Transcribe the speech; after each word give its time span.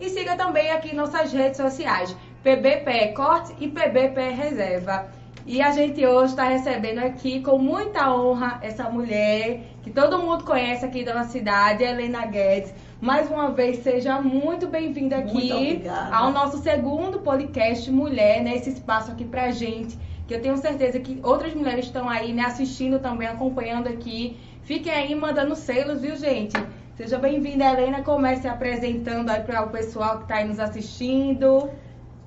e 0.00 0.08
siga 0.08 0.36
também 0.36 0.70
aqui 0.70 0.94
nossas 0.94 1.32
redes 1.32 1.56
sociais, 1.56 2.16
PBPE 2.44 3.12
Corte 3.16 3.56
e 3.58 3.66
PBPE 3.66 4.34
Reserva. 4.36 5.08
E 5.44 5.60
a 5.60 5.72
gente 5.72 6.06
hoje 6.06 6.30
está 6.30 6.44
recebendo 6.44 7.00
aqui 7.00 7.42
com 7.42 7.58
muita 7.58 8.14
honra 8.14 8.60
essa 8.62 8.88
mulher 8.88 9.62
que 9.82 9.90
todo 9.90 10.20
mundo 10.20 10.44
conhece 10.44 10.86
aqui 10.86 11.04
da 11.04 11.12
nossa 11.12 11.30
cidade, 11.30 11.82
Helena 11.82 12.24
Guedes 12.26 12.72
mais 13.00 13.30
uma 13.30 13.50
vez, 13.50 13.82
seja 13.82 14.20
muito 14.20 14.66
bem-vinda 14.66 15.18
aqui 15.18 15.82
ao 16.12 16.32
nosso 16.32 16.58
segundo 16.58 17.18
podcast 17.18 17.90
Mulher, 17.90 18.42
nesse 18.42 18.70
né, 18.70 18.76
espaço 18.76 19.10
aqui 19.10 19.24
pra 19.24 19.50
gente. 19.50 19.98
Que 20.26 20.34
eu 20.34 20.40
tenho 20.40 20.56
certeza 20.56 20.98
que 21.00 21.20
outras 21.22 21.54
mulheres 21.54 21.86
estão 21.86 22.08
aí 22.08 22.32
né, 22.32 22.44
assistindo 22.44 22.98
também, 22.98 23.28
acompanhando 23.28 23.88
aqui. 23.88 24.38
Fiquem 24.62 24.92
aí 24.92 25.14
mandando 25.14 25.54
selos, 25.54 26.00
viu, 26.00 26.16
gente? 26.16 26.54
Seja 26.96 27.18
bem-vinda, 27.18 27.64
Helena. 27.64 28.02
Comece 28.02 28.48
apresentando 28.48 29.28
aí 29.28 29.42
para 29.42 29.62
o 29.64 29.68
pessoal 29.68 30.18
que 30.18 30.22
está 30.22 30.36
aí 30.36 30.48
nos 30.48 30.58
assistindo. 30.58 31.68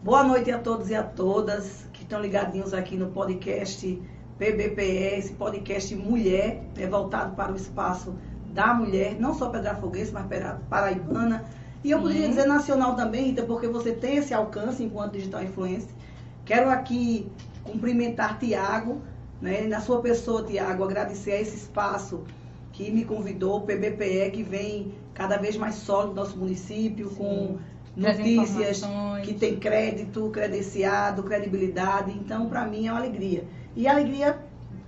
Boa 0.03 0.23
noite 0.23 0.51
a 0.51 0.59
todos 0.59 0.91
e 0.91 0.95
a 0.95 1.01
todas 1.01 1.87
que 1.91 2.03
estão 2.03 2.21
ligadinhos 2.21 2.73
aqui 2.73 2.95
no 2.95 3.07
podcast 3.07 3.99
PBPE, 4.37 5.17
esse 5.17 5.33
podcast 5.33 5.95
Mulher, 5.95 6.61
é 6.77 6.85
voltado 6.85 7.35
para 7.35 7.51
o 7.51 7.55
espaço 7.55 8.13
da 8.57 8.73
mulher, 8.73 9.15
não 9.19 9.35
só 9.35 9.49
pedrafoguense, 9.49 10.11
mas 10.11 10.25
paraibana. 10.67 11.45
E 11.83 11.91
eu 11.91 12.01
poderia 12.01 12.27
dizer 12.27 12.47
nacional 12.47 12.95
também, 12.95 13.25
Rita, 13.25 13.43
porque 13.43 13.67
você 13.67 13.91
tem 13.91 14.17
esse 14.17 14.33
alcance 14.33 14.83
enquanto 14.83 15.11
digital 15.11 15.43
influencer. 15.43 15.91
Quero 16.43 16.67
aqui 16.71 17.31
cumprimentar 17.63 18.39
Tiago, 18.39 18.99
né, 19.39 19.67
na 19.67 19.79
sua 19.79 20.01
pessoa, 20.01 20.43
Tiago, 20.43 20.83
agradecer 20.83 21.33
a 21.33 21.39
esse 21.39 21.55
espaço 21.55 22.23
que 22.73 22.89
me 22.89 23.05
convidou, 23.05 23.57
o 23.57 23.61
PBPE, 23.61 24.31
que 24.31 24.41
vem 24.41 24.91
cada 25.13 25.37
vez 25.37 25.55
mais 25.55 25.75
sólido 25.75 26.15
no 26.15 26.15
nosso 26.15 26.35
município, 26.35 27.09
Sim. 27.09 27.15
com 27.15 27.57
notícias 27.95 28.81
que 29.23 29.35
tem 29.35 29.57
crédito, 29.57 30.31
credenciado, 30.31 31.21
credibilidade. 31.21 32.11
Então, 32.11 32.49
para 32.49 32.65
mim, 32.65 32.87
é 32.87 32.91
uma 32.91 33.01
alegria. 33.01 33.43
E 33.75 33.87
alegria 33.87 34.39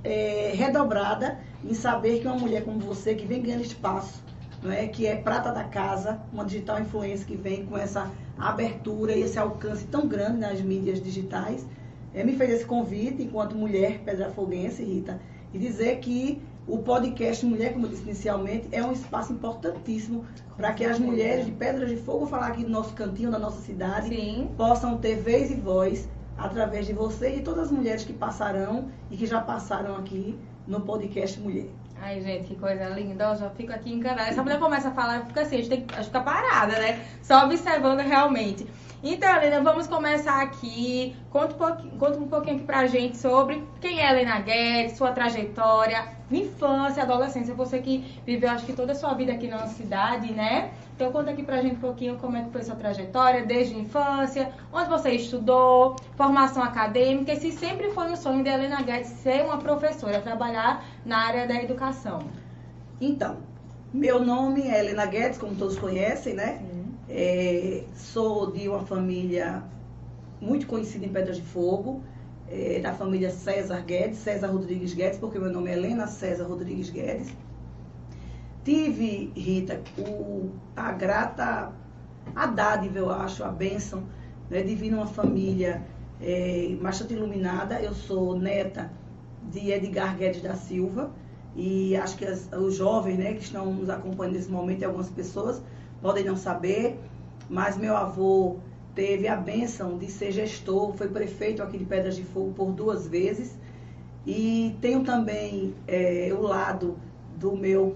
é, 0.03 0.53
redobrada 0.55 1.37
em 1.63 1.73
saber 1.73 2.19
que 2.19 2.27
uma 2.27 2.37
mulher 2.37 2.63
como 2.63 2.79
você, 2.79 3.15
que 3.15 3.25
vem 3.25 3.41
ganhando 3.41 3.63
espaço, 3.63 4.23
não 4.61 4.71
é? 4.71 4.87
que 4.87 5.05
é 5.05 5.15
prata 5.15 5.51
da 5.51 5.63
casa, 5.63 6.19
uma 6.31 6.45
digital 6.45 6.79
influência 6.79 7.25
que 7.25 7.35
vem 7.35 7.65
com 7.65 7.77
essa 7.77 8.09
abertura 8.37 9.13
e 9.13 9.21
esse 9.21 9.37
alcance 9.37 9.85
tão 9.85 10.07
grande 10.07 10.39
nas 10.39 10.61
mídias 10.61 11.01
digitais, 11.01 11.65
é, 12.13 12.23
me 12.23 12.35
fez 12.35 12.51
esse 12.51 12.65
convite 12.65 13.21
enquanto 13.21 13.55
mulher 13.55 13.99
pedrafoguense, 13.99 14.83
Rita, 14.83 15.19
e 15.53 15.59
dizer 15.59 15.99
que 15.99 16.41
o 16.67 16.77
podcast 16.77 17.43
Mulher, 17.45 17.73
como 17.73 17.87
eu 17.87 17.89
disse 17.89 18.03
inicialmente, 18.03 18.67
é 18.71 18.83
um 18.83 18.91
espaço 18.91 19.33
importantíssimo 19.33 20.23
para 20.55 20.71
que 20.71 20.85
as 20.85 20.99
mulheres 20.99 21.45
de 21.45 21.51
Pedras 21.51 21.89
de 21.89 21.97
Fogo, 21.97 22.19
vou 22.19 22.27
falar 22.27 22.47
aqui 22.47 22.63
do 22.63 22.69
nosso 22.69 22.93
cantinho, 22.93 23.31
da 23.31 23.39
nossa 23.39 23.59
cidade, 23.61 24.09
Sim. 24.09 24.51
possam 24.55 24.97
ter 24.97 25.15
vez 25.15 25.49
e 25.49 25.55
voz 25.55 26.07
através 26.37 26.85
de 26.85 26.93
você 26.93 27.29
e 27.29 27.35
de 27.37 27.41
todas 27.41 27.65
as 27.65 27.71
mulheres 27.71 28.03
que 28.03 28.13
passarão 28.13 28.89
e 29.09 29.17
que 29.17 29.25
já 29.25 29.41
passaram 29.41 29.95
aqui 29.95 30.37
no 30.69 30.81
podcast 30.81 31.39
Mulher. 31.39 31.65
Ai, 32.01 32.21
gente, 32.21 32.47
que 32.47 32.55
coisa 32.55 32.87
linda. 32.89 33.25
Eu 33.25 33.35
já 33.35 33.49
fico 33.49 33.73
aqui 33.73 33.91
encanada. 33.91 34.29
Essa 34.29 34.41
mulher 34.41 34.59
começa 34.59 34.87
a 34.87 34.91
falar, 34.91 35.17
eu 35.17 35.25
fico 35.25 35.39
assim, 35.39 35.55
a 35.55 35.57
gente 35.57 35.69
tem 35.69 35.81
que 35.85 36.03
ficar 36.03 36.21
parada, 36.21 36.79
né? 36.79 37.05
Só 37.21 37.43
observando 37.43 37.99
realmente. 37.99 38.65
Então, 39.03 39.35
Helena, 39.35 39.61
vamos 39.61 39.87
começar 39.87 40.41
aqui. 40.41 41.15
Conta 41.29 41.55
um 41.55 41.57
pouquinho, 41.57 41.91
conta 41.97 42.19
um 42.19 42.27
pouquinho 42.27 42.55
aqui 42.57 42.65
pra 42.65 42.87
gente 42.87 43.17
sobre 43.17 43.63
quem 43.81 43.99
é 43.99 44.11
Helena 44.11 44.39
Guedes, 44.39 44.97
sua 44.97 45.11
trajetória, 45.11 46.18
infância, 46.37 47.03
adolescência. 47.03 47.53
Você 47.53 47.79
que 47.79 48.19
viveu, 48.25 48.49
acho 48.49 48.65
que 48.65 48.73
toda 48.73 48.91
a 48.91 48.95
sua 48.95 49.13
vida 49.13 49.31
aqui 49.31 49.47
na 49.47 49.59
nossa 49.59 49.73
cidade, 49.73 50.31
né? 50.33 50.71
Então, 50.95 51.11
conta 51.11 51.31
aqui 51.31 51.43
pra 51.43 51.61
gente 51.61 51.75
um 51.75 51.79
pouquinho 51.79 52.17
como 52.17 52.35
é 52.35 52.43
que 52.43 52.51
foi 52.51 52.61
sua 52.61 52.75
trajetória 52.75 53.45
desde 53.45 53.73
a 53.73 53.79
infância, 53.79 54.51
onde 54.71 54.89
você 54.89 55.11
estudou, 55.11 55.95
formação 56.17 56.61
acadêmica, 56.61 57.31
e 57.31 57.39
se 57.39 57.51
sempre 57.53 57.89
foi 57.91 58.11
um 58.11 58.15
sonho 58.17 58.43
de 58.43 58.49
Helena 58.49 58.81
Guedes 58.81 59.07
ser 59.07 59.45
uma 59.45 59.57
professora, 59.57 60.19
trabalhar 60.19 60.85
na 61.05 61.19
área 61.19 61.47
da 61.47 61.55
educação. 61.55 62.19
Então, 62.99 63.37
meu 63.93 64.23
nome 64.23 64.67
é 64.67 64.79
Helena 64.79 65.05
Guedes, 65.05 65.37
como 65.37 65.55
todos 65.55 65.79
conhecem, 65.79 66.33
né? 66.33 66.61
É, 67.09 67.85
sou 67.95 68.51
de 68.51 68.67
uma 68.67 68.81
família 68.81 69.63
muito 70.41 70.67
conhecida 70.67 71.05
em 71.05 71.09
Pedras 71.09 71.37
de 71.37 71.43
Fogo, 71.43 72.03
é, 72.49 72.79
da 72.79 72.93
família 72.93 73.29
César 73.29 73.81
Guedes, 73.81 74.17
César 74.17 74.47
Rodrigues 74.47 74.93
Guedes, 74.93 75.19
porque 75.19 75.37
meu 75.37 75.51
nome 75.51 75.69
é 75.69 75.73
Helena 75.73 76.07
César 76.07 76.45
Rodrigues 76.45 76.89
Guedes. 76.89 77.29
Tive, 78.63 79.31
Rita, 79.35 79.81
o, 79.97 80.51
a 80.75 80.91
grata, 80.91 81.71
a 82.35 82.45
dádiva, 82.47 82.99
eu 82.99 83.09
acho, 83.09 83.43
a 83.43 83.49
bênção 83.49 84.03
né, 84.49 84.61
de 84.61 84.75
vir 84.75 84.91
numa 84.91 85.07
família 85.07 85.83
é, 86.21 86.75
bastante 86.81 87.13
iluminada. 87.13 87.79
Eu 87.81 87.93
sou 87.93 88.37
neta 88.37 88.91
de 89.51 89.71
Edgar 89.71 90.17
Guedes 90.17 90.41
da 90.41 90.55
Silva 90.55 91.11
e 91.55 91.95
acho 91.95 92.17
que 92.17 92.25
as, 92.25 92.49
os 92.51 92.75
jovens 92.75 93.17
né, 93.17 93.33
que 93.33 93.43
estão 93.43 93.73
nos 93.73 93.89
acompanhando 93.89 94.35
nesse 94.35 94.51
momento 94.51 94.83
algumas 94.83 95.09
pessoas 95.09 95.61
podem 96.01 96.23
não 96.23 96.35
saber, 96.35 96.99
mas 97.49 97.77
meu 97.77 97.95
avô 97.95 98.57
teve 98.99 99.29
a 99.29 99.35
benção 99.37 99.97
de 99.97 100.11
ser 100.11 100.29
gestor, 100.29 100.91
foi 100.91 101.07
prefeito 101.07 101.63
aqui 101.63 101.77
de 101.77 101.85
Pedras 101.85 102.17
de 102.17 102.23
Fogo 102.23 102.51
por 102.51 102.73
duas 102.73 103.07
vezes. 103.07 103.57
E 104.27 104.75
tenho 104.81 105.05
também 105.05 105.73
é, 105.87 106.33
o 106.37 106.41
lado 106.41 106.97
do 107.37 107.55
meu 107.55 107.95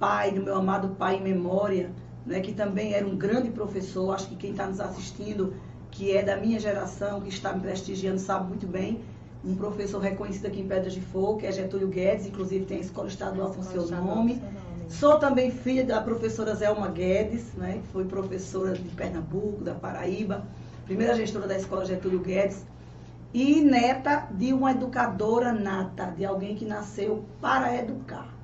pai, 0.00 0.30
do 0.30 0.42
meu 0.42 0.56
amado 0.56 0.96
pai 0.96 1.16
em 1.16 1.22
memória, 1.22 1.90
né, 2.24 2.40
que 2.40 2.54
também 2.54 2.94
era 2.94 3.06
um 3.06 3.14
grande 3.14 3.50
professor, 3.50 4.14
acho 4.14 4.26
que 4.30 4.36
quem 4.36 4.52
está 4.52 4.66
nos 4.66 4.80
assistindo, 4.80 5.52
que 5.90 6.16
é 6.16 6.22
da 6.22 6.38
minha 6.38 6.58
geração, 6.58 7.20
que 7.20 7.28
está 7.28 7.52
me 7.52 7.60
prestigiando, 7.60 8.18
sabe 8.18 8.48
muito 8.48 8.66
bem, 8.66 9.02
um 9.44 9.54
professor 9.54 9.98
reconhecido 9.98 10.46
aqui 10.46 10.62
em 10.62 10.66
Pedras 10.66 10.94
de 10.94 11.02
Fogo, 11.02 11.40
que 11.40 11.46
é 11.46 11.52
Getúlio 11.52 11.88
Guedes, 11.88 12.24
inclusive 12.24 12.64
tem 12.64 12.78
a 12.78 12.80
Escola 12.80 13.08
Estadual 13.08 13.52
com 13.52 13.62
seu 13.62 13.86
nome. 13.86 14.42
Sou 14.88 15.18
também 15.18 15.50
filha 15.50 15.84
da 15.84 16.00
professora 16.00 16.54
Zelma 16.54 16.88
Guedes, 16.88 17.52
né, 17.52 17.80
que 17.82 17.88
foi 17.88 18.06
professora 18.06 18.72
de 18.72 18.88
Pernambuco, 18.88 19.62
da 19.62 19.74
Paraíba, 19.74 20.44
primeira 20.86 21.14
gestora 21.14 21.46
da 21.46 21.58
Escola 21.58 21.84
Getúlio 21.84 22.20
Guedes, 22.20 22.64
e 23.34 23.60
neta 23.60 24.26
de 24.30 24.50
uma 24.54 24.70
educadora 24.70 25.52
nata, 25.52 26.06
de 26.16 26.24
alguém 26.24 26.56
que 26.56 26.64
nasceu 26.64 27.22
para 27.38 27.76
educar, 27.76 28.34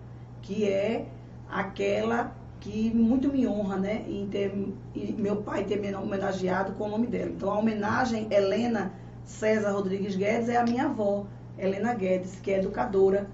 que 0.43 0.69
é 0.69 1.07
aquela 1.51 2.37
que 2.61 2.95
muito 2.95 3.33
me 3.33 3.47
honra, 3.47 3.79
né, 3.79 4.05
em 4.07 4.27
ter 4.27 4.53
em 4.95 5.13
meu 5.13 5.37
pai 5.37 5.65
ter 5.65 5.81
me 5.81 5.95
homenageado 5.95 6.73
com 6.73 6.85
o 6.85 6.91
nome 6.91 7.07
dela. 7.07 7.31
Então 7.31 7.51
a 7.51 7.59
homenagem 7.59 8.29
Helena 8.31 8.93
César 9.25 9.73
Rodrigues 9.73 10.15
Guedes 10.15 10.51
é 10.51 10.59
a 10.59 10.65
minha 10.65 10.85
avó, 10.85 11.25
Helena 11.57 11.95
Guedes, 11.95 12.39
que 12.43 12.51
é 12.51 12.59
educadora, 12.59 13.31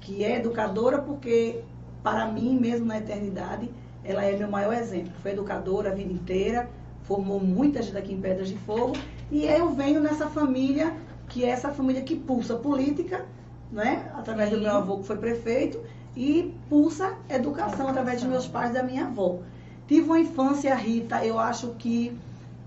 que 0.00 0.24
é 0.24 0.36
educadora 0.36 1.02
porque 1.02 1.62
para 2.06 2.24
mim 2.24 2.56
mesmo 2.56 2.86
na 2.86 2.98
eternidade 2.98 3.68
ela 4.04 4.22
é 4.22 4.36
meu 4.36 4.48
maior 4.48 4.72
exemplo. 4.72 5.12
Foi 5.20 5.32
educadora 5.32 5.90
a 5.90 5.92
vida 5.92 6.12
inteira, 6.12 6.70
formou 7.02 7.40
muita 7.40 7.82
gente 7.82 7.98
aqui 7.98 8.14
em 8.14 8.20
Pedras 8.20 8.46
de 8.46 8.54
Fogo 8.58 8.92
e 9.28 9.44
eu 9.44 9.72
venho 9.72 10.00
nessa 10.00 10.28
família 10.28 10.94
que 11.28 11.44
é 11.44 11.48
essa 11.48 11.70
família 11.70 12.02
que 12.02 12.14
pulsa 12.14 12.54
política, 12.54 13.26
né, 13.72 14.08
através 14.14 14.50
Sim. 14.50 14.54
do 14.54 14.62
meu 14.62 14.70
avô 14.70 14.98
que 14.98 15.04
foi 15.08 15.16
prefeito 15.16 15.80
e 16.16 16.54
pulsa 16.68 17.12
educação 17.28 17.88
através 17.88 18.20
de 18.20 18.28
meus 18.28 18.46
pais 18.46 18.70
e 18.70 18.74
da 18.74 18.84
minha 18.84 19.06
avó. 19.06 19.40
Tive 19.88 20.06
uma 20.06 20.20
infância, 20.20 20.72
Rita, 20.76 21.26
eu 21.26 21.40
acho 21.40 21.70
que 21.70 22.16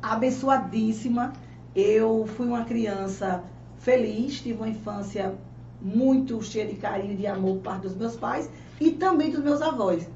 abençoadíssima. 0.02 1.32
Eu 1.74 2.28
fui 2.36 2.46
uma 2.46 2.66
criança 2.66 3.42
feliz, 3.78 4.42
tive 4.42 4.58
uma 4.58 4.68
infância 4.68 5.34
muito 5.82 6.44
cheia 6.44 6.66
de 6.66 6.76
carinho 6.76 7.14
e 7.14 7.16
de 7.16 7.26
amor 7.26 7.56
por 7.56 7.64
parte 7.64 7.84
dos 7.84 7.96
meus 7.96 8.18
pais 8.18 8.50
e 8.80 8.92
também 8.92 9.32
dos 9.32 9.44
meus 9.44 9.62
avós. 9.62 10.08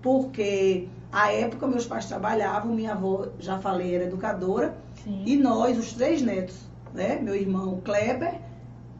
Porque 0.00 0.88
à 1.10 1.32
época 1.32 1.66
meus 1.66 1.86
pais 1.86 2.06
trabalhavam, 2.06 2.74
minha 2.74 2.92
avó, 2.92 3.28
já 3.38 3.58
falei, 3.58 3.94
era 3.94 4.04
educadora, 4.04 4.76
Sim. 5.04 5.22
e 5.26 5.36
nós, 5.36 5.78
os 5.78 5.92
três 5.92 6.22
netos, 6.22 6.58
né, 6.94 7.18
meu 7.20 7.34
irmão 7.34 7.80
Kleber, 7.84 8.40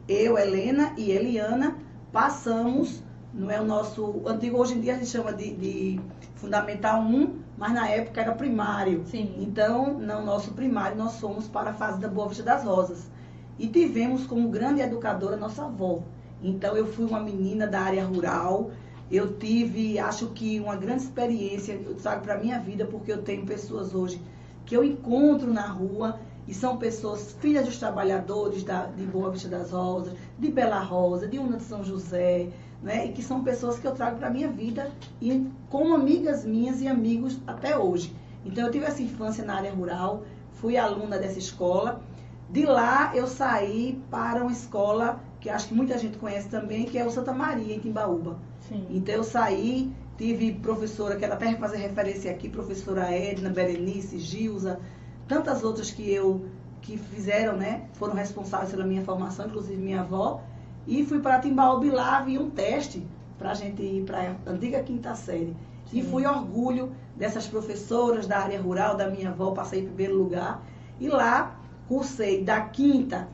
eu, 0.07 0.37
Helena 0.37 0.93
e 0.97 1.11
Eliana, 1.11 1.77
passamos 2.11 3.03
não 3.33 3.49
é 3.49 3.59
o 3.59 3.65
nosso 3.65 4.21
antigo, 4.27 4.59
hoje 4.59 4.75
em 4.75 4.79
dia 4.79 4.93
a 4.93 4.97
gente 4.97 5.09
chama 5.09 5.33
de, 5.33 5.55
de 5.55 5.99
Fundamental 6.35 7.01
1, 7.01 7.39
mas 7.57 7.73
na 7.73 7.89
época 7.89 8.21
era 8.21 8.31
primário. 8.31 9.03
Sim. 9.07 9.33
Então, 9.39 9.97
no 9.97 10.23
nosso 10.23 10.51
primário, 10.51 10.95
nós 10.95 11.19
fomos 11.19 11.47
para 11.47 11.71
a 11.71 11.73
fase 11.73 11.99
da 11.99 12.07
Boa 12.07 12.27
Vista 12.27 12.43
das 12.43 12.63
Rosas. 12.63 13.09
E 13.57 13.67
tivemos 13.67 14.27
como 14.27 14.49
grande 14.49 14.81
educadora 14.81 15.35
nossa 15.35 15.65
avó. 15.65 16.03
Então, 16.43 16.77
eu 16.77 16.85
fui 16.85 17.05
uma 17.05 17.19
menina 17.19 17.65
da 17.65 17.81
área 17.81 18.05
rural. 18.05 18.69
Eu 19.11 19.37
tive, 19.37 19.99
acho 19.99 20.27
que, 20.27 20.59
uma 20.59 20.75
grande 20.75 21.03
experiência, 21.03 21.73
eu 21.73 21.95
trago 21.95 22.23
para 22.23 22.37
minha 22.37 22.59
vida, 22.59 22.85
porque 22.85 23.11
eu 23.11 23.21
tenho 23.21 23.45
pessoas 23.45 23.93
hoje 23.93 24.21
que 24.65 24.75
eu 24.75 24.83
encontro 24.83 25.53
na 25.53 25.67
rua 25.67 26.19
e 26.47 26.53
são 26.53 26.77
pessoas, 26.77 27.35
filhas 27.39 27.65
dos 27.65 27.77
trabalhadores 27.77 28.63
da, 28.63 28.85
de 28.87 29.05
Boa 29.05 29.31
Vista 29.31 29.47
das 29.47 29.71
Rosas, 29.71 30.13
de 30.37 30.51
Bela 30.51 30.79
Rosa, 30.79 31.27
de 31.27 31.39
Una 31.39 31.57
de 31.57 31.63
São 31.63 31.83
José, 31.83 32.49
né? 32.81 33.07
E 33.07 33.13
que 33.13 33.23
são 33.23 33.43
pessoas 33.43 33.79
que 33.79 33.87
eu 33.87 33.93
trago 33.93 34.17
para 34.17 34.29
minha 34.29 34.49
vida 34.49 34.91
e 35.21 35.47
como 35.69 35.95
amigas 35.95 36.43
minhas 36.45 36.81
e 36.81 36.87
amigos 36.87 37.39
até 37.47 37.77
hoje. 37.77 38.13
Então 38.45 38.65
eu 38.65 38.71
tive 38.71 38.85
essa 38.85 39.01
infância 39.01 39.45
na 39.45 39.55
área 39.55 39.71
rural, 39.71 40.23
fui 40.53 40.75
aluna 40.77 41.17
dessa 41.17 41.39
escola. 41.39 42.01
De 42.49 42.65
lá 42.65 43.15
eu 43.15 43.25
saí 43.25 44.01
para 44.11 44.41
uma 44.41 44.51
escola 44.51 45.21
que 45.39 45.49
acho 45.49 45.67
que 45.69 45.73
muita 45.73 45.97
gente 45.97 46.17
conhece 46.17 46.49
também, 46.49 46.85
que 46.85 46.97
é 46.97 47.05
o 47.05 47.09
Santa 47.09 47.33
Maria, 47.33 47.73
em 47.73 47.79
Timbaúba. 47.79 48.37
Sim. 48.67 48.85
Então 48.89 49.15
eu 49.15 49.23
saí, 49.23 49.93
tive 50.17 50.53
professora, 50.53 51.15
quero 51.15 51.33
até 51.33 51.53
fazer 51.55 51.77
referência 51.77 52.31
aqui, 52.31 52.49
professora 52.49 53.11
Edna, 53.11 53.49
Berenice, 53.49 54.19
Gilza, 54.19 54.79
tantas 55.27 55.63
outras 55.63 55.91
que 55.91 56.09
eu 56.11 56.45
que 56.81 56.97
fizeram, 56.97 57.55
né, 57.55 57.85
foram 57.93 58.13
responsáveis 58.13 58.71
pela 58.71 58.85
minha 58.85 59.01
formação, 59.03 59.47
inclusive 59.47 59.81
minha 59.81 60.01
avó. 60.01 60.41
E 60.85 61.05
fui 61.05 61.19
para 61.19 61.39
Timbaúba 61.39 61.85
e 61.85 61.89
lá 61.89 62.21
vi 62.21 62.37
um 62.37 62.49
teste 62.49 63.07
para 63.39 63.51
a 63.51 63.53
gente 63.53 63.81
ir 63.81 64.03
para 64.03 64.35
a 64.45 64.51
antiga 64.51 64.83
quinta 64.83 65.15
série. 65.15 65.55
Sim. 65.85 65.99
E 65.99 66.03
fui 66.03 66.25
orgulho 66.25 66.91
dessas 67.15 67.47
professoras 67.47 68.27
da 68.27 68.39
área 68.39 68.61
rural, 68.61 68.97
da 68.97 69.09
minha 69.09 69.29
avó, 69.29 69.51
passei 69.51 69.81
em 69.81 69.85
primeiro 69.85 70.17
lugar. 70.17 70.61
E 70.99 71.07
lá 71.07 71.57
cursei 71.87 72.43
da 72.43 72.59
quinta 72.61 73.29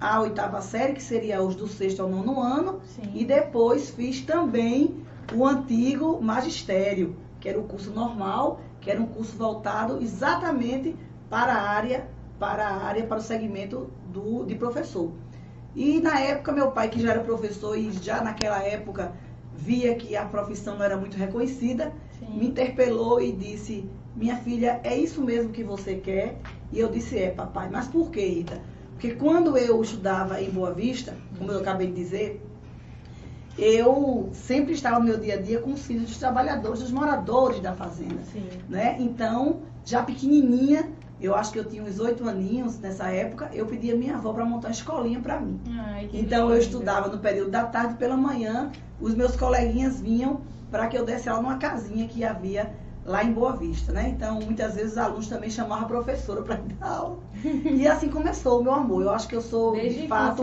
à 0.00 0.20
oitava 0.20 0.60
série, 0.60 0.92
que 0.92 1.02
seria 1.02 1.42
os 1.42 1.54
do 1.54 1.66
sexto 1.66 2.02
ao 2.02 2.08
nono 2.08 2.40
ano. 2.40 2.80
Sim. 2.84 3.10
E 3.14 3.24
depois 3.24 3.90
fiz 3.90 4.20
também 4.20 5.04
o 5.34 5.46
antigo 5.46 6.20
magistério, 6.22 7.16
que 7.40 7.48
era 7.48 7.58
o 7.58 7.64
curso 7.64 7.90
normal, 7.90 8.60
que 8.80 8.90
era 8.90 9.00
um 9.00 9.06
curso 9.06 9.36
voltado 9.36 10.02
exatamente 10.02 10.94
para 11.28 11.52
a 11.54 11.70
área, 11.70 12.08
para 12.38 12.66
a 12.66 12.84
área, 12.84 13.04
para 13.04 13.18
o 13.18 13.22
segmento 13.22 13.90
do, 14.12 14.44
de 14.44 14.54
professor. 14.54 15.12
E 15.74 16.00
na 16.00 16.20
época, 16.20 16.52
meu 16.52 16.70
pai, 16.70 16.88
que 16.88 17.00
já 17.00 17.10
era 17.10 17.20
professor 17.20 17.76
e 17.76 17.90
já 17.92 18.22
naquela 18.22 18.62
época 18.62 19.12
via 19.54 19.94
que 19.94 20.16
a 20.16 20.24
profissão 20.24 20.76
não 20.76 20.84
era 20.84 20.96
muito 20.96 21.16
reconhecida, 21.16 21.92
Sim. 22.18 22.38
me 22.38 22.48
interpelou 22.48 23.20
e 23.20 23.32
disse: 23.32 23.88
Minha 24.14 24.36
filha, 24.36 24.80
é 24.84 24.96
isso 24.96 25.22
mesmo 25.22 25.50
que 25.50 25.64
você 25.64 25.96
quer? 25.96 26.38
E 26.72 26.78
eu 26.78 26.88
disse: 26.88 27.18
É, 27.18 27.30
papai. 27.30 27.68
Mas 27.70 27.88
por 27.88 28.10
que, 28.10 28.24
Ita? 28.24 28.60
Porque 28.96 29.14
quando 29.14 29.58
eu 29.58 29.82
estudava 29.82 30.40
em 30.40 30.50
Boa 30.50 30.72
Vista, 30.72 31.14
como 31.38 31.52
eu 31.52 31.60
acabei 31.60 31.88
de 31.88 31.92
dizer, 31.92 32.42
eu 33.58 34.30
sempre 34.32 34.72
estava 34.72 34.98
no 34.98 35.04
meu 35.04 35.18
dia 35.18 35.34
a 35.34 35.36
dia 35.36 35.60
com 35.60 35.72
os 35.72 35.84
filhos 35.84 36.04
dos 36.04 36.18
trabalhadores, 36.18 36.80
dos 36.80 36.90
moradores 36.90 37.60
da 37.60 37.74
fazenda. 37.74 38.22
Sim. 38.32 38.48
Né? 38.66 38.96
Então, 38.98 39.60
já 39.84 40.02
pequenininha, 40.02 40.90
eu 41.20 41.34
acho 41.34 41.52
que 41.52 41.58
eu 41.58 41.64
tinha 41.64 41.82
uns 41.82 42.00
oito 42.00 42.26
aninhos 42.26 42.78
nessa 42.78 43.08
época, 43.08 43.50
eu 43.52 43.66
pedi 43.66 43.92
a 43.92 43.96
minha 43.96 44.16
avó 44.16 44.32
para 44.32 44.46
montar 44.46 44.68
uma 44.68 44.72
escolinha 44.72 45.20
para 45.20 45.38
mim. 45.40 45.60
Ai, 45.78 46.08
então 46.14 46.44
lindo. 46.44 46.54
eu 46.54 46.58
estudava 46.58 47.08
no 47.08 47.18
período 47.18 47.50
da 47.50 47.64
tarde 47.64 47.96
pela 47.96 48.16
manhã, 48.16 48.72
os 48.98 49.14
meus 49.14 49.36
coleguinhas 49.36 50.00
vinham 50.00 50.40
para 50.70 50.86
que 50.86 50.96
eu 50.96 51.04
desse 51.04 51.28
aula 51.28 51.42
numa 51.42 51.58
casinha 51.58 52.08
que 52.08 52.24
havia 52.24 52.74
lá 53.06 53.22
em 53.22 53.32
Boa 53.32 53.52
Vista, 53.52 53.92
né? 53.92 54.08
Então, 54.08 54.40
muitas 54.40 54.74
vezes 54.74 54.92
os 54.92 54.98
alunos 54.98 55.28
também 55.28 55.48
chamavam 55.48 55.84
a 55.84 55.88
professora 55.88 56.42
para 56.42 56.56
dar 56.80 56.86
aula. 56.86 57.18
e 57.44 57.86
assim 57.86 58.08
começou 58.08 58.60
o 58.60 58.64
meu 58.64 58.74
amor. 58.74 59.02
Eu 59.02 59.10
acho 59.10 59.28
que 59.28 59.36
eu 59.36 59.40
sou, 59.40 59.72
Desde 59.72 60.02
de 60.02 60.08
fato, 60.08 60.42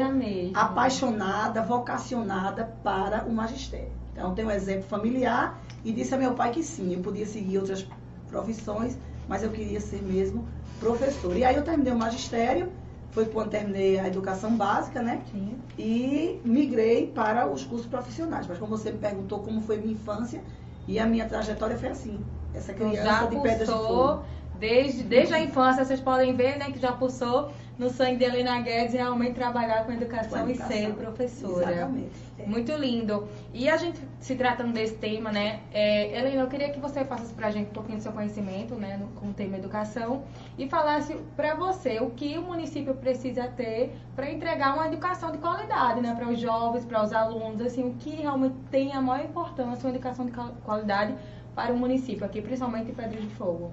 apaixonada, 0.54 1.62
vocacionada 1.62 2.74
para 2.84 3.26
o 3.26 3.34
magistério. 3.34 3.92
Então, 4.14 4.34
tenho 4.34 4.48
um 4.48 4.52
exemplo 4.52 4.84
familiar 4.84 5.60
e 5.84 5.92
disse 5.92 6.16
a 6.16 6.18
meu 6.18 6.34
pai 6.34 6.52
que 6.52 6.64
sim, 6.64 6.94
eu 6.94 7.02
podia 7.02 7.26
seguir 7.26 7.58
outras 7.58 7.86
profissões, 8.30 8.98
mas 9.28 9.44
eu 9.44 9.50
queria 9.50 9.82
ser 9.82 10.02
mesmo 10.02 10.48
professor. 10.80 11.36
E 11.36 11.44
aí 11.44 11.56
eu 11.56 11.64
terminei 11.64 11.92
o 11.92 11.98
magistério, 11.98 12.72
foi 13.12 13.26
quando 13.26 13.50
terminei 13.50 14.00
a 14.00 14.08
educação 14.08 14.56
básica, 14.56 15.02
né? 15.02 15.22
Sim. 15.32 15.58
E 15.78 16.40
migrei 16.46 17.08
para 17.08 17.48
os 17.48 17.64
cursos 17.64 17.88
profissionais. 17.88 18.48
Mas 18.48 18.58
como 18.58 18.78
você 18.78 18.92
me 18.92 18.98
perguntou 18.98 19.40
como 19.40 19.62
foi 19.62 19.78
minha 19.78 19.94
infância, 19.94 20.42
e 20.88 21.00
a 21.00 21.06
minha 21.06 21.28
trajetória 21.28 21.78
foi 21.78 21.90
assim. 21.90 22.20
Essa 22.56 22.74
criança 22.74 23.04
já 23.04 23.26
de 23.26 23.40
pedras 23.40 23.68
de 23.68 23.74
fogo. 23.74 24.24
Desde, 24.60 25.04
desde 25.04 25.34
a 25.34 25.42
infância, 25.42 25.84
vocês 25.84 26.00
podem 26.00 26.34
ver, 26.36 26.58
né, 26.58 26.72
que 26.72 26.80
já 26.80 26.92
pulsou 26.94 27.52
no 27.78 27.90
sangue 27.90 28.18
de 28.18 28.24
Helena 28.24 28.62
Guedes 28.62 28.94
realmente 28.94 29.34
trabalhar 29.34 29.84
com 29.84 29.92
educação, 29.92 30.44
com 30.44 30.50
educação. 30.50 30.78
e 30.78 30.86
ser 30.86 30.94
professora. 30.94 31.72
Exatamente. 31.72 32.12
É. 32.40 32.46
Muito 32.46 32.72
lindo. 32.74 33.28
E 33.54 33.70
a 33.70 33.78
gente 33.78 34.00
se 34.20 34.36
tratando 34.36 34.72
desse 34.74 34.96
tema, 34.96 35.32
né, 35.32 35.60
é, 35.74 36.18
Helena, 36.18 36.44
eu 36.44 36.48
queria 36.48 36.70
que 36.70 36.80
você 36.80 37.04
passasse 37.04 37.34
pra 37.34 37.52
gente 37.52 37.70
um 37.70 37.74
pouquinho 37.74 37.98
do 37.98 38.04
seu 38.04 38.12
conhecimento, 38.12 38.76
né, 38.76 38.98
no, 38.98 39.08
com 39.20 39.28
o 39.28 39.34
tema 39.34 39.58
educação 39.58 40.24
e 40.58 40.70
falasse 40.70 41.16
para 41.36 41.56
você 41.56 42.00
o 42.00 42.12
que 42.12 42.38
o 42.38 42.44
município 42.44 42.94
precisa 42.94 43.48
ter 43.48 43.96
para 44.16 44.32
entregar 44.32 44.76
uma 44.76 44.88
educação 44.88 45.32
de 45.32 45.40
qualidade, 45.40 46.00
né, 46.00 46.16
para 46.16 46.30
os 46.30 46.40
jovens, 46.40 46.86
para 46.86 47.04
os 47.04 47.12
alunos, 47.12 47.60
assim, 47.60 47.84
o 47.84 47.94
que 47.96 48.12
realmente 48.12 48.56
tem 48.72 48.94
a 48.94 49.02
maior 49.02 49.26
importância, 49.26 49.88
uma 49.88 49.96
educação 49.96 50.26
de 50.26 50.32
qualidade 50.64 51.16
para 51.56 51.74
o 51.74 51.78
município 51.78 52.26
aqui, 52.26 52.42
principalmente 52.42 52.92
em 52.92 52.94
Pedro 52.94 53.22
de 53.22 53.30
Fogo. 53.36 53.72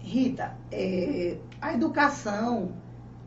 Rita, 0.00 0.56
é, 0.70 1.36
a 1.60 1.74
educação 1.74 2.72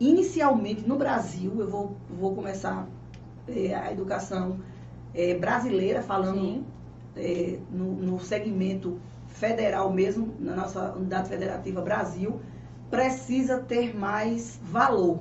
Inicialmente, 0.02 0.84
no 0.84 0.96
Brasil, 0.96 1.60
eu 1.60 1.68
vou, 1.68 1.96
vou 2.10 2.34
começar 2.34 2.88
é, 3.46 3.72
a 3.72 3.92
educação 3.92 4.58
é, 5.14 5.34
brasileira, 5.34 6.02
falando 6.02 6.64
é, 7.14 7.60
no, 7.70 7.92
no 7.92 8.18
segmento 8.18 8.98
federal 9.28 9.92
mesmo, 9.92 10.34
na 10.40 10.56
nossa 10.56 10.92
unidade 10.94 11.28
federativa 11.28 11.80
Brasil, 11.80 12.40
precisa 12.90 13.58
ter 13.58 13.96
mais 13.96 14.58
valor. 14.64 15.20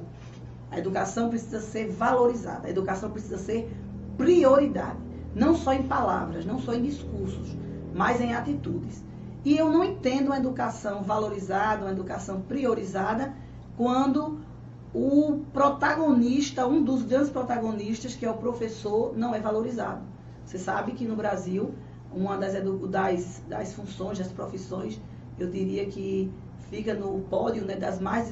A 0.71 0.79
educação 0.79 1.29
precisa 1.29 1.59
ser 1.59 1.91
valorizada, 1.91 2.67
a 2.67 2.71
educação 2.71 3.11
precisa 3.11 3.37
ser 3.37 3.71
prioridade, 4.17 4.97
não 5.35 5.53
só 5.53 5.73
em 5.73 5.83
palavras, 5.83 6.43
não 6.43 6.59
só 6.59 6.73
em 6.73 6.81
discursos, 6.81 7.55
mas 7.93 8.21
em 8.21 8.33
atitudes. 8.33 9.03
E 9.43 9.57
eu 9.57 9.71
não 9.71 9.83
entendo 9.83 10.27
uma 10.27 10.37
educação 10.37 11.03
valorizada, 11.03 11.85
uma 11.85 11.91
educação 11.91 12.41
priorizada, 12.41 13.33
quando 13.75 14.39
o 14.93 15.39
protagonista, 15.53 16.67
um 16.67 16.83
dos 16.83 17.03
grandes 17.03 17.29
protagonistas, 17.29 18.15
que 18.15 18.25
é 18.25 18.29
o 18.29 18.35
professor, 18.35 19.17
não 19.17 19.33
é 19.33 19.39
valorizado. 19.39 20.01
Você 20.45 20.57
sabe 20.57 20.91
que 20.91 21.05
no 21.05 21.15
Brasil, 21.15 21.73
uma 22.13 22.37
das, 22.37 22.53
das, 22.89 23.41
das 23.47 23.73
funções, 23.73 24.19
das 24.19 24.27
profissões, 24.27 24.99
eu 25.39 25.49
diria 25.49 25.85
que 25.85 26.31
fica 26.69 26.93
no 26.93 27.19
pódio 27.21 27.65
né, 27.65 27.75
das 27.75 27.99
mais 27.99 28.29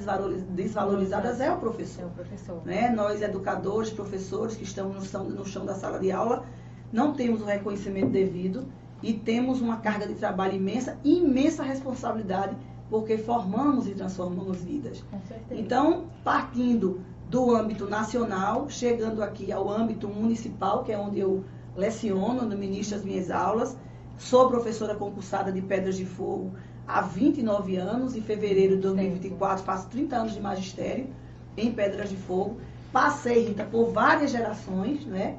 desvalorizadas 0.50 1.42
é 1.42 1.52
o 1.52 1.58
professor. 1.58 2.04
É 2.04 2.06
o 2.06 2.10
professor. 2.10 2.62
Né? 2.66 2.90
Nós, 2.90 3.22
educadores, 3.22 3.90
professores 3.90 4.56
que 4.56 4.64
estamos 4.64 4.96
no 4.96 5.06
chão, 5.06 5.24
no 5.26 5.46
chão 5.46 5.66
da 5.66 5.76
sala 5.76 6.00
de 6.00 6.12
aula, 6.12 6.46
não 6.92 7.14
temos 7.14 7.42
o 7.42 7.46
reconhecimento 7.46 8.10
devido. 8.10 8.66
E 9.02 9.14
temos 9.14 9.62
uma 9.62 9.78
carga 9.78 10.06
de 10.06 10.16
trabalho 10.16 10.56
imensa 10.56 10.98
e 11.04 11.20
imensa 11.20 11.64
responsabilidade, 11.64 12.56
porque 12.90 13.18
formamos 13.18 13.88
e 13.88 13.94
transformamos 13.94 14.62
vidas. 14.62 15.04
Então, 15.52 16.06
partindo 16.24 17.02
do 17.30 17.56
âmbito 17.56 17.88
nacional, 17.88 18.70
chegando 18.70 19.22
aqui 19.22 19.52
ao 19.52 19.70
âmbito 19.70 20.08
municipal, 20.08 20.84
que 20.84 20.92
é 20.92 20.98
onde 20.98 21.20
eu 21.20 21.44
leciono, 21.76 22.44
no 22.44 22.58
ministro 22.58 22.98
as 22.98 23.04
minhas 23.04 23.30
aulas, 23.30 23.78
sou 24.18 24.50
professora 24.50 24.96
concursada 24.96 25.52
de 25.52 25.62
Pedras 25.62 25.96
de 25.96 26.06
Fogo 26.06 26.52
há 26.88 27.02
29 27.02 27.78
anos, 27.78 28.16
em 28.16 28.22
fevereiro 28.22 28.76
de 28.76 28.82
2024 28.82 29.64
faço 29.64 29.88
30 29.90 30.16
anos 30.16 30.34
de 30.34 30.42
magistério 30.42 31.08
em 31.56 31.72
Pedras 31.72 32.10
de 32.10 32.16
Fogo. 32.16 32.58
Passei, 32.92 33.46
Rita, 33.46 33.64
por 33.64 33.92
várias 33.92 34.32
gerações, 34.32 35.06
né? 35.06 35.38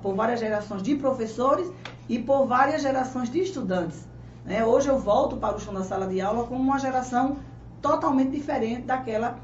Por 0.00 0.14
várias 0.14 0.38
gerações 0.38 0.82
de 0.82 0.94
professores 0.94 1.68
e 2.08 2.18
por 2.18 2.46
várias 2.46 2.82
gerações 2.82 3.30
de 3.30 3.40
estudantes. 3.40 4.08
Né? 4.44 4.64
Hoje 4.64 4.88
eu 4.88 4.98
volto 4.98 5.36
para 5.36 5.56
o 5.56 5.60
chão 5.60 5.74
da 5.74 5.82
sala 5.82 6.06
de 6.06 6.20
aula 6.20 6.46
como 6.46 6.60
uma 6.60 6.78
geração 6.78 7.38
totalmente 7.82 8.30
diferente 8.30 8.82
daquela 8.82 9.38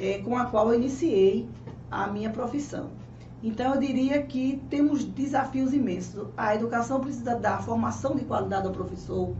é, 0.00 0.18
com 0.18 0.36
a 0.36 0.46
qual 0.46 0.68
eu 0.68 0.74
iniciei 0.74 1.48
a 1.90 2.06
minha 2.06 2.30
profissão. 2.30 2.90
Então, 3.42 3.74
eu 3.74 3.80
diria 3.80 4.22
que 4.22 4.62
temos 4.70 5.04
desafios 5.04 5.74
imensos. 5.74 6.28
A 6.36 6.54
educação 6.54 7.00
precisa 7.00 7.34
dar 7.34 7.60
formação 7.62 8.14
de 8.14 8.24
qualidade 8.24 8.68
ao 8.68 8.72
professor. 8.72 9.34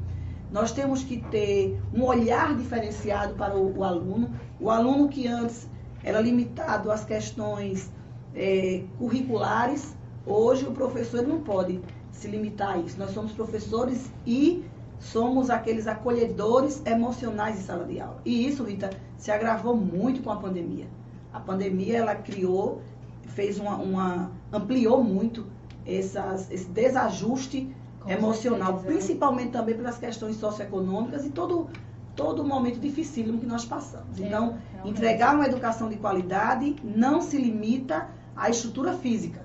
Nós 0.51 0.73
temos 0.73 1.05
que 1.05 1.19
ter 1.31 1.81
um 1.95 2.05
olhar 2.05 2.57
diferenciado 2.57 3.35
para 3.35 3.57
o, 3.57 3.79
o 3.79 3.85
aluno. 3.85 4.31
O 4.61 4.71
aluno 4.71 5.09
que 5.09 5.29
antes 5.29 5.69
era 6.03 6.21
limitado 6.21 6.91
às 6.91 7.05
questões 7.05 7.93
é, 8.35 8.83
curriculares, 8.99 9.97
hoje 10.27 10.67
o 10.67 10.73
professor 10.73 11.23
não 11.23 11.41
pode 11.41 11.81
se 12.23 12.29
limitar 12.29 12.75
a 12.75 12.79
isso. 12.79 12.99
Nós 12.99 13.11
somos 13.11 13.33
professores 13.33 14.11
e 14.27 14.65
somos 14.99 15.51
aqueles 15.51 15.87
acolhedores 15.87 16.81
emocionais 16.87 17.57
de 17.57 17.63
sala 17.63 17.85
de 17.85 18.01
aula. 18.01 18.21
E 18.25 18.47
isso, 18.47 18.63
Rita, 18.63 18.91
se 19.19 19.31
agravou 19.31 19.77
muito 19.77 20.23
com 20.23 20.31
a 20.31 20.37
pandemia. 20.37 20.87
A 21.33 21.41
pandemia, 21.41 21.99
ela 21.99 22.15
criou, 22.15 22.81
fez 23.29 23.59
uma, 23.59 23.77
uma 23.77 24.31
ampliou 24.53 25.03
muito 25.03 25.47
essas, 25.85 26.51
esse 26.51 26.69
desajuste 26.71 27.75
com 28.01 28.11
emocional, 28.11 28.75
certeza. 28.75 28.87
principalmente 28.87 29.51
também 29.51 29.75
pelas 29.75 29.99
questões 29.99 30.37
socioeconômicas 30.37 31.25
e 31.27 31.31
todo 31.31 31.69
todo 32.15 32.43
o 32.43 32.47
momento 32.47 32.79
dificílimo 32.79 33.39
que 33.39 33.47
nós 33.47 33.65
passamos. 33.65 34.21
É, 34.21 34.27
então, 34.27 34.59
realmente. 34.71 34.91
entregar 34.91 35.35
uma 35.35 35.47
educação 35.47 35.89
de 35.89 35.97
qualidade 35.97 36.77
não 36.85 37.23
se 37.23 37.39
limita 37.39 38.07
à 38.37 38.51
estrutura 38.51 38.93
física. 38.93 39.43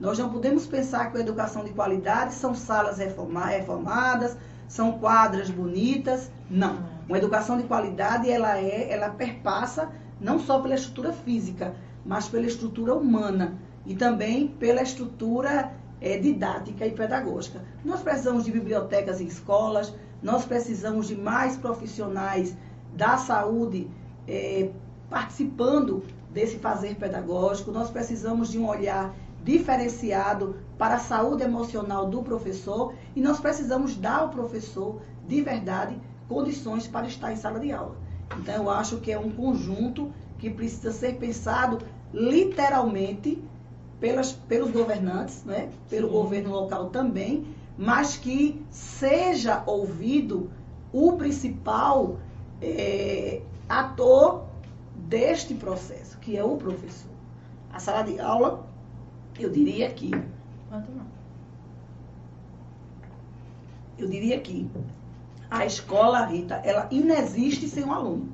Nós 0.00 0.18
não 0.18 0.30
podemos 0.30 0.66
pensar 0.66 1.10
que 1.10 1.18
a 1.18 1.20
educação 1.20 1.64
de 1.64 1.70
qualidade 1.70 2.34
são 2.34 2.54
salas 2.54 2.98
reformadas, 2.98 4.36
são 4.68 4.98
quadras 4.98 5.50
bonitas. 5.50 6.30
Não. 6.50 6.78
Uma 7.08 7.18
educação 7.18 7.56
de 7.56 7.64
qualidade, 7.64 8.30
ela 8.30 8.58
é, 8.58 8.90
ela 8.90 9.10
perpassa 9.10 9.90
não 10.20 10.38
só 10.38 10.60
pela 10.60 10.74
estrutura 10.74 11.12
física, 11.12 11.74
mas 12.04 12.28
pela 12.28 12.46
estrutura 12.46 12.94
humana 12.94 13.58
e 13.84 13.94
também 13.94 14.48
pela 14.48 14.82
estrutura 14.82 15.72
é, 16.00 16.18
didática 16.18 16.86
e 16.86 16.92
pedagógica. 16.92 17.60
Nós 17.84 18.00
precisamos 18.00 18.44
de 18.44 18.52
bibliotecas 18.52 19.20
em 19.20 19.26
escolas, 19.26 19.94
nós 20.22 20.44
precisamos 20.44 21.08
de 21.08 21.16
mais 21.16 21.56
profissionais 21.56 22.56
da 22.94 23.16
saúde 23.16 23.88
é, 24.26 24.70
participando 25.10 26.02
desse 26.30 26.58
fazer 26.58 26.94
pedagógico, 26.96 27.70
nós 27.70 27.90
precisamos 27.90 28.50
de 28.50 28.58
um 28.58 28.66
olhar 28.66 29.14
diferenciado 29.44 30.56
para 30.78 30.96
a 30.96 30.98
saúde 30.98 31.42
emocional 31.42 32.08
do 32.08 32.22
professor 32.22 32.94
e 33.14 33.20
nós 33.20 33.40
precisamos 33.40 33.96
dar 33.96 34.20
ao 34.20 34.28
professor, 34.28 35.00
de 35.26 35.40
verdade, 35.42 35.98
condições 36.28 36.86
para 36.86 37.06
estar 37.06 37.32
em 37.32 37.36
sala 37.36 37.58
de 37.58 37.72
aula. 37.72 37.96
Então, 38.38 38.54
eu 38.54 38.70
acho 38.70 38.98
que 38.98 39.12
é 39.12 39.18
um 39.18 39.30
conjunto 39.30 40.12
que 40.38 40.48
precisa 40.50 40.90
ser 40.90 41.16
pensado 41.16 41.78
literalmente 42.12 43.42
pelas, 44.00 44.32
pelos 44.32 44.70
governantes, 44.70 45.44
né? 45.44 45.70
pelo 45.88 46.08
Sim. 46.08 46.14
governo 46.14 46.50
local 46.50 46.90
também, 46.90 47.46
mas 47.76 48.16
que 48.16 48.64
seja 48.70 49.62
ouvido 49.66 50.50
o 50.92 51.12
principal 51.12 52.18
é, 52.60 53.42
ator 53.68 54.44
deste 54.94 55.54
processo, 55.54 56.18
que 56.18 56.36
é 56.36 56.44
o 56.44 56.56
professor. 56.56 57.10
A 57.72 57.78
sala 57.78 58.02
de 58.02 58.20
aula 58.20 58.71
eu 59.38 59.50
diria 59.50 59.90
que. 59.90 60.10
Quanto 60.68 60.90
não? 60.92 61.06
Eu 63.98 64.08
diria 64.08 64.40
que 64.40 64.68
a 65.50 65.66
escola, 65.66 66.24
Rita, 66.24 66.54
ela 66.64 66.88
inexiste 66.90 67.68
sem 67.68 67.84
um 67.84 67.92
aluno. 67.92 68.28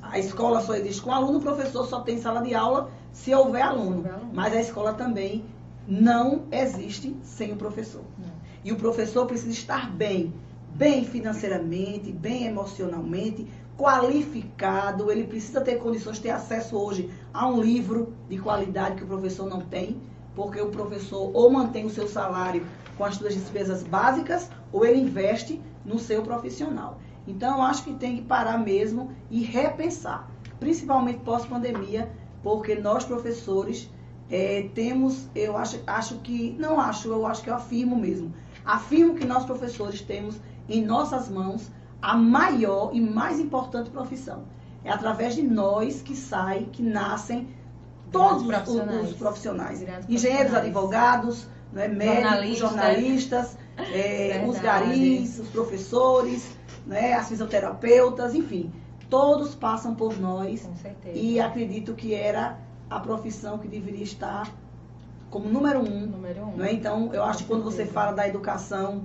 A 0.00 0.18
escola 0.18 0.60
só 0.62 0.74
existe 0.74 1.02
com 1.02 1.12
aluno, 1.12 1.38
o 1.38 1.42
professor 1.42 1.86
só 1.86 2.00
tem 2.00 2.18
sala 2.18 2.40
de 2.40 2.54
aula 2.54 2.90
se 3.12 3.34
houver 3.34 3.62
aluno. 3.62 4.04
Mas 4.32 4.54
a 4.54 4.60
escola 4.60 4.94
também 4.94 5.44
não 5.86 6.44
existe 6.50 7.14
sem 7.22 7.52
o 7.52 7.56
professor. 7.56 8.02
E 8.64 8.72
o 8.72 8.76
professor 8.76 9.26
precisa 9.26 9.50
estar 9.50 9.90
bem, 9.90 10.32
bem 10.74 11.04
financeiramente, 11.04 12.10
bem 12.10 12.46
emocionalmente, 12.46 13.46
qualificado, 13.76 15.10
ele 15.10 15.24
precisa 15.24 15.60
ter 15.60 15.76
condições 15.76 16.16
de 16.16 16.22
ter 16.22 16.30
acesso 16.30 16.76
hoje 16.76 17.10
a 17.32 17.46
um 17.48 17.60
livro 17.60 18.12
de 18.28 18.38
qualidade 18.38 18.96
que 18.96 19.04
o 19.04 19.06
professor 19.06 19.48
não 19.48 19.60
tem, 19.60 20.00
porque 20.34 20.60
o 20.60 20.68
professor 20.68 21.30
ou 21.34 21.50
mantém 21.50 21.84
o 21.84 21.90
seu 21.90 22.08
salário 22.08 22.66
com 22.96 23.04
as 23.04 23.16
suas 23.16 23.34
despesas 23.34 23.82
básicas 23.82 24.48
ou 24.72 24.84
ele 24.84 25.00
investe 25.00 25.60
no 25.84 25.98
seu 25.98 26.22
profissional. 26.22 26.98
Então, 27.26 27.56
eu 27.56 27.62
acho 27.62 27.84
que 27.84 27.94
tem 27.94 28.16
que 28.16 28.22
parar 28.22 28.58
mesmo 28.58 29.12
e 29.30 29.42
repensar, 29.42 30.28
principalmente 30.58 31.20
pós-pandemia, 31.20 32.10
porque 32.42 32.74
nós, 32.74 33.04
professores, 33.04 33.88
é, 34.30 34.68
temos, 34.74 35.28
eu 35.34 35.56
acho, 35.56 35.78
acho 35.86 36.16
que, 36.18 36.56
não 36.58 36.80
acho, 36.80 37.08
eu 37.08 37.26
acho 37.26 37.42
que 37.42 37.50
eu 37.50 37.54
afirmo 37.54 37.96
mesmo, 37.96 38.32
afirmo 38.64 39.14
que 39.14 39.26
nós, 39.26 39.44
professores, 39.44 40.00
temos 40.00 40.40
em 40.68 40.84
nossas 40.84 41.28
mãos 41.28 41.70
a 42.02 42.16
maior 42.16 42.90
e 42.92 43.00
mais 43.00 43.38
importante 43.38 43.88
profissão. 43.88 44.42
É 44.84 44.90
através 44.90 45.36
de 45.36 45.42
nós 45.42 46.02
que 46.02 46.16
saem, 46.16 46.64
que 46.66 46.82
nascem 46.82 47.48
todos 48.10 48.42
profissionais. 48.42 49.10
os, 49.10 49.16
profissionais. 49.16 49.84
Engenheiros, 50.08 50.52
advogados, 50.52 51.46
né, 51.72 51.86
médicos, 51.86 52.58
jornalistas, 52.58 53.56
jornalistas 53.56 53.58
é, 53.94 54.44
os 54.46 54.58
garis, 54.58 55.38
os 55.38 55.48
professores, 55.48 56.56
né, 56.84 57.14
as 57.14 57.28
fisioterapeutas, 57.28 58.34
enfim. 58.34 58.72
Todos 59.08 59.54
passam 59.54 59.94
por 59.94 60.18
nós. 60.18 60.68
E 61.14 61.38
acredito 61.38 61.94
que 61.94 62.14
era 62.14 62.58
a 62.90 62.98
profissão 62.98 63.58
que 63.58 63.68
deveria 63.68 64.02
estar 64.02 64.50
como 65.30 65.48
número 65.48 65.80
um. 65.80 66.06
Número 66.06 66.42
um. 66.42 66.56
Né? 66.56 66.72
Então, 66.72 67.10
eu 67.12 67.22
acho 67.22 67.38
que 67.40 67.44
quando 67.44 67.62
você 67.62 67.86
fala 67.86 68.12
da 68.12 68.28
educação 68.28 69.02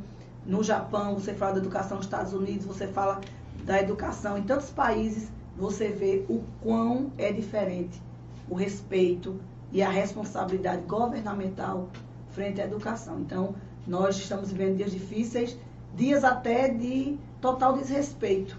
no 0.48 0.63
Japão, 0.63 1.16
você 1.16 1.34
fala 1.34 1.54
da 1.54 1.60
educação 1.60 1.98
nos 1.98 2.06
Estados 2.06 2.34
Unidos, 2.34 2.66
você 2.66 2.88
fala 2.88 3.20
da 3.66 3.80
educação 3.82 4.38
em 4.38 4.44
tantos 4.44 4.70
países, 4.70 5.30
você 5.58 5.89
vê 5.89 6.25
o 6.30 6.42
quão 6.62 7.12
é 7.18 7.32
diferente 7.32 8.01
o 8.50 8.56
respeito 8.56 9.39
e 9.72 9.82
a 9.82 9.89
responsabilidade 9.89 10.84
governamental 10.84 11.89
frente 12.30 12.62
à 12.62 12.66
educação. 12.66 13.20
Então, 13.20 13.56
nós 13.86 14.16
estamos 14.18 14.51
vivendo 14.51 14.77
dias 14.77 14.92
difíceis, 14.92 15.58
dias 15.94 16.24
até 16.24 16.70
de 16.70 17.18
total 17.42 17.74
desrespeito 17.74 18.58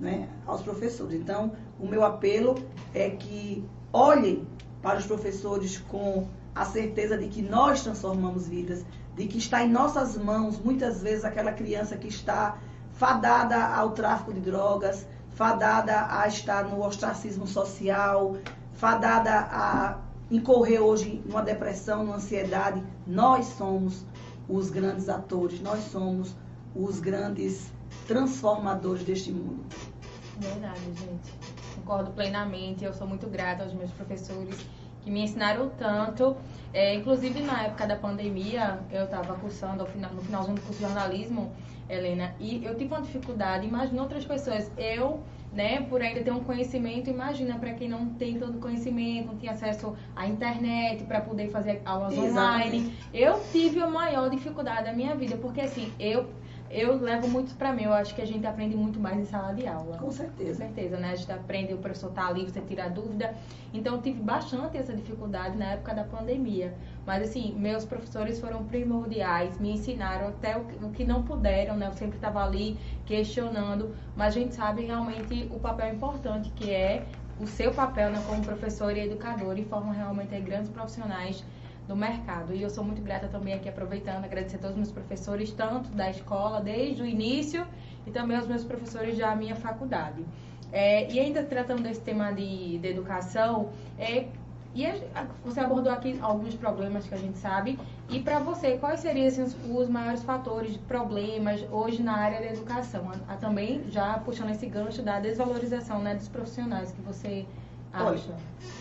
né, 0.00 0.28
aos 0.46 0.62
professores. 0.62 1.14
Então, 1.14 1.52
o 1.78 1.86
meu 1.86 2.04
apelo 2.04 2.56
é 2.92 3.10
que 3.10 3.64
olhem 3.92 4.46
para 4.82 4.98
os 4.98 5.06
professores 5.06 5.78
com 5.78 6.26
a 6.54 6.64
certeza 6.64 7.16
de 7.16 7.28
que 7.28 7.42
nós 7.42 7.82
transformamos 7.82 8.48
vidas, 8.48 8.84
de 9.20 9.28
que 9.28 9.36
está 9.36 9.62
em 9.62 9.68
nossas 9.68 10.16
mãos, 10.16 10.58
muitas 10.58 11.02
vezes, 11.02 11.26
aquela 11.26 11.52
criança 11.52 11.94
que 11.94 12.08
está 12.08 12.56
fadada 12.94 13.62
ao 13.62 13.90
tráfico 13.90 14.32
de 14.32 14.40
drogas, 14.40 15.06
fadada 15.32 16.06
a 16.08 16.26
estar 16.26 16.64
no 16.64 16.82
ostracismo 16.82 17.46
social, 17.46 18.38
fadada 18.72 19.30
a 19.30 19.98
incorrer 20.30 20.80
hoje 20.80 21.22
numa 21.26 21.42
depressão, 21.42 22.02
numa 22.02 22.16
ansiedade. 22.16 22.82
Nós 23.06 23.44
somos 23.44 24.06
os 24.48 24.70
grandes 24.70 25.06
atores, 25.10 25.60
nós 25.60 25.80
somos 25.84 26.34
os 26.74 26.98
grandes 26.98 27.70
transformadores 28.06 29.04
deste 29.04 29.30
mundo. 29.30 29.62
Verdade, 30.38 30.80
gente. 30.94 31.34
Concordo 31.74 32.10
plenamente. 32.12 32.86
Eu 32.86 32.94
sou 32.94 33.06
muito 33.06 33.26
grata 33.26 33.64
aos 33.64 33.74
meus 33.74 33.90
professores 33.90 34.56
que 35.02 35.10
me 35.10 35.22
ensinaram 35.22 35.68
tanto. 35.70 36.36
É, 36.72 36.94
inclusive, 36.94 37.40
na 37.40 37.64
época 37.64 37.86
da 37.86 37.96
pandemia, 37.96 38.80
eu 38.90 39.04
estava 39.04 39.34
cursando, 39.34 39.84
final, 39.86 40.12
no 40.12 40.22
finalzinho 40.22 40.54
do 40.54 40.62
curso 40.62 40.78
de 40.78 40.86
jornalismo, 40.86 41.52
Helena, 41.88 42.34
e 42.38 42.64
eu 42.64 42.76
tive 42.76 42.94
uma 42.94 43.02
dificuldade, 43.02 43.66
imagina 43.66 44.00
outras 44.02 44.24
pessoas. 44.24 44.70
Eu 44.76 45.20
né, 45.52 45.84
por 45.88 46.00
ainda 46.00 46.22
ter 46.22 46.30
um 46.30 46.44
conhecimento, 46.44 47.10
imagina 47.10 47.58
para 47.58 47.72
quem 47.74 47.88
não 47.88 48.06
tem 48.10 48.38
todo 48.38 48.58
conhecimento, 48.58 49.28
não 49.28 49.36
tinha 49.36 49.52
acesso 49.52 49.96
à 50.14 50.26
internet 50.26 51.04
para 51.04 51.20
poder 51.20 51.50
fazer 51.50 51.82
aulas 51.84 52.12
Exatamente. 52.12 52.76
online. 52.76 52.94
Eu 53.12 53.40
tive 53.50 53.80
a 53.80 53.88
maior 53.88 54.30
dificuldade 54.30 54.84
da 54.84 54.92
minha 54.92 55.14
vida, 55.14 55.36
porque 55.36 55.60
assim, 55.60 55.92
eu 55.98 56.28
eu 56.70 57.00
levo 57.00 57.28
muito 57.28 57.54
para 57.56 57.72
mim. 57.72 57.82
Eu 57.82 57.92
acho 57.92 58.14
que 58.14 58.22
a 58.22 58.26
gente 58.26 58.46
aprende 58.46 58.76
muito 58.76 59.00
mais 59.00 59.18
em 59.18 59.24
sala 59.24 59.52
de 59.52 59.66
aula. 59.66 59.98
Com 59.98 60.10
certeza. 60.10 60.64
Com 60.64 60.74
certeza, 60.74 60.96
né? 60.98 61.10
A 61.12 61.16
gente 61.16 61.32
aprende, 61.32 61.74
o 61.74 61.78
professor 61.78 62.10
tá 62.12 62.28
ali, 62.28 62.44
você 62.44 62.60
tira 62.60 62.84
a 62.84 62.88
dúvida. 62.88 63.34
Então, 63.74 63.96
eu 63.96 64.02
tive 64.02 64.20
bastante 64.20 64.76
essa 64.76 64.94
dificuldade 64.94 65.56
na 65.56 65.72
época 65.72 65.94
da 65.94 66.04
pandemia. 66.04 66.72
Mas, 67.04 67.28
assim, 67.28 67.54
meus 67.56 67.84
professores 67.84 68.40
foram 68.40 68.64
primordiais, 68.64 69.58
me 69.58 69.72
ensinaram 69.72 70.28
até 70.28 70.56
o 70.56 70.90
que, 70.90 71.04
não 71.04 71.22
puderam, 71.22 71.76
né? 71.76 71.88
Eu 71.88 71.92
sempre 71.92 72.16
estava 72.16 72.44
ali 72.44 72.78
questionando. 73.04 73.94
Mas 74.16 74.36
a 74.36 74.40
gente 74.40 74.54
sabe 74.54 74.84
realmente 74.84 75.48
o 75.50 75.58
papel 75.58 75.94
importante 75.94 76.50
que 76.50 76.70
é 76.70 77.04
o 77.40 77.46
seu 77.46 77.72
papel 77.72 78.10
né, 78.10 78.22
como 78.26 78.44
professor 78.44 78.94
e 78.94 79.00
educador 79.00 79.58
e 79.58 79.64
forma 79.64 79.94
realmente 79.94 80.38
grandes 80.40 80.68
profissionais 80.68 81.42
do 81.90 81.96
mercado. 81.96 82.54
E 82.54 82.62
eu 82.62 82.70
sou 82.70 82.84
muito 82.84 83.02
grata 83.02 83.26
também 83.26 83.52
aqui, 83.52 83.68
aproveitando, 83.68 84.24
agradecer 84.24 84.56
a 84.56 84.58
todos 84.60 84.76
os 84.76 84.76
meus 84.76 84.92
professores, 84.92 85.50
tanto 85.50 85.90
da 85.90 86.08
escola, 86.08 86.60
desde 86.60 87.02
o 87.02 87.06
início, 87.06 87.66
e 88.06 88.10
também 88.12 88.36
aos 88.36 88.46
meus 88.46 88.64
professores 88.64 89.18
da 89.18 89.34
minha 89.34 89.56
faculdade. 89.56 90.24
É, 90.72 91.10
e 91.10 91.18
ainda 91.18 91.42
tratando 91.42 91.82
desse 91.82 92.00
tema 92.00 92.30
de, 92.32 92.78
de 92.78 92.88
educação, 92.88 93.70
é, 93.98 94.28
e 94.72 94.86
a, 94.86 95.26
você 95.44 95.58
abordou 95.58 95.92
aqui 95.92 96.16
alguns 96.22 96.54
problemas 96.54 97.08
que 97.08 97.14
a 97.14 97.18
gente 97.18 97.38
sabe. 97.38 97.76
E 98.08 98.20
para 98.20 98.38
você, 98.38 98.78
quais 98.78 99.00
seriam 99.00 99.26
assim, 99.26 99.42
os, 99.42 99.56
os, 99.68 99.88
maiores 99.88 100.22
fatores 100.22 100.74
de 100.74 100.78
problemas 100.78 101.66
hoje 101.72 102.00
na 102.04 102.16
área 102.16 102.38
da 102.38 102.46
educação? 102.46 103.10
A, 103.10 103.32
a, 103.32 103.36
também 103.36 103.82
já 103.90 104.16
puxando 104.20 104.50
esse 104.50 104.66
gancho 104.66 105.02
da 105.02 105.18
desvalorização 105.18 106.00
né, 106.00 106.14
dos 106.14 106.28
profissionais 106.28 106.92
que 106.92 107.00
você. 107.02 107.46
Olha, 107.92 108.20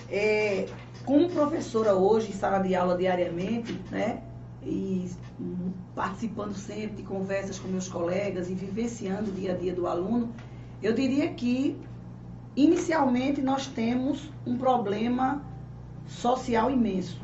é, 0.09 0.67
como 1.05 1.29
professora 1.29 1.95
hoje, 1.95 2.29
em 2.29 2.33
sala 2.33 2.59
de 2.59 2.75
aula 2.75 2.97
diariamente, 2.97 3.73
né? 3.89 4.21
E 4.63 5.09
participando 5.95 6.53
sempre 6.53 6.97
de 6.97 7.03
conversas 7.03 7.57
com 7.57 7.67
meus 7.67 7.87
colegas 7.87 8.49
e 8.49 8.53
vivenciando 8.53 9.31
o 9.31 9.33
dia 9.33 9.53
a 9.53 9.57
dia 9.57 9.73
do 9.73 9.87
aluno, 9.87 10.31
eu 10.83 10.93
diria 10.93 11.29
que, 11.33 11.77
inicialmente, 12.55 13.41
nós 13.41 13.67
temos 13.67 14.29
um 14.45 14.57
problema 14.57 15.41
social 16.05 16.69
imenso, 16.69 17.19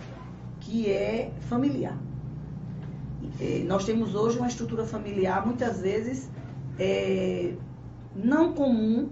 que 0.61 0.89
é 0.89 1.31
familiar. 1.41 1.97
É, 3.39 3.63
nós 3.65 3.85
temos 3.85 4.15
hoje 4.15 4.37
uma 4.37 4.47
estrutura 4.47 4.85
familiar, 4.85 5.45
muitas 5.45 5.81
vezes, 5.81 6.29
é, 6.79 7.53
não 8.15 8.53
comum 8.53 9.09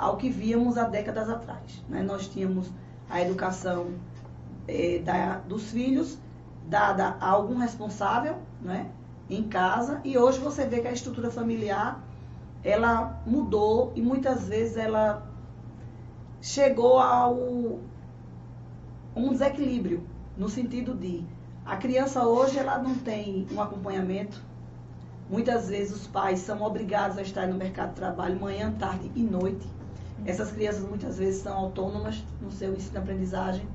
ao 0.00 0.16
que 0.16 0.30
víamos 0.30 0.78
há 0.78 0.84
décadas 0.84 1.28
atrás. 1.28 1.84
Né? 1.88 2.02
Nós 2.02 2.26
tínhamos 2.26 2.70
a 3.08 3.20
educação 3.20 3.88
é, 4.66 4.98
da, 4.98 5.38
dos 5.38 5.70
filhos 5.70 6.18
dada 6.66 7.16
a 7.20 7.28
algum 7.28 7.58
responsável, 7.58 8.36
né, 8.62 8.88
em 9.28 9.42
casa, 9.42 10.00
e 10.04 10.16
hoje 10.16 10.38
você 10.38 10.64
vê 10.66 10.80
que 10.80 10.88
a 10.88 10.92
estrutura 10.92 11.30
familiar 11.30 12.00
ela 12.62 13.20
mudou 13.26 13.92
e 13.94 14.02
muitas 14.02 14.46
vezes 14.46 14.76
ela 14.76 15.26
chegou 16.40 16.98
ao 16.98 17.34
um 19.16 19.30
desequilíbrio 19.30 20.06
no 20.36 20.48
sentido 20.48 20.94
de 20.94 21.24
a 21.64 21.76
criança 21.76 22.24
hoje 22.24 22.58
ela 22.58 22.78
não 22.78 22.94
tem 22.94 23.46
um 23.52 23.60
acompanhamento. 23.60 24.42
Muitas 25.28 25.68
vezes 25.68 25.94
os 25.94 26.06
pais 26.06 26.40
são 26.40 26.62
obrigados 26.62 27.18
a 27.18 27.22
estar 27.22 27.46
no 27.46 27.56
mercado 27.56 27.90
de 27.90 27.96
trabalho 27.96 28.40
manhã, 28.40 28.72
tarde 28.78 29.10
e 29.14 29.22
noite 29.22 29.66
essas 30.26 30.52
crianças 30.52 30.82
muitas 30.82 31.18
vezes 31.18 31.42
são 31.42 31.56
autônomas 31.56 32.22
no 32.40 32.50
seu 32.50 32.74
ensino-aprendizagem. 32.74 33.66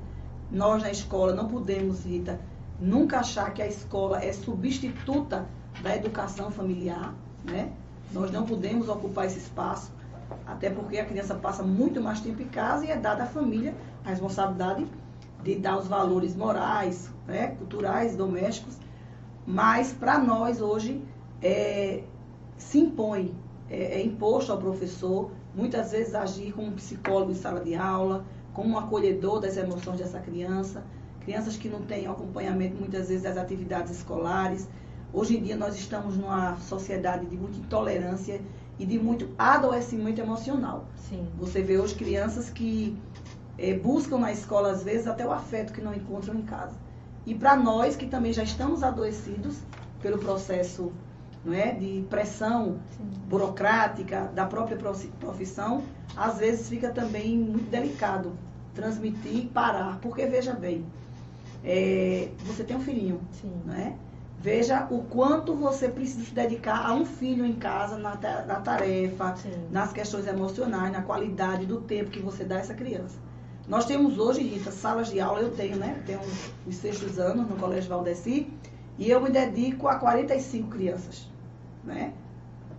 Nós 0.50 0.82
na 0.82 0.90
escola 0.90 1.34
não 1.34 1.48
podemos, 1.48 2.04
Rita, 2.04 2.38
nunca 2.80 3.20
achar 3.20 3.52
que 3.52 3.62
a 3.62 3.66
escola 3.66 4.22
é 4.22 4.32
substituta 4.32 5.46
da 5.82 5.96
educação 5.96 6.50
familiar, 6.50 7.14
né? 7.44 7.72
Nós 8.12 8.30
não 8.30 8.44
podemos 8.44 8.88
ocupar 8.88 9.26
esse 9.26 9.38
espaço, 9.38 9.90
até 10.46 10.70
porque 10.70 10.98
a 10.98 11.04
criança 11.04 11.34
passa 11.34 11.62
muito 11.62 12.00
mais 12.00 12.20
tempo 12.20 12.40
em 12.40 12.48
casa 12.48 12.84
e 12.84 12.90
é 12.90 12.96
dada 12.96 13.24
à 13.24 13.26
família 13.26 13.74
a 14.04 14.10
responsabilidade 14.10 14.86
de 15.42 15.56
dar 15.56 15.78
os 15.78 15.88
valores 15.88 16.34
morais, 16.34 17.10
né, 17.26 17.48
culturais, 17.58 18.16
domésticos. 18.16 18.76
Mas 19.46 19.92
para 19.92 20.18
nós 20.18 20.60
hoje 20.60 21.02
é, 21.42 22.02
se 22.56 22.78
impõe, 22.78 23.34
é, 23.68 24.00
é 24.00 24.04
imposto 24.04 24.52
ao 24.52 24.58
professor 24.58 25.30
muitas 25.56 25.90
vezes 25.90 26.14
agir 26.14 26.52
como 26.52 26.68
um 26.68 26.72
psicólogo 26.72 27.32
em 27.32 27.34
sala 27.34 27.60
de 27.60 27.74
aula, 27.74 28.24
como 28.52 28.74
um 28.74 28.78
acolhedor 28.78 29.40
das 29.40 29.56
emoções 29.56 29.98
dessa 29.98 30.20
criança, 30.20 30.84
crianças 31.20 31.56
que 31.56 31.68
não 31.68 31.80
têm 31.80 32.06
acompanhamento 32.06 32.76
muitas 32.76 33.08
vezes 33.08 33.22
das 33.22 33.38
atividades 33.38 33.90
escolares. 33.90 34.68
Hoje 35.12 35.38
em 35.38 35.42
dia 35.42 35.56
nós 35.56 35.74
estamos 35.74 36.16
numa 36.16 36.56
sociedade 36.58 37.24
de 37.26 37.36
muita 37.36 37.56
intolerância 37.56 38.40
e 38.78 38.84
de 38.84 38.98
muito 38.98 39.30
adoecimento 39.38 40.20
emocional. 40.20 40.84
Sim. 40.94 41.26
Você 41.38 41.62
vê 41.62 41.78
hoje 41.78 41.94
crianças 41.94 42.50
que 42.50 42.96
é, 43.56 43.72
buscam 43.72 44.18
na 44.18 44.30
escola 44.30 44.70
às 44.70 44.82
vezes 44.82 45.06
até 45.06 45.26
o 45.26 45.32
afeto 45.32 45.72
que 45.72 45.80
não 45.80 45.94
encontram 45.94 46.34
em 46.34 46.42
casa. 46.42 46.76
E 47.24 47.34
para 47.34 47.56
nós 47.56 47.96
que 47.96 48.06
também 48.06 48.32
já 48.32 48.42
estamos 48.42 48.82
adoecidos 48.82 49.56
pelo 50.02 50.18
processo 50.18 50.92
não 51.46 51.54
é? 51.54 51.72
de 51.72 52.04
pressão 52.10 52.78
Sim. 52.96 53.04
burocrática 53.28 54.30
da 54.34 54.44
própria 54.44 54.76
profissão, 55.20 55.84
às 56.16 56.38
vezes 56.38 56.68
fica 56.68 56.90
também 56.90 57.38
muito 57.38 57.70
delicado 57.70 58.32
transmitir 58.74 59.36
e 59.36 59.46
parar. 59.46 59.98
Porque, 60.02 60.26
veja 60.26 60.52
bem, 60.52 60.84
é, 61.64 62.28
você 62.44 62.64
tem 62.64 62.76
um 62.76 62.80
filhinho, 62.80 63.20
Sim. 63.30 63.52
Né? 63.64 63.96
Veja 64.38 64.86
o 64.90 65.02
quanto 65.04 65.54
você 65.54 65.88
precisa 65.88 66.24
se 66.24 66.34
dedicar 66.34 66.84
a 66.86 66.92
um 66.92 67.06
filho 67.06 67.46
em 67.46 67.54
casa, 67.54 67.96
na, 67.96 68.16
na 68.44 68.56
tarefa, 68.56 69.34
Sim. 69.36 69.50
nas 69.70 69.92
questões 69.92 70.26
emocionais, 70.26 70.92
na 70.92 71.02
qualidade 71.02 71.64
do 71.64 71.80
tempo 71.80 72.10
que 72.10 72.20
você 72.20 72.44
dá 72.44 72.56
a 72.56 72.58
essa 72.58 72.74
criança. 72.74 73.18
Nós 73.66 73.86
temos 73.86 74.18
hoje, 74.18 74.42
Rita, 74.42 74.70
salas 74.70 75.10
de 75.10 75.18
aula, 75.18 75.40
eu 75.40 75.50
tenho, 75.50 75.76
né? 75.76 76.00
Tenho 76.06 76.20
os 76.66 76.76
sextos 76.76 77.18
anos 77.18 77.48
no 77.48 77.56
Colégio 77.56 77.88
Valdeci, 77.88 78.52
e 78.98 79.10
eu 79.10 79.20
me 79.20 79.30
dedico 79.30 79.88
a 79.88 79.96
45 79.96 80.68
crianças 80.68 81.28
né? 81.86 82.12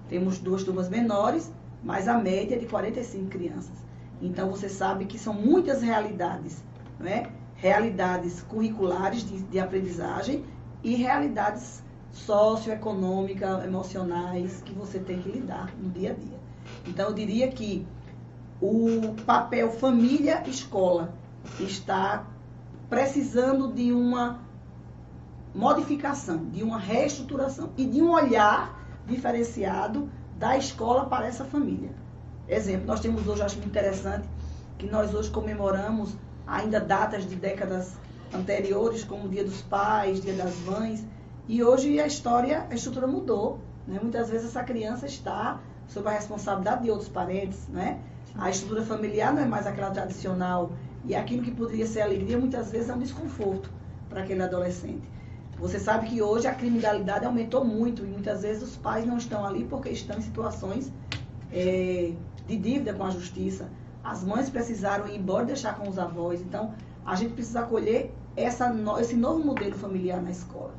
Temos 0.10 0.38
duas 0.38 0.64
turmas 0.64 0.90
menores, 0.90 1.52
mas 1.84 2.08
a 2.08 2.18
média 2.18 2.56
é 2.56 2.60
de 2.60 2.66
45 2.66 3.30
crianças. 3.30 3.88
Então 4.22 4.50
você 4.50 4.70
sabe 4.70 5.06
que 5.06 5.18
são 5.18 5.34
muitas 5.34 5.82
realidades, 5.82 6.64
né? 7.00 7.28
Realidades 7.56 8.42
curriculares 8.42 9.24
de, 9.24 9.42
de 9.44 9.60
aprendizagem 9.60 10.44
e 10.84 10.96
realidades 10.96 11.84
socioeconômicas, 12.12 13.64
emocionais 13.64 14.62
que 14.64 14.74
você 14.74 15.00
tem 15.00 15.20
que 15.20 15.30
lidar 15.30 15.74
no 15.78 15.90
dia 15.90 16.12
a 16.12 16.14
dia. 16.14 16.40
Então 16.86 17.08
eu 17.08 17.14
diria 17.14 17.48
que 17.50 17.86
o 18.62 19.14
papel 19.26 19.72
família-escola 19.72 21.14
está 21.60 22.26
precisando 22.90 23.72
de 23.72 23.92
uma 23.92 24.40
modificação, 25.54 26.46
de 26.50 26.64
uma 26.64 26.78
reestruturação 26.78 27.72
e 27.78 27.86
de 27.86 28.02
um 28.02 28.12
olhar 28.12 28.77
diferenciado 29.08 30.10
da 30.38 30.58
escola 30.58 31.06
para 31.06 31.28
essa 31.28 31.46
família. 31.46 31.90
Exemplo, 32.48 32.86
nós 32.86 33.00
temos 33.00 33.28
hoje, 33.28 33.42
acho 33.42 33.56
muito 33.58 33.70
interessante, 33.70 34.28
que 34.78 34.86
nós 34.86 35.14
hoje 35.14 35.30
comemoramos 35.32 36.16
ainda 36.46 36.80
datas 36.80 37.28
de 37.28 37.36
décadas 37.36 37.94
anteriores, 38.34 39.04
como 39.04 39.26
o 39.26 39.30
Dia 39.30 39.44
dos 39.44 39.62
Pais, 39.62 40.22
Dia 40.22 40.34
das 40.34 40.56
Mães, 40.60 41.04
e 41.48 41.64
hoje 41.64 42.00
a 42.00 42.06
história, 42.06 42.68
a 42.70 42.76
estrutura 42.76 43.08
mudou. 43.08 43.60
Né? 43.88 44.00
Muitas 44.02 44.30
vezes 44.30 44.48
essa 44.48 44.64
criança 44.64 45.06
está 45.06 45.60
sob 45.88 46.08
a 46.08 46.12
responsabilidade 46.12 46.84
de 46.84 46.92
outros 46.92 47.10
parentes, 47.10 47.68
né? 47.70 48.00
A 48.38 48.50
estrutura 48.50 48.84
familiar 48.84 49.34
não 49.34 49.42
é 49.42 49.46
mais 49.46 49.66
aquela 49.66 49.90
tradicional 49.90 50.72
e 51.06 51.16
aquilo 51.16 51.42
que 51.42 51.52
poderia 51.52 51.88
ser 51.88 52.02
alegria 52.02 52.38
muitas 52.38 52.70
vezes 52.70 52.90
é 52.90 52.94
um 52.94 53.00
desconforto 53.00 53.72
para 54.10 54.22
aquele 54.22 54.44
adolescente. 54.44 55.10
Você 55.60 55.80
sabe 55.80 56.08
que 56.08 56.22
hoje 56.22 56.48
a 56.48 56.54
criminalidade 56.54 57.26
aumentou 57.26 57.66
muito 57.66 58.06
e 58.06 58.08
muitas 58.08 58.44
vezes 58.44 58.62
os 58.62 58.78
pais 58.78 59.06
não 59.06 59.18
estão 59.18 59.44
ali 59.44 59.64
porque 59.64 59.90
estão 59.90 60.18
em 60.18 60.22
situações 60.22 60.92
é, 61.52 62.12
de 62.48 62.58
dívida 62.58 62.94
com 62.94 63.04
a 63.04 63.10
justiça. 63.10 63.70
As 64.04 64.24
mães 64.24 64.50
precisaram 64.50 65.08
ir 65.08 65.18
embora 65.18 65.46
deixar 65.46 65.76
com 65.78 65.90
os 65.90 65.98
avós. 65.98 66.42
Então, 66.42 66.74
a 67.04 67.16
gente 67.16 67.34
precisa 67.34 67.62
acolher 67.62 68.14
essa, 68.36 68.72
esse 69.00 69.16
novo 69.16 69.44
modelo 69.44 69.76
familiar 69.76 70.22
na 70.22 70.30
escola. 70.30 70.74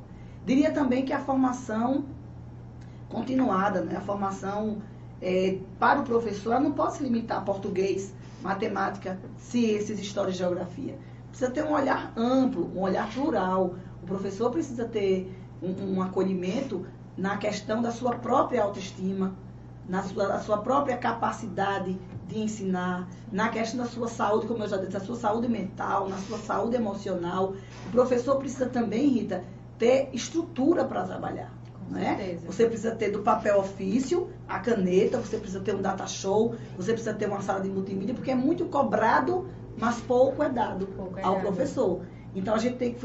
Diria 0.47 0.71
também 0.71 1.05
que 1.05 1.13
a 1.13 1.19
formação 1.19 2.05
continuada, 3.09 3.81
né? 3.81 3.97
a 3.97 4.01
formação 4.01 4.79
é, 5.21 5.59
para 5.79 6.01
o 6.01 6.05
professor, 6.05 6.53
ela 6.53 6.61
não 6.61 6.73
pode 6.73 6.95
se 6.95 7.03
limitar 7.03 7.39
a 7.39 7.41
português, 7.41 8.15
matemática, 8.43 9.19
ciências, 9.37 9.99
história 9.99 10.31
e 10.31 10.35
geografia. 10.35 10.97
Precisa 11.29 11.51
ter 11.51 11.65
um 11.65 11.73
olhar 11.73 12.13
amplo, 12.17 12.71
um 12.75 12.81
olhar 12.81 13.11
plural, 13.13 13.75
professor 14.09 14.51
precisa 14.51 14.85
ter 14.85 15.33
um, 15.63 15.97
um 15.97 16.03
acolhimento 16.03 16.87
na 17.17 17.37
questão 17.37 17.83
da 17.83 17.91
sua 17.91 18.17
própria 18.17 18.63
autoestima, 18.63 19.35
na 19.89 20.03
sua, 20.03 20.39
sua 20.41 20.59
própria 20.59 20.97
capacidade 20.97 21.99
de 22.27 22.39
ensinar, 22.39 23.09
na 23.33 23.49
questão 23.49 23.81
da 23.81 23.87
sua 23.87 24.07
saúde, 24.07 24.47
como 24.47 24.63
eu 24.63 24.69
já 24.69 24.77
disse, 24.77 24.93
da 24.93 25.01
sua 25.01 25.17
saúde 25.17 25.49
mental, 25.49 26.09
na 26.09 26.19
sua 26.19 26.39
saúde 26.39 26.77
emocional. 26.77 27.55
O 27.87 27.91
professor 27.91 28.37
precisa 28.37 28.67
também, 28.67 29.09
Rita, 29.09 29.43
ter 29.79 30.11
estrutura 30.13 30.85
para 30.85 31.05
trabalhar. 31.05 31.53
Né? 31.89 32.39
Você 32.45 32.67
precisa 32.67 32.95
ter 32.95 33.11
do 33.11 33.21
papel 33.21 33.59
ofício, 33.59 34.29
a 34.47 34.59
caneta, 34.59 35.19
você 35.19 35.39
precisa 35.39 35.61
ter 35.61 35.75
um 35.75 35.81
data 35.81 36.07
show, 36.07 36.55
você 36.77 36.93
precisa 36.93 37.15
ter 37.15 37.27
uma 37.27 37.41
sala 37.41 37.61
de 37.61 37.71
multimídia, 37.71 38.15
porque 38.15 38.31
é 38.31 38.35
muito 38.35 38.67
cobrado, 38.67 39.49
mas 39.79 39.99
pouco 40.01 40.43
é 40.43 40.51
dado 40.51 40.87
pouco 40.89 41.19
é 41.19 41.23
ao 41.23 41.37
dado. 41.37 41.43
professor. 41.47 42.03
Então 42.35 42.55
a 42.55 42.59
gente 42.59 42.77
tem 42.77 42.93
que 42.93 43.01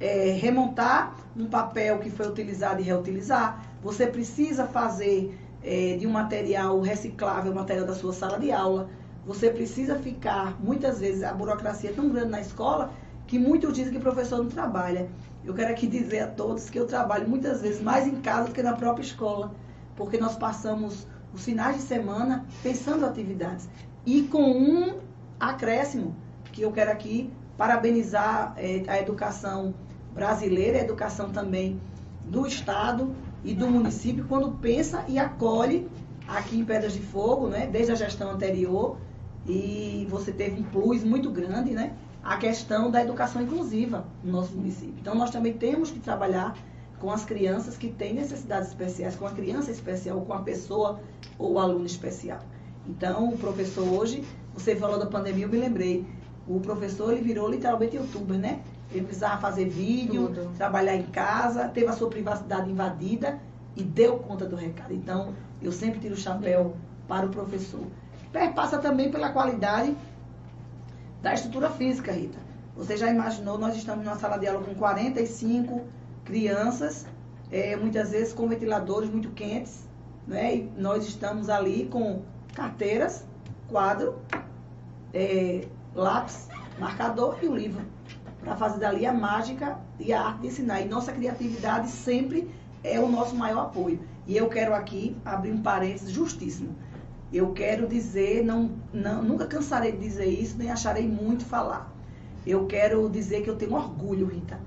é, 0.00 0.30
remontar 0.40 1.14
um 1.36 1.46
papel 1.46 1.98
que 1.98 2.10
foi 2.10 2.28
utilizado 2.28 2.80
e 2.80 2.84
reutilizar. 2.84 3.64
Você 3.82 4.06
precisa 4.06 4.66
fazer 4.66 5.38
é, 5.62 5.96
de 5.96 6.06
um 6.06 6.10
material 6.10 6.80
reciclável, 6.80 7.52
o 7.52 7.54
material 7.54 7.86
da 7.86 7.94
sua 7.94 8.12
sala 8.12 8.38
de 8.38 8.50
aula. 8.52 8.88
Você 9.26 9.50
precisa 9.50 9.96
ficar, 9.96 10.56
muitas 10.60 11.00
vezes, 11.00 11.22
a 11.22 11.32
burocracia 11.32 11.90
é 11.90 11.92
tão 11.92 12.08
grande 12.08 12.30
na 12.30 12.40
escola 12.40 12.92
que 13.26 13.38
muitos 13.38 13.74
dizem 13.74 13.92
que 13.92 13.98
o 13.98 14.00
professor 14.00 14.38
não 14.38 14.48
trabalha. 14.48 15.08
Eu 15.44 15.54
quero 15.54 15.70
aqui 15.70 15.86
dizer 15.86 16.20
a 16.20 16.26
todos 16.28 16.70
que 16.70 16.78
eu 16.78 16.86
trabalho 16.86 17.28
muitas 17.28 17.60
vezes 17.60 17.80
mais 17.82 18.06
em 18.06 18.20
casa 18.20 18.48
do 18.48 18.54
que 18.54 18.62
na 18.62 18.72
própria 18.72 19.02
escola, 19.02 19.52
porque 19.96 20.16
nós 20.16 20.36
passamos 20.36 21.06
os 21.32 21.44
finais 21.44 21.76
de 21.76 21.82
semana 21.82 22.46
pensando 22.62 23.04
atividades. 23.04 23.68
E 24.06 24.22
com 24.22 24.42
um 24.42 24.98
acréscimo, 25.38 26.16
que 26.52 26.62
eu 26.62 26.72
quero 26.72 26.90
aqui 26.90 27.30
parabenizar 27.56 28.54
é, 28.56 28.82
a 28.88 28.98
educação 28.98 29.74
brasileira, 30.18 30.78
a 30.78 30.80
educação 30.82 31.30
também 31.30 31.80
do 32.24 32.44
Estado 32.44 33.14
e 33.44 33.54
do 33.54 33.68
município, 33.70 34.26
quando 34.28 34.50
pensa 34.50 35.04
e 35.06 35.16
acolhe 35.16 35.88
aqui 36.26 36.58
em 36.58 36.64
Pedras 36.64 36.92
de 36.92 37.00
Fogo, 37.00 37.46
né, 37.46 37.68
desde 37.70 37.92
a 37.92 37.94
gestão 37.94 38.32
anterior, 38.32 38.98
e 39.46 40.06
você 40.10 40.32
teve 40.32 40.60
um 40.60 40.64
plus 40.64 41.04
muito 41.04 41.30
grande, 41.30 41.70
né, 41.70 41.94
a 42.22 42.36
questão 42.36 42.90
da 42.90 43.00
educação 43.00 43.40
inclusiva 43.40 44.04
no 44.24 44.32
nosso 44.32 44.56
município. 44.56 44.96
Então, 45.00 45.14
nós 45.14 45.30
também 45.30 45.52
temos 45.52 45.92
que 45.92 46.00
trabalhar 46.00 46.56
com 46.98 47.12
as 47.12 47.24
crianças 47.24 47.78
que 47.78 47.88
têm 47.88 48.12
necessidades 48.12 48.68
especiais, 48.68 49.14
com 49.14 49.24
a 49.24 49.30
criança 49.30 49.70
especial, 49.70 50.20
com 50.22 50.32
a 50.32 50.40
pessoa 50.40 50.98
ou 51.38 51.60
aluno 51.60 51.86
especial. 51.86 52.40
Então, 52.88 53.28
o 53.28 53.38
professor 53.38 53.86
hoje, 53.86 54.24
você 54.52 54.74
falou 54.74 54.98
da 54.98 55.06
pandemia, 55.06 55.44
eu 55.44 55.48
me 55.48 55.58
lembrei, 55.58 56.04
o 56.46 56.58
professor 56.58 57.12
ele 57.12 57.22
virou 57.22 57.48
literalmente 57.48 57.94
youtuber, 57.94 58.36
né? 58.36 58.60
Ele 58.90 59.04
precisava 59.04 59.40
fazer 59.40 59.68
vídeo, 59.68 60.28
Tudo. 60.28 60.56
trabalhar 60.56 60.96
em 60.96 61.06
casa, 61.06 61.68
teve 61.68 61.86
a 61.88 61.92
sua 61.92 62.08
privacidade 62.08 62.70
invadida 62.70 63.38
e 63.76 63.82
deu 63.82 64.18
conta 64.18 64.46
do 64.46 64.56
recado. 64.56 64.94
Então, 64.94 65.34
eu 65.60 65.70
sempre 65.70 66.00
tiro 66.00 66.14
o 66.14 66.18
chapéu 66.18 66.74
para 67.06 67.26
o 67.26 67.28
professor. 67.28 67.86
Passa 68.54 68.78
também 68.78 69.10
pela 69.10 69.30
qualidade 69.30 69.96
da 71.22 71.34
estrutura 71.34 71.70
física, 71.70 72.12
Rita. 72.12 72.38
Você 72.76 72.96
já 72.96 73.10
imaginou, 73.10 73.58
nós 73.58 73.76
estamos 73.76 74.04
numa 74.04 74.16
sala 74.16 74.38
de 74.38 74.46
aula 74.46 74.64
com 74.64 74.74
45 74.74 75.82
crianças, 76.24 77.06
é, 77.50 77.74
muitas 77.74 78.10
vezes 78.10 78.32
com 78.32 78.46
ventiladores 78.46 79.10
muito 79.10 79.30
quentes, 79.30 79.88
né? 80.26 80.56
E 80.56 80.72
nós 80.76 81.06
estamos 81.06 81.48
ali 81.48 81.86
com 81.86 82.22
carteiras, 82.54 83.24
quadro, 83.68 84.18
é, 85.12 85.66
lápis, 85.94 86.48
marcador 86.78 87.38
e 87.42 87.48
o 87.48 87.56
livro, 87.56 87.84
para 88.48 88.56
fazer 88.56 88.80
dali 88.80 89.04
a 89.04 89.12
mágica 89.12 89.78
e 90.00 90.10
a 90.10 90.22
arte 90.22 90.40
de 90.40 90.46
ensinar. 90.46 90.80
E 90.80 90.86
nossa 90.86 91.12
criatividade 91.12 91.90
sempre 91.90 92.50
é 92.82 92.98
o 92.98 93.06
nosso 93.06 93.36
maior 93.36 93.66
apoio. 93.66 94.00
E 94.26 94.34
eu 94.36 94.48
quero 94.48 94.74
aqui 94.74 95.14
abrir 95.22 95.52
um 95.52 95.60
parênteses 95.60 96.10
justíssimo. 96.10 96.74
Eu 97.30 97.52
quero 97.52 97.86
dizer, 97.86 98.42
não, 98.42 98.70
não, 98.90 99.22
nunca 99.22 99.46
cansarei 99.46 99.92
de 99.92 99.98
dizer 99.98 100.26
isso, 100.26 100.56
nem 100.56 100.70
acharei 100.70 101.06
muito 101.06 101.44
falar. 101.44 101.92
Eu 102.46 102.66
quero 102.66 103.06
dizer 103.10 103.42
que 103.42 103.50
eu 103.50 103.56
tenho 103.56 103.74
orgulho, 103.74 104.26
Rita. 104.26 104.58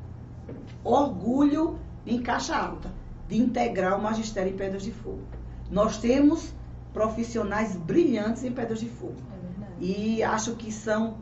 Orgulho 0.84 1.80
em 2.06 2.22
caixa 2.22 2.56
alta, 2.56 2.91
de 3.28 3.36
integrar 3.38 3.98
o 3.98 4.02
magistério 4.02 4.54
em 4.54 4.56
Pedras 4.56 4.84
de 4.84 4.91
Fogo. 4.91 5.24
Nós 5.72 5.98
temos 5.98 6.54
profissionais 6.94 7.76
brilhantes 7.76 8.44
em 8.44 8.52
Pedras 8.52 8.80
de 8.80 8.89
Fogo. 8.89 9.15
É 9.82 9.84
e 9.84 10.22
acho 10.22 10.56
que 10.56 10.72
são 10.72 11.15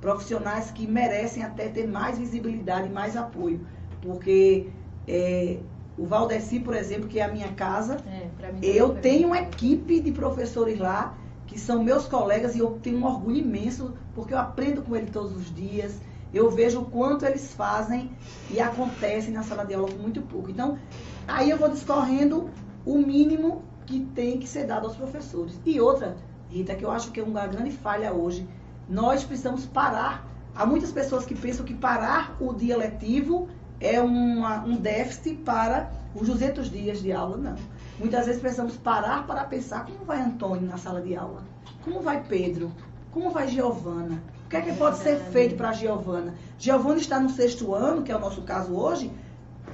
profissionais 0.00 0.70
que 0.70 0.86
merecem 0.86 1.42
até 1.42 1.68
ter 1.68 1.86
mais 1.86 2.18
visibilidade, 2.18 2.88
mais 2.88 3.16
apoio. 3.16 3.66
Porque 4.00 4.70
é, 5.06 5.58
o 5.96 6.04
Valdeci, 6.04 6.60
por 6.60 6.74
exemplo, 6.74 7.08
que 7.08 7.18
é 7.18 7.24
a 7.24 7.28
minha 7.28 7.52
casa, 7.52 7.96
é, 8.06 8.28
eu 8.62 8.94
tenho 8.96 9.28
uma 9.28 9.38
equipe 9.38 10.00
de 10.00 10.12
professores 10.12 10.78
lá 10.78 11.16
que 11.46 11.58
são 11.58 11.82
meus 11.82 12.06
colegas 12.06 12.54
e 12.54 12.58
eu 12.58 12.72
tenho 12.82 12.98
um 12.98 13.04
orgulho 13.04 13.38
imenso 13.38 13.94
porque 14.14 14.34
eu 14.34 14.38
aprendo 14.38 14.82
com 14.82 14.94
eles 14.96 15.10
todos 15.10 15.34
os 15.34 15.54
dias. 15.54 16.00
Eu 16.34 16.50
vejo 16.50 16.80
o 16.80 16.84
quanto 16.86 17.24
eles 17.24 17.54
fazem 17.54 18.10
e 18.50 18.60
acontecem 18.60 19.32
na 19.32 19.42
sala 19.42 19.64
de 19.64 19.74
aula 19.74 19.90
com 19.90 19.98
muito 19.98 20.20
pouco. 20.22 20.50
Então, 20.50 20.78
aí 21.26 21.48
eu 21.48 21.56
vou 21.56 21.68
discorrendo 21.68 22.50
o 22.84 22.98
mínimo 22.98 23.62
que 23.86 24.00
tem 24.00 24.38
que 24.38 24.48
ser 24.48 24.64
dado 24.64 24.86
aos 24.86 24.96
professores. 24.96 25.58
E 25.64 25.80
outra, 25.80 26.16
Rita, 26.50 26.74
que 26.74 26.84
eu 26.84 26.90
acho 26.90 27.10
que 27.12 27.20
é 27.20 27.22
uma 27.22 27.46
grande 27.46 27.70
falha 27.70 28.12
hoje, 28.12 28.46
nós 28.88 29.24
precisamos 29.24 29.66
parar. 29.66 30.26
Há 30.54 30.64
muitas 30.64 30.92
pessoas 30.92 31.24
que 31.24 31.34
pensam 31.34 31.64
que 31.64 31.74
parar 31.74 32.36
o 32.40 32.52
dia 32.54 32.76
letivo 32.76 33.48
é 33.80 34.00
uma, 34.00 34.64
um 34.64 34.76
déficit 34.76 35.36
para 35.36 35.90
os 36.14 36.28
200 36.28 36.70
dias 36.70 37.02
de 37.02 37.12
aula, 37.12 37.36
não. 37.36 37.56
Muitas 37.98 38.26
vezes 38.26 38.40
precisamos 38.40 38.76
parar 38.76 39.26
para 39.26 39.44
pensar 39.44 39.84
como 39.84 40.04
vai 40.04 40.20
Antônio 40.20 40.66
na 40.66 40.78
sala 40.78 41.00
de 41.00 41.14
aula, 41.14 41.42
como 41.82 42.00
vai 42.00 42.22
Pedro, 42.24 42.72
como 43.10 43.30
vai 43.30 43.48
Giovana, 43.48 44.22
o 44.46 44.48
que 44.48 44.56
é 44.56 44.60
que 44.60 44.72
pode 44.74 44.98
ser 44.98 45.18
feito 45.18 45.56
para 45.56 45.70
a 45.70 45.72
Giovana? 45.72 46.34
Giovana 46.56 47.00
está 47.00 47.18
no 47.18 47.28
sexto 47.28 47.74
ano, 47.74 48.04
que 48.04 48.12
é 48.12 48.16
o 48.16 48.20
nosso 48.20 48.42
caso 48.42 48.72
hoje, 48.74 49.10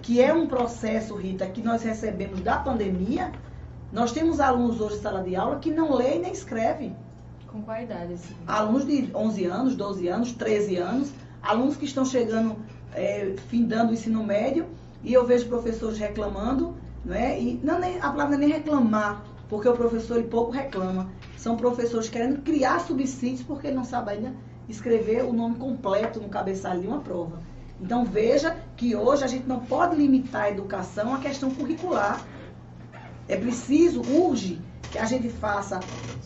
que 0.00 0.18
é 0.18 0.32
um 0.32 0.46
processo, 0.46 1.14
Rita, 1.14 1.46
que 1.46 1.60
nós 1.60 1.82
recebemos 1.82 2.40
da 2.40 2.56
pandemia. 2.56 3.30
Nós 3.92 4.12
temos 4.12 4.40
alunos 4.40 4.80
hoje 4.80 4.96
em 4.96 5.00
sala 5.00 5.22
de 5.22 5.36
aula 5.36 5.58
que 5.58 5.70
não 5.70 5.92
leem 5.94 6.20
nem 6.20 6.32
escrevem. 6.32 6.96
Com 7.52 7.62
qual 7.62 7.82
idade? 7.82 8.16
Sim? 8.16 8.34
Alunos 8.46 8.86
de 8.86 9.10
11 9.14 9.44
anos, 9.44 9.76
12 9.76 10.08
anos, 10.08 10.32
13 10.32 10.76
anos, 10.76 11.12
alunos 11.42 11.76
que 11.76 11.84
estão 11.84 12.04
chegando 12.04 12.56
é, 12.94 13.34
findando 13.48 13.90
o 13.90 13.94
ensino 13.94 14.24
médio, 14.24 14.66
e 15.04 15.12
eu 15.12 15.26
vejo 15.26 15.46
professores 15.48 15.98
reclamando, 15.98 16.74
não 17.04 17.14
é? 17.14 17.38
E 17.38 17.60
não, 17.62 17.78
nem, 17.78 17.98
a 17.98 18.10
palavra 18.10 18.38
nem 18.38 18.48
reclamar, 18.48 19.22
porque 19.48 19.68
o 19.68 19.74
professor 19.74 20.18
ele 20.18 20.28
pouco 20.28 20.50
reclama. 20.50 21.10
São 21.36 21.56
professores 21.56 22.08
querendo 22.08 22.40
criar 22.42 22.80
subsídios 22.80 23.42
porque 23.42 23.66
ele 23.66 23.76
não 23.76 23.84
sabe 23.84 24.12
ainda 24.12 24.32
escrever 24.68 25.24
o 25.24 25.32
nome 25.32 25.56
completo 25.56 26.20
no 26.20 26.28
cabeçalho 26.28 26.80
de 26.80 26.86
uma 26.86 27.00
prova. 27.00 27.40
Então 27.80 28.04
veja 28.04 28.56
que 28.76 28.94
hoje 28.94 29.24
a 29.24 29.26
gente 29.26 29.46
não 29.46 29.60
pode 29.60 29.96
limitar 29.96 30.44
a 30.44 30.50
educação 30.50 31.12
à 31.12 31.18
questão 31.18 31.50
curricular. 31.50 32.24
É 33.28 33.36
preciso, 33.36 34.02
urge, 34.02 34.60
que 34.92 34.98
a 34.98 35.06
gente 35.06 35.28
faça 35.30 35.80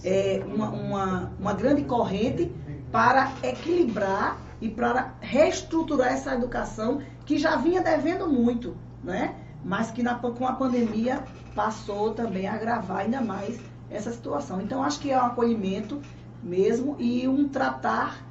é, 0.05 0.43
uma, 0.45 0.69
uma, 0.69 1.33
uma 1.39 1.53
grande 1.55 1.85
corrente 1.85 2.53
para 2.91 3.33
equilibrar 3.43 4.39
e 4.61 4.69
para 4.69 5.15
reestruturar 5.21 6.09
essa 6.09 6.35
educação 6.35 7.01
que 7.25 7.39
já 7.39 7.57
vinha 7.57 7.81
devendo 7.81 8.29
muito, 8.29 8.77
né? 9.03 9.37
mas 9.65 9.91
que 9.91 10.03
na, 10.03 10.17
com 10.17 10.47
a 10.47 10.53
pandemia 10.53 11.23
passou 11.55 12.13
também 12.13 12.47
a 12.47 12.55
agravar 12.55 12.99
ainda 12.99 13.21
mais 13.21 13.59
essa 13.91 14.13
situação. 14.13 14.61
Então, 14.61 14.83
acho 14.83 15.01
que 15.01 15.11
é 15.11 15.17
um 15.21 15.27
acolhimento 15.27 16.01
mesmo 16.43 16.97
e 16.99 17.27
um 17.27 17.49
tratar 17.49 18.25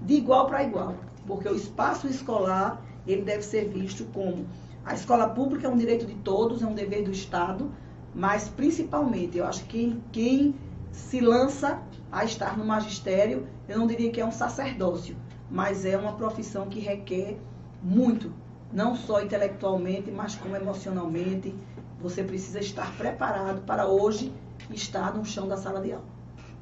de 0.00 0.14
igual 0.14 0.46
para 0.46 0.62
igual, 0.62 0.94
porque 1.26 1.48
o 1.48 1.54
espaço 1.54 2.06
escolar 2.06 2.82
ele 3.06 3.22
deve 3.22 3.42
ser 3.42 3.68
visto 3.68 4.04
como 4.12 4.46
a 4.84 4.94
escola 4.94 5.28
pública 5.28 5.66
é 5.66 5.70
um 5.70 5.76
direito 5.76 6.06
de 6.06 6.14
todos, 6.14 6.62
é 6.62 6.66
um 6.66 6.74
dever 6.74 7.04
do 7.04 7.10
Estado, 7.10 7.70
mas 8.14 8.48
principalmente 8.48 9.38
eu 9.38 9.46
acho 9.46 9.64
que 9.64 10.00
quem 10.10 10.54
se 10.90 11.20
lança 11.20 11.80
a 12.10 12.24
estar 12.24 12.58
no 12.58 12.64
magistério, 12.64 13.46
eu 13.68 13.78
não 13.78 13.86
diria 13.86 14.10
que 14.10 14.20
é 14.20 14.26
um 14.26 14.30
sacerdócio, 14.30 15.16
mas 15.50 15.84
é 15.84 15.96
uma 15.96 16.12
profissão 16.12 16.68
que 16.68 16.78
requer 16.80 17.38
muito, 17.82 18.32
não 18.72 18.94
só 18.94 19.22
intelectualmente, 19.22 20.10
mas 20.10 20.34
como 20.34 20.54
emocionalmente. 20.54 21.54
Você 22.00 22.22
precisa 22.22 22.58
estar 22.58 22.90
preparado 22.96 23.62
para 23.62 23.86
hoje 23.86 24.32
estar 24.70 25.14
no 25.14 25.24
chão 25.24 25.46
da 25.46 25.56
sala 25.56 25.80
de 25.80 25.92
aula. 25.92 26.04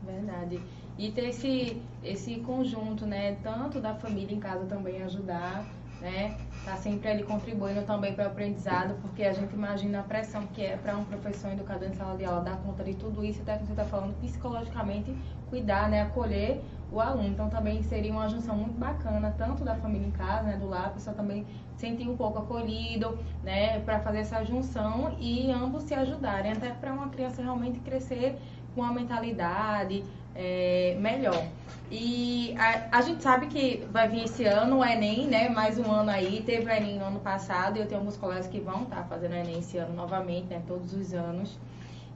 Verdade. 0.05 0.61
E 0.99 1.11
ter 1.13 1.29
esse, 1.29 1.81
esse 2.03 2.37
conjunto, 2.41 3.07
né? 3.07 3.37
Tanto 3.43 3.81
da 3.81 3.95
família 3.95 4.35
em 4.35 4.41
casa 4.41 4.67
também 4.67 5.03
ajudar, 5.03 5.65
né? 6.01 6.37
Tá 6.62 6.77
sempre 6.77 7.09
ali 7.09 7.23
contribuindo 7.23 7.83
também 7.85 8.14
para 8.14 8.25
o 8.25 8.27
aprendizado, 8.29 8.94
porque 9.01 9.23
a 9.25 9.33
gente 9.33 9.55
imagina 9.55 10.01
a 10.01 10.03
pressão 10.03 10.46
que 10.46 10.62
é 10.62 10.77
para 10.77 10.94
um 10.96 11.05
professor 11.05 11.51
educador 11.53 11.88
em 11.88 11.94
sala 11.94 12.16
de 12.18 12.25
aula 12.25 12.42
dar 12.42 12.59
conta 12.59 12.85
de 12.85 12.94
tudo 12.94 13.25
isso, 13.25 13.40
até 13.40 13.57
que 13.57 13.64
você 13.64 13.73
está 13.73 13.85
falando 13.85 14.14
psicologicamente, 14.20 15.16
cuidar, 15.49 15.88
né? 15.88 16.03
Acolher 16.03 16.62
o 16.92 17.01
aluno. 17.01 17.29
Então 17.29 17.49
também 17.49 17.83
seria 17.83 18.12
uma 18.12 18.29
junção 18.29 18.57
muito 18.57 18.79
bacana, 18.79 19.35
tanto 19.38 19.64
da 19.64 19.75
família 19.75 20.07
em 20.07 20.11
casa, 20.11 20.42
né, 20.42 20.57
do 20.57 20.68
lar, 20.68 20.87
a 20.87 20.90
pessoa 20.90 21.14
também 21.14 21.46
sentir 21.77 22.09
um 22.09 22.16
pouco 22.16 22.38
acolhido, 22.38 23.18
né, 23.42 23.81
para 23.81 24.01
fazer 24.01 24.18
essa 24.18 24.44
junção 24.44 25.16
e 25.18 25.51
ambos 25.51 25.85
se 25.85 25.94
ajudarem, 25.94 26.53
até 26.53 26.70
para 26.70 26.92
uma 26.92 27.09
criança 27.09 27.42
realmente 27.42 27.81
crescer 27.81 28.38
com 28.75 28.83
uma 28.83 28.93
mentalidade 28.93 30.05
é, 30.35 30.97
melhor. 31.01 31.47
E 31.91 32.55
a, 32.57 32.99
a, 32.99 33.01
gente 33.03 33.23
sabe 33.23 33.47
que 33.47 33.85
vai 33.91 34.09
vir 34.09 34.25
esse 34.25 34.45
ano 34.45 34.79
o 34.79 34.85
Enem, 34.85 35.27
né? 35.27 35.49
Mais 35.49 35.77
um 35.77 35.91
ano 35.91 36.11
aí. 36.11 36.43
Teve 36.47 36.67
o 36.67 36.71
Enem 36.71 36.99
no 36.99 37.07
ano 37.07 37.21
passado 37.21 37.77
e 37.77 37.81
eu 37.81 37.87
tenho 37.87 38.01
alguns 38.01 38.17
colegas 38.17 38.47
que 38.47 38.61
vão 38.61 38.85
estar 38.85 38.97
tá 38.97 39.05
fazendo 39.05 39.33
o 39.33 39.37
Enem 39.37 39.59
esse 39.59 39.77
ano 39.77 39.95
novamente, 39.95 40.47
né? 40.47 40.63
Todos 40.69 40.95
os 40.95 41.13
anos. 41.13 41.59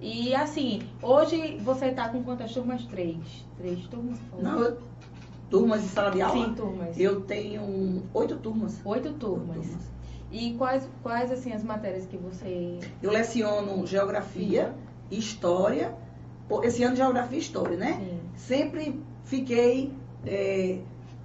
E 0.01 0.35
assim, 0.35 0.83
hoje 1.03 1.59
você 1.64 1.87
está 1.87 2.09
com 2.09 2.23
quantas 2.23 2.53
turmas? 2.53 2.85
Três. 2.85 3.45
Três 3.57 3.81
turmas? 3.87 4.19
Não, 4.38 4.61
eu, 4.61 4.79
turmas 5.51 5.83
de 5.83 5.88
sala 5.88 6.11
de 6.12 6.23
aula? 6.23 6.47
Sim, 6.47 6.55
turmas. 6.55 7.01
Eu 7.01 7.23
tenho 7.23 8.03
oito 8.14 8.37
turmas. 8.37 8.81
Oito 8.85 9.12
turmas. 9.14 9.57
Oito 9.57 9.69
turmas. 9.69 9.95
E 10.31 10.55
quais, 10.55 10.88
quais 11.03 11.31
assim 11.31 11.53
as 11.53 11.62
matérias 11.62 12.07
que 12.07 12.17
você. 12.17 12.79
Eu 13.03 13.11
leciono 13.11 13.87
geografia, 13.87 14.75
Sim. 15.09 15.19
história. 15.19 15.95
Esse 16.62 16.83
ano 16.83 16.94
geografia 16.96 17.38
e 17.38 17.40
história, 17.40 17.76
né? 17.76 17.94
Sim. 17.94 18.20
Sempre 18.37 19.02
fiquei 19.24 19.92
é, 20.26 20.78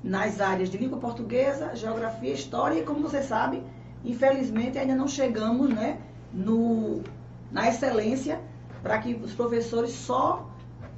nas 0.04 0.40
áreas 0.40 0.70
de 0.70 0.78
língua 0.78 0.98
portuguesa, 0.98 1.76
geografia, 1.76 2.34
história 2.34 2.80
e 2.80 2.84
como 2.84 3.02
você 3.02 3.22
sabe, 3.22 3.62
infelizmente 4.04 4.78
ainda 4.78 4.96
não 4.96 5.08
chegamos, 5.08 5.70
né, 5.70 6.00
no, 6.34 7.02
na 7.52 7.68
excelência 7.68 8.40
para 8.82 8.98
que 9.00 9.14
os 9.16 9.34
professores 9.34 9.92
só 9.92 10.50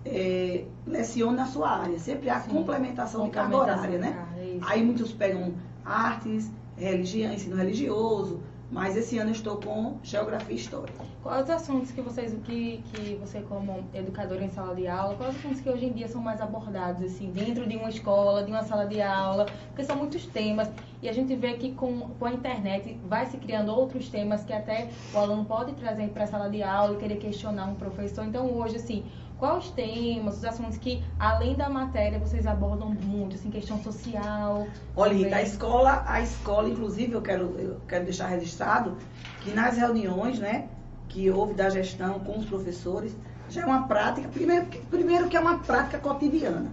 é, 0.06 0.66
lecionem 0.86 1.36
na 1.36 1.46
sua 1.46 1.70
área. 1.70 1.98
Sempre 2.00 2.30
há 2.30 2.40
Sim. 2.42 2.52
complementação, 2.52 3.26
de 3.26 3.32
carga 3.32 3.58
horária, 3.58 3.98
né? 3.98 4.26
É 4.38 4.58
Aí 4.62 4.84
muitos 4.84 5.12
pegam 5.12 5.54
artes, 5.84 6.52
religião, 6.78 7.34
ensino 7.34 7.56
religioso, 7.56 8.42
mas 8.72 8.96
esse 8.96 9.18
ano 9.18 9.32
eu 9.32 9.34
estou 9.34 9.58
com 9.58 9.98
geografia 10.02 10.56
e 10.56 10.58
história. 10.58 10.94
Quais 11.22 11.44
os 11.44 11.50
assuntos 11.50 11.92
que 11.92 12.02
vocês, 12.02 12.34
que, 12.46 12.82
que 12.94 13.16
você 13.16 13.42
como 13.42 13.84
educador 13.94 14.42
em 14.42 14.50
sala 14.50 14.74
de 14.74 14.88
aula, 14.88 15.16
quais 15.16 15.36
os 15.36 15.40
assuntos 15.40 15.62
que 15.62 15.70
hoje 15.70 15.86
em 15.86 15.92
dia 15.92 16.08
são 16.08 16.22
mais 16.22 16.40
abordados, 16.40 17.04
assim, 17.04 17.30
dentro 17.32 17.68
de 17.68 17.76
uma 17.76 17.90
escola, 17.90 18.44
de 18.44 18.52
uma 18.52 18.64
sala 18.64 18.86
de 18.86 19.02
aula? 19.02 19.46
Porque 19.68 19.84
são 19.84 19.98
muitos 19.98 20.26
temas 20.26 20.72
e 21.02 21.10
a 21.10 21.14
gente 21.14 21.36
vê 21.36 21.54
que 21.56 21.74
com, 21.74 22.00
com 22.18 22.26
a 22.26 22.32
internet 22.32 22.98
vai 23.06 23.26
se 23.26 23.38
criando 23.38 23.76
outros 23.76 24.08
temas 24.08 24.44
que 24.46 24.54
até 24.54 24.90
o 25.14 25.18
aluno 25.18 25.44
pode 25.44 25.74
trazer 25.74 26.08
para 26.10 26.24
a 26.24 26.28
sala 26.28 26.50
de 26.50 26.64
aula 26.64 26.94
e 26.94 26.98
querer 26.98 27.18
questionar 27.18 27.66
um 27.66 27.76
professor. 27.76 28.24
Então 28.24 28.50
hoje, 28.54 28.78
assim, 28.78 29.04
quais 29.42 29.66
os 29.66 29.72
temas, 29.72 30.38
os 30.38 30.46
assuntos 30.46 30.78
que, 30.78 31.04
além 31.18 31.56
da 31.56 31.68
matéria, 31.68 32.20
vocês 32.20 32.46
abordam 32.46 32.92
muito, 32.92 33.36
assim, 33.36 33.50
questão 33.50 33.82
social? 33.82 34.68
Olha, 34.96 35.16
Rita, 35.16 35.36
a 35.38 35.42
escola, 35.42 36.04
a 36.06 36.22
escola, 36.22 36.70
inclusive, 36.70 37.14
eu 37.14 37.24
quero, 37.24 37.56
eu 37.58 37.82
quero 37.88 38.04
deixar 38.06 38.28
registrado 38.28 38.96
que 39.42 39.50
nas 39.52 39.78
reuniões, 39.78 40.38
né, 40.38 40.68
que 41.10 41.28
houve 41.32 41.56
da 41.56 41.72
gestão 41.72 42.20
com 42.20 42.38
os 42.38 42.46
professores, 42.46 43.18
já 43.50 43.64
é 43.64 43.66
uma 43.66 43.88
prática, 43.88 44.30
primeiro, 44.30 44.68
primeiro 44.92 45.28
que 45.28 45.36
é 45.36 45.40
uma 45.40 45.58
prática 45.58 45.98
cotidiana. 45.98 46.72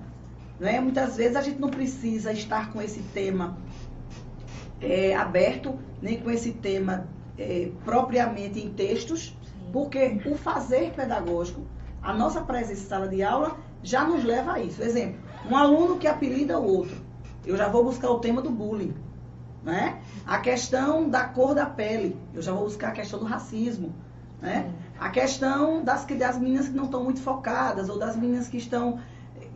Né? 0.61 0.79
Muitas 0.79 1.17
vezes 1.17 1.37
a 1.37 1.41
gente 1.41 1.59
não 1.59 1.71
precisa 1.71 2.33
estar 2.33 2.71
com 2.71 2.83
esse 2.83 3.01
tema 3.15 3.57
é, 4.79 5.17
aberto, 5.17 5.79
nem 6.03 6.21
com 6.21 6.31
esse 6.31 6.53
tema 6.53 7.09
é, 7.39 7.71
propriamente 7.83 8.61
em 8.61 8.69
textos, 8.69 9.35
porque 9.73 10.21
o 10.27 10.35
fazer 10.35 10.93
pedagógico 10.93 11.63
a 12.03 12.13
nossa 12.13 12.41
presença 12.41 12.83
em 12.83 12.87
sala 12.87 13.09
de 13.09 13.23
aula 13.23 13.57
já 13.83 14.05
nos 14.05 14.25
leva 14.25 14.55
a 14.55 14.61
isso. 14.61 14.83
Exemplo, 14.83 15.21
um 15.51 15.57
aluno 15.57 15.99
que 15.99 16.07
apelida 16.07 16.59
o 16.59 16.65
outro. 16.65 16.97
Eu 17.45 17.57
já 17.57 17.69
vou 17.69 17.85
buscar 17.85 18.11
o 18.11 18.19
tema 18.19 18.43
do 18.43 18.51
bullying. 18.51 18.95
Né? 19.63 20.01
A 20.27 20.39
questão 20.39 21.09
da 21.09 21.25
cor 21.25 21.55
da 21.55 21.67
pele. 21.67 22.17
Eu 22.35 22.43
já 22.43 22.53
vou 22.53 22.65
buscar 22.65 22.89
a 22.89 22.93
questão 22.93 23.19
do 23.19 23.25
racismo. 23.25 23.93
Né? 24.41 24.73
A 24.99 25.11
questão 25.11 25.83
das, 25.83 26.05
das 26.05 26.39
meninas 26.39 26.69
que 26.69 26.77
não 26.77 26.85
estão 26.85 27.05
muito 27.05 27.21
focadas, 27.21 27.89
ou 27.89 27.99
das 27.99 28.17
meninas 28.17 28.49
que 28.49 28.57
estão 28.57 29.01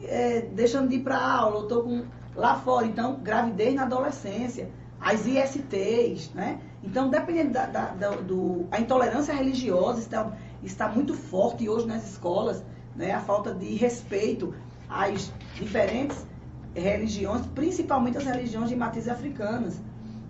é, 0.03 0.41
deixando 0.41 0.89
de 0.89 0.97
ir 0.97 1.01
para 1.01 1.19
aula, 1.19 1.57
ou 1.57 1.63
estão 1.63 1.83
com, 1.83 2.05
lá 2.35 2.57
fora. 2.57 2.87
Então, 2.87 3.17
gravidez 3.23 3.75
na 3.75 3.83
adolescência, 3.83 4.71
as 5.01 5.27
ISTs, 5.27 6.33
né? 6.35 6.61
Então, 6.83 7.09
dependendo 7.09 7.53
da, 7.53 7.67
da, 7.67 7.87
da 7.87 8.11
do, 8.11 8.67
a 8.71 8.81
intolerância 8.81 9.35
religiosa, 9.35 10.01
está, 10.63 10.89
muito 10.89 11.15
forte 11.15 11.69
hoje 11.69 11.87
nas 11.87 12.09
escolas, 12.09 12.65
né? 12.95 13.13
a 13.13 13.21
falta 13.21 13.55
de 13.55 13.75
respeito 13.75 14.55
às 14.89 15.33
diferentes 15.55 16.27
religiões, 16.75 17.47
principalmente 17.55 18.19
as 18.19 18.25
religiões 18.25 18.69
de 18.69 18.77
matriz 18.77 19.09
africanas. 19.09 19.81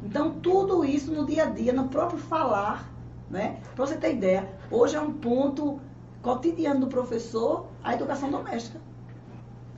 Então, 0.02 0.32
tudo 0.32 0.84
isso 0.84 1.12
no 1.12 1.24
dia 1.24 1.44
a 1.44 1.46
dia, 1.46 1.72
no 1.72 1.88
próprio 1.88 2.18
falar, 2.18 2.90
né? 3.30 3.60
Para 3.74 3.86
você 3.86 3.96
ter 3.96 4.14
ideia, 4.14 4.48
hoje 4.70 4.96
é 4.96 5.00
um 5.00 5.12
ponto 5.12 5.80
cotidiano 6.20 6.80
do 6.80 6.86
professor 6.88 7.66
a 7.82 7.94
educação 7.94 8.30
doméstica. 8.30 8.80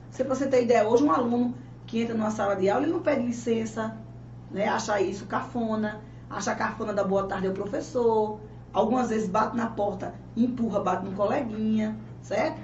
Se 0.09 0.23
você 0.23 0.47
ter 0.47 0.63
ideia, 0.63 0.87
hoje 0.87 1.03
um 1.03 1.11
aluno 1.11 1.53
que 1.85 2.01
entra 2.01 2.15
numa 2.15 2.31
sala 2.31 2.55
de 2.55 2.69
aula, 2.69 2.83
ele 2.83 2.93
não 2.93 3.01
pede 3.01 3.23
licença, 3.23 3.97
né? 4.49 4.67
acha 4.67 4.99
isso 5.01 5.25
cafona, 5.25 6.01
acha 6.29 6.55
cafona 6.55 6.93
da 6.93 7.03
boa 7.03 7.27
tarde 7.27 7.47
ao 7.47 7.53
professor, 7.53 8.39
Algumas 8.75 9.07
vezes 9.07 9.29
bate 9.29 9.55
na 9.55 9.67
porta, 9.67 10.13
empurra, 10.35 10.81
bate 10.81 11.05
no 11.05 11.13
coleguinha, 11.13 11.97
certo? 12.21 12.59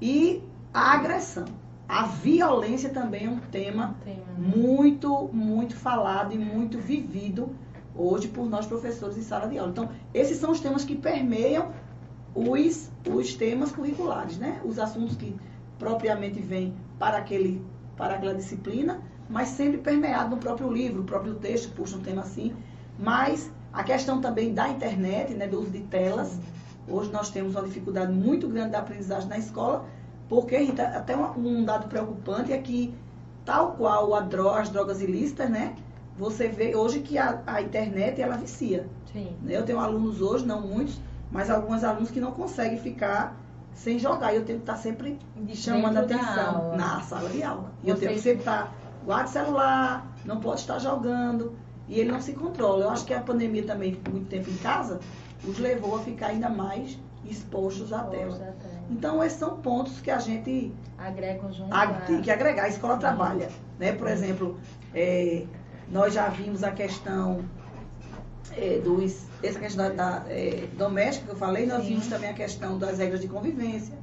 E 0.00 0.40
a 0.72 0.92
agressão. 0.92 1.44
A 1.88 2.06
violência 2.06 2.88
também 2.90 3.26
é 3.26 3.28
um 3.28 3.40
tema 3.40 3.96
né? 4.06 4.16
muito, 4.38 5.28
muito 5.32 5.74
falado 5.74 6.32
e 6.32 6.38
muito 6.38 6.78
vivido 6.78 7.50
hoje 7.96 8.28
por 8.28 8.48
nós 8.48 8.64
professores 8.64 9.18
em 9.18 9.22
sala 9.22 9.48
de 9.48 9.58
aula. 9.58 9.72
Então, 9.72 9.88
esses 10.14 10.36
são 10.36 10.52
os 10.52 10.60
temas 10.60 10.84
que 10.84 10.94
permeiam 10.94 11.72
os, 12.32 12.88
os 13.04 13.34
temas 13.34 13.72
curriculares, 13.72 14.38
né? 14.38 14.60
Os 14.64 14.78
assuntos 14.78 15.16
que 15.16 15.34
propriamente 15.80 16.38
vêm 16.38 16.76
para, 16.96 17.18
aquele, 17.18 17.60
para 17.96 18.14
aquela 18.14 18.34
disciplina, 18.34 19.00
mas 19.28 19.48
sempre 19.48 19.78
permeado 19.78 20.30
no 20.30 20.36
próprio 20.36 20.72
livro, 20.72 21.02
o 21.02 21.04
próprio 21.04 21.34
texto 21.34 21.74
puxa 21.74 21.96
um 21.96 22.02
tema 22.02 22.22
assim, 22.22 22.54
mas 22.96 23.50
a 23.76 23.84
questão 23.84 24.22
também 24.22 24.54
da 24.54 24.70
internet, 24.70 25.34
né, 25.34 25.46
do 25.46 25.60
uso 25.60 25.70
de 25.70 25.80
telas. 25.80 26.38
Hoje 26.88 27.12
nós 27.12 27.28
temos 27.28 27.54
uma 27.54 27.62
dificuldade 27.62 28.10
muito 28.10 28.48
grande 28.48 28.70
da 28.70 28.78
aprendizagem 28.78 29.28
na 29.28 29.36
escola, 29.36 29.84
porque 30.30 30.56
Rita, 30.56 30.82
até 30.82 31.14
um, 31.14 31.62
dado 31.62 31.86
preocupante 31.86 32.54
é 32.54 32.58
que, 32.58 32.94
tal 33.44 33.72
qual 33.72 34.14
a 34.14 34.20
droga, 34.20 34.60
as 34.60 34.70
drogas 34.70 35.02
ilícitas, 35.02 35.50
né? 35.50 35.76
Você 36.16 36.48
vê 36.48 36.74
hoje 36.74 37.00
que 37.00 37.18
a, 37.18 37.42
a 37.46 37.60
internet 37.60 38.22
ela 38.22 38.38
vicia. 38.38 38.88
Sim. 39.12 39.36
Eu 39.46 39.62
tenho 39.62 39.78
alunos 39.78 40.22
hoje, 40.22 40.46
não 40.46 40.62
muitos, 40.62 40.98
mas 41.30 41.50
alguns 41.50 41.84
alunos 41.84 42.10
que 42.10 42.18
não 42.18 42.32
conseguem 42.32 42.78
ficar 42.78 43.36
sem 43.74 43.98
jogar. 43.98 44.32
E 44.32 44.36
eu 44.36 44.44
tenho 44.46 44.58
que 44.58 44.62
estar 44.62 44.76
sempre 44.76 45.18
chamando 45.52 45.98
a 45.98 46.00
atenção 46.00 46.74
na 46.78 47.00
sala 47.02 47.28
de 47.28 47.42
aula. 47.42 47.70
E 47.84 47.90
eu 47.90 47.96
tenho 47.98 48.12
que 48.12 48.20
sempre 48.20 48.38
estar, 48.38 48.72
guarde 49.04 49.28
celular, 49.28 50.06
não 50.24 50.40
pode 50.40 50.60
estar 50.60 50.78
jogando. 50.78 51.65
E 51.88 52.00
ele 52.00 52.10
não 52.10 52.20
se 52.20 52.32
controla. 52.32 52.84
Eu 52.84 52.90
acho 52.90 53.04
que 53.04 53.14
a 53.14 53.20
pandemia 53.20 53.64
também, 53.64 53.98
muito 54.10 54.28
tempo 54.28 54.50
em 54.50 54.56
casa, 54.56 55.00
os 55.44 55.58
levou 55.58 55.96
a 55.96 56.00
ficar 56.00 56.28
ainda 56.28 56.48
mais 56.48 56.98
expostos 57.24 57.92
à 57.92 58.02
tela. 58.04 58.56
Então, 58.90 59.22
esses 59.22 59.38
são 59.38 59.56
pontos 59.58 60.00
que 60.00 60.10
a 60.10 60.18
gente 60.18 60.72
agrega 60.98 61.52
junto. 61.52 61.74
Tem 62.06 62.22
que 62.22 62.30
agregar, 62.30 62.64
a 62.64 62.68
escola 62.68 62.96
trabalha. 62.96 63.48
Né? 63.78 63.92
Por 63.92 64.08
exemplo, 64.08 64.58
é, 64.94 65.44
nós 65.88 66.14
já 66.14 66.28
vimos 66.28 66.62
a 66.62 66.72
questão 66.72 67.44
é, 68.56 68.78
dos. 68.78 69.26
Essa 69.42 69.58
questão 69.58 69.94
da, 69.94 70.24
é, 70.28 70.66
doméstica 70.76 71.26
que 71.26 71.32
eu 71.32 71.36
falei, 71.36 71.66
nós 71.66 71.82
Sim. 71.82 71.88
vimos 71.88 72.06
também 72.06 72.30
a 72.30 72.34
questão 72.34 72.78
das 72.78 72.98
regras 72.98 73.20
de 73.20 73.28
convivência, 73.28 73.94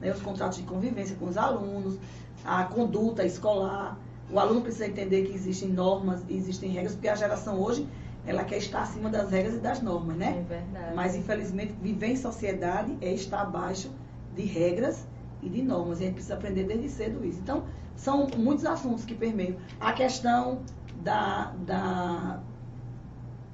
né? 0.00 0.10
os 0.10 0.22
contratos 0.22 0.58
de 0.58 0.64
convivência 0.64 1.14
com 1.16 1.26
os 1.26 1.36
alunos, 1.36 1.98
a 2.44 2.64
conduta 2.64 3.24
escolar. 3.24 3.98
O 4.30 4.38
aluno 4.38 4.60
precisa 4.60 4.86
entender 4.86 5.24
que 5.24 5.34
existem 5.34 5.70
normas 5.70 6.22
e 6.28 6.36
existem 6.36 6.70
regras, 6.70 6.94
porque 6.94 7.08
a 7.08 7.14
geração 7.14 7.60
hoje 7.60 7.88
ela 8.26 8.44
quer 8.44 8.58
estar 8.58 8.82
acima 8.82 9.08
das 9.08 9.30
regras 9.30 9.54
e 9.54 9.58
das 9.58 9.80
normas, 9.80 10.16
né? 10.16 10.38
É 10.38 10.42
verdade. 10.42 10.94
Mas 10.94 11.16
infelizmente 11.16 11.74
viver 11.80 12.08
em 12.08 12.16
sociedade 12.16 12.96
é 13.00 13.12
estar 13.12 13.40
abaixo 13.40 13.90
de 14.34 14.42
regras 14.42 15.06
e 15.42 15.48
de 15.48 15.62
normas. 15.62 16.00
E 16.00 16.02
a 16.02 16.06
gente 16.06 16.14
precisa 16.14 16.34
aprender 16.34 16.64
desde 16.64 16.90
cedo 16.90 17.24
isso. 17.24 17.40
Então, 17.40 17.64
são 17.96 18.28
muitos 18.36 18.66
assuntos 18.66 19.04
que 19.04 19.14
permeiam. 19.14 19.56
A 19.80 19.94
questão 19.94 20.60
da, 21.02 21.54
da, 21.66 22.40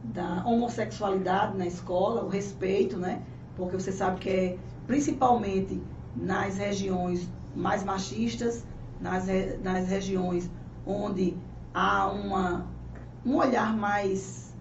da 0.03 0.43
homossexualidade 0.45 1.57
na 1.57 1.67
escola, 1.67 2.25
o 2.25 2.29
respeito, 2.29 2.99
né? 2.99 3.23
Porque 3.57 3.77
você 3.77 3.93
sabe 3.93 4.19
que 4.19 4.29
é 4.29 4.59
principalmente 4.89 5.81
nas 6.17 6.59
regiões 6.59 7.29
mais 7.55 7.85
machistas, 7.85 8.67
nas, 9.01 9.27
nas 9.63 9.89
regiões 9.89 10.51
onde 10.87 11.37
há 11.73 12.07
uma, 12.07 12.67
um 13.25 13.37
olhar 13.37 13.75
mais, 13.77 14.55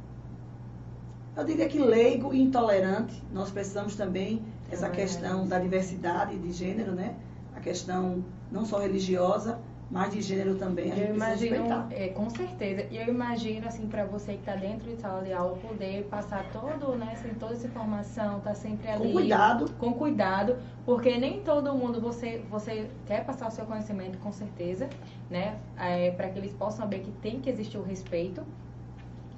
eu 1.35 1.43
diria 1.43 1.67
que 1.67 1.79
leigo 1.79 2.33
e 2.33 2.41
intolerante. 2.41 3.21
Nós 3.31 3.51
precisamos 3.51 3.95
também 3.95 4.41
essa 4.71 4.89
questão 4.89 5.47
da 5.47 5.59
diversidade 5.59 6.37
de 6.37 6.51
gênero, 6.51 6.93
né? 6.93 7.15
A 7.55 7.59
questão 7.59 8.23
não 8.51 8.65
só 8.65 8.79
religiosa, 8.79 9.59
mas 9.91 10.11
de 10.11 10.21
gênero 10.21 10.55
também 10.55 10.91
a 10.91 10.95
gente 10.95 11.09
eu 11.09 11.15
imagino. 11.15 11.87
É, 11.91 12.07
com 12.09 12.29
certeza. 12.29 12.87
E 12.89 12.97
eu 12.97 13.07
imagino, 13.07 13.67
assim, 13.67 13.87
para 13.87 14.05
você 14.05 14.33
que 14.33 14.39
está 14.39 14.55
dentro 14.55 14.89
de 14.89 14.99
sala 14.99 15.21
de 15.23 15.31
aula, 15.31 15.55
poder 15.57 16.03
passar 16.05 16.45
todo, 16.51 16.95
né, 16.95 17.11
assim, 17.13 17.33
toda 17.35 17.53
essa 17.53 17.67
informação, 17.67 18.39
tá 18.39 18.53
sempre 18.53 18.89
ali. 18.89 19.07
Com 19.07 19.13
cuidado. 19.13 19.71
Com 19.77 19.93
cuidado, 19.93 20.57
porque 20.85 21.17
nem 21.17 21.41
todo 21.41 21.73
mundo 21.73 22.01
você, 22.01 22.43
você 22.49 22.89
quer 23.05 23.23
passar 23.25 23.47
o 23.47 23.51
seu 23.51 23.65
conhecimento, 23.65 24.17
com 24.19 24.31
certeza, 24.31 24.89
né, 25.29 25.57
é, 25.77 26.11
para 26.11 26.29
que 26.29 26.39
eles 26.39 26.53
possam 26.53 26.81
saber 26.81 26.99
que 26.99 27.11
tem 27.11 27.39
que 27.39 27.49
existir 27.49 27.77
o 27.77 27.83
respeito. 27.83 28.43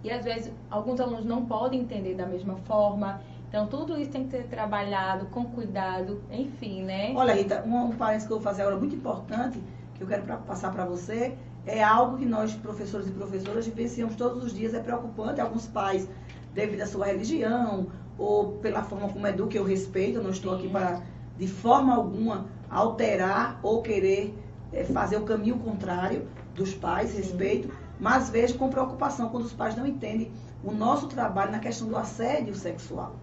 E 0.03 0.11
às 0.11 0.23
vezes 0.23 0.53
alguns 0.69 0.99
alunos 0.99 1.25
não 1.25 1.45
podem 1.45 1.81
entender 1.81 2.13
da 2.13 2.27
mesma 2.27 2.55
forma. 2.57 3.21
Então, 3.49 3.67
tudo 3.67 3.97
isso 3.97 4.11
tem 4.11 4.25
que 4.25 4.31
ser 4.31 4.43
trabalhado 4.47 5.27
com 5.27 5.45
cuidado, 5.45 6.21
enfim, 6.31 6.83
né? 6.83 7.13
Olha, 7.15 7.33
Rita, 7.33 7.63
um, 7.65 7.85
um 7.85 7.91
parênteses 7.91 8.27
que 8.27 8.33
eu 8.33 8.37
vou 8.37 8.43
fazer 8.43 8.63
agora 8.63 8.77
muito 8.77 8.95
importante, 8.95 9.61
que 9.95 10.01
eu 10.01 10.07
quero 10.07 10.23
pra, 10.23 10.37
passar 10.37 10.71
para 10.71 10.85
você, 10.85 11.35
é 11.65 11.83
algo 11.83 12.17
que 12.17 12.25
nós, 12.25 12.53
professores 12.53 13.07
e 13.07 13.11
professoras, 13.11 13.65
vivenciamos 13.65 14.15
todos 14.15 14.43
os 14.43 14.53
dias. 14.53 14.73
É 14.73 14.79
preocupante. 14.79 15.41
Alguns 15.41 15.65
pais, 15.65 16.07
devido 16.53 16.81
à 16.81 16.87
sua 16.87 17.07
religião 17.07 17.87
ou 18.17 18.53
pela 18.59 18.83
forma 18.83 19.09
como 19.09 19.25
educa, 19.25 19.57
eu 19.57 19.63
respeito. 19.63 20.17
Eu 20.17 20.23
não 20.23 20.29
estou 20.29 20.53
aqui 20.53 20.69
para, 20.69 21.01
de 21.37 21.47
forma 21.47 21.95
alguma, 21.95 22.45
alterar 22.69 23.59
ou 23.63 23.81
querer 23.81 24.37
é, 24.71 24.83
fazer 24.83 25.17
o 25.17 25.21
caminho 25.21 25.57
contrário 25.57 26.27
dos 26.53 26.73
pais, 26.73 27.09
Sim. 27.09 27.17
respeito. 27.17 27.69
Mas 27.99 28.29
vejo 28.29 28.57
com 28.57 28.69
preocupação 28.69 29.29
quando 29.29 29.45
os 29.45 29.53
pais 29.53 29.75
não 29.75 29.87
entendem 29.87 30.31
o 30.63 30.71
nosso 30.71 31.07
trabalho 31.07 31.51
na 31.51 31.59
questão 31.59 31.87
do 31.87 31.97
assédio 31.97 32.53
sexual, 32.53 33.15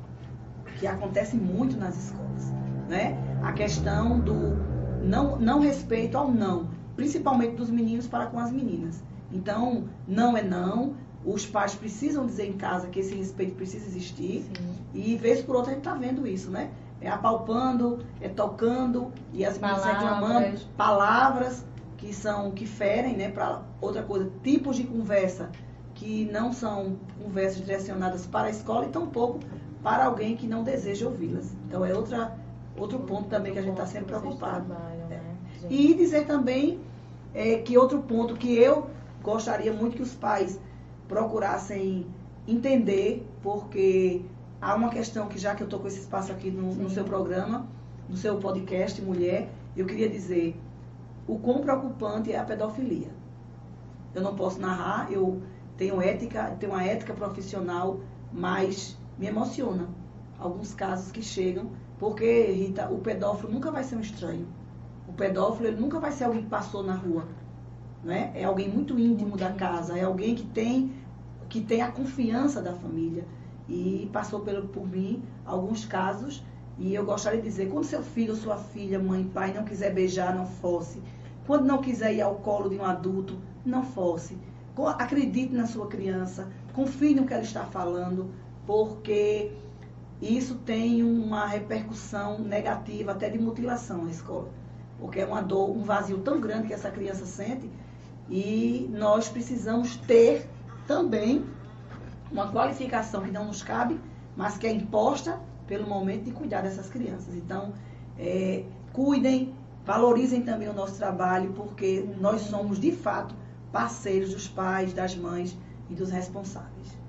que 0.79 0.87
acontece 0.87 1.37
muito 1.37 1.77
nas 1.77 1.97
escolas. 1.97 2.51
Né? 2.89 3.17
A 3.43 3.53
questão 3.53 4.19
do 4.19 4.72
não, 5.03 5.39
não 5.39 5.61
respeito 5.61 6.17
ao 6.17 6.31
não, 6.31 6.69
principalmente 6.97 7.57
dos 7.57 7.71
meninos 7.71 8.07
para 8.07 8.27
com 8.27 8.39
as 8.39 8.51
meninas. 8.51 9.03
Então, 9.33 9.85
não 10.07 10.37
é 10.37 10.43
não, 10.43 10.95
os 11.25 11.47
pais 11.47 11.75
precisam 11.75 12.27
dizer 12.27 12.47
em 12.47 12.55
casa 12.55 12.89
que 12.89 13.01
esse 13.01 13.15
respeito 13.15 13.55
precisa 13.55 13.87
existir, 13.87 14.45
Sim. 14.45 14.75
e 14.95 15.17
vez 15.17 15.43
por 15.43 15.57
outra 15.57 15.71
a 15.73 15.75
gente 15.75 15.87
está 15.87 15.95
vendo 15.95 16.27
isso, 16.27 16.51
né? 16.51 16.71
É 17.01 17.09
apalpando, 17.09 18.01
é 18.21 18.29
tocando, 18.29 19.13
e 19.33 19.45
as 19.45 19.59
meninas 19.59 19.83
Palavras. 19.83 20.03
reclamando, 20.03 20.61
palavras 20.77 21.65
que 21.97 22.13
são, 22.13 22.51
que 22.51 22.67
ferem, 22.67 23.17
né? 23.17 23.31
Para 23.31 23.63
outra 23.81 24.03
coisa, 24.03 24.31
tipos 24.43 24.77
de 24.77 24.85
conversa 24.85 25.51
que 25.95 26.29
não 26.33 26.53
são 26.53 26.97
conversas 27.23 27.59
direcionadas 27.59 28.27
para 28.27 28.49
a 28.49 28.51
escola 28.51 28.87
e 28.87 28.89
tampouco 28.89 29.41
para 29.83 30.05
alguém 30.07 30.37
que 30.37 30.47
não 30.47 30.63
deseja 30.63 31.07
ouvi-las. 31.07 31.53
Então 31.67 31.85
é 31.85 31.95
outra, 31.95 32.37
outro 32.77 32.99
ponto 33.01 33.29
também 33.29 33.53
que 33.53 33.59
a 33.59 33.63
gente 33.63 33.73
está 33.73 33.87
sempre 33.87 34.07
preocupado. 34.07 34.67
trabalham, 34.67 35.09
né? 35.09 35.21
E 35.69 35.95
dizer 35.95 36.27
também 36.27 36.81
é, 37.35 37.59
que 37.59 37.77
outro 37.79 38.03
ponto 38.03 38.35
que 38.35 38.57
eu 38.57 38.91
gostaria 39.23 39.73
muito 39.73 39.97
que 39.97 40.03
os 40.03 40.15
pais 40.15 40.59
procurassem 41.07 42.07
entender, 42.47 43.27
porque 43.43 44.23
há 44.61 44.75
uma 44.75 44.89
questão 44.89 45.29
que 45.29 45.39
já 45.39 45.55
que 45.55 45.63
eu 45.63 45.67
estou 45.67 45.81
com 45.81 45.87
esse 45.87 46.01
espaço 46.01 46.33
aqui 46.33 46.51
no, 46.51 46.75
no 46.75 46.91
seu 46.91 47.05
programa, 47.05 47.67
no 48.09 48.17
seu 48.17 48.37
podcast 48.39 49.01
Mulher, 49.01 49.49
eu 49.77 49.87
queria 49.87 50.09
dizer 50.09 50.57
o 51.27 51.39
quão 51.39 51.61
preocupante 51.61 52.33
é 52.33 52.39
a 52.39 52.45
pedofilia. 52.45 53.11
Eu 54.15 54.23
não 54.23 54.35
posso 54.35 54.61
narrar, 54.61 55.11
eu 55.11 55.41
tenho 55.77 56.01
ética, 56.03 56.57
tenho 56.59 56.73
uma 56.73 56.85
ética 56.85 57.15
profissional, 57.15 58.01
mas 58.33 58.97
me 59.19 59.27
emociona 59.27 59.89
alguns 60.39 60.75
casos 60.75 61.13
que 61.13 61.23
chegam, 61.23 61.71
porque 62.03 62.29
Rita, 62.53 62.89
o 62.91 62.99
pedófilo 62.99 63.53
nunca 63.53 63.71
vai 63.71 63.85
ser 63.85 63.97
um 63.97 64.01
estranho. 64.01 64.49
O 65.09 65.13
pedófilo 65.13 65.69
ele 65.69 65.81
nunca 65.81 66.01
vai 66.01 66.13
ser 66.13 66.25
alguém 66.25 66.43
que 66.43 66.49
passou 66.49 66.83
na 66.83 66.95
rua, 66.95 67.29
né? 68.05 68.33
É 68.35 68.45
alguém 68.45 68.69
muito 68.69 68.99
íntimo 68.99 69.37
da 69.37 69.53
casa, 69.53 69.99
é 69.99 70.05
alguém 70.05 70.35
que 70.35 70.45
tem 70.47 70.93
que 71.49 71.61
tem 71.63 71.83
a 71.83 71.93
confiança 71.93 72.63
da 72.63 72.75
família 72.75 73.25
e 73.69 74.09
passou 74.13 74.41
pelo, 74.41 74.69
por 74.69 74.89
mim 74.89 75.23
alguns 75.45 75.85
casos 75.85 76.43
e 76.79 76.95
eu 76.95 77.05
gostaria 77.05 77.41
de 77.41 77.47
dizer, 77.49 77.69
quando 77.71 77.85
seu 77.85 78.03
filho 78.03 78.35
sua 78.37 78.57
filha, 78.57 78.99
mãe, 78.99 79.25
pai 79.25 79.53
não 79.55 79.65
quiser 79.65 79.93
beijar, 79.95 80.35
não 80.35 80.47
fosse. 80.47 81.03
Quando 81.47 81.67
não 81.67 81.79
quiser 81.83 82.15
ir 82.15 82.23
ao 82.23 82.37
colo 82.37 82.71
de 82.71 82.77
um 82.79 82.85
adulto, 82.85 83.39
não. 83.65 83.83
Co- 84.75 84.89
Acredite 84.89 85.53
na 85.55 85.67
sua 85.67 85.87
criança, 85.87 86.49
confie 86.73 87.15
no 87.15 87.27
que 87.27 87.33
ela 87.35 87.43
está 87.43 87.65
falando, 87.65 88.31
porque 88.67 89.53
isso 90.23 90.55
tem 90.55 91.03
uma 91.03 91.47
repercussão 91.47 92.39
negativa, 92.39 93.11
até 93.11 93.29
de 93.29 93.39
mutilação 93.39 94.05
na 94.05 94.11
escola. 94.11 94.49
Porque 95.01 95.19
é 95.19 95.27
uma 95.27 95.43
dor, 95.43 95.69
um 95.77 95.83
vazio 95.83 96.19
tão 96.19 96.41
grande 96.41 96.69
que 96.69 96.73
essa 96.73 96.93
criança 96.93 97.27
sente 97.27 97.69
e 98.31 98.89
nós 98.93 99.29
precisamos 99.29 99.97
ter 99.97 100.49
também 100.87 101.45
uma 102.31 102.53
qualificação 102.53 103.23
que 103.23 103.33
não 103.33 103.47
nos 103.47 103.65
cabe, 103.65 103.99
mas 104.37 104.57
que 104.57 104.67
é 104.67 104.73
imposta 104.73 105.41
pelo 105.67 105.89
momento 105.89 106.23
de 106.23 106.31
cuidar 106.31 106.61
dessas 106.63 106.89
crianças. 106.89 107.35
Então, 107.35 107.73
é, 108.17 108.65
cuidem, 108.93 109.53
valorizem 109.85 110.43
também 110.43 110.69
o 110.69 110.73
nosso 110.73 110.97
trabalho, 110.99 111.53
porque 111.53 112.09
nós 112.21 112.43
somos, 112.43 112.79
de 112.79 112.93
fato, 112.93 113.35
parceiros 113.73 114.33
dos 114.33 114.47
pais, 114.47 114.93
das 114.93 115.17
mães 115.17 115.59
e 115.91 115.95
dos 115.95 116.11
responsáveis. 116.11 117.02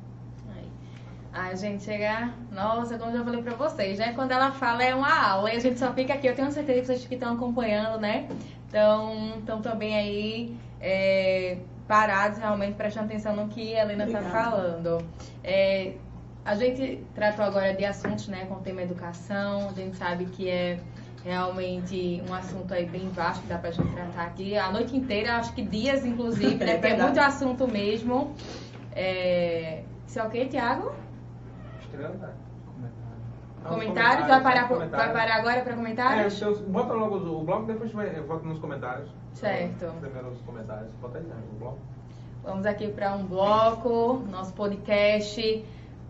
Aí. 1.34 1.52
A 1.52 1.56
gente 1.56 1.84
chega, 1.84 2.32
nossa, 2.52 2.98
como 2.98 3.12
eu 3.12 3.18
já 3.18 3.24
falei 3.24 3.42
pra 3.42 3.56
vocês, 3.56 4.00
né? 4.00 4.14
Quando 4.14 4.32
ela 4.32 4.52
fala 4.52 4.84
é 4.84 4.94
uma 4.94 5.30
aula 5.30 5.52
e 5.52 5.58
a 5.58 5.60
gente 5.60 5.80
só 5.80 5.92
fica 5.94 6.14
aqui. 6.14 6.28
Eu 6.28 6.36
tenho 6.36 6.52
certeza 6.52 6.80
que 6.80 6.86
vocês 6.86 7.06
que 7.06 7.16
estão 7.16 7.34
acompanhando, 7.34 8.00
né? 8.00 8.28
Então, 8.68 9.36
estão 9.40 9.62
também 9.62 9.96
aí 9.96 10.58
é, 10.80 11.58
parados 11.88 12.38
realmente 12.38 12.76
prestando 12.76 13.06
atenção 13.06 13.36
no 13.36 13.48
que 13.48 13.76
a 13.76 13.82
Helena 13.82 14.06
está 14.06 14.20
Obrigada. 14.20 14.46
falando. 14.46 15.06
É, 15.44 15.94
a 16.46 16.56
gente 16.56 17.04
tratou 17.16 17.46
agora 17.46 17.74
de 17.74 17.86
assuntos, 17.86 18.28
né, 18.28 18.46
com 18.46 18.56
o 18.56 18.60
tema 18.60 18.82
educação. 18.82 19.70
A 19.70 19.74
gente 19.74 19.96
sabe 19.96 20.26
que 20.26 20.50
é 20.50 20.80
realmente 21.24 22.22
um 22.30 22.34
assunto 22.34 22.74
aí 22.74 22.86
bem 22.86 23.08
vasto 23.10 23.42
que 23.44 23.48
dá 23.48 23.58
pra 23.58 23.72
gente 23.72 23.90
tratar 23.94 24.24
aqui 24.24 24.58
a 24.58 24.70
noite 24.72 24.96
inteira, 24.96 25.38
acho 25.38 25.54
que 25.54 25.62
dias 25.62 26.06
inclusive, 26.06 26.56
né? 26.56 26.74
É 26.74 26.78
Porque 26.78 26.94
é 26.94 27.02
muito 27.02 27.20
assunto 27.20 27.68
mesmo. 27.68 28.36
É... 28.94 29.84
Isso 30.06 30.20
é 30.20 30.24
o 30.24 30.30
que, 30.30 30.46
Tiago? 30.46 30.94
Estreando, 31.94 32.18
tá? 32.18 32.30
Comentários? 33.70 34.28
Vai 34.28 34.42
parar, 34.42 34.68
pro- 34.68 34.78
vai 34.80 34.90
parar 35.14 35.36
agora 35.36 35.62
para 35.62 35.74
É, 35.74 35.76
comentários? 35.76 36.34
seus, 36.34 36.60
bota 36.60 36.92
logo 36.94 37.16
o 37.18 37.44
bloco, 37.46 37.66
depois 37.68 37.92
vai- 37.94 38.18
eu 38.18 38.26
volto 38.26 38.46
nos 38.46 38.58
comentários. 38.60 39.08
Certo. 39.34 39.94
Primeiro 40.02 40.30
os 40.30 40.42
comentários. 40.42 40.92
Bota 41.02 41.20
aí, 41.20 41.24
né, 41.24 41.36
o 41.54 41.60
bloco. 41.60 41.78
Vamos 42.44 42.66
aqui 42.66 42.90
para 42.90 43.14
um 43.16 43.24
bloco, 43.26 44.24
nosso 44.30 44.54
podcast. 44.54 45.64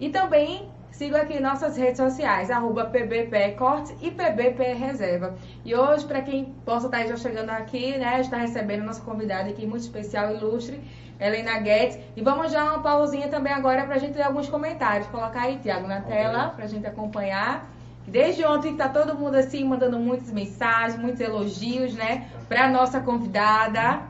e 0.00 0.08
também 0.08 0.77
siga 0.98 1.22
aqui 1.22 1.38
nossas 1.38 1.76
redes 1.76 1.98
sociais, 1.98 2.50
arroba 2.50 2.86
PBPE 2.86 3.54
Cortes 3.56 3.94
e 4.02 4.10
PBPE 4.10 4.74
Reserva. 4.74 5.36
E 5.64 5.72
hoje, 5.72 6.04
para 6.04 6.20
quem 6.20 6.46
possa 6.64 6.86
estar 6.86 7.06
já 7.06 7.16
chegando 7.16 7.50
aqui, 7.50 7.96
né, 7.96 8.20
está 8.20 8.36
recebendo 8.36 8.84
nossa 8.84 9.00
convidada 9.02 9.48
aqui 9.48 9.64
muito 9.64 9.82
especial, 9.82 10.34
ilustre, 10.34 10.80
Helena 11.20 11.60
Guedes. 11.60 12.00
E 12.16 12.20
vamos 12.20 12.50
já 12.50 12.64
uma 12.64 12.82
pausinha 12.82 13.28
também 13.28 13.52
agora 13.52 13.84
para 13.84 13.94
a 13.94 13.98
gente 13.98 14.16
ler 14.16 14.24
alguns 14.24 14.48
comentários. 14.48 15.06
Colocar 15.06 15.42
aí, 15.42 15.58
Tiago, 15.58 15.86
na 15.86 16.00
tela, 16.00 16.48
para 16.48 16.64
a 16.64 16.68
gente 16.68 16.84
acompanhar. 16.84 17.70
Desde 18.04 18.44
ontem 18.44 18.72
está 18.72 18.88
todo 18.88 19.14
mundo 19.14 19.36
assim 19.36 19.62
mandando 19.62 20.00
muitas 20.00 20.32
mensagens, 20.32 20.98
muitos 20.98 21.20
elogios, 21.20 21.94
né, 21.94 22.26
para 22.48 22.68
nossa 22.68 22.98
convidada. 22.98 24.02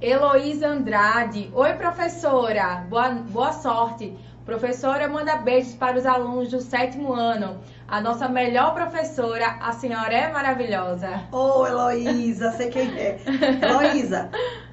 Heloísa 0.00 0.66
Andrade. 0.66 1.48
Oi, 1.54 1.72
professora. 1.74 2.84
Boa, 2.90 3.10
boa 3.10 3.52
sorte. 3.52 4.14
Professora, 4.44 5.08
manda 5.08 5.36
beijos 5.36 5.72
para 5.74 5.98
os 5.98 6.04
alunos 6.04 6.50
do 6.50 6.60
sétimo 6.60 7.14
ano. 7.14 7.58
A 7.88 7.98
nossa 7.98 8.28
melhor 8.28 8.74
professora, 8.74 9.56
a 9.58 9.72
senhora 9.72 10.12
é 10.12 10.30
maravilhosa. 10.30 11.22
Ô, 11.32 11.60
oh, 11.60 11.66
Heloísa, 11.66 12.52
sei 12.52 12.68
quem 12.68 12.90
é. 12.98 13.18
Heloísa, 13.62 14.30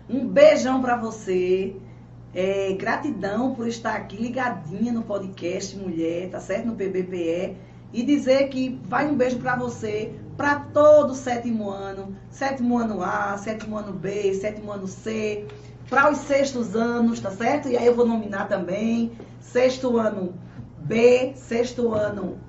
um 0.09 0.27
beijão 0.27 0.81
para 0.81 0.97
você. 0.97 1.73
É, 2.33 2.73
gratidão 2.73 3.55
por 3.55 3.65
estar 3.67 3.95
aqui 3.95 4.17
ligadinha 4.17 4.91
no 4.91 5.03
podcast 5.03 5.77
Mulher, 5.77 6.29
tá 6.29 6.41
certo? 6.41 6.67
No 6.67 6.75
PBPE. 6.75 7.55
E 7.93 8.03
dizer 8.03 8.49
que 8.49 8.79
vai 8.83 9.07
um 9.07 9.15
beijo 9.15 9.37
para 9.39 9.55
você, 9.55 10.13
para 10.35 10.55
todo 10.59 11.11
o 11.11 11.15
sétimo 11.15 11.69
ano, 11.69 12.15
sétimo 12.29 12.77
ano 12.77 13.03
A, 13.03 13.37
sétimo 13.37 13.77
ano 13.77 13.93
B, 13.93 14.33
sétimo 14.33 14.71
ano 14.71 14.87
C, 14.87 15.45
para 15.91 16.09
os 16.09 16.19
sextos 16.19 16.73
anos, 16.73 17.19
tá 17.19 17.29
certo? 17.31 17.67
E 17.67 17.77
aí 17.77 17.85
eu 17.85 17.93
vou 17.93 18.07
nominar 18.07 18.47
também 18.47 19.11
sexto 19.41 19.97
ano 19.97 20.33
B, 20.77 21.33
sexto 21.35 21.93
ano 21.93 22.39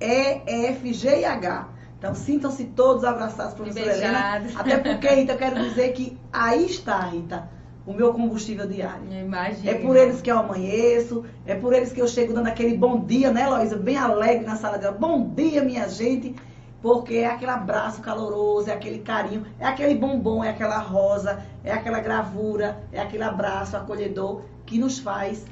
E, 0.00 0.40
F, 0.46 0.90
G 0.94 1.20
e 1.20 1.24
H. 1.26 1.68
Então 1.98 2.14
sintam-se 2.14 2.64
todos 2.64 3.04
abraçados, 3.04 3.52
professora 3.52 3.94
Helena. 3.94 4.42
Até 4.56 4.78
porque, 4.78 5.06
Rita, 5.08 5.32
eu 5.32 5.36
quero 5.36 5.60
dizer 5.68 5.92
que 5.92 6.18
aí 6.32 6.64
está, 6.64 7.00
Rita, 7.00 7.50
o 7.86 7.92
meu 7.92 8.14
combustível 8.14 8.66
diário. 8.66 9.12
Imagina. 9.12 9.70
É 9.70 9.74
por 9.74 9.94
eles 9.94 10.22
que 10.22 10.30
eu 10.30 10.38
amanheço, 10.38 11.22
é 11.44 11.54
por 11.54 11.74
eles 11.74 11.92
que 11.92 12.00
eu 12.00 12.08
chego 12.08 12.32
dando 12.32 12.46
aquele 12.46 12.78
bom 12.78 13.04
dia, 13.04 13.30
né, 13.30 13.46
Loísa? 13.46 13.76
Bem 13.76 13.98
alegre 13.98 14.46
na 14.46 14.56
sala 14.56 14.78
dela. 14.78 14.96
Bom 14.98 15.28
dia, 15.34 15.62
minha 15.62 15.86
gente. 15.86 16.34
Porque 16.82 17.16
é 17.16 17.26
aquele 17.26 17.50
abraço 17.50 18.00
caloroso, 18.00 18.70
é 18.70 18.72
aquele 18.72 19.00
carinho, 19.00 19.44
é 19.58 19.66
aquele 19.66 19.94
bombom, 19.94 20.42
é 20.42 20.50
aquela 20.50 20.78
rosa, 20.78 21.42
é 21.62 21.72
aquela 21.72 22.00
gravura, 22.00 22.82
é 22.90 23.00
aquele 23.00 23.22
abraço 23.22 23.76
acolhedor 23.76 24.42
que 24.64 24.78
nos 24.78 24.98
faz 24.98 25.44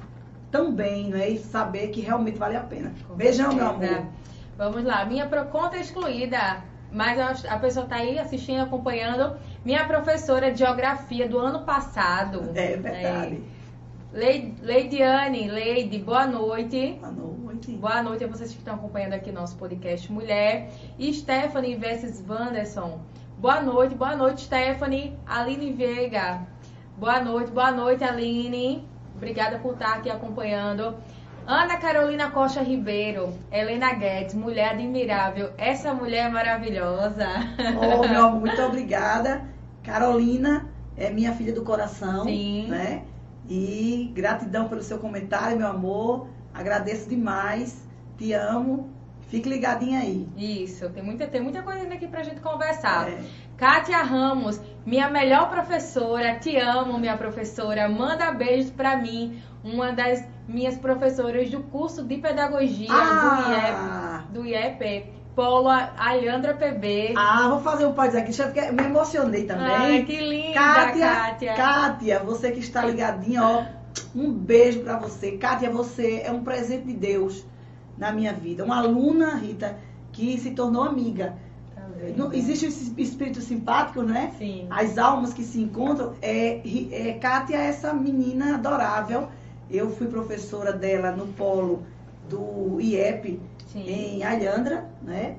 tão 0.51 0.73
bem, 0.73 1.09
né? 1.09 1.29
E 1.29 1.39
saber 1.39 1.89
que 1.89 2.01
realmente 2.01 2.39
vale 2.39 2.57
a 2.57 2.61
pena. 2.61 2.93
Beijão, 3.15 3.53
meu 3.53 3.67
amor. 3.67 4.07
Vamos 4.57 4.85
lá. 4.85 5.05
Minha 5.05 5.27
conta 5.27 5.77
é 5.77 5.81
excluída, 5.81 6.63
mas 6.91 7.45
a 7.45 7.59
pessoa 7.59 7.85
está 7.85 7.97
aí 7.97 8.19
assistindo, 8.19 8.63
acompanhando. 8.63 9.37
Minha 9.65 9.87
professora 9.87 10.51
de 10.51 10.59
geografia 10.59 11.29
do 11.29 11.39
ano 11.39 11.61
passado. 11.61 12.51
É 12.55 12.77
verdade. 12.77 13.43
É, 14.15 14.53
Leidiane, 14.63 15.49
Leide, 15.49 15.99
boa 15.99 16.27
noite. 16.27 16.97
Boa 17.01 17.13
noite. 17.13 17.38
Boa 17.77 18.03
noite 18.03 18.25
a 18.25 18.27
vocês 18.27 18.51
que 18.51 18.59
estão 18.59 18.75
acompanhando 18.75 19.13
aqui 19.13 19.31
nosso 19.31 19.57
podcast 19.57 20.11
Mulher. 20.11 20.71
E 20.99 21.13
Stephanie 21.13 21.77
versus 21.77 22.23
Wanderson. 22.27 22.99
Boa 23.37 23.61
noite, 23.61 23.95
boa 23.95 24.17
noite, 24.17 24.43
Stephanie. 24.43 25.15
Aline 25.27 25.73
Veiga. 25.73 26.47
Boa 26.97 27.21
noite, 27.21 27.51
boa 27.51 27.71
noite, 27.71 28.03
Aline. 28.03 28.89
Obrigada 29.15 29.59
por 29.59 29.75
estar 29.75 29.97
aqui 29.97 30.09
acompanhando. 30.09 30.97
Ana 31.47 31.77
Carolina 31.77 32.31
Costa 32.31 32.63
Ribeiro, 32.63 33.33
Helena 33.53 33.93
Guedes, 33.93 34.35
mulher 34.35 34.71
admirável. 34.71 35.51
Essa 35.59 35.93
mulher 35.93 36.27
é 36.27 36.29
maravilhosa. 36.31 37.29
Oh, 37.77 38.09
meu 38.09 38.27
amor, 38.27 38.41
muito 38.45 38.63
obrigada. 38.63 39.43
Carolina 39.83 40.69
é 40.97 41.11
minha 41.11 41.33
filha 41.33 41.53
do 41.53 41.63
coração, 41.63 42.25
Sim. 42.25 42.67
né? 42.69 43.05
E 43.49 44.11
gratidão 44.15 44.69
pelo 44.69 44.83
seu 44.83 44.99
comentário, 44.99 45.57
meu 45.57 45.69
amor. 45.69 46.29
Agradeço 46.59 47.09
demais. 47.09 47.87
Te 48.17 48.33
amo. 48.33 48.91
Fique 49.29 49.49
ligadinha 49.49 50.01
aí. 50.01 50.27
Isso, 50.37 50.89
tem 50.91 51.03
muita, 51.03 51.27
tem 51.27 51.41
muita 51.41 51.63
coisa 51.63 51.85
aqui 51.85 52.09
pra 52.09 52.23
gente 52.23 52.41
conversar. 52.41 53.09
É. 53.09 53.21
Kátia 53.57 53.99
Ramos, 53.99 54.61
minha 54.87 55.09
melhor 55.11 55.51
professora, 55.51 56.37
te 56.37 56.57
amo, 56.57 56.99
minha 56.99 57.17
professora. 57.17 57.89
Manda 57.89 58.33
beijos 58.33 58.71
para 58.71 58.97
mim, 58.97 59.41
uma 59.63 59.93
das 59.93 60.25
minhas 60.49 60.79
professoras 60.79 61.51
do 61.51 61.61
curso 61.65 62.03
de 62.05 62.17
pedagogia 62.17 62.89
ah. 62.91 64.25
do 64.33 64.45
IEP. 64.47 64.79
Do 64.79 64.87
IEP. 64.87 65.19
Polo 65.37 65.69
Alhandra 65.69 66.55
PB. 66.55 67.15
Ah, 67.17 67.49
vou 67.49 67.61
fazer 67.61 67.87
um 67.87 67.93
pode 67.93 68.17
aqui, 68.17 68.37
porque 68.37 68.73
me 68.73 68.83
emocionei 68.83 69.45
também. 69.45 70.01
Ah, 70.01 70.05
que 70.05 70.21
linda, 70.21 70.55
Kátia, 70.55 71.09
Kátia. 71.15 71.55
Kátia, 71.55 72.19
você 72.25 72.51
que 72.51 72.59
está 72.59 72.85
ligadinha, 72.85 73.45
ó, 73.45 73.65
um 74.15 74.33
beijo 74.33 74.81
para 74.81 74.99
você. 74.99 75.33
Kátia, 75.33 75.71
você 75.71 76.23
é 76.25 76.33
um 76.33 76.43
presente 76.43 76.87
de 76.87 76.95
Deus 76.95 77.45
na 77.97 78.13
minha 78.13 78.33
vida. 78.33 78.65
Uma 78.65 78.79
aluna, 78.79 79.35
Rita, 79.37 79.79
que 80.13 80.39
se 80.39 80.51
tornou 80.51 80.85
amiga. 80.85 81.37
Não, 82.17 82.33
existe 82.33 82.67
o 82.67 83.01
espírito 83.01 83.41
simpático, 83.41 84.03
né? 84.03 84.33
Sim. 84.39 84.67
As 84.71 84.99
almas 84.99 85.35
que 85.35 85.43
se 85.43 85.61
encontram. 85.61 86.15
É, 86.23 86.61
é, 86.93 87.13
Kátia 87.15 87.57
é 87.57 87.67
essa 87.67 87.93
menina 87.93 88.55
adorável. 88.55 89.29
Eu 89.69 89.91
fui 89.91 90.07
professora 90.07 90.73
dela 90.73 91.11
no 91.11 91.27
polo 91.29 91.83
do 92.29 92.81
IEP 92.81 93.41
Sim. 93.67 93.85
em 93.89 94.23
Alhandra, 94.23 94.89
né? 95.03 95.37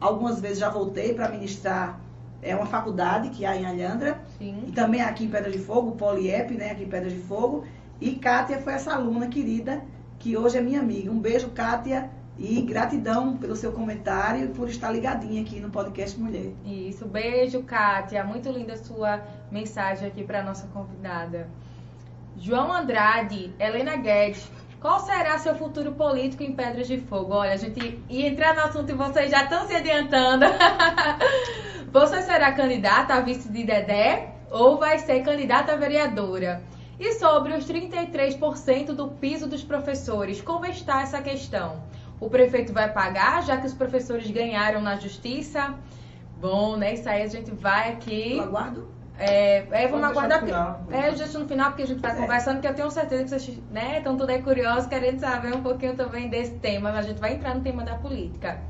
Algumas 0.00 0.40
vezes 0.40 0.58
já 0.58 0.68
voltei 0.68 1.14
para 1.14 1.28
ministrar 1.28 2.00
é 2.42 2.56
uma 2.56 2.66
faculdade 2.66 3.30
que 3.30 3.46
há 3.46 3.56
em 3.56 3.64
Alhandra. 3.64 4.20
Sim. 4.42 4.64
E 4.66 4.72
também 4.72 5.00
aqui 5.00 5.24
em 5.24 5.28
Pedra 5.28 5.52
de 5.52 5.58
Fogo, 5.58 5.90
o 5.90 5.92
Polo 5.92 6.18
IEP, 6.18 6.54
né? 6.54 6.72
Aqui 6.72 6.82
em 6.82 6.88
Pedra 6.88 7.08
de 7.08 7.20
Fogo. 7.20 7.64
E 8.00 8.16
Kátia 8.16 8.58
foi 8.58 8.72
essa 8.72 8.92
aluna 8.92 9.28
querida 9.28 9.80
que 10.18 10.36
hoje 10.36 10.58
é 10.58 10.60
minha 10.60 10.80
amiga. 10.80 11.12
Um 11.12 11.20
beijo, 11.20 11.50
Kátia. 11.50 12.10
E 12.36 12.60
gratidão 12.62 13.36
pelo 13.36 13.54
seu 13.54 13.70
comentário 13.70 14.46
e 14.46 14.48
por 14.48 14.68
estar 14.68 14.90
ligadinha 14.90 15.42
aqui 15.42 15.60
no 15.60 15.70
podcast 15.70 16.18
Mulher. 16.18 16.50
Isso, 16.64 17.06
beijo, 17.06 17.62
Kátia. 17.62 18.24
Muito 18.24 18.50
linda 18.50 18.72
a 18.72 18.78
sua 18.78 19.22
mensagem 19.50 20.08
aqui 20.08 20.24
para 20.24 20.42
nossa 20.42 20.66
convidada. 20.68 21.46
João 22.36 22.72
Andrade, 22.72 23.54
Helena 23.60 23.96
Guedes, 23.96 24.50
qual 24.80 24.98
será 24.98 25.38
seu 25.38 25.54
futuro 25.54 25.92
político 25.92 26.42
em 26.42 26.52
Pedras 26.52 26.88
de 26.88 26.98
Fogo? 26.98 27.34
Olha, 27.34 27.52
a 27.52 27.56
gente 27.56 28.02
ia 28.08 28.26
entrar 28.26 28.54
no 28.54 28.62
assunto 28.62 28.90
e 28.90 28.94
vocês 28.94 29.30
já 29.30 29.44
estão 29.44 29.68
se 29.68 29.74
adiantando. 29.76 30.46
Você 31.92 32.22
será 32.22 32.52
candidata 32.52 33.12
a 33.12 33.20
vice 33.20 33.50
de 33.50 33.64
Dedé 33.64 34.31
ou 34.52 34.78
vai 34.78 34.98
ser 34.98 35.22
candidata 35.22 35.72
a 35.72 35.76
vereadora? 35.76 36.62
E 37.00 37.14
sobre 37.14 37.54
os 37.54 37.64
33% 37.66 38.92
do 38.92 39.08
piso 39.08 39.48
dos 39.48 39.64
professores, 39.64 40.40
como 40.40 40.66
está 40.66 41.02
essa 41.02 41.20
questão? 41.20 41.82
o 42.22 42.30
prefeito 42.30 42.72
vai 42.72 42.90
pagar, 42.90 43.42
já 43.42 43.56
que 43.56 43.66
os 43.66 43.74
professores 43.74 44.30
ganharam 44.30 44.80
na 44.80 44.94
justiça. 44.94 45.74
Bom, 46.40 46.76
né? 46.76 46.94
Isso 46.94 47.08
aí 47.08 47.22
a 47.22 47.26
gente 47.26 47.50
vai 47.50 47.92
aqui. 47.92 48.36
Eu 48.36 48.44
aguardo. 48.44 48.88
É, 49.18 49.66
é 49.70 49.88
vamos 49.88 50.06
aguardar. 50.06 50.38
Porque, 50.38 50.94
é, 50.94 51.16
justo 51.16 51.40
no 51.40 51.48
final, 51.48 51.70
porque 51.70 51.82
a 51.82 51.86
gente 51.86 52.00
vai 52.00 52.12
é. 52.12 52.14
conversando, 52.14 52.60
que 52.60 52.68
eu 52.68 52.74
tenho 52.74 52.90
certeza 52.92 53.24
que 53.24 53.30
vocês 53.30 53.58
né, 53.72 53.98
estão 53.98 54.16
tudo 54.16 54.30
aí 54.30 54.40
curiosos, 54.40 54.86
querendo 54.86 55.18
saber 55.18 55.52
um 55.52 55.62
pouquinho 55.62 55.96
também 55.96 56.28
desse 56.28 56.52
tema. 56.54 56.92
Mas 56.92 57.06
a 57.06 57.08
gente 57.08 57.20
vai 57.20 57.34
entrar 57.34 57.56
no 57.56 57.60
tema 57.60 57.82
da 57.82 57.96
política. 57.96 58.60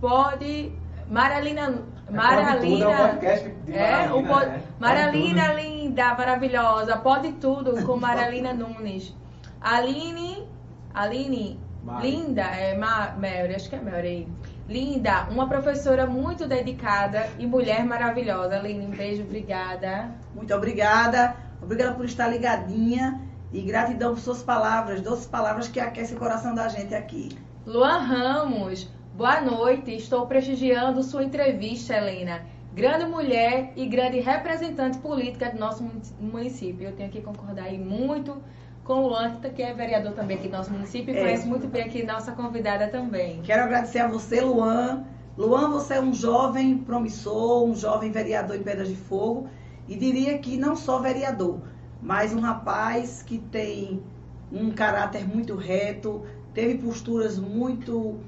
Pode. 0.00 0.72
Maralina. 1.10 1.82
Maralina. 2.10 3.18
É, 3.22 4.04
é, 4.04 4.12
o 4.12 4.22
pod... 4.24 4.46
né? 4.46 4.62
Maralina 4.78 5.52
linda, 5.54 6.14
maravilhosa. 6.14 6.96
Pode 6.98 7.32
tudo 7.32 7.84
com 7.86 7.96
Maralina 7.96 8.52
Nunes. 8.52 9.14
Aline. 9.60 10.46
Aline, 10.94 11.58
Mari. 11.82 12.10
Linda, 12.10 12.42
é 12.42 12.76
Ma 12.76 13.12
Mary, 13.16 13.54
acho 13.54 13.70
que 13.70 13.76
é 13.76 13.80
Mary. 13.80 14.28
Linda, 14.68 15.26
uma 15.30 15.48
professora 15.48 16.06
muito 16.06 16.46
dedicada 16.46 17.28
e 17.38 17.46
mulher 17.46 17.84
maravilhosa. 17.84 18.56
Aline, 18.56 18.86
um 18.86 18.90
beijo, 18.90 19.22
obrigada. 19.22 20.10
Muito 20.34 20.54
obrigada. 20.54 21.34
Obrigada 21.62 21.94
por 21.94 22.04
estar 22.04 22.28
ligadinha 22.28 23.20
e 23.52 23.60
gratidão 23.62 24.14
por 24.14 24.20
suas 24.20 24.42
palavras, 24.42 25.00
doces 25.00 25.26
palavras 25.26 25.68
que 25.68 25.78
aquecem 25.78 26.16
o 26.16 26.18
coração 26.18 26.54
da 26.54 26.68
gente 26.68 26.94
aqui. 26.94 27.30
Luan 27.66 27.98
Ramos, 27.98 28.90
boa 29.14 29.40
noite. 29.40 29.94
Estou 29.94 30.26
prestigiando 30.26 31.02
sua 31.02 31.24
entrevista, 31.24 31.94
Helena. 31.94 32.42
grande 32.74 33.04
mulher 33.04 33.72
e 33.76 33.86
grande 33.86 34.18
representante 34.20 34.98
política 34.98 35.50
do 35.50 35.58
nosso 35.58 35.84
município. 36.18 36.88
Eu 36.88 36.96
tenho 36.96 37.10
que 37.10 37.20
concordar 37.20 37.64
aí 37.64 37.78
muito 37.78 38.42
com 38.82 38.94
o 38.94 39.08
Luan, 39.08 39.36
que 39.54 39.62
é 39.62 39.74
vereador 39.74 40.12
também 40.12 40.38
aqui 40.38 40.48
do 40.48 40.56
nosso 40.56 40.72
município 40.72 41.14
e 41.14 41.18
é. 41.18 41.20
conhece 41.20 41.46
muito 41.46 41.68
bem 41.68 41.82
aqui 41.82 42.02
nossa 42.04 42.32
convidada 42.32 42.88
também. 42.88 43.42
Quero 43.42 43.62
agradecer 43.62 43.98
a 43.98 44.08
você, 44.08 44.40
Luan. 44.40 45.04
Luan, 45.36 45.70
você 45.70 45.94
é 45.94 46.00
um 46.00 46.12
jovem 46.12 46.78
promissor, 46.78 47.64
um 47.64 47.74
jovem 47.74 48.10
vereador 48.10 48.56
em 48.56 48.62
Pedras 48.62 48.88
de 48.88 48.96
Fogo 48.96 49.48
e 49.86 49.94
diria 49.94 50.38
que 50.38 50.56
não 50.56 50.74
só 50.74 50.98
vereador, 50.98 51.60
mas 52.00 52.32
um 52.32 52.40
rapaz 52.40 53.22
que 53.22 53.38
tem 53.38 54.02
um 54.50 54.70
caráter 54.70 55.26
muito 55.26 55.54
reto, 55.56 56.22
teve 56.52 56.78
posturas 56.78 57.38
muito 57.38 58.18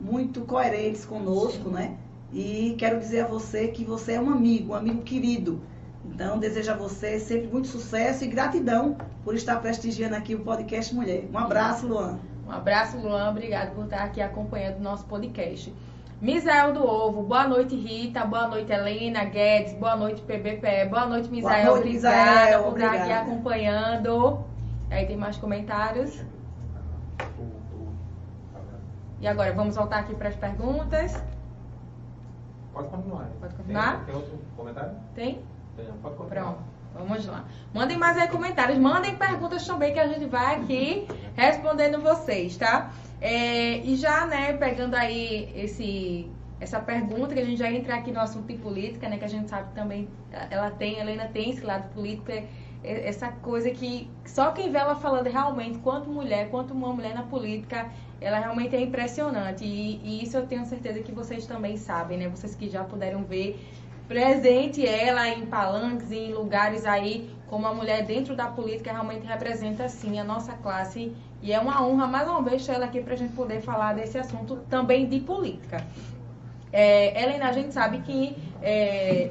muito 0.00 0.40
coerentes 0.42 1.04
conosco, 1.04 1.68
Sim. 1.68 1.74
né? 1.74 1.96
E 2.32 2.74
quero 2.78 2.98
dizer 2.98 3.24
a 3.24 3.26
você 3.26 3.68
que 3.68 3.84
você 3.84 4.12
é 4.12 4.20
um 4.20 4.30
amigo, 4.30 4.72
um 4.72 4.76
amigo 4.76 5.02
querido. 5.02 5.60
Então, 6.04 6.38
desejo 6.38 6.70
a 6.70 6.76
você 6.76 7.18
sempre 7.18 7.48
muito 7.48 7.68
sucesso 7.68 8.24
e 8.24 8.26
gratidão 8.26 8.96
por 9.24 9.34
estar 9.34 9.56
prestigiando 9.60 10.16
aqui 10.16 10.34
o 10.34 10.40
podcast 10.40 10.94
Mulher. 10.94 11.24
Um 11.32 11.38
abraço, 11.38 11.86
Luan. 11.86 12.18
Um 12.46 12.50
abraço, 12.50 12.96
Luan. 12.98 13.30
Obrigado 13.30 13.74
por 13.74 13.84
estar 13.84 14.04
aqui 14.04 14.20
acompanhando 14.20 14.78
o 14.78 14.82
nosso 14.82 15.04
podcast. 15.06 15.72
Misael 16.20 16.74
do 16.74 16.84
Ovo, 16.84 17.22
boa 17.22 17.48
noite, 17.48 17.74
Rita, 17.74 18.24
boa 18.26 18.46
noite, 18.46 18.70
Helena, 18.70 19.24
Guedes, 19.24 19.72
boa 19.72 19.96
noite, 19.96 20.20
PBPE, 20.20 20.90
boa 20.90 21.06
noite, 21.06 21.30
Misael. 21.30 21.64
Boa 21.64 21.80
noite, 21.80 21.96
obrigada 21.96 22.58
Misael, 22.58 22.62
por 22.64 22.78
estar 22.78 22.92
aqui 22.92 23.12
acompanhando. 23.12 24.44
Aí 24.90 25.06
tem 25.06 25.16
mais 25.16 25.38
comentários. 25.38 26.22
E 29.20 29.28
agora, 29.28 29.52
vamos 29.52 29.76
voltar 29.76 29.98
aqui 29.98 30.14
para 30.14 30.30
as 30.30 30.36
perguntas. 30.36 31.22
Pode 32.72 32.88
continuar. 32.88 33.28
Pode 33.38 33.54
continuar? 33.54 33.96
Tem, 33.96 34.06
tem 34.06 34.14
outro 34.14 34.38
comentário? 34.56 34.96
Tem? 35.14 35.42
Tem, 35.76 35.86
pode 36.02 36.16
continuar. 36.16 36.42
Pronto. 36.42 36.80
Vamos 36.94 37.26
lá. 37.26 37.44
Mandem 37.72 37.98
mais 37.98 38.16
aí 38.16 38.28
comentários, 38.28 38.78
mandem 38.78 39.14
perguntas 39.14 39.64
também 39.66 39.92
que 39.92 40.00
a 40.00 40.08
gente 40.08 40.26
vai 40.26 40.56
aqui 40.56 41.06
respondendo 41.36 42.00
vocês, 42.00 42.56
tá? 42.56 42.90
É, 43.20 43.76
e 43.78 43.94
já, 43.94 44.26
né, 44.26 44.54
pegando 44.54 44.94
aí 44.94 45.52
esse, 45.54 46.28
essa 46.58 46.80
pergunta, 46.80 47.34
que 47.34 47.40
a 47.40 47.44
gente 47.44 47.58
já 47.58 47.70
entra 47.70 47.94
aqui 47.96 48.10
no 48.10 48.20
assunto 48.20 48.46
de 48.46 48.58
política, 48.58 49.08
né, 49.08 49.18
que 49.18 49.24
a 49.24 49.28
gente 49.28 49.48
sabe 49.48 49.72
também, 49.74 50.08
ela 50.50 50.70
tem, 50.70 50.96
a 50.96 51.00
Helena 51.00 51.28
tem 51.28 51.50
esse 51.50 51.64
lado 51.64 51.92
político, 51.94 52.32
é, 52.32 52.44
essa 52.82 53.28
coisa 53.28 53.70
que 53.70 54.10
só 54.24 54.52
quem 54.52 54.70
vê 54.70 54.78
ela 54.78 54.94
falando 54.94 55.26
realmente, 55.26 55.78
quanto 55.78 56.08
mulher, 56.08 56.50
quanto 56.50 56.72
uma 56.72 56.92
mulher 56.92 57.14
na 57.14 57.22
política, 57.22 57.90
ela 58.20 58.38
realmente 58.38 58.74
é 58.74 58.80
impressionante. 58.80 59.64
E, 59.64 60.00
e 60.02 60.24
isso 60.24 60.36
eu 60.36 60.46
tenho 60.46 60.64
certeza 60.64 61.00
que 61.00 61.12
vocês 61.12 61.46
também 61.46 61.76
sabem, 61.76 62.18
né, 62.18 62.28
vocês 62.28 62.54
que 62.54 62.68
já 62.68 62.84
puderam 62.84 63.24
ver 63.24 63.58
presente 64.08 64.84
ela 64.84 65.28
em 65.28 65.46
palanques, 65.46 66.10
em 66.10 66.32
lugares 66.32 66.84
aí, 66.84 67.30
como 67.46 67.64
a 67.68 67.72
mulher 67.72 68.04
dentro 68.04 68.34
da 68.34 68.48
política 68.48 68.90
realmente 68.90 69.24
representa, 69.24 69.88
sim, 69.88 70.18
a 70.18 70.24
nossa 70.24 70.52
classe. 70.54 71.14
E 71.40 71.52
é 71.52 71.60
uma 71.60 71.86
honra, 71.86 72.08
mais 72.08 72.28
uma 72.28 72.42
vez, 72.42 72.66
ter 72.66 72.72
ela 72.72 72.86
aqui 72.86 73.00
para 73.00 73.14
a 73.14 73.16
gente 73.16 73.34
poder 73.34 73.60
falar 73.60 73.92
desse 73.94 74.18
assunto 74.18 74.56
também 74.68 75.08
de 75.08 75.20
política. 75.20 75.86
É, 76.72 77.22
Helena, 77.22 77.50
a 77.50 77.52
gente 77.52 77.72
sabe 77.72 78.00
que 78.00 78.36
é, 78.62 79.30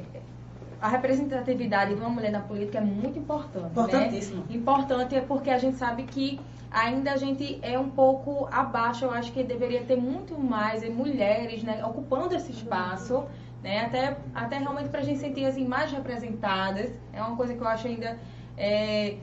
a 0.80 0.88
representatividade 0.88 1.94
de 1.94 2.00
uma 2.00 2.08
mulher 2.08 2.32
na 2.32 2.40
política 2.40 2.78
é 2.78 2.80
muito 2.80 3.18
importante. 3.18 3.64
Né? 3.64 3.70
Importantíssimo. 3.70 4.44
Né? 4.48 4.56
Importante 4.56 5.14
é 5.14 5.20
porque 5.20 5.50
a 5.50 5.58
gente 5.58 5.76
sabe 5.76 6.04
que 6.04 6.40
ainda 6.70 7.12
a 7.12 7.16
gente 7.16 7.58
é 7.62 7.78
um 7.78 7.90
pouco 7.90 8.48
abaixo. 8.50 9.04
Eu 9.04 9.10
acho 9.10 9.32
que 9.32 9.42
deveria 9.42 9.82
ter 9.82 9.96
muito 9.96 10.38
mais 10.38 10.88
mulheres 10.88 11.62
né, 11.62 11.84
ocupando 11.84 12.34
esse 12.34 12.52
espaço 12.52 13.24
né? 13.62 13.84
Até, 13.84 14.16
até 14.34 14.58
realmente 14.58 14.88
para 14.88 15.00
a 15.00 15.02
gente 15.02 15.18
sentir 15.18 15.44
as 15.44 15.56
imagens 15.56 15.92
representadas. 15.92 16.90
É 17.12 17.22
uma 17.22 17.36
coisa 17.36 17.54
que 17.54 17.60
eu 17.60 17.68
acho 17.68 17.86
ainda 17.86 18.18
é, 18.56 19.16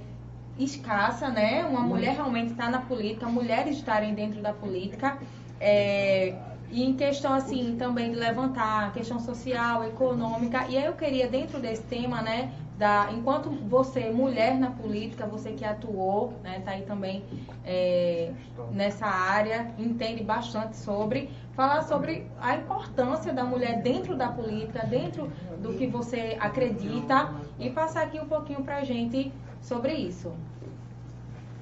escassa, 0.58 1.30
né? 1.30 1.66
Uma 1.66 1.82
mulher 1.82 2.16
realmente 2.16 2.52
estar 2.52 2.66
tá 2.66 2.72
na 2.72 2.82
política, 2.82 3.28
mulheres 3.28 3.78
estarem 3.78 4.14
dentro 4.14 4.42
da 4.42 4.54
política. 4.54 5.18
É, 5.60 6.36
e 6.70 6.84
em 6.84 6.94
questão, 6.96 7.34
assim, 7.34 7.76
também 7.78 8.12
de 8.12 8.18
levantar 8.18 8.92
questão 8.92 9.20
social, 9.20 9.84
econômica. 9.84 10.66
E 10.68 10.78
aí 10.78 10.86
eu 10.86 10.94
queria, 10.94 11.28
dentro 11.28 11.60
desse 11.60 11.84
tema, 11.84 12.22
né, 12.22 12.52
da, 12.78 13.10
enquanto 13.12 13.50
você, 13.50 14.10
mulher 14.12 14.56
na 14.56 14.70
política, 14.70 15.26
você 15.26 15.52
que 15.52 15.66
atuou, 15.66 16.34
né, 16.44 16.62
tá 16.64 16.72
aí 16.72 16.84
também 16.84 17.24
é, 17.66 18.32
nessa 18.72 19.08
área, 19.08 19.72
entende 19.80 20.24
bastante 20.24 20.78
sobre, 20.78 21.30
falar 21.54 21.82
sobre 21.84 22.28
a 22.40 22.56
importância 22.56 23.34
da 23.34 23.44
mulher 23.44 23.82
dentro 23.82 24.16
da 24.16 24.28
política, 24.28 24.86
dentro 24.86 25.32
do 25.60 25.74
que 25.74 25.88
você 25.88 26.38
acredita 26.40 27.34
e 27.58 27.70
passar 27.70 28.04
aqui 28.04 28.20
um 28.20 28.28
pouquinho 28.28 28.64
pra 28.64 28.84
gente 28.84 29.32
sobre 29.62 29.94
isso. 29.94 30.32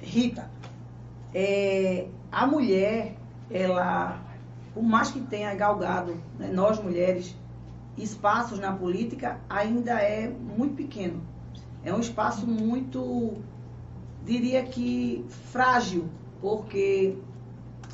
Rita, 0.02 0.50
é, 1.34 2.06
a 2.30 2.46
mulher, 2.46 3.14
ela, 3.50 4.20
por 4.76 4.82
mais 4.82 5.10
que 5.10 5.20
tenha 5.20 5.54
galgado, 5.54 6.14
né, 6.38 6.50
nós 6.52 6.78
mulheres, 6.78 7.34
espaços 7.96 8.58
na 8.58 8.70
política, 8.70 9.40
ainda 9.48 9.92
é 9.92 10.28
muito 10.28 10.74
pequeno. 10.74 11.22
É 11.82 11.94
um 11.94 11.98
espaço 11.98 12.46
muito, 12.46 13.38
diria 14.22 14.64
que 14.64 15.24
frágil, 15.50 16.10
porque, 16.42 17.16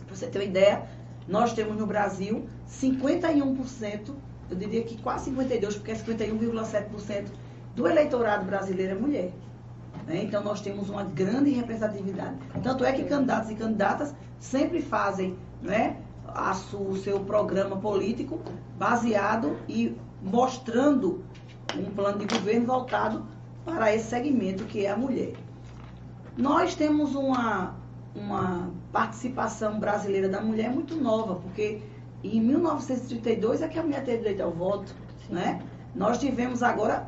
para 0.06 0.16
você 0.16 0.26
ter 0.26 0.40
uma 0.40 0.44
ideia, 0.44 0.88
nós 1.28 1.52
temos 1.52 1.76
no 1.76 1.86
Brasil 1.86 2.48
51%, 2.68 4.12
eu 4.50 4.56
diria 4.56 4.82
que 4.82 5.00
quase 5.00 5.30
52%, 5.30 5.74
porque 5.74 5.92
é 5.92 5.94
51,7% 5.94 7.26
do 7.76 7.86
eleitorado 7.86 8.44
brasileiro 8.44 8.96
é 8.96 9.00
mulher. 9.00 9.32
Né? 10.04 10.24
Então, 10.24 10.42
nós 10.42 10.60
temos 10.60 10.90
uma 10.90 11.04
grande 11.04 11.50
representatividade. 11.50 12.38
Tanto 12.60 12.84
é 12.84 12.92
que 12.92 13.04
candidatos 13.04 13.50
e 13.50 13.54
candidatas 13.54 14.12
sempre 14.40 14.82
fazem 14.82 15.38
né, 15.62 15.96
a 16.34 16.52
o 16.74 16.96
seu 16.96 17.20
programa 17.20 17.76
político 17.76 18.40
baseado 18.78 19.56
e 19.68 19.96
mostrando 20.22 21.24
um 21.76 21.90
plano 21.90 22.18
de 22.18 22.26
governo 22.26 22.66
voltado 22.66 23.26
para 23.64 23.94
esse 23.94 24.08
segmento 24.08 24.64
que 24.64 24.86
é 24.86 24.90
a 24.90 24.96
mulher. 24.96 25.34
Nós 26.36 26.74
temos 26.74 27.14
uma, 27.14 27.74
uma 28.14 28.70
participação 28.90 29.78
brasileira 29.78 30.28
da 30.28 30.40
mulher 30.40 30.70
muito 30.70 30.96
nova, 30.96 31.36
porque 31.36 31.80
em 32.24 32.40
1932 32.40 33.62
é 33.62 33.68
que 33.68 33.78
a 33.78 33.82
mulher 33.82 34.04
teve 34.04 34.18
direito 34.18 34.42
ao 34.42 34.50
voto, 34.50 34.94
né? 35.28 35.60
Nós 35.94 36.18
tivemos 36.18 36.62
agora, 36.62 37.06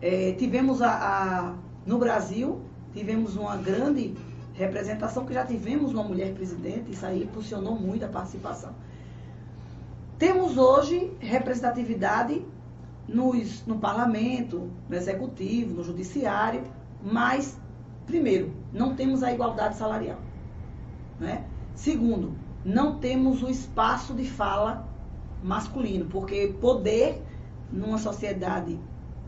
é, 0.00 0.32
tivemos 0.32 0.82
a, 0.82 0.90
a, 0.90 1.54
no 1.86 1.98
Brasil, 1.98 2.60
tivemos 2.92 3.36
uma 3.36 3.56
grande 3.56 4.16
representação, 4.56 5.24
que 5.26 5.34
já 5.34 5.44
tivemos 5.44 5.92
uma 5.92 6.02
mulher 6.02 6.32
presidente, 6.34 6.90
isso 6.90 7.04
aí 7.04 7.24
impulsionou 7.24 7.76
muito 7.78 8.04
a 8.04 8.08
participação. 8.08 8.74
Temos 10.18 10.56
hoje 10.56 11.12
representatividade 11.20 12.42
nos, 13.06 13.64
no 13.66 13.78
parlamento, 13.78 14.70
no 14.88 14.96
executivo, 14.96 15.74
no 15.74 15.84
judiciário, 15.84 16.64
mas, 17.02 17.58
primeiro, 18.06 18.52
não 18.72 18.94
temos 18.94 19.22
a 19.22 19.32
igualdade 19.32 19.76
salarial. 19.76 20.18
Né? 21.20 21.44
Segundo, 21.74 22.34
não 22.64 22.98
temos 22.98 23.42
o 23.42 23.50
espaço 23.50 24.14
de 24.14 24.24
fala 24.24 24.88
masculino, 25.42 26.06
porque 26.06 26.54
poder, 26.60 27.22
numa 27.70 27.98
sociedade 27.98 28.80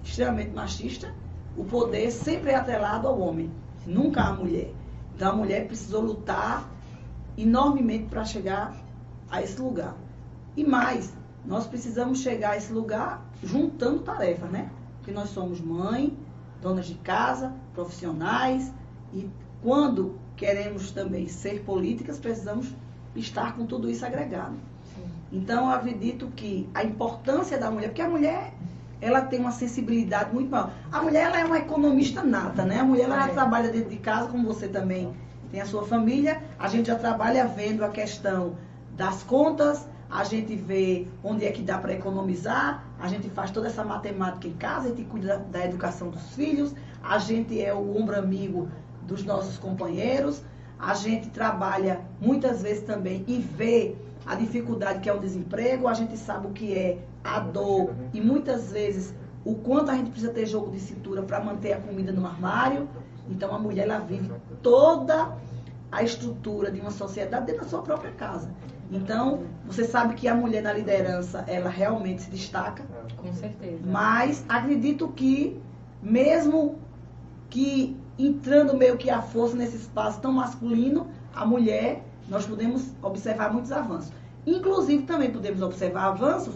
extremamente 0.03 0.53
machista, 0.53 1.12
o 1.55 1.64
poder 1.64 2.11
sempre 2.11 2.53
é 2.53 2.55
atrelado 2.55 3.07
ao 3.07 3.20
homem, 3.20 3.51
nunca 3.87 4.22
à 4.22 4.33
mulher. 4.33 4.72
Então 5.19 5.33
a 5.33 5.35
mulher 5.35 5.66
precisou 5.66 6.01
lutar 6.01 6.71
enormemente 7.37 8.05
para 8.05 8.25
chegar 8.25 8.73
a 9.29 9.43
esse 9.43 9.61
lugar. 9.61 9.97
E 10.57 10.62
mais, 10.62 11.12
nós 11.45 11.66
precisamos 11.66 12.21
chegar 12.21 12.51
a 12.51 12.57
esse 12.57 12.73
lugar 12.73 13.29
juntando 13.43 13.99
tarefas, 13.99 14.49
né? 14.49 14.71
Porque 14.99 15.11
nós 15.11 15.31
somos 15.31 15.61
mãe, 15.61 16.16
donas 16.62 16.87
de 16.87 16.95
casa, 16.95 17.53
profissionais, 17.75 18.73
e 19.12 19.29
quando 19.61 20.16
queremos 20.37 20.93
também 20.93 21.27
ser 21.27 21.64
políticas, 21.64 22.16
precisamos 22.16 22.73
estar 23.16 23.57
com 23.57 23.66
tudo 23.66 23.91
isso 23.91 24.07
agregado. 24.07 24.55
Sim. 24.95 25.11
Então, 25.33 25.64
eu 25.64 25.73
acredito 25.73 26.29
que 26.29 26.69
a 26.73 26.85
importância 26.85 27.59
da 27.59 27.73
mulher, 27.73 27.89
porque 27.89 28.03
a 28.03 28.09
mulher 28.09 28.55
ela 29.01 29.20
tem 29.20 29.40
uma 29.40 29.53
sensibilidade 29.53 30.32
muito 30.32 30.51
maior. 30.51 30.72
A 30.90 31.03
mulher 31.03 31.26
ela 31.26 31.40
é 31.40 31.44
uma 31.44 31.59
economista 31.59 32.22
nata, 32.22 32.64
né? 32.64 32.80
A 32.80 32.84
mulher 32.84 33.05
ela 33.05 33.28
é. 33.28 33.32
trabalha 33.32 33.70
dentro 33.70 33.90
de 33.90 33.96
casa, 33.96 34.28
como 34.28 34.46
você 34.46 34.68
também 34.68 35.12
tem 35.51 35.61
a 35.61 35.66
sua 35.66 35.84
família. 35.84 36.42
A 36.59 36.68
gente 36.68 36.86
já 36.86 36.96
trabalha 36.96 37.46
vendo 37.46 37.84
a 37.84 37.88
questão 37.88 38.57
das 38.96 39.22
contas, 39.22 39.86
a 40.11 40.24
gente 40.24 40.57
vê 40.57 41.07
onde 41.22 41.44
é 41.44 41.53
que 41.53 41.62
dá 41.62 41.78
para 41.78 41.92
economizar, 41.92 42.82
a 42.99 43.07
gente 43.09 43.28
faz 43.30 43.51
toda 43.51 43.68
essa 43.68 43.84
matemática 43.84 44.49
em 44.49 44.55
casa, 44.55 44.86
a 44.86 44.88
gente 44.90 45.05
cuida 45.05 45.28
da, 45.28 45.59
da 45.59 45.64
educação 45.64 46.09
dos 46.11 46.34
filhos, 46.34 46.74
a 47.03 47.18
gente 47.18 47.61
é 47.62 47.72
o 47.72 47.96
ombro 47.96 48.18
amigo 48.18 48.68
dos 49.03 49.24
nossos 49.24 49.59
companheiros, 49.59 50.42
a 50.78 50.94
gente 50.94 51.28
trabalha 51.30 52.01
muitas 52.20 52.62
vezes 52.62 52.84
também 52.84 53.24
e 53.26 53.38
vê 53.38 53.94
a 54.26 54.34
dificuldade 54.34 55.01
que 55.01 55.09
é 55.09 55.12
o 55.12 55.18
desemprego, 55.18 55.86
a 55.86 55.94
gente 55.94 56.16
sabe 56.16 56.46
o 56.46 56.51
que 56.51 56.74
é 56.74 56.99
a 57.23 57.41
dor 57.41 57.95
e 58.12 58.21
muitas 58.21 58.73
vezes 58.73 59.14
o 59.45 59.55
quanto 59.55 59.91
a 59.91 59.95
gente 59.95 60.11
precisa 60.11 60.33
ter 60.33 60.47
jogo 60.47 60.71
de 60.71 60.81
cintura 60.81 61.23
para 61.23 61.41
manter 61.43 61.73
a 61.73 61.81
comida 61.81 62.12
no 62.12 62.27
armário. 62.27 62.89
Então 63.29 63.55
a 63.55 63.59
mulher 63.59 63.85
ela 63.85 63.99
vive 63.99 64.31
toda 64.62 65.37
a 65.91 66.03
estrutura 66.03 66.71
de 66.71 66.81
uma 66.81 66.91
sociedade 66.91 67.47
dentro 67.47 67.62
da 67.62 67.69
sua 67.69 67.83
própria 67.83 68.12
casa. 68.12 68.51
Então, 68.91 69.45
você 69.66 69.85
sabe 69.85 70.14
que 70.14 70.27
a 70.27 70.35
mulher 70.35 70.62
na 70.62 70.73
liderança, 70.73 71.45
ela 71.47 71.69
realmente 71.69 72.23
se 72.23 72.31
destaca. 72.31 72.85
Com 73.16 73.33
certeza. 73.33 73.79
Mas 73.85 74.45
acredito 74.49 75.09
que, 75.09 75.61
mesmo 76.03 76.79
que 77.51 77.97
entrando 78.19 78.77
meio 78.77 78.97
que 78.97 79.11
a 79.11 79.21
força 79.21 79.57
nesse 79.57 79.77
espaço 79.77 80.21
tão 80.21 80.33
masculino, 80.33 81.07
a 81.35 81.45
mulher, 81.45 82.03
nós 82.29 82.47
podemos 82.47 82.91
observar 83.03 83.53
muitos 83.53 83.73
avanços. 83.73 84.12
Inclusive, 84.47 85.03
também 85.05 85.31
podemos 85.31 85.61
observar 85.61 86.07
avanços 86.07 86.55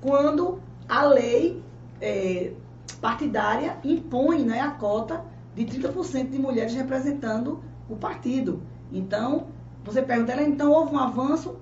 quando 0.00 0.60
a 0.88 1.02
lei 1.04 1.62
é, 2.00 2.52
partidária 3.00 3.76
impõe 3.84 4.44
né, 4.44 4.60
a 4.60 4.70
cota 4.70 5.24
de 5.54 5.64
30% 5.64 6.30
de 6.30 6.38
mulheres 6.38 6.74
representando 6.74 7.62
o 7.88 7.96
partido. 7.96 8.62
Então, 8.92 9.46
você 9.84 10.02
pergunta, 10.02 10.32
ela, 10.32 10.42
então 10.42 10.70
houve 10.70 10.94
um 10.94 10.98
avanço? 10.98 11.56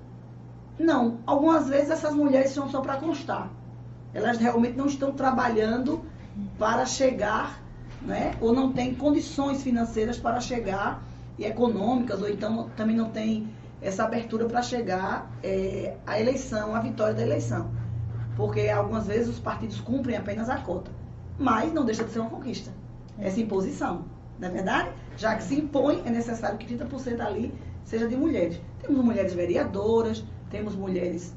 Não. 0.78 1.18
Algumas 1.26 1.68
vezes 1.68 1.90
essas 1.90 2.14
mulheres 2.14 2.50
são 2.50 2.68
só 2.68 2.80
para 2.80 2.96
constar. 2.96 3.50
Elas 4.12 4.38
realmente 4.38 4.76
não 4.76 4.86
estão 4.86 5.12
trabalhando 5.12 6.04
para 6.58 6.84
chegar, 6.84 7.60
né? 8.02 8.34
ou 8.40 8.52
não 8.52 8.72
têm 8.72 8.94
condições 8.94 9.62
financeiras 9.62 10.18
para 10.18 10.40
chegar, 10.40 11.02
e 11.38 11.44
econômicas, 11.44 12.22
ou 12.22 12.28
então 12.28 12.70
também 12.76 12.96
não 12.96 13.10
tem 13.10 13.48
essa 13.80 14.04
abertura 14.04 14.46
para 14.46 14.62
chegar 14.62 15.30
é, 15.42 15.96
à 16.06 16.18
eleição, 16.18 16.74
à 16.74 16.80
vitória 16.80 17.14
da 17.14 17.22
eleição. 17.22 17.70
Porque 18.36 18.68
algumas 18.68 19.06
vezes 19.06 19.28
os 19.28 19.38
partidos 19.38 19.80
cumprem 19.80 20.16
apenas 20.16 20.48
a 20.48 20.58
cota. 20.58 20.90
Mas 21.38 21.72
não 21.72 21.84
deixa 21.84 22.04
de 22.04 22.10
ser 22.10 22.20
uma 22.20 22.30
conquista. 22.30 22.70
Essa 23.18 23.40
imposição. 23.40 24.04
Não 24.38 24.48
é 24.48 24.50
verdade? 24.50 24.90
Já 25.16 25.34
que 25.34 25.42
se 25.42 25.58
impõe, 25.58 26.02
é 26.04 26.10
necessário 26.10 26.58
que 26.58 26.74
30% 26.74 27.20
ali 27.20 27.54
seja 27.84 28.06
de 28.06 28.16
mulheres. 28.16 28.60
Temos 28.80 29.02
mulheres 29.02 29.32
vereadoras, 29.32 30.22
temos 30.50 30.74
mulheres 30.74 31.34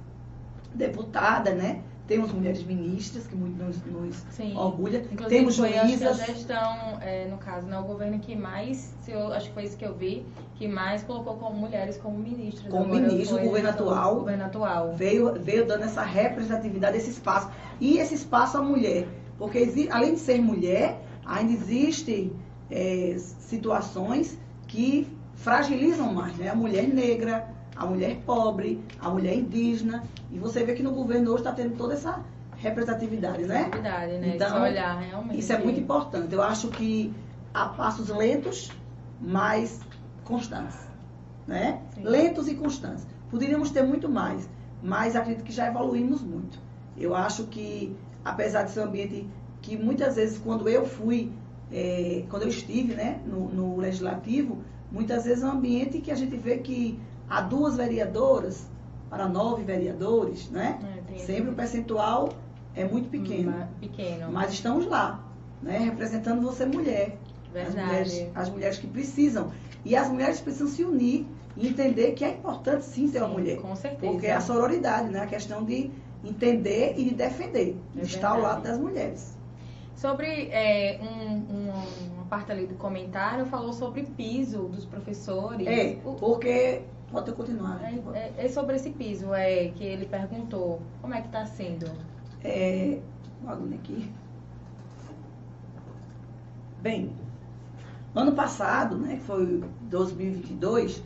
deputadas, 0.75 1.55
né? 1.55 1.81
Temos 2.09 2.33
mulheres 2.33 2.63
ministras, 2.63 3.27
que 3.27 3.35
muito 3.35 3.63
nos, 3.63 3.77
nos 3.85 4.15
Sim. 4.31 4.55
orgulha. 4.57 4.97
Inclusive, 4.97 5.29
Temos 5.29 5.55
foi 5.55 5.77
acho 5.77 5.97
que 5.97 6.03
a 6.03 6.11
juízas. 6.11 6.25
gestão, 6.25 6.97
é, 7.01 7.27
no 7.27 7.37
caso, 7.37 7.67
né, 7.67 7.77
o 7.77 7.83
governo 7.83 8.19
que 8.19 8.35
mais, 8.35 8.93
se 9.03 9.11
eu, 9.11 9.31
acho 9.31 9.49
que 9.49 9.53
foi 9.53 9.63
isso 9.65 9.77
que 9.77 9.85
eu 9.85 9.93
vi, 9.93 10.25
que 10.55 10.67
mais 10.67 11.03
colocou 11.03 11.35
como 11.35 11.55
mulheres 11.55 11.97
como 11.97 12.17
ministras. 12.17 12.67
Como 12.71 12.85
Agora 12.85 12.99
ministro, 12.99 13.37
o 13.37 13.41
governo 13.41 13.69
atual. 13.69 14.15
governo 14.15 14.45
atual. 14.45 14.93
veio, 14.95 15.33
veio 15.39 15.67
dando 15.67 15.83
essa 15.83 16.01
representatividade, 16.01 16.97
esse 16.97 17.11
espaço. 17.11 17.49
E 17.79 17.99
esse 17.99 18.15
espaço 18.15 18.57
à 18.57 18.61
mulher. 18.61 19.07
Porque 19.37 19.87
além 19.91 20.15
de 20.15 20.19
ser 20.19 20.41
mulher, 20.41 20.99
ainda 21.23 21.53
existem 21.53 22.33
é, 22.71 23.15
situações 23.17 24.37
que 24.67 25.07
fragilizam 25.35 26.11
mais, 26.13 26.35
né? 26.37 26.49
A 26.49 26.55
mulher 26.55 26.87
negra, 26.87 27.47
a 27.79 27.85
mulher 27.85 28.17
pobre, 28.25 28.83
a 28.99 29.09
mulher 29.09 29.35
indígena. 29.35 30.03
E 30.29 30.37
você 30.37 30.65
vê 30.65 30.73
que 30.73 30.83
no 30.83 30.91
governo 30.91 31.31
hoje 31.31 31.39
está 31.39 31.53
tendo 31.53 31.77
toda 31.77 31.93
essa 31.93 32.21
representatividade, 32.57 33.45
né? 33.45 33.61
Atividade, 33.61 34.17
né? 34.17 34.35
Então, 34.35 34.47
Esse 34.49 34.59
olhar, 34.59 34.99
realmente. 34.99 35.39
Isso 35.39 35.53
é 35.53 35.57
muito 35.57 35.79
importante. 35.79 36.33
Eu 36.33 36.43
acho 36.43 36.67
que 36.67 37.13
há 37.53 37.69
passos 37.69 38.09
lentos, 38.09 38.69
mas 39.21 39.79
constantes. 40.25 40.77
Né? 41.47 41.81
Sim. 41.95 42.03
Lentos 42.03 42.49
e 42.49 42.55
constantes. 42.55 43.07
Poderíamos 43.31 43.71
ter 43.71 43.81
muito 43.81 44.09
mais, 44.09 44.49
mas 44.83 45.15
acredito 45.15 45.45
que 45.45 45.53
já 45.53 45.67
evoluímos 45.67 46.21
muito. 46.21 46.59
Eu 46.97 47.15
acho 47.15 47.45
que, 47.45 47.95
apesar 48.25 48.63
de 48.63 48.71
ser 48.71 48.81
um 48.81 48.83
ambiente 48.83 49.25
que 49.61 49.77
muitas 49.77 50.17
vezes, 50.17 50.37
quando 50.37 50.67
eu 50.67 50.85
fui, 50.85 51.31
eh, 51.71 52.25
quando 52.29 52.43
eu 52.43 52.49
estive 52.49 52.93
né, 52.93 53.21
no, 53.25 53.47
no 53.47 53.77
legislativo, 53.77 54.57
muitas 54.91 55.23
vezes 55.23 55.43
é 55.43 55.47
um 55.47 55.51
ambiente 55.51 56.01
que 56.01 56.11
a 56.11 56.15
gente 56.15 56.35
vê 56.35 56.57
que 56.57 56.99
há 57.29 57.41
duas 57.41 57.75
vereadoras 57.77 58.67
para 59.09 59.27
nove 59.27 59.63
vereadores, 59.63 60.49
né? 60.49 60.79
É, 61.13 61.17
Sempre 61.19 61.51
o 61.51 61.53
percentual 61.55 62.29
é 62.75 62.83
muito 62.85 63.09
pequeno. 63.09 63.51
Ma- 63.51 63.67
Pequeno. 63.79 64.31
Mas 64.31 64.51
estamos 64.53 64.85
lá, 64.85 65.23
né? 65.61 65.77
Representando 65.79 66.41
você 66.41 66.65
mulher. 66.65 67.17
As 67.47 67.51
Verdade. 67.53 67.87
mulheres, 67.87 68.27
as 68.35 68.49
mulheres 68.49 68.77
que 68.77 68.87
precisam. 68.87 69.51
E 69.83 69.95
as 69.95 70.07
mulheres 70.09 70.39
precisam 70.39 70.67
se 70.67 70.83
unir 70.83 71.25
e 71.57 71.67
entender 71.67 72.11
que 72.11 72.23
é 72.23 72.29
importante 72.29 72.85
sim 72.85 73.07
ser 73.07 73.19
uma 73.19 73.27
Sim, 73.29 73.33
mulher. 73.33 73.57
Com 73.57 73.75
certeza. 73.75 74.11
Porque 74.11 74.27
é 74.27 74.33
a 74.33 74.41
sororidade, 74.41 75.09
né? 75.09 75.21
A 75.21 75.27
questão 75.27 75.63
de 75.65 75.89
entender 76.23 76.93
e 76.97 77.05
de 77.05 77.15
defender. 77.15 77.75
É 77.95 78.01
de 78.01 78.05
estar 78.05 78.29
ao 78.29 78.41
lado 78.41 78.61
das 78.61 78.77
mulheres. 78.77 79.35
Sobre 79.95 80.49
é, 80.51 80.99
um, 81.01 81.33
um- 81.55 82.13
uma 82.13 82.25
parte 82.29 82.51
ali 82.51 82.65
do 82.67 82.75
comentário, 82.75 83.45
falou 83.47 83.73
sobre 83.73 84.03
piso 84.03 84.63
dos 84.63 84.85
professores. 84.85 85.65
É, 85.67 85.95
porque. 86.19 86.81
Pode 87.11 87.31
continuar. 87.31 87.81
é, 87.83 87.95
é- 88.13 88.45
é 88.45 88.49
sobre 88.49 88.75
esse 88.75 88.91
piso, 88.91 89.33
é, 89.33 89.69
que 89.69 89.83
ele 89.83 90.05
perguntou. 90.05 90.81
Como 91.01 91.13
é 91.13 91.21
que 91.21 91.27
está 91.27 91.45
sendo? 91.45 91.89
É, 92.43 92.99
um 93.43 93.73
aqui. 93.73 94.11
Bem, 96.81 97.11
ano 98.15 98.31
passado, 98.33 98.97
né, 98.97 99.15
que 99.15 99.23
foi 99.23 99.63
2022, 99.83 101.03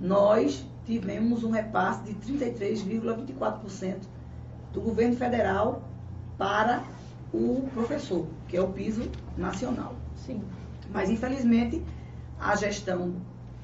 nós 0.00 0.66
tivemos 0.84 1.44
um 1.44 1.50
repasse 1.50 2.02
de 2.02 2.14
33,24% 2.14 4.08
do 4.72 4.80
governo 4.80 5.14
federal 5.16 5.82
para 6.38 6.82
o 7.32 7.68
professor, 7.72 8.26
que 8.48 8.56
é 8.56 8.60
o 8.60 8.68
piso 8.68 9.08
nacional. 9.36 9.94
Sim. 10.16 10.42
Mas, 10.92 11.08
infelizmente, 11.08 11.82
a 12.40 12.56
gestão 12.56 13.14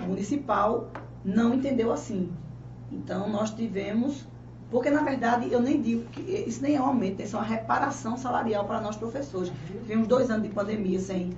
municipal 0.01 0.89
não 1.25 1.55
entendeu 1.55 1.93
assim. 1.93 2.33
Então, 2.91 3.29
nós 3.29 3.51
tivemos. 3.51 4.27
Porque, 4.71 4.91
na 4.91 5.03
verdade, 5.03 5.51
eu 5.51 5.63
nem 5.63 5.81
digo 5.81 6.05
que 6.11 6.21
isso 6.21 6.63
nem 6.63 6.77
é 6.77 6.81
um 6.81 6.87
aumento, 6.87 7.23
isso 7.23 7.37
é 7.37 7.39
uma 7.39 7.47
reparação 7.47 8.19
salarial 8.19 8.67
para 8.67 8.83
nós 8.83 8.97
professores. 8.97 9.51
Tivemos 9.67 10.07
dois 10.07 10.31
anos 10.31 10.47
de 10.47 10.55
pandemia 10.55 11.01
sem, 11.01 11.33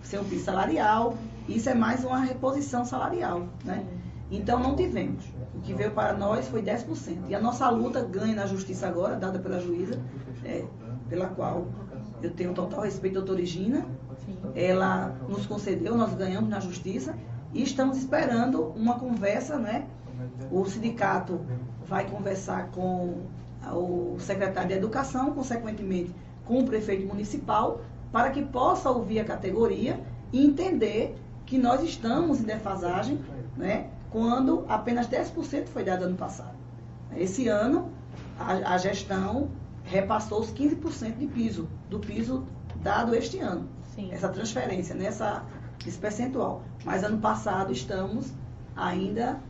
sem 0.00 0.20
o 0.20 0.24
piso 0.24 0.44
salarial, 0.44 1.16
isso 1.48 1.68
é 1.68 1.74
mais 1.74 2.04
uma 2.04 2.20
reposição 2.20 2.84
salarial. 2.84 3.48
Né? 3.64 3.84
Então, 4.30 4.60
não 4.60 4.76
tivemos. 4.76 5.24
O 5.56 5.60
que 5.60 5.74
veio 5.74 5.90
para 5.90 6.12
nós 6.12 6.46
foi 6.46 6.62
10%. 6.62 7.28
E 7.28 7.34
a 7.34 7.40
nossa 7.40 7.68
luta 7.68 8.00
ganha 8.00 8.36
na 8.36 8.46
justiça 8.46 8.86
agora, 8.86 9.16
dada 9.16 9.40
pela 9.40 9.58
juíza, 9.58 10.00
é, 10.44 10.64
pela 11.08 11.26
qual 11.30 11.66
eu 12.22 12.30
tenho 12.30 12.52
total 12.52 12.82
respeito, 12.82 13.14
doutora 13.14 13.40
Regina, 13.40 13.86
ela 14.54 15.16
nos 15.28 15.46
concedeu, 15.46 15.96
nós 15.96 16.14
ganhamos 16.14 16.50
na 16.50 16.60
justiça 16.60 17.14
e 17.52 17.62
estamos 17.62 17.96
esperando 17.98 18.72
uma 18.76 18.98
conversa, 18.98 19.58
né? 19.58 19.86
O 20.50 20.64
sindicato 20.64 21.40
vai 21.86 22.08
conversar 22.08 22.70
com 22.70 23.22
o 23.72 24.16
secretário 24.18 24.68
de 24.68 24.74
Educação, 24.74 25.32
consequentemente 25.32 26.14
com 26.44 26.60
o 26.60 26.64
prefeito 26.64 27.06
municipal, 27.06 27.80
para 28.12 28.30
que 28.30 28.42
possa 28.42 28.90
ouvir 28.90 29.20
a 29.20 29.24
categoria 29.24 30.00
e 30.32 30.44
entender 30.44 31.16
que 31.46 31.58
nós 31.58 31.82
estamos 31.82 32.40
em 32.40 32.44
defasagem, 32.44 33.20
né? 33.56 33.88
Quando 34.10 34.64
apenas 34.68 35.06
10% 35.06 35.66
foi 35.68 35.84
dado 35.84 36.04
ano 36.04 36.16
passado. 36.16 36.56
Esse 37.16 37.48
ano, 37.48 37.90
a, 38.38 38.74
a 38.74 38.78
gestão 38.78 39.48
repassou 39.84 40.40
os 40.40 40.52
15% 40.52 41.16
de 41.18 41.26
piso, 41.26 41.68
do 41.88 41.98
piso 41.98 42.44
dado 42.82 43.14
este 43.14 43.38
ano 43.38 43.66
Sim. 43.98 44.12
essa 44.12 44.28
transferência, 44.28 44.94
nessa, 44.94 45.42
esse 45.86 45.98
percentual. 45.98 46.62
Mas 46.84 47.04
ano 47.04 47.18
passado 47.18 47.72
estamos 47.72 48.32
ainda 48.74 49.40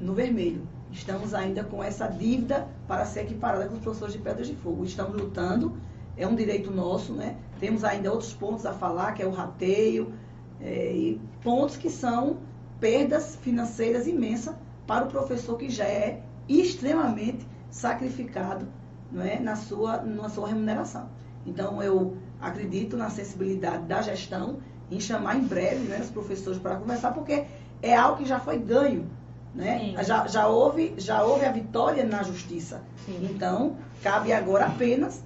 no 0.00 0.14
vermelho. 0.14 0.66
Estamos 0.92 1.34
ainda 1.34 1.64
com 1.64 1.82
essa 1.82 2.06
dívida 2.06 2.68
para 2.86 3.04
ser 3.04 3.22
equiparada 3.22 3.66
com 3.66 3.74
os 3.74 3.80
professores 3.80 4.14
de 4.14 4.20
Pedras 4.20 4.46
de 4.46 4.54
Fogo. 4.54 4.84
Estamos 4.84 5.20
lutando, 5.20 5.76
é 6.16 6.26
um 6.26 6.34
direito 6.34 6.70
nosso, 6.70 7.12
né? 7.12 7.36
Temos 7.58 7.82
ainda 7.82 8.10
outros 8.12 8.32
pontos 8.32 8.64
a 8.64 8.72
falar, 8.72 9.12
que 9.12 9.22
é 9.22 9.26
o 9.26 9.30
rateio, 9.30 10.14
é, 10.60 10.92
e 10.92 11.20
pontos 11.42 11.76
que 11.76 11.90
são 11.90 12.38
perdas 12.78 13.36
financeiras 13.36 14.06
imensas 14.06 14.54
para 14.86 15.04
o 15.04 15.08
professor 15.08 15.56
que 15.56 15.68
já 15.68 15.84
é 15.84 16.22
extremamente 16.48 17.46
sacrificado 17.70 18.66
não 19.10 19.22
é, 19.22 19.40
na, 19.40 19.56
sua, 19.56 19.98
na 20.02 20.28
sua 20.28 20.48
remuneração. 20.48 21.08
Então, 21.46 21.82
eu 21.82 22.16
acredito 22.40 22.96
na 22.96 23.10
sensibilidade 23.10 23.84
da 23.86 24.02
gestão 24.02 24.58
em 24.90 25.00
chamar 25.00 25.36
em 25.36 25.42
breve 25.42 25.88
né, 25.88 26.00
os 26.00 26.10
professores 26.10 26.58
para 26.58 26.76
conversar, 26.76 27.12
porque 27.12 27.44
é 27.82 27.94
algo 27.94 28.18
que 28.18 28.26
já 28.26 28.38
foi 28.40 28.58
ganho. 28.58 29.08
Né? 29.54 29.94
Já, 30.02 30.26
já, 30.26 30.48
houve, 30.48 30.94
já 30.96 31.22
houve 31.22 31.44
a 31.44 31.52
vitória 31.52 32.04
na 32.04 32.22
justiça. 32.22 32.82
Sim. 33.06 33.30
Então, 33.30 33.76
cabe 34.02 34.32
agora 34.32 34.66
apenas 34.66 35.22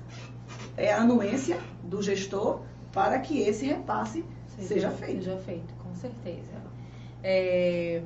é, 0.76 0.92
a 0.92 1.00
anuência 1.00 1.59
do 1.82 2.02
gestor 2.02 2.61
para 2.92 3.18
que 3.20 3.40
esse 3.40 3.66
repasse 3.66 4.24
seja 4.61 4.90
feito. 4.90 5.24
Seja 5.24 5.36
feito, 5.38 5.74
com 5.82 5.94
certeza. 5.94 6.59
É, 7.22 8.02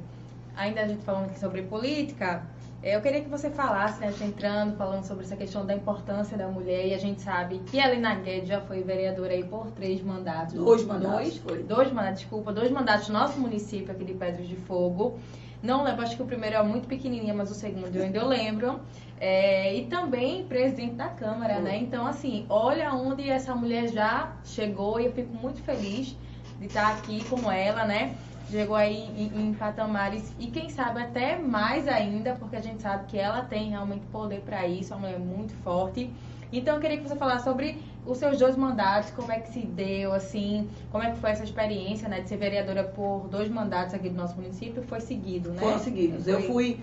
ainda 0.56 0.82
a 0.82 0.88
gente 0.88 1.02
falando 1.02 1.26
aqui 1.26 1.38
sobre 1.38 1.62
política, 1.62 2.44
eu 2.82 3.00
queria 3.00 3.20
que 3.20 3.28
você 3.28 3.48
falasse, 3.48 4.00
né, 4.00 4.12
entrando, 4.20 4.76
falando 4.76 5.04
sobre 5.04 5.24
essa 5.24 5.36
questão 5.36 5.64
da 5.64 5.74
importância 5.74 6.36
da 6.36 6.48
mulher, 6.48 6.86
e 6.86 6.94
a 6.94 6.98
gente 6.98 7.20
sabe 7.20 7.60
que 7.66 7.78
a 7.78 7.86
Helena 7.86 8.14
Guedes 8.16 8.48
já 8.48 8.60
foi 8.60 8.82
vereadora 8.82 9.32
aí 9.32 9.44
por 9.44 9.70
três 9.70 10.02
mandatos. 10.02 10.54
Dois 10.54 10.84
mandatos. 10.84 11.16
Dois, 11.16 11.36
foi. 11.38 11.62
dois 11.62 11.92
mandatos, 11.92 12.20
desculpa, 12.20 12.52
dois 12.52 12.70
mandatos 12.70 13.08
no 13.08 13.18
nosso 13.18 13.38
município 13.38 13.92
aqui 13.92 14.04
de 14.04 14.14
Pedras 14.14 14.48
de 14.48 14.56
Fogo. 14.56 15.18
Não 15.62 15.84
lembro, 15.84 16.02
acho 16.02 16.16
que 16.16 16.22
o 16.22 16.26
primeiro 16.26 16.56
é 16.56 16.62
muito 16.64 16.88
pequenininho, 16.88 17.36
mas 17.36 17.48
o 17.50 17.54
segundo 17.54 17.94
eu 17.94 18.02
ainda 18.02 18.26
lembro. 18.26 18.80
É, 19.20 19.72
e 19.76 19.86
também 19.86 20.44
presidente 20.44 20.96
da 20.96 21.08
Câmara, 21.08 21.60
né? 21.60 21.78
Então, 21.78 22.04
assim, 22.04 22.44
olha 22.48 22.92
onde 22.92 23.30
essa 23.30 23.54
mulher 23.54 23.86
já 23.86 24.32
chegou 24.44 24.98
e 24.98 25.06
eu 25.06 25.12
fico 25.12 25.32
muito 25.32 25.62
feliz 25.62 26.16
de 26.58 26.66
estar 26.66 26.90
aqui 26.90 27.22
com 27.30 27.50
ela, 27.50 27.84
né? 27.84 28.16
Chegou 28.50 28.76
aí 28.76 29.08
em, 29.16 29.48
em 29.48 29.54
patamares 29.54 30.34
e 30.38 30.48
quem 30.48 30.68
sabe 30.68 31.00
até 31.00 31.38
mais 31.38 31.88
ainda, 31.88 32.34
porque 32.34 32.56
a 32.56 32.60
gente 32.60 32.82
sabe 32.82 33.06
que 33.06 33.18
ela 33.18 33.42
tem 33.42 33.70
realmente 33.70 34.04
poder 34.06 34.40
para 34.40 34.66
isso, 34.66 34.92
é 34.92 34.96
uma 34.96 35.08
mulher 35.08 35.20
muito 35.20 35.54
forte. 35.62 36.10
Então, 36.52 36.74
eu 36.74 36.80
queria 36.80 36.98
que 36.98 37.08
você 37.08 37.16
falasse 37.16 37.44
sobre 37.44 37.78
os 38.04 38.18
seus 38.18 38.38
dois 38.38 38.56
mandatos, 38.56 39.10
como 39.12 39.32
é 39.32 39.40
que 39.40 39.50
se 39.50 39.60
deu, 39.60 40.12
assim, 40.12 40.68
como 40.90 41.02
é 41.02 41.10
que 41.10 41.18
foi 41.18 41.30
essa 41.30 41.44
experiência, 41.44 42.08
né, 42.08 42.20
de 42.20 42.28
ser 42.28 42.36
vereadora 42.36 42.84
por 42.84 43.26
dois 43.30 43.48
mandatos 43.48 43.94
aqui 43.94 44.10
do 44.10 44.16
nosso 44.16 44.36
município, 44.36 44.82
foi 44.82 45.00
seguido, 45.00 45.50
né? 45.50 45.60
Foram 45.60 45.78
seguidos. 45.78 46.28
Eu 46.28 46.42
fui 46.42 46.78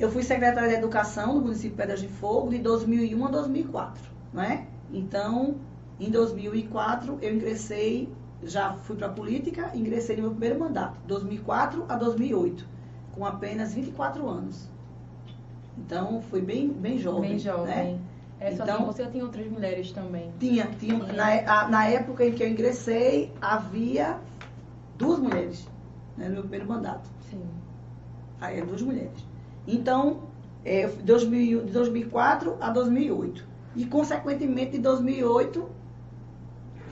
eu 0.00 0.10
fui 0.10 0.22
secretária 0.22 0.68
de 0.68 0.76
Educação 0.76 1.34
do 1.34 1.42
município 1.42 1.70
de 1.70 1.76
Pedras 1.76 2.00
de 2.00 2.08
Fogo 2.08 2.50
de 2.50 2.58
2001 2.58 3.26
a 3.26 3.30
2004, 3.30 4.02
né? 4.32 4.66
Então, 4.92 5.56
em 5.98 6.10
2004 6.10 7.18
eu 7.20 7.34
ingressei, 7.34 8.08
já 8.42 8.72
fui 8.74 8.96
para 8.96 9.06
a 9.08 9.10
política, 9.10 9.70
ingressei 9.74 10.16
no 10.16 10.22
meu 10.22 10.30
primeiro 10.32 10.58
mandato, 10.58 10.98
2004 11.06 11.84
a 11.88 11.96
2008, 11.96 12.66
com 13.14 13.24
apenas 13.26 13.74
24 13.74 14.26
anos. 14.28 14.68
Então, 15.78 16.20
fui 16.22 16.40
bem 16.40 16.68
bem 16.68 16.98
jovem, 16.98 17.30
Bem 17.30 17.38
jovem. 17.38 17.66
né? 17.66 17.98
É, 18.38 18.52
só 18.56 18.64
Então- 18.64 18.76
tem 18.78 18.86
você 18.86 19.06
tem 19.06 19.22
outras 19.22 19.46
mulheres 19.46 19.92
também? 19.92 20.30
Tinha, 20.38 20.66
tinha 20.78 20.98
Tinha. 20.98 21.12
na, 21.12 21.26
a- 21.62 21.68
na 21.68 21.86
época 21.86 22.24
em 22.24 22.32
que 22.32 22.42
eu 22.42 22.48
ingressei, 22.48 23.32
havia 23.40 24.18
duas 24.96 25.18
mulheres, 25.18 25.68
né, 26.16 26.26
no 26.28 26.32
meu 26.34 26.42
primeiro 26.42 26.66
mandato. 26.66 27.08
Sim. 27.30 27.42
Aí 28.40 28.58
é 28.60 28.64
duas 28.64 28.80
mulheres. 28.80 29.24
Então, 29.66 30.20
é, 30.64 30.86
2000, 30.88 31.64
de 31.64 31.72
2004 31.72 32.56
a 32.60 32.70
2008. 32.70 33.44
E, 33.76 33.84
consequentemente, 33.84 34.72
de 34.72 34.78
2008, 34.78 35.68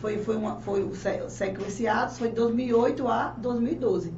foi, 0.01 0.19
foi, 0.19 0.37
uma, 0.37 0.57
foi 0.61 0.83
o 0.83 0.95
sé- 0.95 1.29
sequenciado, 1.29 2.13
foi 2.13 2.29
de 2.29 2.35
2008 2.35 3.07
a 3.09 3.29
2012. 3.39 4.13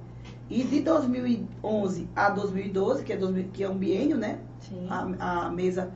E 0.48 0.64
de 0.64 0.80
2011 0.80 2.08
a 2.14 2.30
2012, 2.30 3.04
que 3.04 3.12
é, 3.12 3.16
2000 3.16 3.48
que 3.52 3.62
é 3.62 3.68
um 3.68 3.76
biênio, 3.78 4.16
né? 4.16 4.38
Sim. 4.60 4.86
A, 4.90 5.46
a 5.46 5.50
mesa 5.50 5.92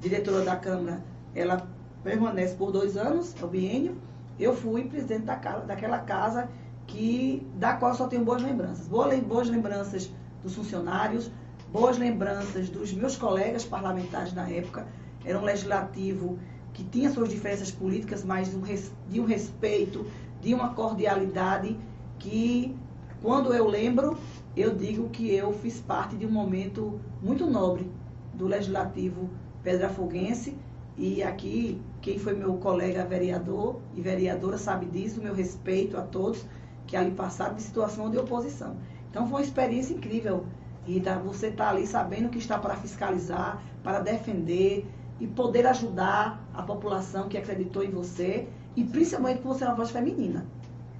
diretora 0.00 0.44
da 0.44 0.56
Câmara, 0.56 1.02
ela 1.34 1.66
permanece 2.02 2.54
por 2.54 2.70
dois 2.70 2.96
anos, 2.96 3.34
é 3.40 3.44
o 3.44 3.48
biênio. 3.48 3.96
Eu 4.38 4.54
fui 4.54 4.84
presidente 4.84 5.22
da, 5.24 5.36
daquela 5.36 5.98
casa 6.00 6.48
que, 6.86 7.46
da 7.54 7.74
qual 7.74 7.94
só 7.94 8.06
tenho 8.06 8.24
boas 8.24 8.42
lembranças. 8.42 8.86
Boas, 8.86 9.18
boas 9.20 9.48
lembranças 9.48 10.10
dos 10.42 10.54
funcionários, 10.54 11.30
boas 11.72 11.96
lembranças 11.96 12.68
dos 12.68 12.92
meus 12.92 13.16
colegas 13.16 13.64
parlamentares 13.64 14.34
na 14.34 14.48
época. 14.50 14.86
Era 15.24 15.38
um 15.38 15.42
legislativo 15.44 16.38
que 16.74 16.84
tinha 16.84 17.10
suas 17.10 17.30
diferenças 17.30 17.70
políticas, 17.70 18.24
mas 18.24 18.50
de 18.50 18.56
um, 18.56 18.60
res- 18.60 18.92
de 19.08 19.20
um 19.20 19.24
respeito, 19.24 20.06
de 20.42 20.52
uma 20.52 20.74
cordialidade 20.74 21.76
que, 22.18 22.76
quando 23.22 23.54
eu 23.54 23.66
lembro, 23.66 24.18
eu 24.56 24.74
digo 24.74 25.08
que 25.08 25.32
eu 25.32 25.52
fiz 25.52 25.80
parte 25.80 26.16
de 26.16 26.26
um 26.26 26.30
momento 26.30 27.00
muito 27.22 27.46
nobre 27.46 27.90
do 28.34 28.46
Legislativo 28.46 29.30
Pedrafoguense. 29.62 30.56
E 30.96 31.22
aqui, 31.22 31.80
quem 32.02 32.18
foi 32.18 32.34
meu 32.34 32.54
colega 32.54 33.04
vereador 33.04 33.80
e 33.94 34.00
vereadora 34.00 34.58
sabe 34.58 34.86
disso, 34.86 35.20
meu 35.22 35.34
respeito 35.34 35.96
a 35.96 36.02
todos 36.02 36.44
que 36.86 36.96
ali 36.96 37.10
passaram 37.12 37.54
de 37.54 37.62
situação 37.62 38.10
de 38.10 38.18
oposição. 38.18 38.76
Então 39.10 39.26
foi 39.26 39.40
uma 39.40 39.44
experiência 39.46 39.94
incrível. 39.94 40.44
E 40.86 41.00
você 41.24 41.46
está 41.46 41.70
ali 41.70 41.86
sabendo 41.86 42.28
que 42.28 42.38
está 42.38 42.58
para 42.58 42.76
fiscalizar, 42.76 43.62
para 43.82 44.00
defender 44.00 44.86
e 45.18 45.26
poder 45.26 45.66
ajudar 45.66 46.43
a 46.54 46.62
população 46.62 47.28
que 47.28 47.36
acreditou 47.36 47.82
em 47.82 47.90
você 47.90 48.46
e 48.76 48.84
principalmente 48.84 49.38
que 49.38 49.46
você 49.46 49.64
é 49.64 49.66
uma 49.66 49.76
voz 49.76 49.90
feminina. 49.90 50.46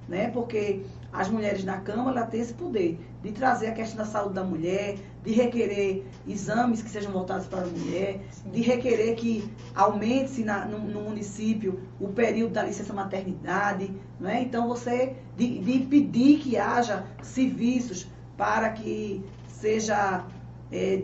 Né? 0.07 0.29
Porque 0.29 0.83
as 1.11 1.29
mulheres 1.29 1.63
na 1.63 1.77
Câmara 1.79 2.25
têm 2.25 2.41
esse 2.41 2.53
poder 2.53 2.99
de 3.23 3.31
trazer 3.31 3.67
a 3.67 3.71
questão 3.71 3.97
da 3.97 4.05
saúde 4.05 4.35
da 4.35 4.43
mulher, 4.43 4.97
de 5.23 5.31
requerer 5.31 6.05
exames 6.27 6.83
que 6.83 6.89
sejam 6.89 7.11
voltados 7.11 7.47
para 7.47 7.63
a 7.63 7.67
mulher, 7.67 8.19
Sim. 8.29 8.51
de 8.51 8.61
requerer 8.61 9.15
que 9.15 9.49
aumente-se 9.73 10.43
no, 10.43 10.77
no 10.77 11.01
município 11.01 11.79
o 11.99 12.09
período 12.09 12.53
da 12.53 12.63
licença 12.63 12.93
maternidade, 12.93 13.91
não 14.19 14.29
é? 14.29 14.43
Então 14.43 14.67
você 14.67 15.15
de, 15.35 15.57
de 15.57 15.79
pedir 15.79 16.37
que 16.37 16.55
haja 16.55 17.03
serviços 17.23 18.07
para 18.37 18.69
que 18.69 19.23
seja 19.47 20.23
é, 20.71 21.01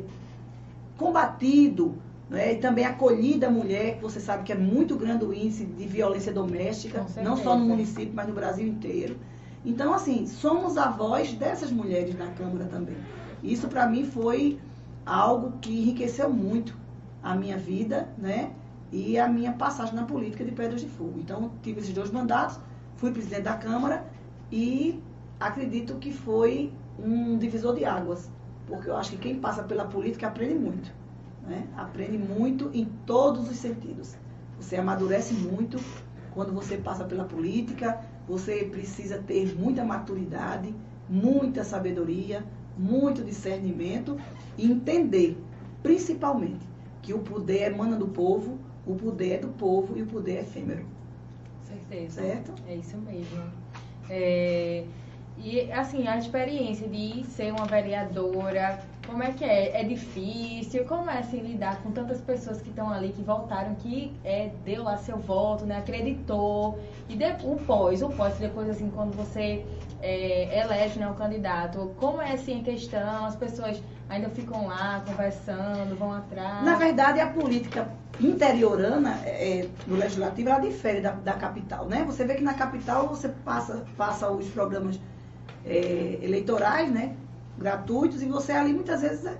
combatido 0.95 1.95
não 2.31 2.37
é? 2.37 2.53
e 2.53 2.55
também 2.55 2.85
acolhida 2.85 3.47
a 3.47 3.51
mulher, 3.51 3.97
que 3.97 4.01
você 4.01 4.21
sabe 4.21 4.43
que 4.43 4.53
é 4.53 4.55
muito 4.55 4.95
grande 4.95 5.25
o 5.25 5.33
índice 5.33 5.65
de 5.65 5.85
violência 5.85 6.31
doméstica, 6.31 7.05
não 7.21 7.35
só 7.35 7.57
no 7.57 7.65
município, 7.65 8.13
mas 8.13 8.25
no 8.25 8.33
Brasil 8.33 8.65
inteiro. 8.65 9.17
Então, 9.65 9.93
assim, 9.93 10.25
somos 10.25 10.77
a 10.77 10.89
voz 10.89 11.33
dessas 11.33 11.69
mulheres 11.71 12.17
na 12.17 12.27
Câmara 12.27 12.65
também. 12.65 12.95
Isso 13.43 13.67
para 13.67 13.85
mim 13.85 14.05
foi 14.05 14.57
algo 15.05 15.57
que 15.59 15.77
enriqueceu 15.77 16.29
muito 16.29 16.73
a 17.21 17.35
minha 17.35 17.57
vida, 17.57 18.07
né? 18.17 18.51
E 18.93 19.19
a 19.19 19.27
minha 19.27 19.51
passagem 19.51 19.93
na 19.93 20.03
política 20.03 20.45
de 20.45 20.53
Pedras 20.53 20.79
de 20.79 20.87
Fogo. 20.87 21.19
Então, 21.19 21.51
tive 21.61 21.81
esses 21.81 21.93
dois 21.93 22.11
mandatos, 22.11 22.57
fui 22.95 23.11
presidente 23.11 23.43
da 23.43 23.55
Câmara 23.55 24.05
e 24.49 25.03
acredito 25.37 25.95
que 25.95 26.13
foi 26.13 26.71
um 26.97 27.37
divisor 27.37 27.75
de 27.75 27.83
águas, 27.83 28.29
porque 28.67 28.89
eu 28.89 28.95
acho 28.95 29.11
que 29.11 29.17
quem 29.17 29.35
passa 29.35 29.63
pela 29.63 29.83
política 29.83 30.27
aprende 30.27 30.55
muito, 30.55 30.93
né? 31.47 31.67
Aprende 31.75 32.17
muito 32.17 32.69
em 32.73 32.85
todos 33.05 33.49
os 33.49 33.57
sentidos. 33.57 34.15
Você 34.59 34.75
amadurece 34.75 35.33
muito 35.33 35.79
quando 36.33 36.53
você 36.53 36.77
passa 36.77 37.03
pela 37.03 37.25
política, 37.25 37.99
você 38.27 38.63
precisa 38.65 39.17
ter 39.17 39.55
muita 39.57 39.83
maturidade, 39.83 40.73
muita 41.09 41.63
sabedoria, 41.63 42.43
muito 42.77 43.23
discernimento 43.23 44.17
e 44.57 44.71
entender, 44.71 45.37
principalmente, 45.83 46.65
que 47.01 47.13
o 47.13 47.19
poder 47.19 47.63
emana 47.63 47.97
do 47.97 48.07
povo, 48.07 48.57
o 48.85 48.95
poder 48.95 49.33
é 49.33 49.37
do 49.39 49.49
povo 49.49 49.97
e 49.97 50.03
o 50.03 50.05
poder 50.05 50.37
é 50.37 50.41
efêmero. 50.41 50.85
certeza. 51.63 52.21
Certo? 52.21 52.53
É 52.67 52.75
isso 52.75 52.97
mesmo. 52.97 53.43
É, 54.09 54.85
e 55.43 55.71
assim, 55.71 56.07
a 56.07 56.17
experiência 56.17 56.87
de 56.87 57.23
ser 57.25 57.51
uma 57.51 57.65
vereadora, 57.65 58.79
como 59.07 59.23
é 59.23 59.31
que 59.31 59.43
é? 59.43 59.81
É 59.81 59.83
difícil? 59.83 60.85
Como 60.85 61.09
é 61.09 61.17
assim 61.17 61.39
lidar 61.39 61.81
com 61.81 61.91
tantas 61.91 62.21
pessoas 62.21 62.61
que 62.61 62.69
estão 62.69 62.89
ali, 62.91 63.09
que 63.09 63.23
votaram, 63.23 63.73
que 63.75 64.13
é, 64.23 64.51
deu 64.63 64.83
lá 64.83 64.97
seu 64.97 65.17
voto, 65.17 65.65
né? 65.65 65.77
Acreditou. 65.77 66.79
E 67.09 67.15
de, 67.15 67.25
o 67.43 67.55
pós, 67.65 68.01
o 68.03 68.09
pós, 68.09 68.35
depois 68.37 68.69
assim, 68.69 68.91
quando 68.91 69.15
você 69.15 69.65
é, 70.01 70.59
elege 70.59 70.99
né, 70.99 71.09
o 71.09 71.15
candidato, 71.15 71.91
como 71.97 72.21
é 72.21 72.33
assim 72.33 72.61
a 72.61 72.63
questão? 72.63 73.25
As 73.25 73.35
pessoas 73.35 73.81
ainda 74.07 74.29
ficam 74.29 74.67
lá 74.67 75.03
conversando, 75.07 75.95
vão 75.97 76.13
atrás. 76.13 76.63
Na 76.63 76.75
verdade, 76.75 77.19
a 77.19 77.27
política 77.27 77.89
interiorana 78.19 79.19
é, 79.25 79.67
do 79.87 79.95
legislativo 79.95 80.49
ela 80.49 80.59
difere 80.59 81.01
da, 81.01 81.11
da 81.11 81.33
capital, 81.33 81.85
né? 81.87 82.03
Você 82.05 82.23
vê 82.25 82.35
que 82.35 82.43
na 82.43 82.53
capital 82.53 83.07
você 83.07 83.29
passa, 83.29 83.83
passa 83.97 84.29
os 84.29 84.47
programas 84.49 84.99
é, 85.65 86.19
eleitorais, 86.21 86.91
né? 86.91 87.15
Gratuitos, 87.57 88.21
e 88.21 88.25
você 88.25 88.51
ali 88.51 88.73
muitas 88.73 89.01
vezes, 89.01 89.25
é, 89.25 89.37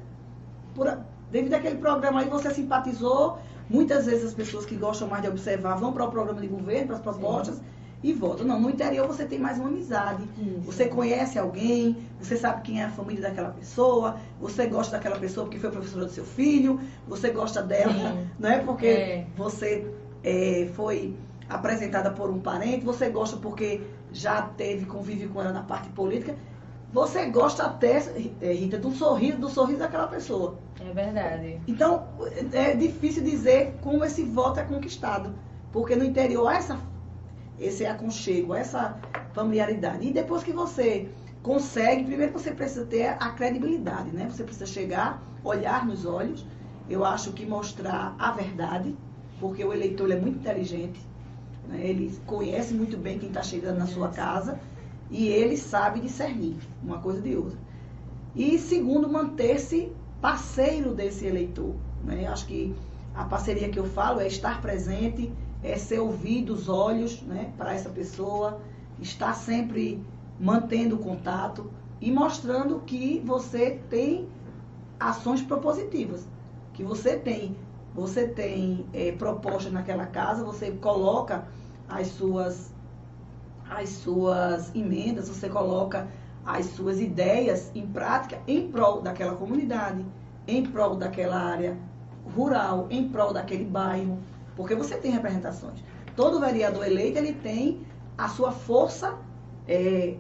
por, 0.76 0.98
devido 1.32 1.54
àquele 1.54 1.78
programa 1.78 2.22
aí, 2.22 2.30
você 2.30 2.54
simpatizou. 2.54 3.40
Muitas 3.70 4.06
vezes 4.06 4.26
as 4.26 4.34
pessoas 4.34 4.66
que 4.66 4.76
gostam 4.76 5.08
mais 5.08 5.22
de 5.22 5.30
observar 5.30 5.76
vão 5.76 5.94
para 5.94 6.04
o 6.06 6.12
programa 6.12 6.42
de 6.42 6.48
governo, 6.48 6.88
para 6.88 6.96
as 6.98 7.02
propostas 7.02 7.62
e 8.04 8.12
votam. 8.14 8.46
Não, 8.46 8.60
no 8.60 8.70
interior 8.70 9.08
você 9.08 9.26
tem 9.26 9.40
mais 9.40 9.58
uma 9.58 9.70
amizade. 9.70 10.24
Isso. 10.38 10.60
Você 10.66 10.88
conhece 10.88 11.38
alguém, 11.38 11.98
você 12.20 12.36
sabe 12.36 12.62
quem 12.64 12.82
é 12.82 12.86
a 12.86 12.90
família 12.90 13.22
daquela 13.22 13.50
pessoa, 13.52 14.18
você 14.40 14.66
gosta 14.66 14.98
daquela 14.98 15.18
pessoa 15.20 15.46
porque 15.46 15.60
foi 15.60 15.70
professora 15.72 16.06
do 16.06 16.12
seu 16.12 16.26
filho, 16.26 16.80
você 17.08 17.30
gosta 17.30 17.62
dela, 17.62 17.94
Sim. 17.94 18.28
não 18.40 18.50
é? 18.50 18.60
Porque 18.60 18.88
É. 18.88 19.26
você 19.38 19.88
é, 20.24 20.70
foi 20.74 21.16
apresentada 21.48 22.12
por 22.12 22.30
um 22.30 22.40
parente, 22.40 22.84
você 22.84 23.10
gosta 23.10 23.38
porque 23.38 23.82
já 24.14 24.42
teve 24.42 24.86
convívio 24.86 25.30
com 25.30 25.42
ela 25.42 25.52
na 25.52 25.64
parte 25.64 25.90
política. 25.90 26.36
Você 26.94 27.26
gosta 27.28 27.64
até, 27.64 27.98
é, 28.42 28.52
Rita, 28.52 28.78
do 28.78 28.92
sorriso, 28.92 29.38
do 29.38 29.50
sorriso 29.50 29.80
daquela 29.80 30.08
pessoa. 30.08 30.58
É 30.80 30.94
verdade. 30.94 31.62
Então, 31.68 32.06
é 32.52 32.76
difícil 32.76 33.24
dizer 33.24 33.76
como 33.82 34.04
esse 34.04 34.24
voto 34.24 34.60
é 34.60 34.64
conquistado. 34.64 35.34
Porque 35.72 35.96
no 35.96 36.04
interior 36.04 36.48
há 36.48 36.56
essa, 36.56 36.78
esse 37.58 37.86
aconchego, 37.86 38.54
essa 38.54 38.98
familiaridade. 39.34 40.06
E 40.06 40.12
depois 40.12 40.44
que 40.44 40.52
você 40.52 41.10
consegue, 41.42 42.04
primeiro 42.04 42.34
você 42.34 42.52
precisa 42.52 42.86
ter 42.86 43.08
a 43.08 43.30
credibilidade, 43.30 44.12
né? 44.12 44.28
Você 44.30 44.44
precisa 44.44 44.66
chegar, 44.66 45.24
olhar 45.44 45.86
nos 45.86 46.06
olhos. 46.06 46.46
Eu 46.90 47.06
acho 47.06 47.32
que 47.32 47.46
mostrar 47.46 48.16
a 48.20 48.32
verdade, 48.32 48.94
porque 49.40 49.64
o 49.64 49.72
eleitor 49.72 50.12
é 50.12 50.16
muito 50.18 50.40
inteligente, 50.40 51.00
né? 51.68 51.80
ele 51.86 52.18
conhece 52.26 52.74
muito 52.74 52.98
bem 52.98 53.20
quem 53.20 53.30
está 53.30 53.42
chegando 53.42 53.78
na 53.78 53.88
sua 53.88 54.10
casa 54.10 54.60
e 55.10 55.28
ele 55.28 55.58
sabe 55.58 56.00
discernir 56.00 56.58
uma 56.84 57.00
coisa 57.00 57.22
de 57.22 57.36
outra. 57.36 57.58
E 58.36 58.58
segundo, 58.58 59.10
manter-se 59.10 59.92
parceiro 60.22 60.94
desse 60.94 61.26
eleitor. 61.26 61.76
Né? 62.04 62.28
Acho 62.28 62.46
que 62.46 62.74
a 63.14 63.26
parceria 63.26 63.70
que 63.70 63.80
eu 63.80 63.86
falo 63.86 64.22
é 64.22 64.28
estar 64.28 64.62
presente, 64.62 65.32
é 65.62 65.78
ser 65.78 66.00
ouvido 66.00 66.54
os 66.54 66.70
olhos 66.70 67.22
né, 67.24 67.52
para 67.58 67.74
essa 67.74 67.90
pessoa, 67.90 68.62
estar 69.00 69.34
sempre 69.34 70.02
mantendo 70.40 70.98
contato 70.98 71.70
e 72.00 72.12
mostrando 72.12 72.80
que 72.80 73.22
você 73.26 73.80
tem 73.90 74.28
ações 75.00 75.42
propositivas, 75.42 76.28
que 76.74 76.84
você 76.84 77.18
tem, 77.18 77.56
você 77.94 78.28
tem 78.28 78.86
é, 78.94 79.12
propostas 79.12 79.72
naquela 79.72 80.06
casa, 80.06 80.44
você 80.44 80.72
coloca 80.72 81.46
as 81.88 82.08
suas 82.08 82.72
as 83.70 83.90
suas 83.90 84.74
emendas, 84.76 85.30
você 85.30 85.48
coloca 85.48 86.08
as 86.46 86.66
suas 86.68 87.00
ideias 87.00 87.72
em 87.74 87.88
prática 87.88 88.40
em 88.46 88.70
prol 88.70 89.02
daquela 89.02 89.34
comunidade, 89.36 90.06
em 90.46 90.64
prol 90.64 90.96
daquela 90.96 91.38
área 91.38 91.78
rural, 92.36 92.88
em 92.90 93.08
prol 93.08 93.32
daquele 93.32 93.64
bairro, 93.64 94.20
porque 94.58 94.76
você 94.76 94.98
tem 94.98 95.12
representações. 95.12 95.82
Todo 96.16 96.40
vereador 96.40 96.86
eleito 96.86 97.18
ele 97.18 97.34
tem 97.34 97.82
a 98.18 98.28
sua 98.28 98.52
força 98.52 99.18
é, 99.68 100.18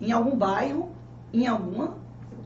em 0.00 0.10
algum 0.10 0.36
bairro, 0.36 0.90
em 1.32 1.46
alguma 1.46 1.96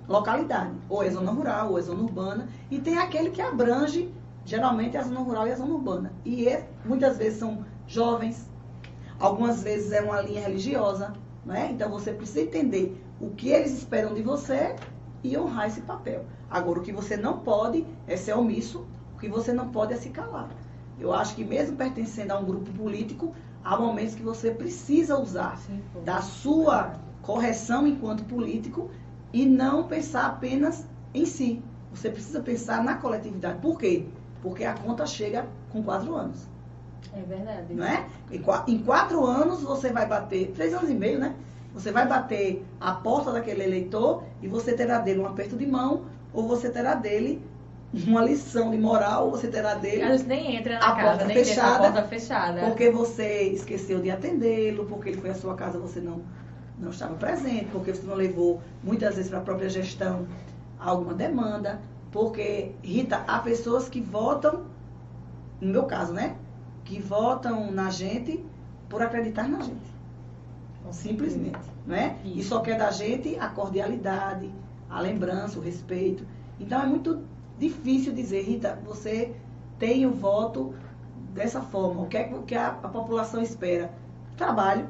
localidade, 0.09 0.73
ou 0.89 1.03
é 1.03 1.11
zona 1.11 1.31
rural, 1.31 1.71
ou 1.71 1.79
é 1.79 1.83
zona 1.83 2.03
urbana, 2.03 2.49
e 2.71 2.81
tem 2.81 2.99
aquele 2.99 3.31
que 3.31 3.43
abrange 3.43 4.13
geralmente 4.49 4.97
a 4.97 5.03
zona 5.03 5.21
rural 5.21 5.47
e 5.47 5.53
a 5.53 5.57
zona 5.57 5.75
urbana. 5.75 6.13
E 6.25 6.49
é, 6.49 6.67
muitas 6.83 7.19
vezes 7.19 7.39
são 7.39 7.67
jovens, 7.87 8.49
algumas 9.21 9.63
vezes 9.63 9.93
é 9.93 10.01
uma 10.01 10.23
linha 10.23 10.41
religiosa, 10.41 11.13
né? 11.45 11.71
Então 11.71 11.91
você 11.91 12.13
precisa 12.13 12.41
entender 12.41 12.99
o 13.21 13.29
que 13.29 13.51
eles 13.51 13.77
esperam 13.77 14.15
de 14.15 14.23
você 14.23 14.75
e 15.23 15.37
honrar 15.37 15.67
esse 15.67 15.83
papel. 15.83 16.25
Agora, 16.51 16.79
o 16.79 16.83
que 16.83 16.93
você 16.93 17.15
não 17.15 17.41
pode 17.41 17.87
é 18.07 18.17
ser 18.17 18.33
omisso, 18.33 18.87
o 19.15 19.19
que 19.19 19.29
você 19.29 19.53
não 19.53 19.69
pode 19.69 19.93
é 19.93 19.99
se 19.99 20.09
calar. 20.09 20.49
Eu 20.99 21.13
acho 21.13 21.37
que 21.37 21.45
mesmo 21.45 21.77
pertencendo 21.77 22.31
a 22.33 22.39
um 22.39 22.45
grupo 22.47 22.73
político, 22.73 23.35
há 23.63 23.77
momentos 23.77 24.15
que 24.15 24.23
você 24.23 24.51
precisa 24.51 25.19
usar 25.19 25.59
Sim, 25.59 25.83
da 26.07 26.23
sua 26.23 26.95
correção 27.21 27.87
enquanto 27.87 28.25
político 28.25 28.91
e 29.31 29.45
não 29.45 29.87
pensar 29.87 30.25
apenas 30.25 30.87
em 31.13 31.27
si. 31.27 31.63
Você 31.93 32.11
precisa 32.11 32.41
pensar 32.41 32.83
na 32.83 32.95
coletividade. 32.95 33.61
Por 33.61 33.79
quê? 33.79 34.07
Porque 34.43 34.65
a 34.65 34.75
conta 34.75 35.07
chega 35.07 35.47
com 35.71 35.83
quatro 35.83 36.15
anos. 36.15 36.47
É 37.13 37.23
verdade. 37.23 37.75
Não 37.75 37.85
é? 37.85 38.07
Em 38.67 38.79
quatro 38.79 39.25
anos 39.25 39.63
você 39.63 39.91
vai 39.91 40.07
bater, 40.07 40.53
três 40.55 40.73
anos 40.75 40.91
e 40.91 40.95
meio, 40.95 41.19
né? 41.19 41.35
Você 41.75 41.93
vai 41.93 42.07
bater 42.07 42.65
a 42.81 42.93
porta 42.93 43.33
daquele 43.33 43.63
eleitor 43.63 44.25
e 44.43 44.49
você 44.49 44.73
terá 44.73 44.99
dele 44.99 45.21
um 45.21 45.27
aperto 45.27 45.57
de 45.57 45.67
mão 45.67 46.05
ou 46.33 46.47
você 46.47 46.71
terá 46.71 46.95
dele 46.95 47.43
uma 48.07 48.23
lição 48.23 48.71
de 48.71 48.77
moral, 48.77 49.31
você 49.31 49.49
terá 49.49 49.75
dele 49.75 50.03
Eles 50.03 50.27
nem 50.27 50.57
entra 50.57 50.79
na 50.79 50.89
a 50.89 50.95
casa, 50.95 51.09
porta 51.09 51.25
nem 51.25 51.37
fechada, 51.37 51.89
a 51.89 51.93
porta 51.93 52.09
fechada. 52.09 52.61
Porque 52.61 52.91
você 52.91 53.43
esqueceu 53.45 54.01
de 54.01 54.11
atendê-lo, 54.11 54.85
porque 54.87 55.09
ele 55.09 55.21
foi 55.21 55.31
à 55.31 55.35
sua 55.35 55.55
casa, 55.55 55.79
você 55.79 56.01
não 56.01 56.21
não 56.79 56.91
estava 56.91 57.15
presente, 57.15 57.67
porque 57.73 57.93
você 57.93 58.07
não 58.07 58.15
levou 58.15 58.61
muitas 58.85 59.17
vezes 59.17 59.29
para 59.29 59.41
a 59.41 59.43
própria 59.43 59.69
gestão 59.69 60.29
alguma 60.79 61.13
demanda, 61.13 61.81
porque 62.11 62.73
Rita, 62.83 63.25
há 63.27 63.39
pessoas 63.39 63.89
que 63.89 64.01
votam, 64.01 64.65
no 65.61 65.73
meu 65.73 65.85
caso, 65.85 66.13
né? 66.13 66.37
que 66.89 67.01
votam 67.01 67.71
na 67.71 67.91
gente 67.91 68.43
por 68.89 69.03
acreditar 69.03 69.47
na 69.47 69.61
gente. 69.61 69.95
Simplesmente. 70.91 71.59
Né? 71.87 72.19
E 72.25 72.43
só 72.43 72.61
quer 72.61 72.79
da 72.79 72.91
gente 72.91 73.39
a 73.39 73.49
cordialidade, 73.49 74.51
a 74.89 75.01
lembrança, 75.01 75.59
o 75.59 75.63
respeito. 75.63 76.27
Então 76.59 76.81
é 76.81 76.87
muito 76.87 77.23
difícil 77.59 78.15
dizer, 78.15 78.43
Rita, 78.43 78.81
você 78.87 79.35
tem 79.79 80.07
o 80.07 80.13
voto 80.13 80.75
dessa 81.35 81.61
forma. 81.61 82.03
O 82.03 82.07
que 82.07 82.17
é 82.17 82.25
que 82.47 82.55
a, 82.55 82.69
a 82.69 82.89
população 82.89 83.43
espera? 83.43 83.93
Trabalho. 84.37 84.89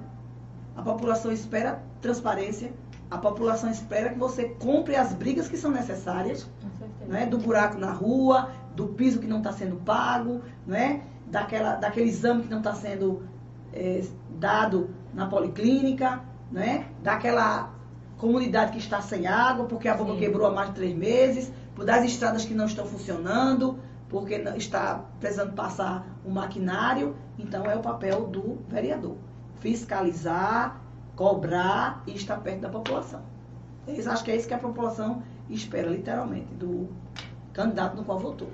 A 0.77 0.83
população 0.83 1.33
espera 1.33 1.83
transparência. 2.01 2.73
A 3.11 3.17
população 3.17 3.71
espera 3.71 4.11
que 4.11 4.19
você 4.19 4.45
compre 4.61 4.95
as 4.95 5.15
brigas 5.15 5.49
que 5.49 5.57
são 5.57 5.71
necessárias, 5.71 6.49
né? 7.07 7.25
do 7.27 7.39
buraco 7.39 7.79
na 7.79 7.91
rua, 7.91 8.51
do 8.75 8.89
piso 8.89 9.19
que 9.19 9.27
não 9.27 9.39
está 9.39 9.53
sendo 9.53 9.77
pago, 9.77 10.43
né? 10.67 11.03
daquela, 11.27 11.77
daquele 11.77 12.09
exame 12.09 12.43
que 12.43 12.51
não 12.51 12.59
está 12.59 12.75
sendo 12.75 13.23
é, 13.73 14.05
dado 14.39 14.91
na 15.15 15.27
policlínica, 15.27 16.21
né? 16.53 16.87
daquela 17.03 17.73
comunidade 18.19 18.73
que 18.73 18.79
está 18.79 19.01
sem 19.01 19.27
água, 19.27 19.65
porque 19.67 19.89
a 19.89 19.95
bomba 19.95 20.13
Sim. 20.13 20.19
quebrou 20.19 20.47
há 20.47 20.51
mais 20.51 20.69
de 20.69 20.75
três 20.75 20.95
meses, 20.95 21.53
das 21.77 22.05
estradas 22.05 22.45
que 22.45 22.53
não 22.53 22.67
estão 22.67 22.85
funcionando, 22.85 23.79
porque 24.09 24.35
está 24.57 25.05
precisando 25.21 25.53
passar 25.53 26.07
o 26.25 26.31
maquinário. 26.31 27.15
Então, 27.39 27.65
é 27.65 27.77
o 27.77 27.81
papel 27.81 28.27
do 28.27 28.59
vereador. 28.69 29.17
Fiscalizar, 29.61 30.81
cobrar 31.19 32.01
e 32.07 32.15
estar 32.15 32.37
perto 32.37 32.61
da 32.61 32.69
população. 32.69 33.21
Eles 33.89 34.07
acham 34.07 34.25
que 34.25 34.31
é 34.31 34.37
isso 34.37 34.47
que 34.47 34.55
a 34.55 34.59
população 34.59 35.21
espera, 35.51 35.91
literalmente, 35.91 36.47
do 36.55 36.89
candidato 37.53 37.97
no 37.97 38.05
qual 38.05 38.21
votou. 38.21 38.49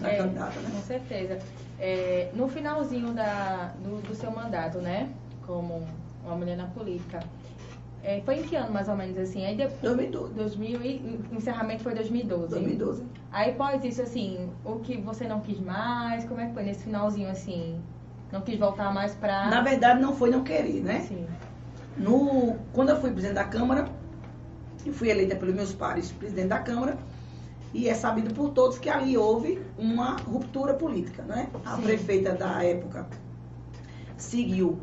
Da 0.00 0.12
é, 0.12 0.18
candidata, 0.18 0.60
né? 0.60 0.70
Com 0.72 0.82
certeza. 0.82 1.40
É, 1.80 2.30
no 2.32 2.46
finalzinho 2.46 3.12
da, 3.12 3.72
do, 3.82 4.00
do, 4.06 4.14
seu 4.14 4.30
mandato, 4.30 4.78
né? 4.78 5.10
Como 5.44 5.84
uma 6.24 6.36
mulher 6.36 6.56
na 6.56 6.66
política. 6.66 7.18
É, 8.04 8.20
foi 8.20 8.38
em 8.38 8.42
que 8.44 8.54
ano, 8.54 8.72
mais 8.72 8.88
ou 8.88 8.94
menos, 8.94 9.18
assim? 9.18 9.44
Aí 9.44 9.56
depois, 9.56 9.80
2012. 9.80 10.34
2000 10.34 11.20
encerramento 11.32 11.82
foi 11.82 11.92
2012. 11.92 12.50
2012. 12.50 13.04
Aí, 13.32 13.50
após 13.50 13.84
isso, 13.84 14.00
assim, 14.00 14.48
o 14.64 14.76
que 14.76 14.96
você 14.96 15.26
não 15.26 15.40
quis 15.40 15.58
mais? 15.58 16.24
Como 16.24 16.40
é 16.40 16.46
que 16.46 16.54
foi 16.54 16.62
nesse 16.62 16.84
finalzinho, 16.84 17.28
assim? 17.28 17.80
Não 18.30 18.42
quis 18.42 18.56
voltar 18.56 18.94
mais 18.94 19.12
pra... 19.16 19.50
Na 19.50 19.60
verdade, 19.60 20.00
não 20.00 20.14
foi 20.14 20.30
não 20.30 20.44
querer, 20.44 20.84
né? 20.84 21.00
Sim. 21.00 21.26
No, 21.96 22.56
quando 22.72 22.90
eu 22.90 23.00
fui 23.00 23.10
presidente 23.10 23.36
da 23.36 23.44
Câmara, 23.44 23.86
e 24.84 24.92
fui 24.92 25.10
eleita 25.10 25.34
pelos 25.36 25.54
meus 25.54 25.72
pares 25.72 26.12
presidente 26.12 26.48
da 26.48 26.60
Câmara, 26.60 26.98
e 27.72 27.88
é 27.88 27.94
sabido 27.94 28.32
por 28.34 28.50
todos 28.50 28.78
que 28.78 28.88
ali 28.88 29.16
houve 29.16 29.60
uma 29.76 30.16
ruptura 30.16 30.74
política, 30.74 31.22
né? 31.22 31.48
A 31.64 31.76
Sim. 31.76 31.82
prefeita 31.82 32.32
da 32.32 32.62
época 32.62 33.06
seguiu 34.16 34.78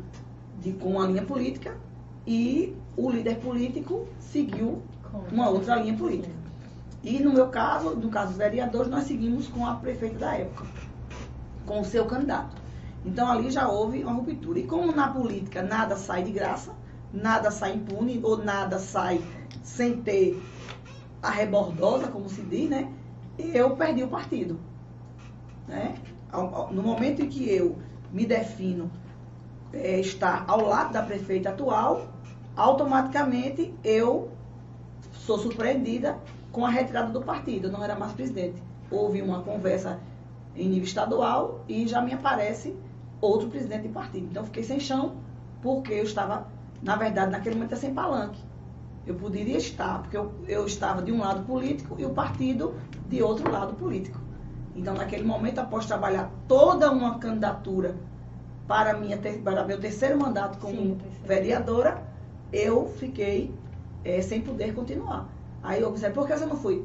de, 0.60 0.72
com 0.72 0.90
uma 0.90 1.06
linha 1.06 1.22
política 1.22 1.76
e 2.26 2.76
o 2.96 3.10
líder 3.10 3.38
político 3.38 4.06
seguiu 4.20 4.82
com 5.10 5.18
uma 5.34 5.48
outra 5.48 5.76
linha 5.76 5.96
política. 5.96 6.34
E 7.02 7.18
no 7.18 7.32
meu 7.32 7.48
caso, 7.48 7.96
no 7.96 8.08
caso 8.08 8.28
dos 8.28 8.38
vereadores, 8.38 8.90
nós 8.90 9.04
seguimos 9.04 9.48
com 9.48 9.66
a 9.66 9.74
prefeita 9.74 10.18
da 10.18 10.34
época, 10.34 10.64
com 11.66 11.80
o 11.80 11.84
seu 11.84 12.06
candidato. 12.06 12.56
Então 13.04 13.30
ali 13.30 13.50
já 13.50 13.68
houve 13.68 14.02
uma 14.02 14.12
ruptura. 14.12 14.58
E 14.58 14.66
como 14.66 14.92
na 14.92 15.08
política 15.08 15.62
nada 15.62 15.96
sai 15.96 16.22
de 16.22 16.32
graça, 16.32 16.72
nada 17.14 17.50
sai 17.50 17.74
impune 17.74 18.20
ou 18.22 18.36
nada 18.36 18.78
sai 18.78 19.22
sem 19.62 20.02
ter 20.02 20.42
a 21.22 21.30
rebordosa, 21.30 22.08
como 22.08 22.28
se 22.28 22.42
diz, 22.42 22.68
né? 22.68 22.92
Eu 23.38 23.76
perdi 23.76 24.02
o 24.02 24.08
partido. 24.08 24.58
Né? 25.66 25.94
No 26.70 26.82
momento 26.82 27.22
em 27.22 27.28
que 27.28 27.48
eu 27.48 27.78
me 28.12 28.26
defino 28.26 28.90
é, 29.72 29.98
estar 30.00 30.44
ao 30.46 30.66
lado 30.66 30.92
da 30.92 31.02
prefeita 31.02 31.50
atual, 31.50 32.08
automaticamente 32.56 33.74
eu 33.82 34.30
sou 35.12 35.38
surpreendida 35.38 36.18
com 36.52 36.64
a 36.64 36.68
retirada 36.68 37.10
do 37.10 37.22
partido. 37.22 37.68
Eu 37.68 37.72
não 37.72 37.82
era 37.82 37.96
mais 37.96 38.12
presidente. 38.12 38.62
Houve 38.90 39.22
uma 39.22 39.42
conversa 39.42 39.98
em 40.54 40.68
nível 40.68 40.84
estadual 40.84 41.64
e 41.68 41.86
já 41.86 42.00
me 42.00 42.12
aparece 42.12 42.76
outro 43.20 43.48
presidente 43.48 43.82
de 43.82 43.88
partido. 43.88 44.26
Então, 44.30 44.44
fiquei 44.44 44.62
sem 44.62 44.78
chão, 44.78 45.16
porque 45.62 45.92
eu 45.94 46.04
estava, 46.04 46.46
na 46.84 46.96
verdade, 46.96 47.32
naquele 47.32 47.56
momento, 47.56 47.76
sem 47.76 47.92
palanque 47.92 48.40
eu 49.06 49.14
poderia 49.14 49.58
estar, 49.58 50.00
porque 50.00 50.16
eu, 50.16 50.32
eu 50.48 50.66
estava 50.66 51.02
de 51.02 51.12
um 51.12 51.20
lado 51.20 51.44
político 51.44 51.96
e 51.98 52.04
o 52.04 52.10
partido 52.10 52.74
de 53.08 53.22
outro 53.22 53.50
lado 53.50 53.74
político. 53.74 54.18
Então, 54.74 54.94
naquele 54.94 55.24
momento, 55.24 55.58
após 55.58 55.86
trabalhar 55.86 56.30
toda 56.48 56.90
uma 56.90 57.18
candidatura 57.18 57.94
para, 58.66 58.94
minha, 58.94 59.18
para 59.42 59.64
meu 59.64 59.78
terceiro 59.78 60.18
mandato 60.18 60.58
como 60.58 60.74
Sim, 60.74 60.98
terceiro. 61.00 61.26
vereadora, 61.26 62.02
eu 62.52 62.88
fiquei 62.98 63.54
é, 64.04 64.20
sem 64.20 64.40
poder 64.40 64.74
continuar. 64.74 65.28
Aí 65.62 65.80
eu 65.80 65.88
observei, 65.88 66.14
por 66.14 66.26
que 66.26 66.36
você 66.36 66.46
não 66.46 66.56
foi? 66.56 66.84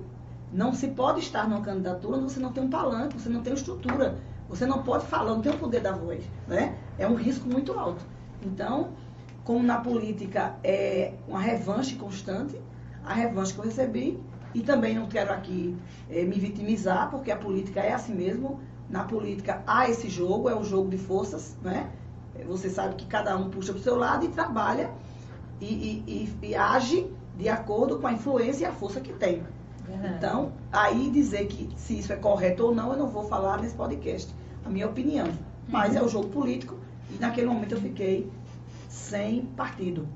Não 0.51 0.73
se 0.73 0.87
pode 0.87 1.19
estar 1.19 1.47
numa 1.47 1.61
candidatura 1.61 2.17
onde 2.17 2.31
você 2.31 2.39
não 2.39 2.51
tem 2.51 2.63
um 2.63 2.69
palanque, 2.69 3.19
você 3.19 3.29
não 3.29 3.41
tem 3.41 3.53
estrutura, 3.53 4.17
você 4.47 4.65
não 4.65 4.83
pode 4.83 5.05
falar, 5.05 5.31
não 5.31 5.41
tem 5.41 5.51
o 5.51 5.57
poder 5.57 5.79
da 5.79 5.91
voz. 5.91 6.23
Né? 6.47 6.77
É 6.97 7.07
um 7.07 7.15
risco 7.15 7.47
muito 7.47 7.77
alto. 7.77 8.03
Então, 8.41 8.89
como 9.49 9.63
na 9.63 9.79
política 9.79 10.57
é 10.63 11.13
uma 11.27 11.39
revanche 11.39 11.95
constante, 11.95 12.55
a 13.03 13.15
revanche 13.15 13.51
que 13.51 13.57
eu 13.57 13.65
recebi, 13.65 14.19
e 14.53 14.61
também 14.61 14.93
não 14.93 15.07
quero 15.07 15.33
aqui 15.33 15.75
é, 16.07 16.21
me 16.23 16.37
vitimizar, 16.37 17.09
porque 17.09 17.31
a 17.31 17.35
política 17.35 17.79
é 17.79 17.91
assim 17.91 18.13
mesmo. 18.13 18.59
Na 18.87 19.05
política 19.05 19.63
há 19.65 19.89
esse 19.89 20.07
jogo, 20.07 20.49
é 20.49 20.55
o 20.55 20.63
jogo 20.63 20.91
de 20.91 20.99
forças, 20.99 21.57
né? 21.63 21.89
Você 22.45 22.69
sabe 22.69 22.93
que 22.93 23.07
cada 23.07 23.35
um 23.35 23.49
puxa 23.49 23.73
para 23.73 23.79
o 23.79 23.81
seu 23.81 23.95
lado 23.95 24.23
e 24.23 24.27
trabalha 24.27 24.91
e, 25.59 25.65
e, 25.65 26.03
e, 26.43 26.49
e, 26.49 26.55
age 26.55 27.11
de 27.35 27.49
acordo 27.49 27.97
com 27.97 28.05
a 28.05 28.13
influência 28.13 28.65
e 28.65 28.67
a 28.67 28.71
força 28.71 29.01
que 29.01 29.13
tem. 29.13 29.39
Uhum. 29.87 30.15
Então, 30.15 30.51
aí 30.71 31.09
dizer 31.09 31.47
que 31.47 31.71
se 31.75 31.97
isso 31.97 32.13
é 32.13 32.17
correto 32.17 32.65
ou 32.67 32.75
não, 32.75 32.91
eu 32.91 32.99
não 32.99 33.07
vou 33.07 33.23
falar 33.23 33.59
nesse 33.59 33.73
podcast. 33.73 34.31
A 34.63 34.69
minha 34.69 34.85
opinião. 34.85 35.27
Mas 35.67 35.93
uhum. 35.93 35.97
é 35.97 36.03
o 36.03 36.07
jogo 36.07 36.27
político 36.27 36.75
e 37.11 37.17
naquele 37.17 37.47
momento 37.47 37.73
eu 37.73 37.81
fiquei 37.81 38.29
sem 38.89 39.45
partido, 39.45 40.07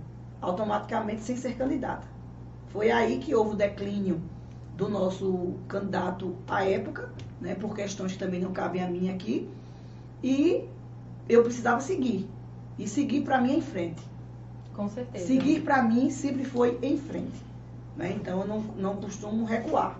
automaticamente 0.42 1.22
sem 1.22 1.38
ser 1.38 1.56
candidata. 1.56 2.06
Foi 2.68 2.92
aí 2.92 3.20
que 3.20 3.34
houve 3.34 3.52
o 3.52 3.56
declínio 3.56 4.20
do 4.76 4.90
nosso 4.90 5.54
candidato 5.68 6.36
à 6.48 6.66
época, 6.66 7.10
né, 7.40 7.54
por 7.54 7.76
questões 7.76 8.14
que 8.14 8.18
também 8.18 8.42
não 8.42 8.52
cabem 8.52 8.84
a 8.84 8.88
mim 8.88 9.10
aqui, 9.10 9.48
e 10.22 10.68
eu 11.30 11.44
precisava 11.44 11.80
seguir. 11.80 12.28
E 12.78 12.88
seguir 12.88 13.22
para 13.22 13.40
mim 13.40 13.58
em 13.58 13.62
frente. 13.62 14.02
Com 14.74 14.90
certeza. 14.90 15.28
Seguir 15.28 15.62
para 15.62 15.84
mim 15.84 16.10
sempre 16.10 16.44
foi 16.44 16.80
em 16.82 16.98
frente. 16.98 17.40
Né? 17.96 18.14
Então 18.14 18.42
eu 18.42 18.48
não, 18.48 18.60
não 18.60 18.96
costumo 18.96 19.46
recuar. 19.46 20.00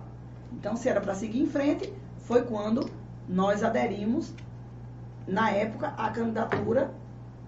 Então, 0.52 0.76
se 0.76 0.88
era 0.88 1.00
para 1.00 1.14
seguir 1.14 1.40
em 1.40 1.46
frente, 1.46 1.92
foi 2.18 2.42
quando 2.42 2.90
nós 3.28 3.62
aderimos, 3.62 4.32
na 5.26 5.50
época, 5.50 5.88
à 5.96 6.10
candidatura 6.10 6.92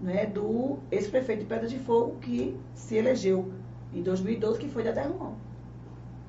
né, 0.01 0.25
do 0.25 0.77
ex-prefeito 0.91 1.41
de 1.41 1.47
Pedra 1.47 1.67
de 1.67 1.79
Fogo, 1.79 2.17
que 2.21 2.57
se 2.73 2.95
elegeu 2.95 3.51
em 3.93 4.01
2012, 4.01 4.59
que 4.59 4.69
foi 4.69 4.83
de 4.83 4.91
Romão. 4.99 5.35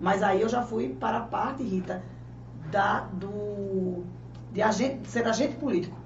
Mas 0.00 0.22
aí 0.22 0.40
eu 0.40 0.48
já 0.48 0.62
fui 0.62 0.90
para 0.90 1.18
a 1.18 1.20
parte, 1.22 1.62
Rita, 1.62 2.02
da, 2.70 3.00
do, 3.12 4.04
de 4.52 4.62
agente, 4.62 5.08
ser 5.08 5.26
agente 5.26 5.56
político. 5.56 5.96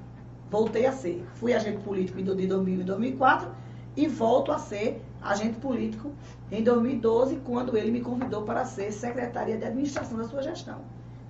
Voltei 0.51 0.87
a 0.87 0.93
ser. 0.93 1.25
Fui 1.35 1.53
agente 1.53 1.83
político 1.83 2.19
de 2.23 2.47
2000 2.47 2.81
e 2.81 2.85
2004 2.85 3.51
e 3.97 4.07
volto 4.09 4.53
a 4.53 4.59
ser 4.59 5.03
agente 5.21 5.59
político 5.59 6.13
em 6.51 6.63
2012, 6.63 7.37
quando 7.45 7.77
ele 7.77 7.91
me 7.91 8.01
convidou 8.01 8.43
para 8.43 8.65
ser 8.65 8.93
secretária 8.93 9.57
de 9.57 9.65
administração 9.65 10.19
da 10.19 10.25
sua 10.25 10.43
gestão. 10.43 10.81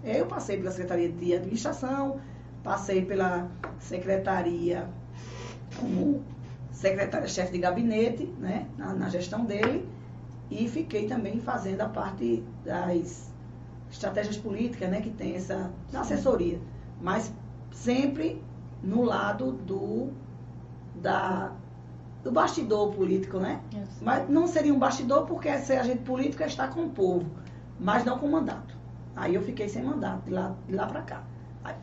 Eu 0.02 0.26
passei 0.26 0.56
pela 0.56 0.70
secretaria 0.70 1.08
de 1.08 1.34
administração, 1.34 2.20
passei 2.62 3.04
pela 3.04 3.48
secretaria 3.78 4.88
como 5.82 6.22
secretária-chefe 6.70 7.52
de 7.52 7.58
gabinete, 7.58 8.26
né, 8.38 8.66
na, 8.78 8.94
na 8.94 9.08
gestão 9.08 9.44
dele, 9.44 9.88
e 10.50 10.68
fiquei 10.68 11.06
também 11.06 11.40
fazendo 11.40 11.80
a 11.80 11.88
parte 11.88 12.44
das 12.64 13.32
estratégias 13.90 14.36
políticas, 14.36 14.88
né, 14.88 15.00
que 15.00 15.10
tem 15.10 15.34
essa 15.34 15.70
assessoria, 15.92 16.60
mas 17.00 17.32
sempre 17.72 18.40
no 18.82 19.02
lado 19.02 19.52
do 19.52 20.10
da 20.94 21.52
do 22.22 22.30
bastidor 22.30 22.92
político, 22.92 23.38
né? 23.38 23.60
Isso. 23.72 23.98
Mas 24.00 24.28
não 24.28 24.46
seria 24.46 24.72
um 24.72 24.78
bastidor 24.78 25.26
porque 25.26 25.58
ser 25.58 25.78
agente 25.78 26.04
político 26.04 26.44
é 26.44 26.46
estar 26.46 26.68
com 26.68 26.84
o 26.84 26.90
povo, 26.90 27.28
mas 27.80 28.04
não 28.04 28.16
com 28.16 28.28
mandato. 28.28 28.76
Aí 29.16 29.34
eu 29.34 29.42
fiquei 29.42 29.68
sem 29.68 29.82
mandato 29.82 30.26
de 30.26 30.30
lá, 30.30 30.54
de 30.68 30.74
lá 30.74 30.86
para 30.86 31.02
cá. 31.02 31.24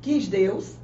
Quis 0.00 0.28
Deus 0.28 0.76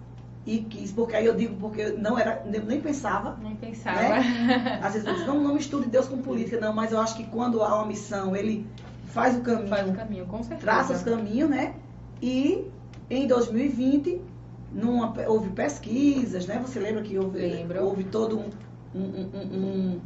e 0.44 0.59
quis, 0.59 0.90
porque 0.90 1.14
aí 1.14 1.24
eu 1.24 1.36
digo 1.36 1.55
porque 1.57 1.90
não 1.90 2.18
era, 2.18 2.42
nem 2.44 2.80
pensava. 2.80 3.38
Nem 3.40 3.55
pensava. 3.55 4.00
Né? 4.00 4.80
Às 4.82 4.94
vezes 4.94 5.07
eu 5.07 5.14
digo, 5.14 5.26
não, 5.26 5.40
não 5.40 5.55
misture 5.55 5.86
Deus 5.86 6.09
com 6.09 6.18
política, 6.18 6.61
não, 6.61 6.72
mas 6.72 6.92
eu 6.92 7.00
acho 7.00 7.16
que 7.16 7.24
quando 7.24 7.62
há 7.62 7.76
uma 7.76 7.86
missão, 7.86 8.34
ele 8.34 8.66
faz 9.07 9.36
o 9.36 9.40
caminho. 9.40 9.68
Faz 9.68 9.88
o 9.88 9.92
caminho, 9.92 10.26
com 10.26 10.42
certeza. 10.42 10.61
Traça 10.61 10.92
os 10.94 11.03
caminhos, 11.03 11.48
né? 11.48 11.74
E 12.20 12.66
em 13.09 13.26
2020, 13.26 14.20
numa, 14.72 15.14
houve 15.28 15.50
pesquisas, 15.50 16.46
né? 16.46 16.61
Você 16.64 16.80
lembra 16.80 17.03
que 17.03 17.16
houve, 17.16 17.38
Lembro. 17.38 17.84
houve 17.84 18.05
todo 18.05 18.38
um, 18.38 18.50
um, 18.94 19.00
um, 19.00 19.57
um, 19.57 20.00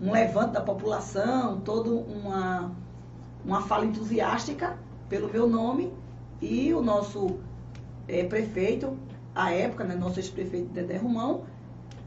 um 0.00 0.10
levante 0.10 0.52
da 0.52 0.62
população, 0.62 1.60
toda 1.60 1.90
uma, 1.90 2.72
uma 3.44 3.60
fala 3.62 3.84
entusiástica 3.84 4.78
pelo 5.08 5.30
meu 5.30 5.46
nome 5.46 5.92
e 6.40 6.72
o 6.72 6.82
nosso 6.82 7.38
é, 8.08 8.24
prefeito, 8.24 8.96
à 9.34 9.52
época, 9.52 9.84
né, 9.84 9.94
nosso 9.94 10.18
ex-prefeito 10.18 10.68
Dedé 10.68 10.96
Romão, 10.96 11.42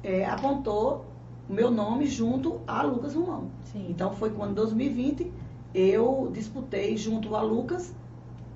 é, 0.04 0.26
apontou 0.26 1.06
o 1.50 1.54
meu 1.54 1.70
nome 1.70 2.06
junto 2.06 2.60
a 2.68 2.82
Lucas 2.84 3.14
Romão. 3.16 3.50
Sim. 3.66 3.88
Então 3.90 4.14
foi 4.14 4.32
quando, 4.32 4.52
em 4.52 4.56
2020, 4.56 5.32
eu 5.74 6.30
disputei 6.34 6.96
junto 6.98 7.36
a 7.36 7.42
Lucas 7.42 7.94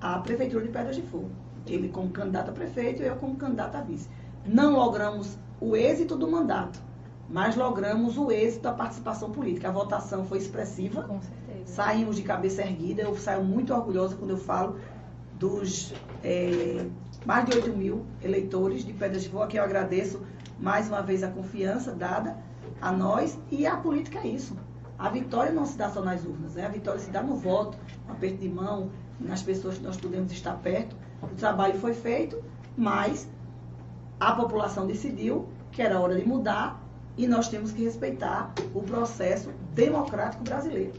a 0.00 0.18
Prefeitura 0.18 0.64
de 0.64 0.70
Pedras 0.70 0.96
de 0.96 1.02
Fogo. 1.02 1.30
Ele 1.66 1.88
como 1.88 2.10
candidato 2.10 2.50
a 2.50 2.52
prefeito 2.52 3.02
e 3.02 3.06
eu 3.06 3.16
como 3.16 3.36
candidato 3.36 3.76
a 3.76 3.80
vice. 3.80 4.08
Não 4.46 4.74
logramos 4.74 5.36
o 5.60 5.76
êxito 5.76 6.16
do 6.16 6.30
mandato, 6.30 6.80
mas 7.28 7.56
logramos 7.56 8.16
o 8.16 8.30
êxito 8.30 8.62
da 8.62 8.72
participação 8.72 9.30
política. 9.30 9.68
A 9.68 9.72
votação 9.72 10.24
foi 10.24 10.38
expressiva. 10.38 11.02
Com 11.02 11.20
certeza. 11.20 11.66
Saímos 11.66 12.16
de 12.16 12.22
cabeça 12.22 12.62
erguida. 12.62 13.02
Eu 13.02 13.14
saio 13.16 13.44
muito 13.44 13.74
orgulhosa 13.74 14.16
quando 14.16 14.30
eu 14.30 14.38
falo 14.38 14.76
dos 15.38 15.94
é, 16.22 16.86
mais 17.24 17.44
de 17.46 17.56
8 17.56 17.70
mil 17.76 18.04
eleitores 18.22 18.84
de 18.84 18.92
Pedras 18.92 19.22
de 19.22 19.28
Fogo, 19.28 19.46
que 19.46 19.58
eu 19.58 19.62
agradeço 19.62 20.20
mais 20.58 20.88
uma 20.88 21.02
vez 21.02 21.22
a 21.22 21.28
confiança 21.28 21.92
dada 21.92 22.36
a 22.80 22.92
nós 22.92 23.38
e 23.50 23.66
a 23.66 23.76
política 23.76 24.18
é 24.18 24.28
isso. 24.28 24.56
A 24.98 25.08
vitória 25.08 25.52
não 25.52 25.64
se 25.64 25.78
dá 25.78 25.88
só 25.88 26.02
nas 26.02 26.24
urnas, 26.24 26.54
né? 26.54 26.66
a 26.66 26.68
vitória 26.68 26.98
se 26.98 27.10
dá 27.10 27.22
no 27.22 27.36
voto, 27.36 27.78
no 28.06 28.12
aperto 28.12 28.38
de 28.38 28.48
mão, 28.48 28.90
nas 29.20 29.42
pessoas 29.42 29.78
que 29.78 29.84
nós 29.84 29.96
podemos 29.96 30.32
estar 30.32 30.54
perto. 30.54 30.96
O 31.22 31.28
trabalho 31.36 31.78
foi 31.78 31.94
feito, 31.94 32.42
mas 32.76 33.28
a 34.18 34.32
população 34.32 34.86
decidiu 34.86 35.48
que 35.70 35.82
era 35.82 36.00
hora 36.00 36.16
de 36.16 36.26
mudar 36.26 36.82
e 37.16 37.26
nós 37.26 37.48
temos 37.48 37.72
que 37.72 37.84
respeitar 37.84 38.52
o 38.74 38.82
processo 38.82 39.50
democrático 39.74 40.42
brasileiro. 40.42 40.92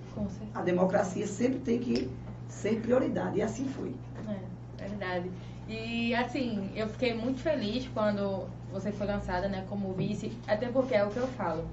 A 0.54 0.62
democracia 0.62 1.28
sempre 1.28 1.60
tem 1.60 1.80
que 1.80 2.10
ser 2.50 2.82
prioridade 2.82 3.38
e 3.38 3.41
assim 3.41 3.66
foi. 3.70 3.95
É, 4.28 4.88
verdade. 4.88 5.32
E 5.68 6.14
assim, 6.16 6.72
eu 6.76 6.89
fiquei 6.89 7.14
muito 7.14 7.39
feliz 7.41 7.88
quando 7.93 8.47
você 8.72 8.91
foi 8.91 9.08
lançada 9.08 9.47
né, 9.47 9.66
como 9.70 9.93
vice, 9.93 10.32
até 10.47 10.68
porque 10.68 10.95
é 10.95 11.06
o 11.06 11.10
que 11.10 11.18
eu 11.18 11.28
falo. 11.28 11.66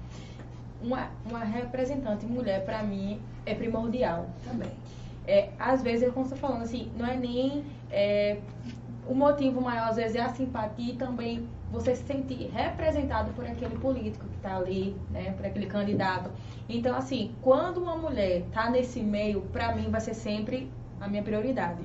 Uma, 0.81 1.09
uma 1.25 1.43
representante 1.43 2.25
mulher, 2.25 2.63
para 2.63 2.83
mim, 2.83 3.19
é 3.45 3.55
primordial. 3.55 4.29
Também. 4.43 4.71
É, 5.25 5.49
às 5.59 5.81
vezes, 5.81 6.13
como 6.13 6.25
você 6.25 6.35
está 6.35 6.47
falando, 6.47 6.63
assim, 6.63 6.91
não 6.95 7.05
é 7.05 7.17
nem 7.17 7.65
é, 7.91 8.37
o 9.07 9.15
motivo 9.15 9.59
maior, 9.59 9.89
às 9.89 9.95
vezes, 9.95 10.15
é 10.15 10.21
a 10.21 10.29
simpatia 10.29 10.93
e 10.93 10.95
também 10.95 11.47
você 11.71 11.95
se 11.95 12.03
sentir 12.03 12.49
representado 12.53 13.31
por 13.33 13.45
aquele 13.45 13.77
político 13.77 14.25
que 14.25 14.35
está 14.35 14.55
ali, 14.55 14.95
né, 15.11 15.31
por 15.31 15.45
aquele 15.45 15.65
candidato. 15.65 16.31
Então, 16.69 16.95
assim, 16.95 17.33
quando 17.41 17.77
uma 17.77 17.95
mulher 17.95 18.41
está 18.47 18.69
nesse 18.69 19.01
meio, 19.01 19.41
para 19.41 19.75
mim 19.75 19.89
vai 19.89 19.99
ser 19.99 20.13
sempre 20.13 20.71
a 20.99 21.07
minha 21.07 21.23
prioridade. 21.23 21.83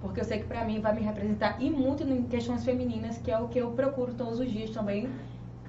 Porque 0.00 0.20
eu 0.20 0.24
sei 0.24 0.38
que 0.38 0.44
para 0.44 0.64
mim 0.64 0.80
vai 0.80 0.94
me 0.94 1.00
representar 1.00 1.60
e 1.60 1.70
muito 1.70 2.04
em 2.04 2.22
questões 2.24 2.64
femininas, 2.64 3.18
que 3.18 3.30
é 3.30 3.38
o 3.38 3.48
que 3.48 3.58
eu 3.58 3.70
procuro 3.72 4.14
todos 4.14 4.38
os 4.38 4.50
dias 4.50 4.70
também 4.70 5.08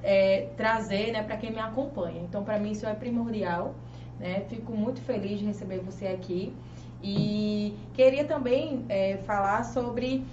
é, 0.04 0.50
trazer 0.56 1.12
né, 1.12 1.24
para 1.24 1.38
quem 1.38 1.52
me 1.52 1.60
acompanha. 1.60 2.22
Então, 2.22 2.44
para 2.44 2.60
mim, 2.60 2.72
isso 2.72 2.86
é 2.86 2.94
primordial. 2.94 3.74
Né? 4.20 4.42
Fico 4.50 4.72
muito 4.72 5.02
feliz 5.02 5.40
de 5.40 5.46
receber 5.46 5.80
você 5.80 6.08
aqui. 6.08 6.54
E 7.02 7.76
queria 7.94 8.26
também 8.26 8.86
é, 8.90 9.18
falar 9.18 9.64
sobre 9.64 10.26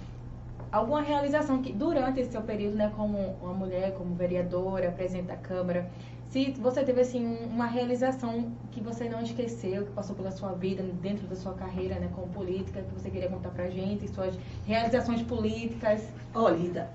alguma 0.75 1.01
realização 1.01 1.61
que 1.61 1.71
durante 1.71 2.19
esse 2.19 2.31
seu 2.31 2.41
período, 2.41 2.75
né, 2.75 2.91
como 2.95 3.17
uma 3.41 3.53
mulher, 3.53 3.93
como 3.93 4.13
vereadora, 4.13 4.91
presidente 4.91 5.27
da 5.27 5.37
Câmara, 5.37 5.89
se 6.27 6.51
você 6.59 6.83
teve 6.83 6.99
assim 6.99 7.25
uma 7.45 7.65
realização 7.65 8.51
que 8.71 8.81
você 8.81 9.07
não 9.07 9.21
esqueceu, 9.21 9.85
que 9.85 9.91
passou 9.91 10.13
pela 10.15 10.31
sua 10.31 10.51
vida, 10.51 10.83
dentro 11.01 11.25
da 11.27 11.35
sua 11.35 11.53
carreira, 11.53 11.97
né, 11.97 12.09
como 12.13 12.27
política, 12.27 12.81
que 12.81 12.93
você 12.93 13.09
queria 13.09 13.29
contar 13.29 13.51
pra 13.51 13.69
gente, 13.69 14.05
suas 14.09 14.37
realizações 14.65 15.21
políticas. 15.21 16.03
Olha, 16.33 16.55
Lida, 16.55 16.91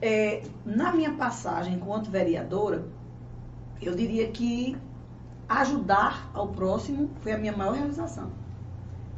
é, 0.00 0.44
na 0.64 0.92
minha 0.92 1.12
passagem 1.14 1.74
enquanto 1.74 2.08
vereadora, 2.08 2.84
eu 3.82 3.96
diria 3.96 4.28
que 4.30 4.76
ajudar 5.48 6.30
ao 6.32 6.48
próximo 6.48 7.10
foi 7.22 7.32
a 7.32 7.38
minha 7.38 7.56
maior 7.56 7.74
realização. 7.74 8.30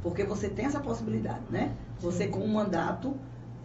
Porque 0.03 0.25
você 0.25 0.49
tem 0.49 0.65
essa 0.65 0.81
possibilidade, 0.81 1.43
né? 1.51 1.75
Você 2.01 2.29
com 2.29 2.41
um 2.41 2.49
mandato, 2.49 3.15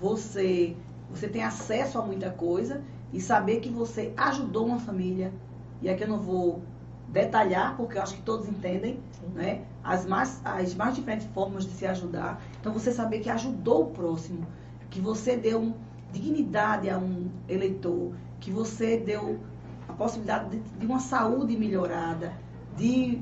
você, 0.04 0.76
você 1.10 1.30
tem 1.30 1.41
acesso 1.41 1.97
a 1.97 2.01
muita 2.01 2.30
coisa 2.30 2.82
e 3.14 3.22
saber 3.22 3.62
que 3.62 3.70
você 3.70 4.14
ajudou 4.18 4.66
uma 4.66 4.78
família. 4.78 5.34
E 5.82 5.89
aqui 5.89 6.04
eu 6.04 6.10
não 6.10 6.20
vou 6.20 6.62
detalhar, 7.08 7.78
porque 7.78 7.97
eu 7.97 8.01
acho 8.01 8.16
que 8.16 8.22
todos 8.22 8.49
entendem, 8.49 8.99
né? 9.34 9.62
As 9.82 10.06
mais, 10.06 10.41
as 10.43 10.76
mais 10.76 10.95
diferentes 10.95 11.26
formas 11.28 11.66
de 11.66 11.72
se 11.72 11.86
ajudar. 11.86 12.41
Então, 12.60 12.74
você 12.74 12.91
saber 12.91 13.20
que 13.20 13.30
ajudou 13.30 13.84
o 13.84 13.91
próximo, 13.91 14.45
que 14.89 14.99
você 14.99 15.38
deu 15.38 15.62
um, 15.62 15.74
dignidade 16.12 16.89
a 16.89 16.97
um 16.97 17.30
eleitor, 17.47 18.14
que 18.41 18.51
você 18.51 18.97
deu 18.97 19.39
a 19.88 19.93
possibilidade 19.93 20.49
de, 20.49 20.60
de 20.80 20.86
uma 20.86 20.99
saúde 20.99 21.56
melhorada, 21.56 22.34
de, 22.76 23.22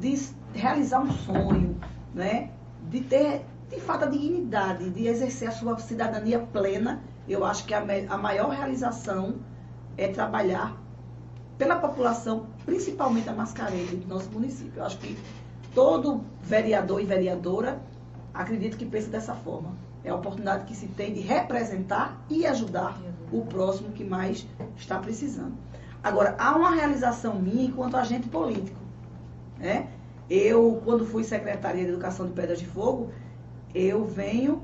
de 0.00 0.18
realizar 0.52 1.00
um 1.00 1.12
sonho, 1.12 1.76
né? 2.12 2.50
de 2.88 3.00
ter, 3.02 3.44
de 3.70 3.80
fato, 3.80 4.04
a 4.04 4.08
dignidade, 4.08 4.90
de 4.90 5.06
exercer 5.06 5.48
a 5.48 5.52
sua 5.52 5.78
cidadania 5.78 6.40
plena, 6.40 7.00
eu 7.28 7.44
acho 7.44 7.64
que 7.64 7.72
a, 7.72 7.84
a 8.08 8.18
maior 8.18 8.50
realização 8.50 9.36
é 9.96 10.08
trabalhar 10.08 10.76
pela 11.56 11.76
população, 11.76 12.46
principalmente 12.66 13.28
a 13.28 13.32
mascarenhas 13.32 13.90
do 13.90 14.08
nosso 14.08 14.28
município. 14.30 14.72
Eu 14.76 14.84
acho 14.84 14.98
que 14.98 15.16
todo 15.72 16.24
vereador 16.42 17.00
e 17.00 17.04
vereadora 17.04 17.80
acredito 18.34 18.76
que 18.76 18.84
pensa 18.84 19.08
dessa 19.08 19.34
forma. 19.34 19.72
É 20.02 20.10
a 20.10 20.16
oportunidade 20.16 20.64
que 20.64 20.74
se 20.74 20.86
tem 20.88 21.12
de 21.12 21.20
representar 21.20 22.20
e 22.28 22.46
ajudar 22.46 22.98
o 23.30 23.42
próximo 23.42 23.92
que 23.92 24.02
mais 24.02 24.46
está 24.76 24.98
precisando. 24.98 25.52
Agora, 26.02 26.34
há 26.38 26.56
uma 26.56 26.70
realização 26.70 27.34
minha 27.34 27.66
enquanto 27.66 27.96
agente 27.96 28.28
político. 28.28 28.80
Né? 29.58 29.88
Eu, 30.28 30.80
quando 30.84 31.04
fui 31.04 31.22
secretária 31.22 31.84
de 31.84 31.90
Educação 31.90 32.26
de 32.26 32.32
Pedras 32.32 32.58
de 32.58 32.66
Fogo, 32.66 33.10
eu 33.74 34.04
venho 34.04 34.62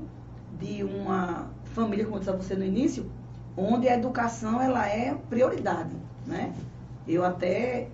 de 0.59 0.83
uma 0.83 1.49
família, 1.65 2.05
como 2.05 2.17
eu 2.17 2.19
disse 2.19 2.31
a 2.31 2.35
você 2.35 2.55
no 2.55 2.65
início, 2.65 3.09
onde 3.55 3.87
a 3.87 3.95
educação 3.95 4.61
ela 4.61 4.87
é 4.87 5.15
prioridade. 5.29 5.95
Né? 6.25 6.53
Eu 7.07 7.23
até 7.23 7.87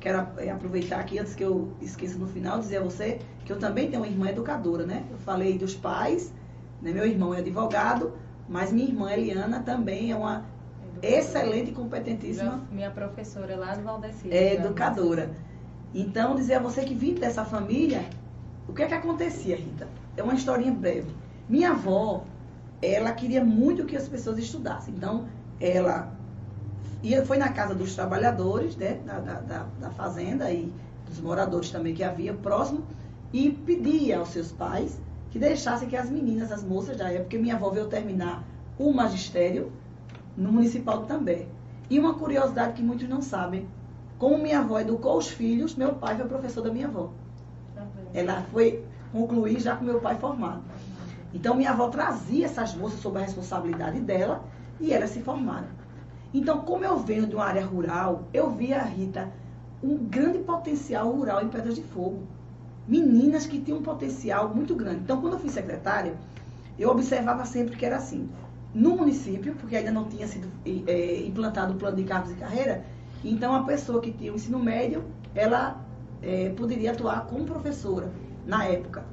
quero 0.00 0.26
é, 0.38 0.50
aproveitar 0.50 1.00
aqui, 1.00 1.18
antes 1.18 1.34
que 1.34 1.44
eu 1.44 1.72
esqueça 1.80 2.18
no 2.18 2.26
final, 2.26 2.58
dizer 2.58 2.78
a 2.78 2.82
você 2.82 3.18
que 3.44 3.52
eu 3.52 3.58
também 3.58 3.88
tenho 3.88 4.02
uma 4.02 4.08
irmã 4.08 4.28
educadora, 4.28 4.84
né? 4.84 5.04
Eu 5.10 5.18
falei 5.18 5.56
dos 5.56 5.74
pais, 5.74 6.32
né? 6.82 6.92
meu 6.92 7.06
irmão 7.06 7.32
é 7.32 7.38
advogado, 7.38 8.12
mas 8.48 8.72
minha 8.72 8.88
irmã 8.88 9.12
Eliana 9.12 9.60
também 9.60 10.10
é 10.10 10.16
uma 10.16 10.44
educadora. 10.82 11.16
excelente 11.16 11.70
e 11.70 11.74
competentíssima. 11.74 12.60
Minha 12.70 12.90
professora 12.90 13.56
lá 13.56 13.74
do 13.74 13.82
Valdeci. 13.82 14.30
É 14.30 14.54
educadora. 14.54 15.30
Então, 15.94 16.34
dizer 16.34 16.54
a 16.54 16.58
você 16.58 16.84
que 16.84 16.94
vim 16.94 17.14
dessa 17.14 17.44
família, 17.44 18.04
o 18.68 18.72
que 18.72 18.82
é 18.82 18.86
que 18.86 18.94
acontecia, 18.94 19.56
Rita? 19.56 19.86
É 20.16 20.22
uma 20.22 20.34
historinha 20.34 20.72
breve. 20.72 21.10
Minha 21.48 21.70
avó, 21.70 22.24
ela 22.80 23.12
queria 23.12 23.44
muito 23.44 23.84
que 23.84 23.96
as 23.96 24.08
pessoas 24.08 24.38
estudassem. 24.38 24.94
Então, 24.94 25.26
ela 25.60 26.12
ia, 27.02 27.24
foi 27.24 27.38
na 27.38 27.50
casa 27.50 27.74
dos 27.74 27.94
trabalhadores, 27.94 28.76
né, 28.76 29.00
da, 29.04 29.18
da, 29.18 29.66
da 29.80 29.90
fazenda 29.90 30.50
e 30.50 30.72
dos 31.06 31.20
moradores 31.20 31.70
também 31.70 31.94
que 31.94 32.02
havia 32.02 32.34
próximo, 32.34 32.82
e 33.32 33.50
pedia 33.50 34.18
aos 34.18 34.28
seus 34.30 34.50
pais 34.52 35.00
que 35.30 35.38
deixassem 35.38 35.88
que 35.88 35.96
as 35.96 36.08
meninas, 36.08 36.50
as 36.50 36.64
moças 36.64 36.96
da 36.96 37.10
época, 37.12 37.38
minha 37.38 37.54
avó 37.54 37.70
veio 37.70 37.86
terminar 37.88 38.42
o 38.78 38.92
magistério 38.92 39.70
no 40.36 40.50
municipal 40.50 41.04
também. 41.04 41.48
E 41.88 41.98
uma 41.98 42.14
curiosidade 42.14 42.72
que 42.72 42.82
muitos 42.82 43.08
não 43.08 43.22
sabem, 43.22 43.68
como 44.18 44.38
minha 44.38 44.60
avó 44.60 44.80
educou 44.80 45.18
os 45.18 45.28
filhos, 45.28 45.74
meu 45.74 45.94
pai 45.94 46.16
foi 46.16 46.26
professor 46.26 46.62
da 46.62 46.72
minha 46.72 46.88
avó. 46.88 47.10
Tá 47.74 47.86
Ela 48.14 48.42
foi 48.50 48.82
concluir 49.12 49.60
já 49.60 49.76
com 49.76 49.84
meu 49.84 50.00
pai 50.00 50.16
formado. 50.16 50.62
Então 51.32 51.54
minha 51.54 51.70
avó 51.70 51.88
trazia 51.88 52.46
essas 52.46 52.74
moças 52.74 53.00
sob 53.00 53.18
a 53.18 53.22
responsabilidade 53.22 54.00
dela 54.00 54.42
e 54.80 54.92
elas 54.92 55.10
se 55.10 55.20
formaram. 55.20 55.68
Então, 56.32 56.60
como 56.60 56.84
eu 56.84 56.98
venho 56.98 57.26
de 57.26 57.34
uma 57.34 57.44
área 57.44 57.64
rural, 57.64 58.24
eu 58.32 58.50
vi 58.50 58.72
a 58.74 58.82
Rita 58.82 59.32
um 59.82 59.96
grande 59.96 60.38
potencial 60.40 61.10
rural 61.10 61.42
em 61.42 61.48
Pedras 61.48 61.74
de 61.74 61.82
Fogo. 61.82 62.22
Meninas 62.86 63.46
que 63.46 63.60
tinham 63.60 63.78
um 63.78 63.82
potencial 63.82 64.54
muito 64.54 64.74
grande. 64.74 65.00
Então, 65.00 65.20
quando 65.20 65.34
eu 65.34 65.38
fui 65.38 65.48
secretária, 65.48 66.14
eu 66.78 66.90
observava 66.90 67.44
sempre 67.44 67.76
que 67.76 67.86
era 67.86 67.96
assim. 67.96 68.28
No 68.74 68.96
município, 68.96 69.54
porque 69.54 69.76
ainda 69.76 69.90
não 69.90 70.04
tinha 70.04 70.26
sido 70.26 70.48
é, 70.86 71.20
implantado 71.20 71.72
o 71.72 71.76
plano 71.76 71.96
de 71.96 72.04
cargos 72.04 72.30
e 72.32 72.34
carreira, 72.34 72.84
então 73.24 73.54
a 73.54 73.64
pessoa 73.64 74.00
que 74.02 74.12
tinha 74.12 74.30
o 74.32 74.36
ensino 74.36 74.58
médio, 74.58 75.04
ela 75.34 75.80
é, 76.22 76.50
poderia 76.50 76.92
atuar 76.92 77.26
como 77.26 77.44
professora 77.44 78.10
na 78.46 78.64
época. 78.64 79.04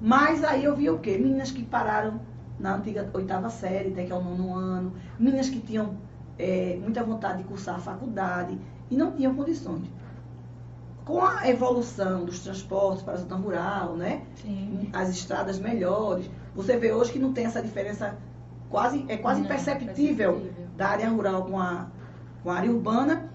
Mas 0.00 0.44
aí 0.44 0.64
eu 0.64 0.76
vi 0.76 0.90
o 0.90 0.98
quê? 0.98 1.16
Meninas 1.16 1.50
que 1.50 1.62
pararam 1.62 2.20
na 2.58 2.76
antiga 2.76 3.08
oitava 3.14 3.48
série, 3.48 3.90
até 3.90 4.04
que 4.04 4.12
é 4.12 4.14
o 4.14 4.22
nono 4.22 4.54
ano, 4.54 4.92
meninas 5.18 5.48
que 5.48 5.60
tinham 5.60 5.94
é, 6.38 6.78
muita 6.80 7.02
vontade 7.02 7.38
de 7.38 7.44
cursar 7.44 7.76
a 7.76 7.78
faculdade 7.78 8.58
e 8.90 8.96
não 8.96 9.12
tinham 9.12 9.34
condições. 9.34 9.90
Com 11.04 11.22
a 11.22 11.48
evolução 11.48 12.24
dos 12.24 12.40
transportes 12.40 13.02
para 13.02 13.14
a 13.14 13.16
zona 13.16 13.36
rural, 13.36 13.96
né? 13.96 14.22
Sim. 14.36 14.88
As 14.92 15.10
estradas 15.10 15.58
melhores, 15.58 16.30
você 16.54 16.76
vê 16.76 16.92
hoje 16.92 17.12
que 17.12 17.18
não 17.18 17.32
tem 17.32 17.44
essa 17.44 17.62
diferença 17.62 18.16
quase 18.70 19.04
é 19.08 19.16
quase 19.16 19.40
não, 19.40 19.46
imperceptível, 19.46 20.32
perceptível 20.34 20.66
da 20.76 20.88
área 20.88 21.08
rural 21.08 21.44
com 21.44 21.60
a, 21.60 21.86
com 22.42 22.50
a 22.50 22.56
área 22.56 22.70
urbana. 22.70 23.30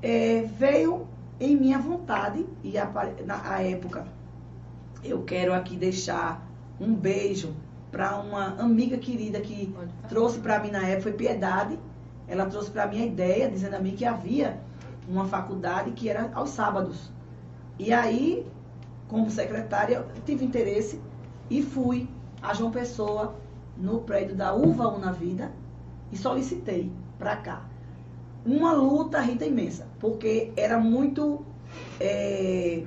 É, 0.00 0.48
veio 0.58 1.06
em 1.38 1.56
minha 1.56 1.78
vontade 1.78 2.44
e 2.64 2.78
a, 2.78 2.90
na 3.24 3.50
a 3.50 3.62
época 3.62 4.04
eu 5.02 5.22
quero 5.22 5.52
aqui 5.52 5.76
deixar 5.76 6.46
um 6.80 6.94
beijo 6.94 7.54
para 7.90 8.18
uma 8.18 8.60
amiga 8.60 8.96
querida 8.96 9.40
que 9.40 9.74
trouxe 10.08 10.38
para 10.38 10.58
mim 10.58 10.70
na 10.70 10.86
época 10.86 11.02
foi 11.02 11.12
Piedade 11.12 11.78
ela 12.32 12.46
trouxe 12.46 12.70
para 12.70 12.86
mim 12.86 13.02
a 13.02 13.06
ideia, 13.06 13.50
dizendo 13.50 13.74
a 13.74 13.78
mim 13.78 13.94
que 13.94 14.04
havia 14.04 14.58
uma 15.08 15.26
faculdade 15.26 15.90
que 15.92 16.08
era 16.08 16.30
aos 16.34 16.50
sábados. 16.50 17.10
E 17.78 17.92
aí, 17.92 18.46
como 19.08 19.30
secretária, 19.30 19.96
eu 19.96 20.22
tive 20.24 20.44
interesse 20.44 21.00
e 21.50 21.62
fui 21.62 22.08
a 22.40 22.54
João 22.54 22.70
Pessoa, 22.70 23.34
no 23.76 24.00
prédio 24.00 24.34
da 24.34 24.54
Uva 24.54 24.88
Una 24.88 25.12
Vida, 25.12 25.52
e 26.10 26.16
solicitei 26.16 26.90
para 27.18 27.36
cá. 27.36 27.64
Uma 28.44 28.72
luta, 28.72 29.20
Rita, 29.20 29.44
imensa, 29.44 29.86
porque 30.00 30.52
era 30.56 30.78
muito 30.78 31.44
é, 32.00 32.82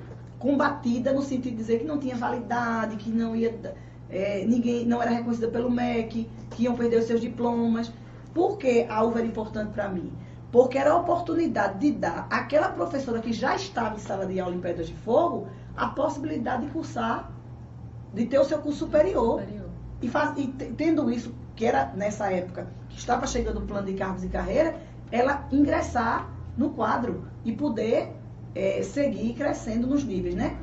combatida 0.46 1.12
no 1.12 1.24
sentido 1.24 1.54
de 1.54 1.58
dizer 1.58 1.80
que 1.80 1.86
não 1.86 1.98
tinha 1.98 2.16
validade, 2.16 2.98
que 2.98 3.10
não 3.10 3.36
ia. 3.36 3.60
É, 4.08 4.46
ninguém 4.46 4.86
não 4.86 5.02
era 5.02 5.10
reconhecida 5.10 5.48
pelo 5.48 5.72
MEC, 5.72 6.30
que 6.52 6.64
iam 6.64 6.76
perder 6.76 7.00
os 7.00 7.06
seus 7.06 7.20
diplomas. 7.20 7.92
Por 8.32 8.60
que 8.60 8.86
a 8.88 9.02
uva 9.02 9.18
era 9.18 9.28
importante 9.28 9.72
para 9.72 9.90
mim? 9.90 10.14
Porque 10.52 10.78
era 10.78 10.92
a 10.92 10.98
oportunidade 10.98 11.80
de 11.80 11.94
dar 11.94 12.28
àquela 12.30 12.70
professora 12.70 13.20
que 13.20 13.34
já 13.34 13.56
estava 13.56 13.96
em 13.96 13.98
sala 13.98 14.28
de 14.28 14.40
aula 14.40 14.56
em 14.56 14.60
Pedras 14.60 14.86
de 14.86 14.94
Fogo 14.94 15.48
a 15.76 15.88
possibilidade 15.88 16.68
de 16.68 16.72
cursar, 16.72 17.32
de 18.14 18.28
ter 18.28 18.38
o 18.38 18.46
seu 18.46 18.60
curso 18.60 18.78
superior. 18.86 19.40
superior. 19.40 19.70
E, 20.00 20.08
faz, 20.08 20.38
e 20.38 20.48
tendo 20.48 21.10
isso, 21.10 21.34
que 21.56 21.66
era 21.66 21.92
nessa 21.96 22.32
época, 22.32 22.68
que 22.90 23.00
estava 23.00 23.26
chegando 23.26 23.58
o 23.58 23.62
plano 23.64 23.88
de 23.88 23.96
cargos 23.96 24.24
e 24.24 24.28
carreira, 24.28 24.76
ela 25.12 25.48
ingressar 25.52 26.30
no 26.56 26.70
quadro 26.70 27.26
e 27.44 27.52
poder 27.52 28.14
é, 28.56 28.82
seguir 28.82 29.34
crescendo 29.34 29.86
nos 29.86 30.04
níveis, 30.04 30.34
né? 30.34 30.58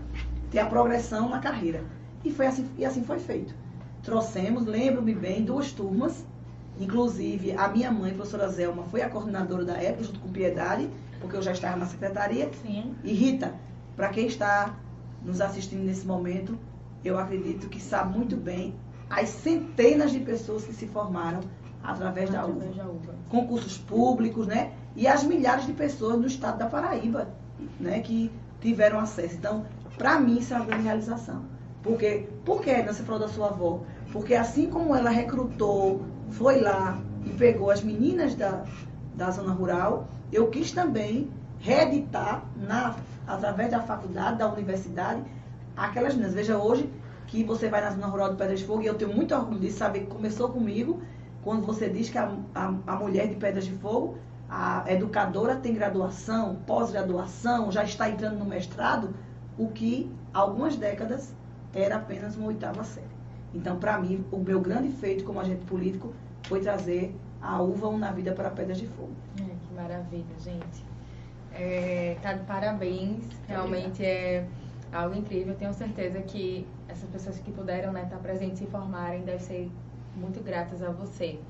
Ter 0.51 0.59
a 0.59 0.67
progressão 0.67 1.29
na 1.29 1.39
carreira. 1.39 1.85
E, 2.25 2.33
foi 2.33 2.47
assim, 2.47 2.69
e 2.77 2.85
assim 2.85 3.05
foi 3.05 3.19
feito. 3.19 3.55
Trouxemos, 4.03 4.67
lembro-me 4.67 5.15
bem, 5.15 5.45
duas 5.45 5.71
turmas 5.71 6.25
Inclusive, 6.81 7.53
a 7.53 7.69
minha 7.69 7.91
mãe, 7.91 8.13
a 8.13 8.15
professora 8.15 8.49
Zelma, 8.49 8.85
foi 8.85 9.03
a 9.03 9.11
coordenadora 9.11 9.65
da 9.65 9.75
época, 9.75 10.05
junto 10.05 10.21
com 10.21 10.29
Piedade, 10.29 10.89
porque 11.21 11.37
eu 11.37 11.43
já 11.43 11.53
estava 11.53 11.77
na 11.77 11.87
secretaria. 11.87 12.51
Sim. 12.63 12.95
E 13.05 13.13
Rita, 13.13 13.55
para 13.95 14.09
quem 14.09 14.27
está 14.27 14.75
nos 15.23 15.41
assistindo 15.41 15.85
nesse 15.85 16.07
momento, 16.07 16.59
eu 17.05 17.19
acredito 17.19 17.69
que 17.69 17.81
sabe 17.81 18.17
muito 18.17 18.37
bem 18.37 18.75
as 19.11 19.29
centenas 19.29 20.11
de 20.11 20.21
pessoas 20.21 20.65
que 20.65 20.73
se 20.73 20.87
formaram 20.87 21.41
através, 21.83 22.31
da, 22.31 22.47
UVA. 22.47 22.67
da 22.75 22.85
UVA. 22.85 23.15
Concursos 23.29 23.77
públicos, 23.77 24.47
né? 24.47 24.73
E 24.97 25.07
as 25.07 25.23
milhares 25.23 25.67
de 25.67 25.73
pessoas 25.73 26.19
no 26.19 26.27
estado 26.27 26.59
da 26.59 26.67
Paraíba, 26.67 27.29
né? 27.79 28.01
Que 28.01 28.31
tiveram 28.61 28.99
acesso. 28.99 29.37
Então, 29.37 29.65
para 29.97 30.19
mim, 30.21 30.39
isso 30.39 30.55
é 30.55 30.57
uma 30.57 30.67
grande 30.67 30.85
realização. 30.85 31.43
Porque, 31.83 32.29
por 32.45 32.63
que 32.63 32.83
você 32.83 33.03
falou 33.03 33.21
da 33.21 33.29
sua 33.29 33.49
avó? 33.49 33.81
Porque 34.13 34.35
assim 34.35 34.69
como 34.69 34.95
ela 34.95 35.11
recrutou 35.11 36.03
foi 36.31 36.61
lá 36.61 37.01
e 37.25 37.31
pegou 37.31 37.71
as 37.71 37.83
meninas 37.83 38.35
da, 38.35 38.65
da 39.15 39.31
zona 39.31 39.53
rural, 39.53 40.09
eu 40.33 40.49
quis 40.49 40.73
também 40.73 41.31
reeditar, 41.61 42.45
na, 42.57 42.97
através 43.27 43.71
da 43.71 43.81
faculdade, 43.81 44.39
da 44.39 44.53
universidade, 44.53 45.23
aquelas 45.77 46.15
meninas. 46.15 46.35
Veja 46.35 46.59
hoje 46.59 46.89
que 47.27 47.43
você 47.45 47.69
vai 47.69 47.81
na 47.81 47.91
zona 47.91 48.07
rural 48.07 48.31
de 48.31 48.37
Pedras 48.37 48.61
de 48.61 48.67
Fogo, 48.67 48.83
e 48.83 48.87
eu 48.87 48.95
tenho 48.95 49.15
muito 49.15 49.35
orgulho 49.35 49.61
de 49.61 49.71
saber 49.71 50.01
que 50.01 50.07
começou 50.07 50.51
comigo, 50.51 51.01
quando 51.43 51.65
você 51.65 51.89
diz 51.89 52.11
que 52.11 52.19
a, 52.19 52.31
a, 52.55 52.75
a 52.87 52.97
mulher 52.97 53.29
de 53.29 53.37
Pedras 53.37 53.65
de 53.65 53.73
Fogo, 53.73 54.17
a 54.55 54.85
educadora 54.87 55.57
tem 55.57 55.73
graduação, 55.73 56.57
pós-graduação, 56.67 57.73
já 57.73 57.85
está 57.85 58.11
entrando 58.11 58.39
no 58.39 58.45
mestrado, 58.45 59.15
o 59.57 59.69
que 59.69 60.15
algumas 60.35 60.77
décadas 60.77 61.35
era 61.73 61.97
apenas 61.97 62.37
uma 62.37 62.49
oitava 62.49 62.85
série. 62.85 63.07
Então, 63.55 63.79
para 63.79 63.99
mim, 63.99 64.27
o 64.31 64.37
meu 64.37 64.61
grande 64.61 64.91
feito 64.91 65.25
como 65.25 65.41
agente 65.41 65.65
político 65.65 66.13
foi 66.43 66.61
trazer 66.61 67.17
a 67.41 67.63
uva 67.63 67.91
na 67.97 68.13
vida 68.13 68.33
para 68.33 68.51
Pedras 68.51 68.77
de 68.77 68.87
Fogo. 68.89 69.13
É, 69.41 69.45
que 69.45 69.75
maravilha, 69.75 70.39
gente. 70.39 70.85
É, 71.55 72.19
tá 72.21 72.35
de 72.35 72.45
parabéns. 72.45 73.25
Realmente 73.49 74.05
é 74.05 74.47
algo 74.93 75.17
incrível. 75.17 75.55
Tenho 75.55 75.73
certeza 75.73 76.21
que 76.21 76.67
essas 76.89 77.09
pessoas 77.09 77.39
que 77.39 77.51
puderam 77.51 77.89
estar 77.89 78.03
né, 78.03 78.09
tá 78.11 78.19
presentes 78.19 78.61
e 78.61 78.65
se 78.67 78.71
formarem 78.71 79.23
deve 79.23 79.43
ser 79.43 79.71
Muito 80.15 80.43
gratas 80.43 80.83
a 80.83 80.91
você. 80.91 81.41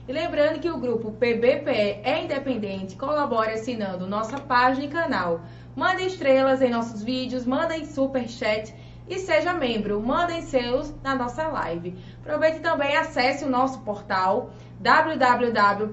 E 0.09 0.13
lembrando 0.13 0.59
que 0.59 0.71
o 0.71 0.79
grupo 0.79 1.13
PBPE 1.13 2.01
é 2.03 2.25
independente, 2.25 2.97
colabore 2.97 3.53
assinando 3.53 4.07
nossa 4.07 4.39
página 4.39 4.87
e 4.87 4.89
canal. 4.89 5.43
Mande 5.77 6.07
estrelas 6.07 6.63
em 6.63 6.71
nossos 6.71 7.03
vídeos, 7.03 7.45
mandem 7.45 7.85
super 7.85 8.27
chat 8.27 8.75
e 9.07 9.19
seja 9.19 9.53
membro. 9.53 10.01
Mandem 10.01 10.41
seus 10.41 10.95
na 11.03 11.15
nossa 11.15 11.47
live. 11.47 11.95
Aproveite 12.23 12.61
também 12.61 12.93
e 12.93 12.97
acesse 12.97 13.45
o 13.45 13.51
nosso 13.51 13.81
portal 13.81 14.51
www.pbpetv 14.81 15.93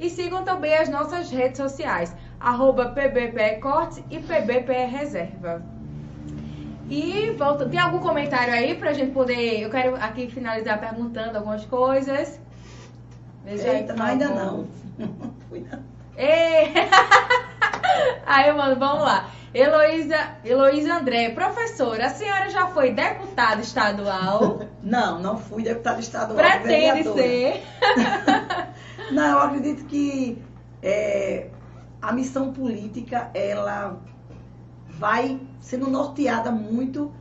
e 0.00 0.10
sigam 0.10 0.42
também 0.42 0.74
as 0.74 0.88
nossas 0.88 1.30
redes 1.30 1.58
sociais, 1.58 2.16
arroba 2.40 2.86
pbpecortes 2.88 4.02
e 4.10 4.18
pbpreserva. 4.18 5.62
E 6.88 7.30
volta, 7.38 7.68
tem 7.68 7.78
algum 7.78 8.00
comentário 8.00 8.52
aí 8.52 8.74
pra 8.74 8.92
gente 8.92 9.12
poder. 9.12 9.60
Eu 9.60 9.70
quero 9.70 9.94
aqui 9.96 10.28
finalizar 10.28 10.80
perguntando 10.80 11.36
algumas 11.36 11.64
coisas. 11.66 12.40
Veja 13.44 13.74
Eita, 13.74 13.92
aí, 14.02 14.10
ainda 14.10 14.28
não. 14.28 14.66
Fui 15.48 15.60
não. 15.70 15.78
aí, 18.26 18.52
mano, 18.52 18.76
vamos 18.76 19.04
lá. 19.04 19.30
Heloísa, 19.52 20.36
Heloísa 20.44 20.94
André, 20.94 21.30
professora, 21.30 22.06
a 22.06 22.10
senhora 22.10 22.48
já 22.50 22.68
foi 22.68 22.92
deputada 22.92 23.60
estadual? 23.60 24.60
Não, 24.82 25.18
não 25.20 25.36
fui 25.36 25.62
deputada 25.62 26.00
estadual. 26.00 26.38
Pretende 26.38 27.02
ser? 27.12 27.62
não, 29.12 29.38
eu 29.38 29.38
acredito 29.40 29.84
que 29.84 30.42
é, 30.82 31.48
a 32.00 32.12
missão 32.12 32.52
política, 32.52 33.30
ela 33.34 34.00
vai 34.88 35.40
sendo 35.60 35.88
norteada 35.90 36.50
muito 36.50 37.12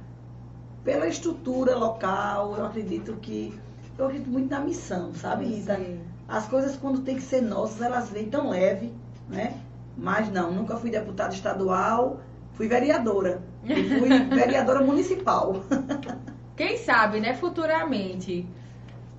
pela 0.83 1.07
estrutura 1.07 1.75
local. 1.75 2.55
Eu 2.57 2.65
acredito 2.65 3.15
que. 3.21 3.57
Eu 3.97 4.05
acredito 4.05 4.29
muito 4.29 4.49
na 4.49 4.61
missão, 4.61 5.13
sabe, 5.13 5.45
Rita? 5.45 5.79
As 6.27 6.47
coisas, 6.47 6.77
quando 6.77 7.01
tem 7.01 7.15
que 7.15 7.21
ser 7.21 7.41
nossas, 7.41 7.81
elas 7.81 8.09
vêm 8.09 8.29
tão 8.29 8.49
leve, 8.49 8.93
né? 9.27 9.59
Mas 9.97 10.31
não, 10.31 10.51
nunca 10.51 10.77
fui 10.77 10.89
deputada 10.89 11.33
estadual, 11.33 12.21
fui 12.53 12.67
vereadora. 12.67 13.41
E 13.65 13.99
fui 13.99 14.09
vereadora 14.29 14.81
municipal. 14.81 15.55
Quem 16.55 16.77
sabe, 16.77 17.19
né, 17.19 17.33
futuramente. 17.33 18.47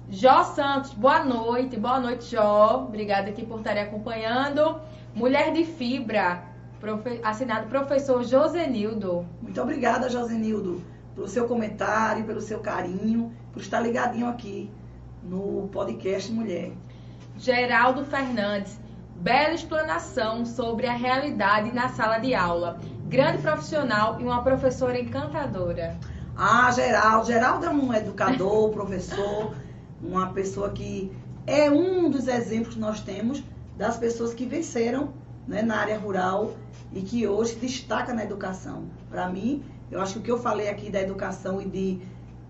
Jó 0.09 0.43
Santos, 0.45 0.93
boa 0.95 1.23
noite. 1.23 1.77
Boa 1.77 2.01
noite, 2.01 2.25
Jó. 2.33 2.85
Obrigada 2.89 3.31
aqui 3.31 3.45
por 3.45 3.59
estar 3.59 3.77
acompanhando. 3.77 4.81
Mulher 5.15 5.53
de 5.53 5.65
Fibra, 5.65 6.43
profe... 6.79 7.21
assinado 7.23 7.69
professor 7.69 8.23
Josenildo. 8.23 9.27
Muito 9.43 9.61
obrigada, 9.61 10.09
Josenildo, 10.09 10.83
pelo 11.15 11.27
seu 11.27 11.47
comentário, 11.47 12.25
pelo 12.25 12.41
seu 12.41 12.61
carinho, 12.61 13.33
por 13.53 13.61
estar 13.61 13.81
ligadinho 13.81 14.29
aqui 14.29 14.71
no 15.23 15.69
podcast 15.73 16.31
Mulher. 16.31 16.73
Geraldo 17.37 18.05
Fernandes, 18.05 18.79
bela 19.17 19.55
explanação 19.55 20.47
sobre 20.47 20.87
a 20.87 20.93
realidade 20.93 21.75
na 21.75 21.89
sala 21.89 22.19
de 22.19 22.35
aula. 22.35 22.79
Grande 23.09 23.39
profissional 23.39 24.21
e 24.21 24.25
uma 24.25 24.43
professora 24.43 24.99
encantadora. 24.99 25.99
Ah, 26.37 26.71
Geraldo. 26.71 27.27
Geraldo 27.27 27.67
é 27.67 27.71
um 27.71 27.93
educador, 27.93 28.71
professor, 28.73 29.55
uma 30.01 30.33
pessoa 30.33 30.71
que 30.71 31.13
é 31.47 31.69
um 31.69 32.09
dos 32.09 32.29
exemplos 32.29 32.75
que 32.75 32.81
nós 32.81 33.01
temos 33.01 33.43
das 33.81 33.97
pessoas 33.97 34.35
que 34.35 34.45
venceram 34.45 35.15
né, 35.49 35.63
na 35.63 35.79
área 35.79 35.99
rural 35.99 36.53
e 36.93 37.01
que 37.01 37.27
hoje 37.27 37.55
destaca 37.55 38.13
na 38.13 38.23
educação. 38.23 38.85
Para 39.09 39.27
mim, 39.27 39.65
eu 39.91 40.03
acho 40.03 40.13
que 40.13 40.19
o 40.19 40.23
que 40.23 40.31
eu 40.31 40.39
falei 40.39 40.69
aqui 40.69 40.91
da 40.91 41.01
educação 41.01 41.63
e 41.63 41.65
de 41.65 42.03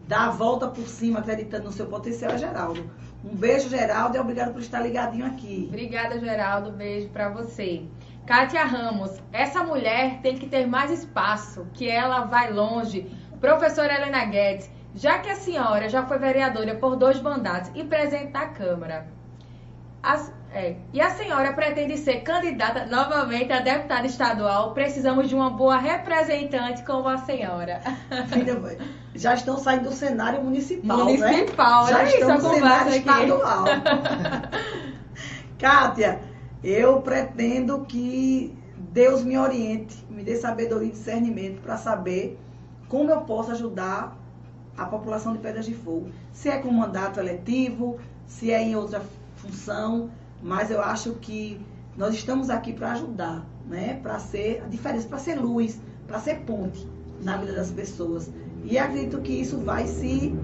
dar 0.09 0.27
a 0.27 0.31
volta 0.31 0.67
por 0.67 0.89
cima, 0.89 1.21
acreditando 1.21 1.67
no 1.67 1.73
seu 1.73 1.87
potencial, 1.87 2.33
é 2.33 2.39
Geraldo. 2.39 2.91
Um 3.25 3.37
beijo, 3.37 3.69
Geraldo, 3.69 4.17
e 4.17 4.21
obrigado 4.21 4.53
por 4.53 4.61
estar 4.61 4.81
ligadinho 4.81 5.25
aqui. 5.25 5.67
Obrigada, 5.69 6.19
Geraldo. 6.19 6.73
Beijo 6.73 7.09
para 7.11 7.29
você. 7.29 7.85
Kátia 8.27 8.65
Ramos, 8.65 9.13
essa 9.33 9.63
mulher 9.63 10.21
tem 10.23 10.37
que 10.37 10.49
ter 10.49 10.67
mais 10.67 10.91
espaço, 10.91 11.65
que 11.75 11.89
ela 11.89 12.25
vai 12.25 12.53
longe. 12.53 13.09
Professora 13.41 13.95
Helena 13.95 14.25
Guedes, 14.25 14.69
já 14.97 15.21
que 15.21 15.31
a 15.31 15.37
senhora 15.37 15.89
já 15.89 16.05
foi 16.05 16.19
vereadora 16.19 16.75
por 16.75 16.97
dois 16.97 17.23
mandatos 17.23 17.71
e 17.77 17.85
presidente 17.85 18.33
da 18.33 18.47
Câmara, 18.47 19.07
as, 20.03 20.33
é, 20.53 20.77
e 20.93 21.01
a 21.01 21.11
senhora 21.11 21.53
pretende 21.53 21.97
ser 21.97 22.23
candidata 22.23 22.85
novamente 22.87 23.53
a 23.53 23.61
deputada 23.61 24.05
estadual, 24.07 24.75
precisamos 24.75 25.29
de 25.29 25.35
uma 25.35 25.51
boa 25.51 25.77
representante 25.79 26.83
como 26.85 27.09
a 27.09 27.19
senhora. 27.19 27.81
Filha, 28.33 28.61
já 29.15 29.35
estão 29.35 29.57
saindo 29.59 29.91
do 29.91 29.95
cenário 29.95 30.43
municipal, 30.43 31.05
né? 31.05 31.13
Municipal, 31.13 31.85
né? 31.85 31.91
Já 31.93 32.05
estão 32.05 32.35
no 32.35 32.55
cenário 32.55 32.89
aqui. 32.89 32.99
estadual. 32.99 33.65
Kátia, 35.57 36.21
eu 36.65 37.01
pretendo 37.01 37.85
que 37.85 38.53
Deus 38.77 39.23
me 39.23 39.39
oriente, 39.39 40.05
me 40.11 40.25
dê 40.25 40.35
sabedoria 40.35 40.89
e 40.89 40.93
discernimento 40.93 41.61
para 41.61 41.77
saber 41.77 42.37
como 42.89 43.09
eu 43.09 43.21
posso 43.21 43.53
ajudar 43.53 44.17
a 44.77 44.85
população 44.85 45.33
de 45.33 45.39
Pedras 45.39 45.67
de 45.67 45.75
Fogo. 45.75 46.11
Se 46.33 46.49
é 46.49 46.59
com 46.59 46.73
mandato 46.73 47.21
eletivo, 47.21 48.01
se 48.27 48.51
é 48.51 48.61
em 48.61 48.75
outra 48.75 49.01
função, 49.37 50.11
mas 50.43 50.71
eu 50.71 50.81
acho 50.81 51.15
que 51.15 51.61
nós 51.97 52.15
estamos 52.15 52.51
aqui 52.51 52.73
para 52.73 52.93
ajudar, 52.93 53.45
né? 53.67 53.99
Para 54.03 54.19
ser 54.19 54.63
a 54.65 54.69
diferença, 54.69 55.09
para 55.09 55.19
ser 55.19 55.35
luz, 55.37 55.81
para 56.07 56.19
ser 56.19 56.41
ponte 56.41 56.89
na 57.23 57.37
vida 57.37 57.53
das 57.53 57.71
pessoas. 57.71 58.31
E 58.65 58.79
acredito 58.79 59.21
que 59.21 59.33
isso 59.33 59.59
vai 59.59 59.87
se 59.87 60.35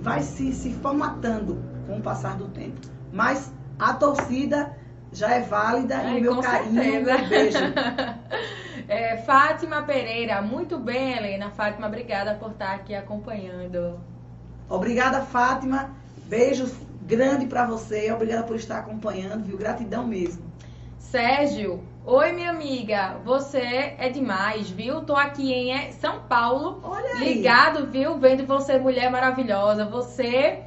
vai 0.00 0.22
se, 0.22 0.52
se 0.52 0.72
formatando 0.74 1.58
com 1.86 1.96
o 1.96 2.00
passar 2.00 2.36
do 2.36 2.48
tempo. 2.48 2.78
Mas 3.12 3.52
a 3.78 3.94
torcida 3.94 4.76
já 5.12 5.30
é 5.30 5.40
válida 5.40 5.96
Ai, 5.96 6.16
e 6.16 6.18
o 6.18 6.34
meu 6.34 6.42
carinho, 6.42 6.82
certeza. 6.82 7.18
meu 7.18 7.28
beijo. 7.28 7.58
É, 8.86 9.16
Fátima 9.16 9.82
Pereira, 9.82 10.42
muito 10.42 10.78
bem, 10.78 11.16
Helena. 11.16 11.50
Fátima, 11.50 11.86
obrigada 11.86 12.34
por 12.34 12.50
estar 12.50 12.74
aqui 12.74 12.94
acompanhando. 12.94 13.98
Obrigada, 14.68 15.22
Fátima. 15.22 15.90
Beijos 16.26 16.70
grande 17.04 17.46
para 17.46 17.66
você. 17.66 18.10
Obrigada 18.10 18.42
por 18.44 18.56
estar 18.56 18.78
acompanhando, 18.78 19.44
viu? 19.44 19.56
Gratidão 19.56 20.06
mesmo. 20.06 20.42
Sérgio, 20.98 21.80
oi 22.04 22.32
minha 22.32 22.50
amiga, 22.50 23.18
você 23.24 23.94
é 23.98 24.08
demais, 24.08 24.68
viu? 24.70 25.02
Tô 25.02 25.14
aqui 25.14 25.52
em 25.52 25.92
São 25.92 26.20
Paulo, 26.28 26.80
Olha 26.82 27.14
aí. 27.14 27.34
ligado, 27.34 27.86
viu? 27.86 28.18
Vendo 28.18 28.44
você, 28.46 28.78
mulher 28.78 29.10
maravilhosa. 29.10 29.84
Você, 29.84 30.58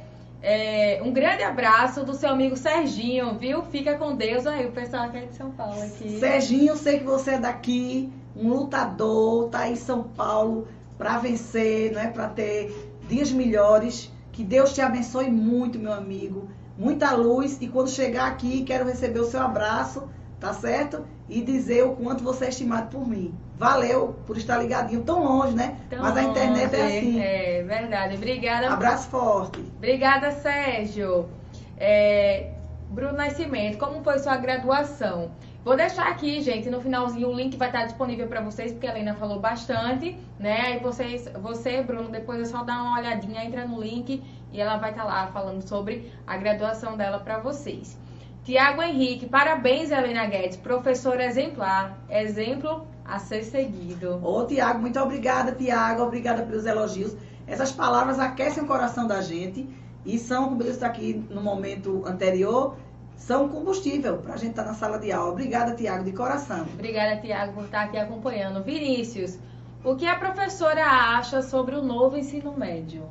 é, 0.42 1.02
um 1.04 1.12
grande 1.12 1.42
abraço 1.42 2.02
do 2.02 2.14
seu 2.14 2.30
amigo 2.30 2.56
Serginho, 2.56 3.36
viu? 3.38 3.62
Fica 3.64 3.98
com 3.98 4.16
Deus 4.16 4.46
aí, 4.46 4.64
o 4.64 4.72
pessoal 4.72 5.10
é 5.12 5.26
de 5.26 5.34
São 5.34 5.50
Paulo 5.50 5.82
aqui. 5.82 6.18
Serginho, 6.18 6.76
sei 6.76 7.00
que 7.00 7.04
você 7.04 7.32
é 7.32 7.38
daqui, 7.38 8.10
um 8.34 8.48
lutador, 8.48 9.50
tá 9.50 9.68
em 9.68 9.76
São 9.76 10.02
Paulo 10.02 10.66
para 10.96 11.18
vencer, 11.18 11.92
não 11.92 12.00
é? 12.00 12.08
Para 12.08 12.28
ter 12.28 12.90
dias 13.06 13.30
melhores. 13.30 14.10
Que 14.38 14.44
Deus 14.44 14.72
te 14.72 14.80
abençoe 14.80 15.28
muito, 15.28 15.80
meu 15.80 15.92
amigo. 15.92 16.48
Muita 16.78 17.10
luz. 17.10 17.58
E 17.60 17.66
quando 17.66 17.90
chegar 17.90 18.28
aqui, 18.28 18.62
quero 18.62 18.84
receber 18.84 19.18
o 19.18 19.24
seu 19.24 19.40
abraço 19.40 20.08
tá 20.38 20.52
certo? 20.52 21.04
E 21.28 21.42
dizer 21.42 21.82
o 21.84 21.96
quanto 21.96 22.22
você 22.22 22.46
é 22.46 22.48
estimado 22.48 22.88
por 22.88 23.06
mim. 23.06 23.34
Valeu 23.56 24.16
por 24.24 24.36
estar 24.36 24.58
ligadinho, 24.58 25.02
tão 25.02 25.24
longe, 25.24 25.54
né? 25.54 25.76
Tão 25.90 26.00
Mas 26.00 26.16
a 26.16 26.22
internet 26.22 26.74
é 26.74 26.78
longe. 26.82 26.98
assim. 26.98 27.20
É 27.20 27.62
verdade. 27.64 28.14
Obrigada. 28.14 28.72
Abraço 28.72 29.08
forte. 29.08 29.60
Obrigada, 29.76 30.30
Sérgio. 30.30 31.28
É, 31.76 32.52
Bruno 32.88 33.14
Nascimento, 33.14 33.78
como 33.78 34.02
foi 34.02 34.18
sua 34.20 34.36
graduação? 34.36 35.30
Vou 35.68 35.76
deixar 35.76 36.08
aqui, 36.08 36.40
gente, 36.40 36.70
no 36.70 36.80
finalzinho 36.80 37.28
o 37.28 37.34
link 37.34 37.54
vai 37.58 37.68
estar 37.68 37.84
disponível 37.84 38.26
para 38.26 38.40
vocês, 38.40 38.72
porque 38.72 38.86
a 38.86 38.90
Helena 38.90 39.14
falou 39.16 39.38
bastante, 39.38 40.18
né? 40.38 40.62
Aí 40.62 40.78
vocês, 40.78 41.30
você, 41.42 41.82
Bruno, 41.82 42.08
depois 42.08 42.40
é 42.40 42.44
só 42.46 42.64
dar 42.64 42.82
uma 42.82 42.98
olhadinha, 42.98 43.44
entra 43.44 43.66
no 43.66 43.78
link 43.78 44.24
e 44.50 44.58
ela 44.58 44.78
vai 44.78 44.92
estar 44.92 45.04
lá 45.04 45.26
falando 45.26 45.60
sobre 45.60 46.10
a 46.26 46.38
graduação 46.38 46.96
dela 46.96 47.18
para 47.18 47.38
vocês. 47.40 47.98
Tiago 48.44 48.80
Henrique, 48.80 49.26
parabéns, 49.26 49.90
Helena 49.90 50.24
Guedes, 50.24 50.56
professora 50.56 51.22
exemplar, 51.26 51.98
exemplo 52.08 52.86
a 53.04 53.18
ser 53.18 53.42
seguido. 53.42 54.26
Ô, 54.26 54.46
Tiago, 54.46 54.80
muito 54.80 54.98
obrigada, 54.98 55.52
Tiago. 55.52 56.02
Obrigada 56.02 56.44
pelos 56.44 56.64
elogios. 56.64 57.14
Essas 57.46 57.70
palavras 57.70 58.18
aquecem 58.18 58.62
o 58.62 58.66
coração 58.66 59.06
da 59.06 59.20
gente 59.20 59.68
e 60.06 60.18
são, 60.18 60.48
como 60.48 60.62
eu 60.62 60.72
disse 60.72 60.82
aqui 60.82 61.22
no 61.28 61.42
momento 61.42 62.02
anterior, 62.06 62.74
são 63.18 63.48
combustível 63.48 64.18
para 64.18 64.34
a 64.34 64.36
gente 64.36 64.50
estar 64.50 64.64
na 64.64 64.72
sala 64.72 64.98
de 64.98 65.12
aula. 65.12 65.32
Obrigada, 65.32 65.74
Tiago, 65.74 66.04
de 66.04 66.12
coração. 66.12 66.66
Obrigada, 66.72 67.20
Tiago, 67.20 67.52
por 67.52 67.64
estar 67.64 67.82
aqui 67.82 67.98
acompanhando. 67.98 68.62
Vinícius, 68.62 69.38
o 69.84 69.96
que 69.96 70.06
a 70.06 70.16
professora 70.16 70.84
acha 70.84 71.42
sobre 71.42 71.74
o 71.74 71.82
novo 71.82 72.16
ensino 72.16 72.56
médio? 72.56 73.04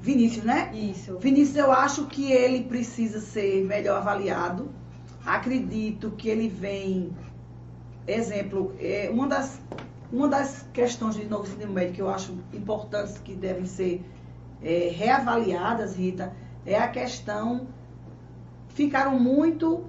Vinícius, 0.00 0.44
né? 0.44 0.70
Isso. 0.72 1.18
Vinícius, 1.18 1.56
eu 1.56 1.72
acho 1.72 2.06
que 2.06 2.30
ele 2.30 2.62
precisa 2.64 3.20
ser 3.20 3.64
melhor 3.64 3.98
avaliado. 3.98 4.70
Acredito 5.24 6.12
que 6.12 6.28
ele 6.28 6.48
vem, 6.48 7.10
exemplo, 8.06 8.72
é, 8.78 9.10
uma, 9.12 9.26
das, 9.26 9.60
uma 10.12 10.28
das 10.28 10.64
questões 10.72 11.16
de 11.16 11.24
novo 11.26 11.48
ensino 11.48 11.72
médio 11.72 11.92
que 11.92 12.02
eu 12.02 12.08
acho 12.08 12.32
importantes 12.54 13.18
que 13.18 13.34
devem 13.34 13.66
ser 13.66 14.04
é, 14.62 14.92
reavaliadas, 14.94 15.96
Rita, 15.96 16.32
é 16.64 16.78
a 16.78 16.86
questão. 16.88 17.66
Ficaram 18.76 19.18
muito. 19.18 19.84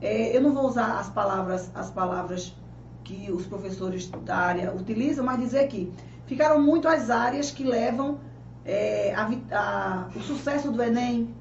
é, 0.00 0.34
eu 0.34 0.40
não 0.40 0.54
vou 0.54 0.66
usar 0.66 0.98
as 0.98 1.10
palavras, 1.10 1.70
as 1.74 1.90
palavras 1.90 2.56
que 3.04 3.30
os 3.30 3.44
professores 3.46 4.08
da 4.24 4.34
área 4.36 4.72
utilizam, 4.74 5.22
mas 5.24 5.38
dizer 5.38 5.68
que 5.68 5.92
ficaram 6.26 6.58
muito 6.62 6.88
as 6.88 7.10
áreas 7.10 7.50
que 7.50 7.62
levam 7.62 8.18
é, 8.64 9.12
a 9.14 9.28
a- 9.52 10.08
o 10.16 10.20
sucesso 10.20 10.70
do 10.72 10.82
Enem, 10.82 11.34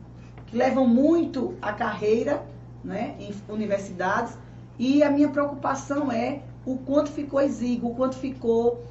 que 0.47 0.57
levam 0.57 0.85
muito 0.85 1.55
a 1.61 1.71
carreira 1.71 2.43
né, 2.83 3.15
em 3.17 3.33
universidades. 3.53 4.37
E 4.77 5.01
a 5.03 5.09
minha 5.09 5.29
preocupação 5.29 6.11
é 6.11 6.41
o 6.65 6.77
quanto 6.79 7.09
ficou 7.11 7.39
exíguo, 7.39 7.91
o 7.91 7.95
quanto 7.95 8.15
ficou 8.17 8.83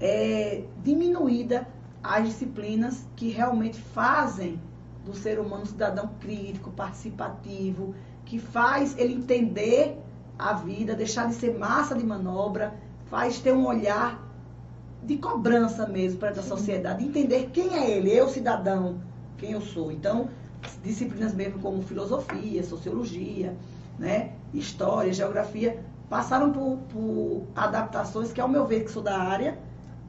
é, 0.00 0.62
diminuída 0.84 1.66
as 2.02 2.28
disciplinas 2.28 3.04
que 3.16 3.28
realmente 3.30 3.80
fazem 3.80 4.60
do 5.06 5.16
ser 5.16 5.38
humano 5.38 5.62
um 5.62 5.66
cidadão 5.66 6.10
crítico, 6.20 6.70
participativo, 6.72 7.94
que 8.24 8.38
faz 8.38 8.98
ele 8.98 9.14
entender 9.14 9.96
a 10.36 10.52
vida, 10.52 10.94
deixar 10.94 11.28
de 11.28 11.34
ser 11.34 11.56
massa 11.56 11.94
de 11.94 12.04
manobra, 12.04 12.74
faz 13.06 13.38
ter 13.38 13.52
um 13.52 13.66
olhar 13.66 14.22
de 15.02 15.16
cobrança 15.16 15.86
mesmo 15.86 16.18
para 16.18 16.30
a 16.30 16.42
sociedade, 16.42 17.04
entender 17.04 17.50
quem 17.52 17.74
é 17.74 17.90
ele, 17.90 18.10
eu 18.10 18.28
cidadão, 18.28 19.00
quem 19.38 19.52
eu 19.52 19.60
sou. 19.60 19.92
Então, 19.92 20.28
disciplinas 20.82 21.32
mesmo 21.32 21.60
como 21.60 21.80
filosofia, 21.82 22.64
sociologia, 22.64 23.56
né, 23.96 24.32
história, 24.52 25.12
geografia, 25.12 25.82
passaram 26.10 26.52
por, 26.52 26.78
por 26.92 27.46
adaptações 27.54 28.32
que, 28.32 28.40
ao 28.40 28.48
meu 28.48 28.66
ver, 28.66 28.84
que 28.84 28.90
sou 28.90 29.02
da 29.02 29.16
área, 29.16 29.56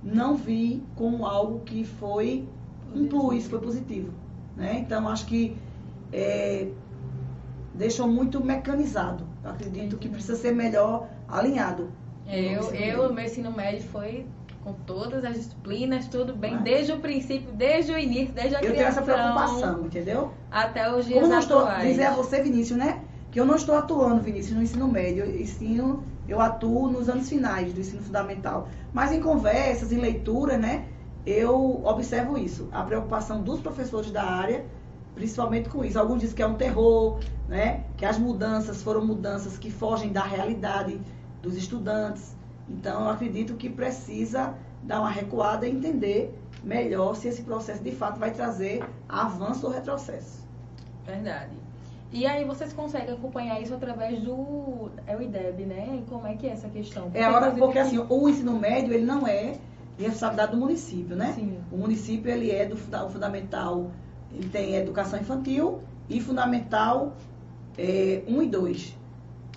não 0.04 0.36
vi 0.36 0.84
como 0.96 1.26
algo 1.26 1.60
que 1.60 1.86
foi 1.86 2.48
um 2.96 3.08
plus, 3.08 3.46
foi 3.46 3.60
positivo. 3.60 4.12
Né? 4.58 4.80
Então, 4.80 5.08
acho 5.08 5.26
que 5.28 5.56
é, 6.12 6.68
deixou 7.74 8.08
muito 8.08 8.44
mecanizado. 8.44 9.24
Eu 9.44 9.52
acredito 9.52 9.98
que 9.98 10.10
precisa 10.10 10.36
ser 10.36 10.52
melhor 10.52 11.08
alinhado. 11.28 11.90
Eu, 12.28 12.60
Ensino 12.60 12.76
eu, 12.76 12.98
médio. 13.00 13.14
meu 13.14 13.26
ensino 13.26 13.52
médio 13.52 13.84
foi 13.84 14.26
com 14.64 14.74
todas 14.74 15.24
as 15.24 15.36
disciplinas, 15.36 16.08
tudo 16.08 16.36
bem, 16.36 16.56
Ah. 16.56 16.58
desde 16.58 16.92
o 16.92 17.00
princípio, 17.00 17.54
desde 17.54 17.94
o 17.94 17.98
início, 17.98 18.34
desde 18.34 18.56
a 18.56 18.62
Eu 18.62 18.74
tenho 18.74 18.86
essa 18.88 19.02
criação 19.02 19.34
preocupação, 19.34 19.86
entendeu? 19.86 20.34
até 20.52 20.94
os 20.94 21.06
dias 21.06 21.22
Como 21.22 21.32
não 21.32 21.40
estou, 21.40 21.66
dizer 21.82 22.04
a 22.06 22.12
você, 22.12 22.42
Vinícius, 22.42 22.78
né? 22.78 23.00
Que 23.32 23.40
eu 23.40 23.46
não 23.46 23.56
estou 23.56 23.76
atuando, 23.76 24.22
Vinícius, 24.22 24.58
no 24.58 24.64
ensino 24.64 24.88
médio. 24.88 25.24
Eu 25.24 25.40
ensino, 25.40 26.04
eu 26.28 26.42
atuo 26.42 26.90
nos 26.92 27.08
anos 27.08 27.30
finais 27.30 27.72
do 27.72 27.80
ensino 27.80 28.02
fundamental. 28.02 28.68
Mas 28.92 29.14
em 29.14 29.22
conversas, 29.22 29.92
em 29.94 29.98
leitura, 30.00 30.58
né? 30.58 30.86
Eu 31.28 31.82
observo 31.84 32.38
isso. 32.38 32.70
A 32.72 32.84
preocupação 32.84 33.42
dos 33.42 33.60
professores 33.60 34.10
da 34.10 34.24
área, 34.24 34.66
principalmente 35.14 35.68
com 35.68 35.84
isso. 35.84 36.00
Alguns 36.00 36.22
dizem 36.22 36.38
que 36.38 36.42
é 36.42 36.48
um 36.48 36.56
terror, 36.56 37.20
né? 37.50 37.84
Que 37.98 38.06
as 38.06 38.18
mudanças 38.18 38.82
foram 38.82 39.06
mudanças 39.06 39.58
que 39.58 39.70
fogem 39.70 40.14
da 40.14 40.24
realidade 40.24 41.02
dos 41.42 41.58
estudantes. 41.58 42.34
Então, 42.70 43.02
eu 43.02 43.10
acredito 43.10 43.56
que 43.56 43.70
precisa 43.70 44.56
dar 44.82 45.02
uma 45.02 45.10
recuada 45.10 45.68
e 45.68 45.72
entender 45.72 46.34
melhor 46.64 47.14
se 47.18 47.28
esse 47.28 47.42
processo 47.42 47.84
de 47.84 47.92
fato 47.92 48.18
vai 48.18 48.32
trazer 48.32 48.88
avanço 49.10 49.68
ou 49.68 49.74
retrocesso. 49.74 50.48
Verdade. 51.06 51.52
E 52.10 52.26
aí 52.26 52.46
vocês 52.46 52.72
conseguem 52.72 53.14
acompanhar 53.14 53.62
isso 53.62 53.74
através 53.74 54.22
do 54.22 54.90
é 55.06 55.14
o 55.14 55.22
IDEB, 55.22 55.66
né? 55.66 56.00
E 56.02 56.10
como 56.10 56.26
é 56.26 56.36
que 56.36 56.48
é 56.48 56.52
essa 56.52 56.70
questão? 56.70 57.12
É 57.14 57.26
a 57.26 57.34
hora, 57.34 57.52
porque 57.52 57.80
assim, 57.80 57.98
o 57.98 58.30
ensino 58.30 58.58
médio, 58.58 58.94
ele 58.94 59.06
não 59.06 59.28
é 59.28 59.58
de 59.98 60.04
responsabilidade 60.04 60.52
do 60.52 60.58
município, 60.58 61.16
né? 61.16 61.34
Sim. 61.34 61.58
O 61.72 61.78
município, 61.78 62.32
ele 62.32 62.52
é 62.52 62.66
do 62.66 62.76
o 62.76 63.10
fundamental, 63.10 63.92
ele 64.32 64.50
tem 64.50 64.76
educação 64.76 65.20
infantil 65.20 65.82
e 66.10 66.22
fundamental 66.22 67.16
1 67.78 68.42
e 68.42 68.48
2. 68.48 68.98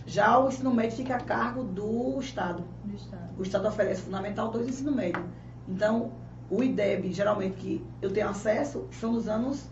Já 0.06 0.38
o 0.38 0.48
ensino 0.48 0.74
médio 0.74 0.96
fica 0.96 1.16
a 1.16 1.20
cargo 1.20 1.62
do 1.62 2.18
Estado. 2.18 2.64
do 2.84 2.96
Estado. 2.96 3.30
O 3.38 3.42
Estado 3.42 3.68
oferece 3.68 4.02
fundamental 4.02 4.50
2 4.50 4.66
e 4.66 4.70
ensino 4.70 4.92
médio. 4.92 5.24
Então, 5.68 6.12
o 6.50 6.62
IDEB, 6.62 7.12
geralmente, 7.12 7.56
que 7.56 7.86
eu 8.02 8.10
tenho 8.10 8.28
acesso, 8.28 8.86
são 8.90 9.12
dos 9.12 9.28
anos, 9.28 9.68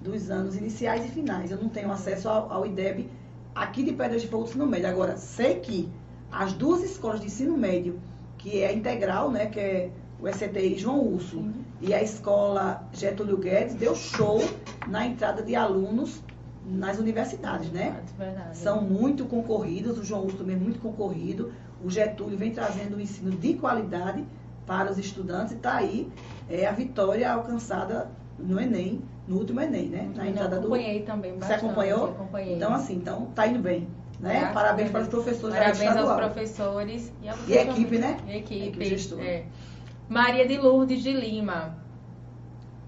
dos 0.00 0.30
anos 0.30 0.56
iniciais 0.56 1.04
e 1.04 1.08
finais. 1.08 1.50
Eu 1.50 1.58
não 1.58 1.68
tenho 1.68 1.92
acesso 1.92 2.28
ao, 2.28 2.50
ao 2.50 2.66
IDEB 2.66 3.10
aqui 3.54 3.82
de 3.82 3.92
Pedras 3.92 4.22
de 4.22 4.28
Fogo 4.28 4.44
do 4.44 4.48
ensino 4.48 4.66
médio. 4.66 4.88
Agora, 4.88 5.16
sei 5.16 5.60
que 5.60 5.90
as 6.32 6.52
duas 6.52 6.82
escolas 6.82 7.20
de 7.20 7.26
ensino 7.26 7.56
médio, 7.56 8.00
que 8.40 8.62
é 8.62 8.72
integral, 8.72 9.30
né, 9.30 9.46
que 9.46 9.60
é 9.60 9.90
o 10.18 10.26
ECTI 10.26 10.78
João 10.78 11.00
Urso 11.00 11.36
Sim. 11.36 11.52
e 11.80 11.92
a 11.94 12.02
escola 12.02 12.82
Getúlio 12.92 13.36
Guedes, 13.36 13.74
deu 13.74 13.94
show 13.94 14.42
na 14.88 15.06
entrada 15.06 15.42
de 15.42 15.54
alunos 15.54 16.22
nas 16.64 16.98
universidades, 16.98 17.70
né? 17.70 18.00
Verdade. 18.18 18.56
são 18.56 18.82
muito 18.82 19.24
concorridos, 19.24 19.98
o 19.98 20.04
João 20.04 20.24
Urso 20.24 20.38
também 20.38 20.56
é 20.56 20.58
muito 20.58 20.78
concorrido, 20.78 21.52
o 21.82 21.90
Getúlio 21.90 22.36
vem 22.36 22.52
trazendo 22.52 22.96
um 22.96 23.00
ensino 23.00 23.30
de 23.30 23.54
qualidade 23.54 24.24
para 24.66 24.90
os 24.90 24.98
estudantes 24.98 25.52
e 25.52 25.56
está 25.56 25.76
aí 25.76 26.10
é, 26.48 26.66
a 26.66 26.72
vitória 26.72 27.30
alcançada 27.30 28.10
no 28.38 28.60
Enem, 28.60 29.02
no 29.26 29.36
último 29.38 29.60
Enem, 29.60 29.88
né? 29.88 30.10
Na 30.14 30.24
Eu 30.24 30.30
entrada 30.30 30.56
do. 30.56 30.66
acompanhei 30.66 31.02
também 31.02 31.32
Você 31.32 31.38
bastante, 31.40 31.64
acompanhou? 31.64 32.04
Acompanhei. 32.10 32.56
Então, 32.56 32.74
assim, 32.74 32.94
então 32.94 33.26
tá 33.34 33.46
indo 33.46 33.58
bem. 33.58 33.88
Né? 34.20 34.38
Graças 34.38 34.54
Parabéns 34.54 34.90
para 34.90 35.00
os 35.02 35.08
professores 35.08 35.56
Parabéns 35.56 35.96
aos 35.96 36.16
professores 36.16 37.12
e, 37.22 37.28
a 37.28 37.34
E 37.48 37.58
a 37.58 37.62
equipe, 37.62 37.98
né? 37.98 38.16
E 38.26 38.36
equipe. 38.36 38.66
Equipe 38.68 38.84
gestora. 38.84 39.24
é. 39.24 39.44
Maria 40.08 40.46
de 40.46 40.58
Lourdes 40.58 41.02
de 41.02 41.12
Lima. 41.12 41.76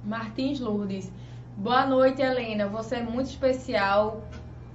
Martins 0.05 0.61
Lourdes. 0.61 1.11
Boa 1.57 1.87
noite, 1.87 2.21
Helena. 2.21 2.67
Você 2.69 2.97
é 2.97 3.03
muito 3.03 3.29
especial 3.29 4.23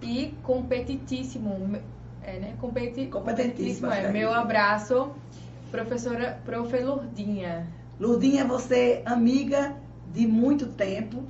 e 0.02 0.34
competitíssimo. 0.44 1.78
É, 2.24 2.40
né? 2.40 2.56
Competi 2.60 3.06
Competentíssima, 3.08 3.96
É. 3.96 4.06
é 4.06 4.12
Meu 4.12 4.34
abraço, 4.34 5.12
professora 5.72 6.40
Profe 6.46 6.78
Lourdinha. 6.80 7.68
Lurdinha, 8.00 8.46
você 8.46 9.04
é 9.06 9.12
amiga 9.12 9.76
de 10.14 10.28
muito 10.28 10.68
tempo. 10.68 11.24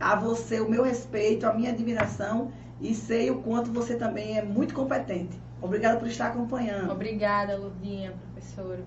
A 0.00 0.14
você 0.14 0.60
o 0.60 0.68
meu 0.70 0.84
respeito, 0.84 1.44
a 1.46 1.52
minha 1.52 1.70
admiração 1.70 2.52
e 2.80 2.94
sei 2.94 3.30
o 3.30 3.36
quanto 3.42 3.72
você 3.72 3.96
também 3.96 4.38
é 4.38 4.42
muito 4.42 4.74
competente. 4.74 5.38
Obrigada 5.60 5.98
por 5.98 6.08
estar 6.08 6.28
acompanhando. 6.28 6.90
Obrigada, 6.92 7.56
Lourdinha, 7.56 8.12
professora. 8.32 8.80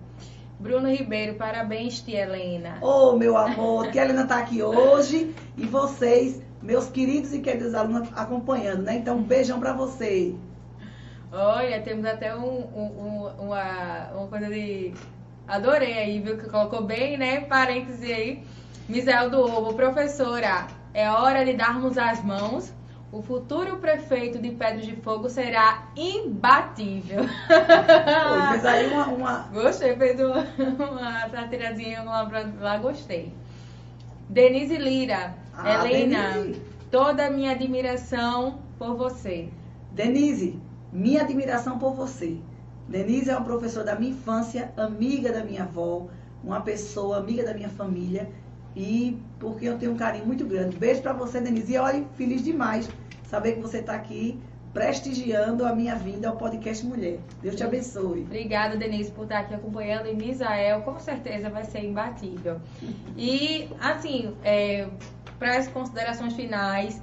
Bruno 0.59 0.87
Ribeiro, 0.89 1.35
parabéns, 1.35 2.01
tia 2.01 2.21
Helena. 2.21 2.77
Ô, 2.81 3.13
meu 3.17 3.35
amor, 3.35 3.89
que 3.91 3.99
a 3.99 4.03
Helena 4.05 4.23
está 4.23 4.37
aqui 4.39 4.61
hoje 4.61 5.33
e 5.57 5.65
vocês, 5.65 6.41
meus 6.61 6.87
queridos 6.87 7.33
e 7.33 7.39
queridos 7.39 7.73
alunos, 7.73 8.09
acompanhando, 8.15 8.83
né? 8.83 8.95
Então, 8.95 9.17
um 9.17 9.23
beijão 9.23 9.59
para 9.59 9.73
você. 9.73 10.35
Olha, 11.31 11.81
temos 11.81 12.05
até 12.05 12.35
um, 12.35 12.59
um- 12.59 13.05
um- 13.05 13.45
uma, 13.47 14.09
uma 14.15 14.27
coisa 14.27 14.47
de. 14.47 14.93
Adorei 15.47 15.93
aí, 15.97 16.19
viu? 16.19 16.37
Que 16.37 16.47
colocou 16.49 16.83
bem, 16.83 17.17
né? 17.17 17.41
Parêntese 17.41 18.11
aí. 18.13 18.43
Misael 18.87 19.29
do 19.29 19.39
Ovo, 19.41 19.73
professora, 19.73 20.67
é 20.93 21.09
hora 21.09 21.43
de 21.45 21.53
darmos 21.53 21.97
as 21.97 22.23
mãos. 22.23 22.73
O 23.11 23.21
futuro 23.21 23.77
prefeito 23.77 24.39
de 24.39 24.51
Pedra 24.51 24.77
de 24.81 24.95
Fogo 24.95 25.29
será 25.29 25.89
imbatível. 25.97 27.23
Fez 28.51 28.65
aí 28.65 28.87
uma, 28.87 29.07
uma... 29.07 29.37
Gostei, 29.51 29.95
fez 29.97 30.17
uma, 30.19 30.45
uma 30.89 31.29
satirazinha 31.29 32.03
lá, 32.03 32.29
lá, 32.59 32.77
gostei. 32.77 33.33
Denise 34.29 34.77
Lira, 34.77 35.35
Ah, 35.53 35.85
Helena, 35.85 36.31
Denise. 36.31 36.61
toda 36.89 37.25
a 37.27 37.29
minha 37.29 37.51
admiração 37.51 38.59
por 38.79 38.95
você. 38.95 39.49
Denise, 39.91 40.57
minha 40.93 41.21
admiração 41.21 41.77
por 41.77 41.93
você. 41.93 42.37
Denise 42.87 43.29
é 43.29 43.35
uma 43.35 43.43
professora 43.43 43.87
da 43.87 43.95
minha 43.95 44.11
infância, 44.11 44.71
amiga 44.77 45.33
da 45.33 45.43
minha 45.43 45.63
avó, 45.63 46.07
uma 46.41 46.61
pessoa 46.61 47.17
amiga 47.17 47.43
da 47.43 47.53
minha 47.53 47.69
família 47.69 48.29
e 48.75 49.17
porque 49.39 49.65
eu 49.65 49.77
tenho 49.77 49.91
um 49.93 49.97
carinho 49.97 50.25
muito 50.25 50.45
grande. 50.45 50.77
Beijo 50.77 51.01
pra 51.01 51.13
você, 51.13 51.41
Denise. 51.41 51.73
E 51.73 51.77
olha, 51.77 52.03
feliz 52.15 52.43
demais 52.43 52.89
saber 53.23 53.53
que 53.53 53.61
você 53.61 53.79
está 53.79 53.93
aqui 53.93 54.39
prestigiando 54.73 55.65
a 55.65 55.75
minha 55.75 55.95
vinda 55.95 56.29
ao 56.29 56.37
podcast 56.37 56.85
Mulher. 56.85 57.19
Deus 57.41 57.55
te 57.55 57.63
abençoe. 57.63 58.21
Obrigada, 58.21 58.77
Denise, 58.77 59.11
por 59.11 59.23
estar 59.23 59.39
aqui 59.39 59.53
acompanhando. 59.53 60.07
E 60.07 60.15
Misael, 60.15 60.81
com 60.81 60.97
certeza, 60.99 61.49
vai 61.49 61.65
ser 61.65 61.83
imbatível. 61.83 62.59
E, 63.17 63.67
assim, 63.79 64.33
para 65.37 65.57
as 65.57 65.67
considerações 65.67 66.33
finais, 66.33 67.01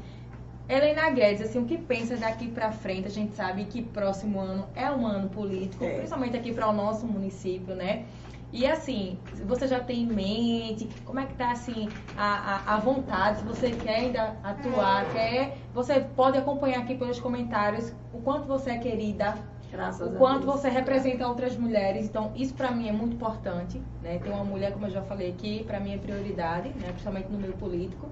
Helena 0.69 1.11
Guedes, 1.11 1.43
assim, 1.43 1.59
o 1.59 1.65
que 1.65 1.77
pensa 1.78 2.16
daqui 2.16 2.49
para 2.49 2.73
frente? 2.73 3.07
A 3.07 3.11
gente 3.11 3.35
sabe 3.35 3.65
que 3.65 3.82
próximo 3.82 4.40
ano 4.40 4.66
é 4.74 4.90
um 4.90 5.07
ano 5.07 5.28
político, 5.28 5.85
É. 5.85 5.97
principalmente 5.97 6.36
aqui 6.36 6.53
para 6.53 6.69
o 6.69 6.73
nosso 6.73 7.07
município, 7.07 7.74
né? 7.74 8.05
E 8.51 8.66
assim, 8.66 9.19
você 9.47 9.66
já 9.66 9.79
tem 9.79 10.03
em 10.03 10.07
mente 10.07 10.89
como 11.05 11.20
é 11.20 11.27
que 11.27 11.35
tá 11.35 11.51
assim 11.51 11.89
a, 12.16 12.55
a, 12.55 12.75
a 12.77 12.79
vontade, 12.79 13.41
se 13.41 13.45
você 13.45 13.70
quer 13.70 13.97
ainda 13.97 14.37
atuar, 14.43 15.05
quer, 15.12 15.59
você 15.75 16.01
pode 16.01 16.39
acompanhar 16.39 16.81
aqui 16.81 16.95
pelos 16.95 17.20
comentários 17.20 17.93
o 18.12 18.20
quanto 18.23 18.47
você 18.47 18.70
é 18.70 18.79
querida, 18.79 19.35
Graças 19.70 20.01
o 20.01 20.15
a 20.15 20.19
quanto 20.19 20.47
você 20.47 20.70
representa 20.70 21.29
outras 21.29 21.57
mulheres. 21.57 22.07
Então, 22.07 22.33
isso 22.35 22.55
pra 22.55 22.70
mim 22.70 22.89
é 22.89 22.93
muito 22.93 23.16
importante, 23.16 23.83
né? 24.03 24.19
Ter 24.19 24.31
uma 24.31 24.45
mulher, 24.45 24.73
como 24.73 24.87
eu 24.87 24.91
já 24.91 25.03
falei 25.03 25.31
aqui, 25.31 25.62
pra 25.65 25.79
mim 25.79 25.93
é 25.93 25.99
prioridade, 25.99 26.70
né? 26.70 26.89
Principalmente 26.89 27.31
no 27.31 27.39
meio 27.39 27.53
político. 27.53 28.09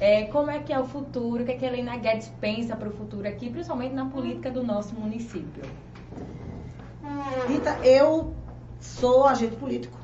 É, 0.00 0.24
como 0.24 0.50
é 0.50 0.58
que 0.58 0.72
é 0.72 0.78
o 0.78 0.84
futuro? 0.84 1.42
O 1.42 1.46
que, 1.46 1.52
é 1.52 1.56
que 1.56 1.64
a 1.64 1.68
Helena 1.68 1.96
Guedes 1.96 2.32
pensa 2.40 2.76
para 2.76 2.88
o 2.88 2.92
futuro 2.92 3.26
aqui, 3.28 3.48
principalmente 3.50 3.94
na 3.94 4.06
política 4.06 4.50
do 4.50 4.62
nosso 4.62 4.94
município? 4.94 5.64
Rita, 7.48 7.78
eu 7.84 8.34
sou 8.80 9.26
agente 9.26 9.56
político, 9.56 9.96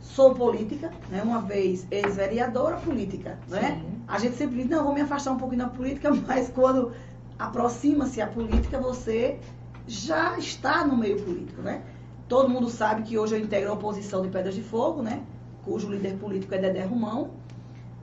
sou 0.00 0.34
política, 0.34 0.90
né? 1.10 1.22
Uma 1.22 1.40
vez 1.40 1.86
ex-vereadora 1.90 2.76
política, 2.76 3.38
né? 3.48 3.80
Sim. 3.80 4.02
A 4.06 4.18
gente 4.18 4.36
sempre 4.36 4.56
diz, 4.56 4.68
não, 4.68 4.84
vou 4.84 4.94
me 4.94 5.00
afastar 5.00 5.32
um 5.32 5.38
pouquinho 5.38 5.62
da 5.62 5.68
política, 5.68 6.10
mas 6.26 6.50
quando 6.50 6.92
aproxima-se 7.38 8.20
a 8.20 8.26
política, 8.26 8.78
você 8.78 9.38
já 9.86 10.38
está 10.38 10.86
no 10.86 10.96
meio 10.96 11.22
político, 11.22 11.60
né? 11.62 11.82
Todo 12.28 12.48
mundo 12.48 12.70
sabe 12.70 13.02
que 13.02 13.18
hoje 13.18 13.34
eu 13.34 13.40
integro 13.40 13.70
a 13.70 13.74
oposição 13.74 14.22
de 14.22 14.28
Pedras 14.28 14.54
de 14.54 14.62
Fogo, 14.62 15.02
né? 15.02 15.22
Cujo 15.64 15.90
líder 15.90 16.16
político 16.18 16.54
é 16.54 16.58
Dedé 16.58 16.84
Romão. 16.84 17.30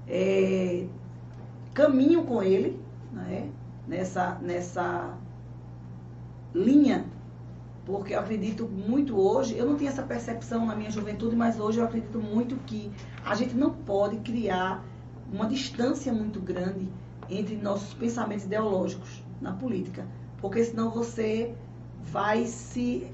É, 0.07 0.85
caminho 1.73 2.23
com 2.23 2.43
ele, 2.43 2.79
né? 3.11 3.49
Nessa, 3.87 4.37
nessa 4.41 5.17
linha 6.53 7.05
porque 7.91 8.15
eu 8.15 8.19
acredito 8.21 8.65
muito 8.65 9.19
hoje, 9.19 9.57
eu 9.57 9.65
não 9.65 9.75
tinha 9.75 9.89
essa 9.89 10.01
percepção 10.01 10.65
na 10.65 10.73
minha 10.73 10.89
juventude, 10.89 11.35
mas 11.35 11.59
hoje 11.59 11.79
eu 11.79 11.83
acredito 11.83 12.19
muito 12.19 12.55
que 12.65 12.89
a 13.25 13.35
gente 13.35 13.53
não 13.53 13.69
pode 13.69 14.15
criar 14.19 14.81
uma 15.31 15.45
distância 15.45 16.13
muito 16.13 16.39
grande 16.39 16.87
entre 17.29 17.57
nossos 17.57 17.93
pensamentos 17.93 18.45
ideológicos 18.45 19.21
na 19.41 19.51
política, 19.51 20.07
porque 20.39 20.63
senão 20.63 20.89
você 20.89 21.53
vai 22.01 22.45
se 22.45 23.11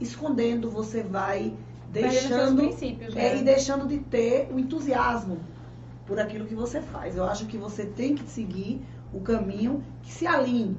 escondendo, 0.00 0.70
você 0.70 1.02
vai 1.02 1.52
deixando 1.90 2.62
é, 2.62 3.14
né? 3.14 3.36
e 3.38 3.44
deixando 3.44 3.86
de 3.86 3.98
ter 3.98 4.48
o 4.50 4.58
entusiasmo 4.58 5.38
por 6.06 6.18
aquilo 6.18 6.46
que 6.46 6.54
você 6.54 6.80
faz. 6.80 7.14
Eu 7.14 7.24
acho 7.24 7.44
que 7.44 7.58
você 7.58 7.84
tem 7.84 8.14
que 8.14 8.26
seguir 8.28 8.80
o 9.12 9.20
caminho 9.20 9.84
que 10.02 10.12
se 10.12 10.26
alinhe 10.26 10.78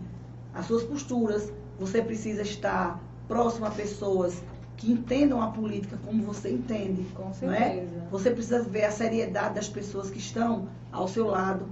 às 0.52 0.66
suas 0.66 0.84
posturas. 0.84 1.54
Você 1.80 2.02
precisa 2.02 2.42
estar 2.42 3.00
próximo 3.30 3.68
a 3.68 3.72
pessoas 3.72 4.44
que 4.76 4.92
entendam 4.92 5.42
a 5.42 5.48
política 5.48 5.98
como 6.06 6.24
você 6.24 6.50
entende. 6.50 7.06
Com 7.14 7.32
não 7.42 7.54
é? 7.54 7.60
certeza. 7.60 8.08
Você 8.12 8.32
precisa 8.32 8.64
ver 8.64 8.86
a 8.86 8.92
seriedade 8.92 9.56
das 9.56 9.70
pessoas 9.70 10.10
que 10.10 10.18
estão 10.18 10.68
ao 10.92 11.08
seu 11.08 11.28
lado. 11.28 11.66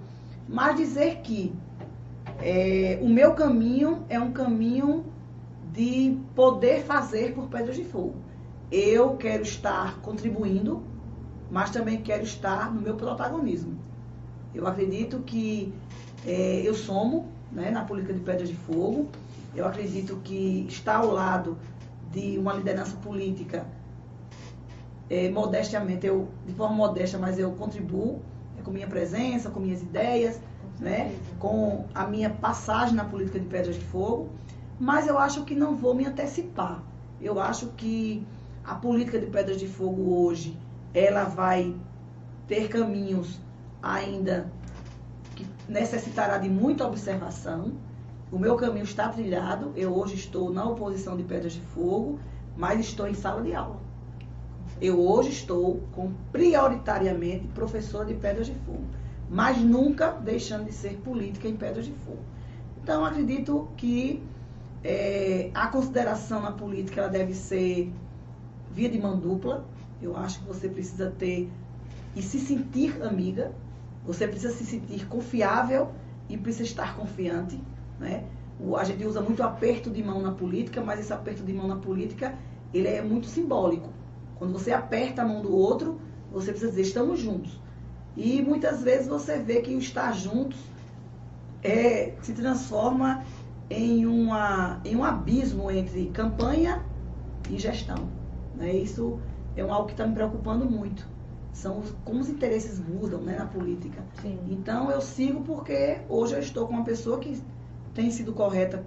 Mas 0.48 0.78
dizer 0.78 1.18
que 1.18 1.54
é, 2.40 3.00
o 3.02 3.10
meu 3.10 3.34
caminho 3.34 4.06
é 4.08 4.20
um 4.20 4.32
caminho 4.32 5.06
de 5.74 6.18
poder 6.36 6.84
fazer 6.84 7.34
por 7.34 7.48
Pedras 7.48 7.76
de 7.76 7.84
Fogo. 7.84 8.16
Eu 8.72 9.16
quero 9.16 9.44
estar 9.44 10.00
contribuindo, 10.02 10.84
mas 11.50 11.70
também 11.70 12.02
quero 12.02 12.24
estar 12.24 12.74
no 12.74 12.82
meu 12.82 12.96
protagonismo. 12.96 13.78
Eu 14.54 14.68
acredito 14.68 15.20
que 15.20 15.74
é, 16.26 16.62
eu 16.64 16.74
somo 16.74 17.28
né, 17.52 17.72
na 17.72 17.84
política 17.84 18.14
de 18.14 18.20
Pedras 18.20 18.50
de 18.50 18.56
Fogo. 18.56 19.08
Eu 19.58 19.66
acredito 19.66 20.18
que 20.24 20.68
estar 20.70 20.98
ao 20.98 21.12
lado 21.12 21.58
de 22.12 22.38
uma 22.38 22.54
liderança 22.54 22.96
política, 22.98 23.66
é, 25.10 25.30
modestamente, 25.30 26.06
eu, 26.06 26.28
de 26.46 26.54
forma 26.54 26.76
modesta, 26.76 27.18
mas 27.18 27.40
eu 27.40 27.52
contribuo 27.54 28.22
é, 28.56 28.62
com 28.62 28.70
minha 28.70 28.86
presença, 28.86 29.50
com 29.50 29.60
minhas 29.60 29.82
ideias, 29.82 30.40
Com 30.78 30.84
né, 30.84 31.12
com 31.40 31.86
a 31.96 32.06
minha 32.06 32.30
passagem 32.30 32.94
na 32.94 33.04
política 33.04 33.40
de 33.40 33.48
Pedras 33.48 33.76
de 33.76 33.86
Fogo, 33.86 34.30
mas 34.80 35.08
eu 35.08 35.18
acho 35.18 35.44
que 35.44 35.56
não 35.56 35.76
vou 35.76 35.96
me 35.96 36.06
antecipar. 36.06 36.84
Eu 37.20 37.40
acho 37.40 37.70
que 37.70 38.24
a 38.64 38.76
política 38.76 39.18
de 39.18 39.26
Pedras 39.26 39.60
de 39.60 39.68
Fogo 39.68 40.24
hoje, 40.24 40.56
ela 40.94 41.24
vai 41.24 41.76
ter 42.48 42.68
caminhos 42.68 43.40
ainda 43.82 44.52
que 45.36 45.48
necessitará 45.68 46.38
de 46.38 46.48
muita 46.48 46.86
observação. 46.86 47.87
O 48.32 48.38
meu 48.38 48.56
caminho 48.56 48.84
está 48.84 49.08
trilhado. 49.10 49.72
Eu 49.76 49.96
hoje 49.96 50.16
estou 50.16 50.52
na 50.52 50.66
oposição 50.66 51.16
de 51.16 51.24
Pedras 51.24 51.54
de 51.54 51.62
Fogo, 51.62 52.20
mas 52.58 52.80
estou 52.80 53.08
em 53.08 53.14
sala 53.14 53.42
de 53.42 53.54
aula. 53.54 53.80
Eu 54.82 55.00
hoje 55.00 55.30
estou 55.30 55.82
com 55.94 56.12
prioritariamente 56.32 57.48
professora 57.48 58.06
de 58.06 58.14
Pedras 58.14 58.48
de 58.48 58.54
Fogo, 58.54 58.84
mas 59.30 59.58
nunca 59.60 60.12
deixando 60.12 60.66
de 60.66 60.74
ser 60.74 60.98
política 60.98 61.48
em 61.48 61.56
Pedras 61.56 61.86
de 61.86 61.92
Fogo. 61.92 62.20
Então, 62.84 63.04
acredito 63.04 63.68
que 63.78 64.22
é, 64.84 65.50
a 65.54 65.68
consideração 65.68 66.42
na 66.42 66.52
política 66.52 67.02
ela 67.02 67.10
deve 67.10 67.34
ser 67.34 67.92
via 68.72 68.90
de 68.90 69.00
mão 69.00 69.18
dupla. 69.18 69.66
Eu 70.02 70.16
acho 70.16 70.40
que 70.40 70.46
você 70.46 70.70
precisa 70.70 71.10
ter 71.18 71.50
e 72.16 72.22
se 72.22 72.40
sentir 72.40 73.02
amiga, 73.02 73.52
você 74.06 74.28
precisa 74.28 74.54
se 74.54 74.66
sentir 74.66 75.08
confiável 75.08 75.92
e 76.30 76.38
precisa 76.38 76.64
estar 76.64 76.96
confiante. 76.96 77.60
Né? 78.00 78.24
O- 78.60 78.76
a 78.76 78.84
gente 78.84 79.06
usa 79.06 79.22
muito 79.22 79.42
aperto 79.44 79.90
de 79.90 80.04
mão 80.04 80.22
na 80.22 80.32
política, 80.32 80.82
mas 80.82 81.00
esse 81.00 81.14
aperto 81.14 81.44
de 81.44 81.54
mão 81.54 81.68
na 81.68 81.76
política 81.78 82.36
ele 82.74 82.88
é 82.88 83.02
muito 83.02 83.28
simbólico. 83.28 83.90
Quando 84.38 84.54
você 84.54 84.72
aperta 84.72 85.22
a 85.22 85.26
mão 85.26 85.42
do 85.42 85.56
outro, 85.56 86.00
você 86.32 86.52
precisa 86.52 86.72
dizer 86.72 86.84
estamos 86.84 87.20
juntos. 87.20 87.60
E 88.16 88.42
muitas 88.42 88.84
vezes 88.84 89.08
você 89.08 89.38
vê 89.40 89.62
que 89.62 89.74
o 89.76 89.80
estar 89.80 90.12
juntos 90.12 90.58
é, 91.64 92.14
se 92.22 92.34
transforma 92.34 93.24
em, 93.70 94.06
uma, 94.06 94.80
em 94.86 94.96
um 94.96 95.04
abismo 95.04 95.70
entre 95.72 96.08
campanha 96.08 96.84
e 97.50 97.58
gestão. 97.58 98.08
Né? 98.56 98.74
Isso 98.76 99.20
é 99.56 99.62
algo 99.62 99.86
que 99.86 99.94
está 99.94 100.06
me 100.06 100.14
preocupando 100.14 100.66
muito. 100.70 101.08
São 101.52 101.80
os- 101.80 101.94
como 102.06 102.20
os 102.20 102.30
interesses 102.30 102.80
mudam 102.80 103.22
né, 103.22 103.36
na 103.38 103.46
política. 103.46 104.04
Sim. 104.22 104.38
Então 104.50 104.92
eu 104.92 105.02
sigo 105.02 105.42
porque 105.42 106.00
hoje 106.08 106.34
eu 106.36 106.40
estou 106.40 106.68
com 106.68 106.74
uma 106.74 106.84
pessoa 106.84 107.20
que 107.20 107.42
tem 107.98 108.12
sido 108.12 108.32
correta 108.32 108.86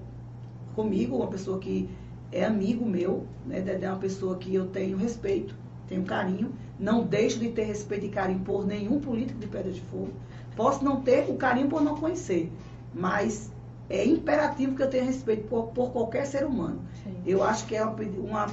comigo, 0.76 1.16
uma 1.16 1.26
pessoa 1.26 1.58
que 1.58 1.90
é 2.30 2.44
amigo 2.44 2.86
meu, 2.86 3.26
né? 3.44 3.60
Dedé 3.60 3.86
é 3.86 3.90
uma 3.90 3.98
pessoa 3.98 4.36
que 4.36 4.54
eu 4.54 4.68
tenho 4.68 4.96
respeito, 4.96 5.52
tenho 5.88 6.04
carinho, 6.04 6.52
não 6.78 7.02
deixo 7.02 7.40
de 7.40 7.48
ter 7.48 7.64
respeito 7.64 8.06
e 8.06 8.08
carinho 8.08 8.38
por 8.38 8.64
nenhum 8.64 9.00
político 9.00 9.40
de 9.40 9.48
Pedra 9.48 9.72
de 9.72 9.80
Fogo. 9.80 10.12
Posso 10.54 10.84
não 10.84 11.00
ter 11.00 11.28
o 11.28 11.34
carinho 11.34 11.68
por 11.68 11.82
não 11.82 11.96
conhecer, 11.96 12.52
mas 12.94 13.50
é 13.88 14.06
imperativo 14.06 14.76
que 14.76 14.82
eu 14.82 14.88
tenha 14.88 15.02
respeito 15.02 15.48
por, 15.48 15.64
por 15.68 15.90
qualquer 15.90 16.24
ser 16.24 16.46
humano. 16.46 16.80
Sim. 17.02 17.16
Eu 17.26 17.42
acho 17.42 17.66
que 17.66 17.74
é 17.74 17.84
uma, 17.84 18.46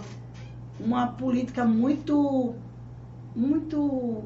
uma, 0.80 1.08
política 1.10 1.64
muito, 1.66 2.56
muito 3.36 4.24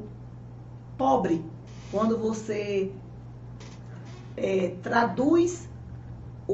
pobre 0.96 1.44
quando 1.90 2.16
você 2.16 2.90
é, 4.34 4.74
traduz 4.82 5.70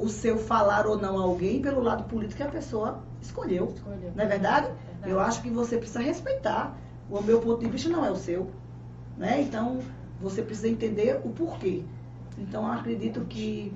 o 0.03 0.09
seu 0.09 0.39
falar 0.39 0.87
ou 0.87 0.97
não 0.97 1.19
a 1.19 1.23
alguém 1.23 1.61
pelo 1.61 1.81
lado 1.81 2.05
político 2.05 2.39
que 2.39 2.43
a 2.43 2.51
pessoa 2.51 3.03
escolheu. 3.21 3.73
Escolheu. 3.75 4.13
Não 4.15 4.25
é 4.25 4.27
verdade? 4.27 4.67
Verdade. 4.67 5.11
Eu 5.11 5.21
acho 5.21 5.43
que 5.43 5.51
você 5.51 5.77
precisa 5.77 6.01
respeitar. 6.01 6.77
O 7.11 7.23
meu 7.23 7.41
ponto 7.41 7.61
de 7.61 7.71
vista 7.71 7.89
não 7.89 8.05
é 8.05 8.11
o 8.11 8.17
seu. 8.17 8.51
Né? 9.17 9.43
Então, 9.43 9.79
você 10.21 10.43
precisa 10.43 10.69
entender 10.69 11.21
o 11.25 11.31
porquê. 11.31 11.83
Então, 12.37 12.65
eu 12.67 12.73
acredito 12.73 13.21
que 13.27 13.73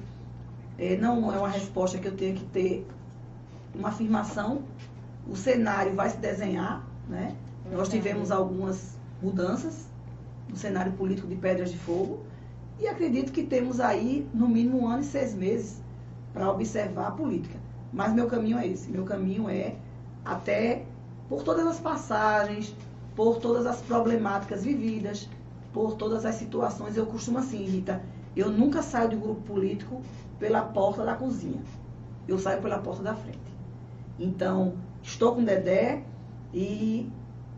É, 0.79 0.97
não 0.97 1.31
é 1.33 1.39
uma 1.39 1.51
resposta 1.51 1.99
que 1.99 2.09
eu 2.09 2.17
tenha 2.17 2.35
que 2.35 2.45
ter 2.47 2.87
uma 3.75 3.91
afirmação. 3.91 4.63
O 5.29 5.37
cenário 5.37 5.95
vai 5.95 6.09
se 6.09 6.17
desenhar, 6.17 6.83
né? 7.09 7.37
Nós 7.71 7.89
tivemos 7.89 8.31
algumas 8.31 8.97
mudanças 9.23 9.87
no 10.49 10.57
cenário 10.57 10.93
político 10.93 11.29
de 11.29 11.37
Pedras 11.37 11.71
de 11.71 11.79
Fogo 11.79 12.21
e 12.81 12.89
acredito 12.89 13.33
que 13.33 13.43
temos 13.45 13.81
aí 13.81 14.27
no 14.33 14.49
mínimo 14.49 14.81
um 14.81 14.89
ano 14.89 15.03
e 15.03 15.05
seis 15.05 15.35
meses 15.35 15.81
para 16.33 16.51
observar 16.51 17.09
a 17.09 17.11
política. 17.11 17.59
Mas 17.93 18.13
meu 18.13 18.27
caminho 18.27 18.59
é 18.59 18.67
esse. 18.67 18.91
Meu 18.91 19.05
caminho 19.05 19.49
é 19.49 19.77
até 20.25 20.85
por 21.29 21.43
todas 21.43 21.67
as 21.67 21.79
passagens, 21.79 22.75
por 23.15 23.39
todas 23.39 23.67
as 23.67 23.81
problemáticas 23.81 24.65
vividas, 24.65 25.29
por 25.73 25.95
todas 25.95 26.25
as 26.25 26.37
situações. 26.37 26.97
Eu 26.97 27.07
costumo 27.07 27.39
assim, 27.39 27.65
Rita, 27.65 28.03
eu 28.35 28.51
nunca 28.51 28.83
saio 28.83 29.11
de 29.11 29.17
grupo 29.17 29.43
político 29.43 30.01
pela 30.39 30.63
porta 30.63 31.05
da 31.05 31.15
cozinha. 31.15 31.63
Eu 32.27 32.39
saio 32.39 32.63
pela 32.63 32.79
porta 32.79 33.03
da 33.03 33.15
frente. 33.15 33.39
Então, 34.19 34.75
estou 35.03 35.35
com 35.35 35.43
o 35.43 35.45
Dedé 35.45 36.03
e 36.55 37.11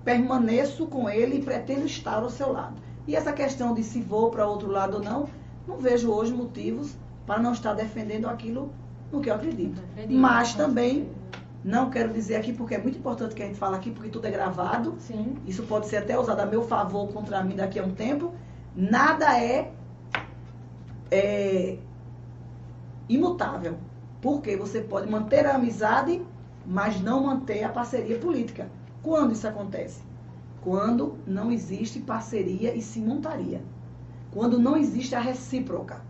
permaneço 0.04 0.86
com 0.86 1.08
ele 1.08 1.38
e 1.38 1.42
pretendo 1.42 1.86
estar 1.86 2.22
ao 2.22 2.30
seu 2.30 2.52
lado. 2.52 2.74
E 3.06 3.14
essa 3.14 3.32
questão 3.32 3.74
de 3.74 3.82
se 3.82 4.00
vou 4.00 4.30
para 4.30 4.46
outro 4.46 4.70
lado 4.70 4.96
ou 4.96 5.02
não, 5.02 5.28
não 5.66 5.76
vejo 5.76 6.10
hoje 6.10 6.32
motivos 6.32 6.96
para 7.26 7.40
não 7.40 7.52
estar 7.52 7.74
defendendo 7.74 8.26
aquilo 8.26 8.72
no 9.10 9.20
que 9.20 9.30
eu 9.30 9.34
acredito. 9.34 9.82
acredito 9.92 10.18
Mas 10.18 10.54
também 10.54 11.08
não 11.64 11.88
quero 11.88 12.12
dizer 12.12 12.36
aqui, 12.36 12.52
porque 12.52 12.74
é 12.74 12.78
muito 12.78 12.98
importante 12.98 13.34
que 13.34 13.42
a 13.42 13.46
gente 13.46 13.58
fale 13.58 13.74
aqui, 13.74 13.90
porque 13.90 14.10
tudo 14.10 14.26
é 14.26 14.30
gravado. 14.30 14.96
Sim. 14.98 15.38
Isso 15.46 15.62
pode 15.62 15.86
ser 15.86 15.96
até 15.96 16.18
usado 16.18 16.40
a 16.40 16.46
meu 16.46 16.62
favor 16.62 17.08
contra 17.08 17.42
mim 17.42 17.56
daqui 17.56 17.78
a 17.78 17.84
um 17.84 17.90
tempo. 17.90 18.34
Nada 18.76 19.40
é, 19.40 19.72
é 21.10 21.78
imutável. 23.08 23.78
Porque 24.20 24.56
você 24.56 24.80
pode 24.80 25.10
manter 25.10 25.46
a 25.46 25.54
amizade, 25.54 26.22
mas 26.66 27.00
não 27.00 27.24
manter 27.24 27.64
a 27.64 27.70
parceria 27.70 28.18
política. 28.18 28.68
Quando 29.02 29.32
isso 29.32 29.48
acontece? 29.48 30.02
Quando 30.62 31.18
não 31.26 31.50
existe 31.50 31.98
parceria 31.98 32.74
e 32.74 32.82
se 32.82 33.00
montaria. 33.00 33.62
Quando 34.30 34.58
não 34.58 34.76
existe 34.76 35.14
a 35.14 35.20
recíproca. 35.20 36.02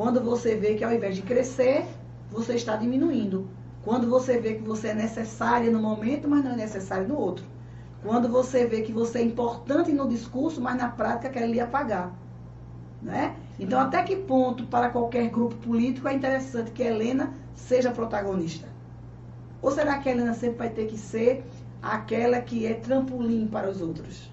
Quando 0.00 0.18
você 0.22 0.56
vê 0.56 0.76
que 0.76 0.82
ao 0.82 0.94
invés 0.94 1.14
de 1.14 1.20
crescer, 1.20 1.84
você 2.30 2.54
está 2.54 2.74
diminuindo. 2.74 3.46
Quando 3.84 4.08
você 4.08 4.40
vê 4.40 4.54
que 4.54 4.62
você 4.62 4.88
é 4.88 4.94
necessária 4.94 5.70
no 5.70 5.78
momento, 5.78 6.26
mas 6.26 6.42
não 6.42 6.52
é 6.52 6.56
necessário 6.56 7.06
no 7.06 7.18
outro. 7.18 7.44
Quando 8.02 8.26
você 8.26 8.64
vê 8.64 8.80
que 8.80 8.94
você 8.94 9.18
é 9.18 9.22
importante 9.22 9.92
no 9.92 10.08
discurso, 10.08 10.58
mas 10.58 10.78
na 10.78 10.88
prática 10.88 11.28
quer 11.28 11.46
lhe 11.46 11.60
apagar. 11.60 12.14
Né? 13.02 13.36
Então, 13.58 13.78
até 13.78 14.02
que 14.02 14.16
ponto, 14.16 14.64
para 14.68 14.88
qualquer 14.88 15.28
grupo 15.28 15.54
político, 15.56 16.08
é 16.08 16.14
interessante 16.14 16.70
que 16.70 16.82
Helena 16.82 17.34
seja 17.54 17.90
protagonista? 17.90 18.68
Ou 19.60 19.70
será 19.70 19.98
que 19.98 20.08
Helena 20.08 20.32
sempre 20.32 20.56
vai 20.56 20.70
ter 20.70 20.86
que 20.86 20.96
ser 20.96 21.44
aquela 21.82 22.40
que 22.40 22.64
é 22.64 22.72
trampolim 22.72 23.46
para 23.46 23.68
os 23.68 23.82
outros? 23.82 24.32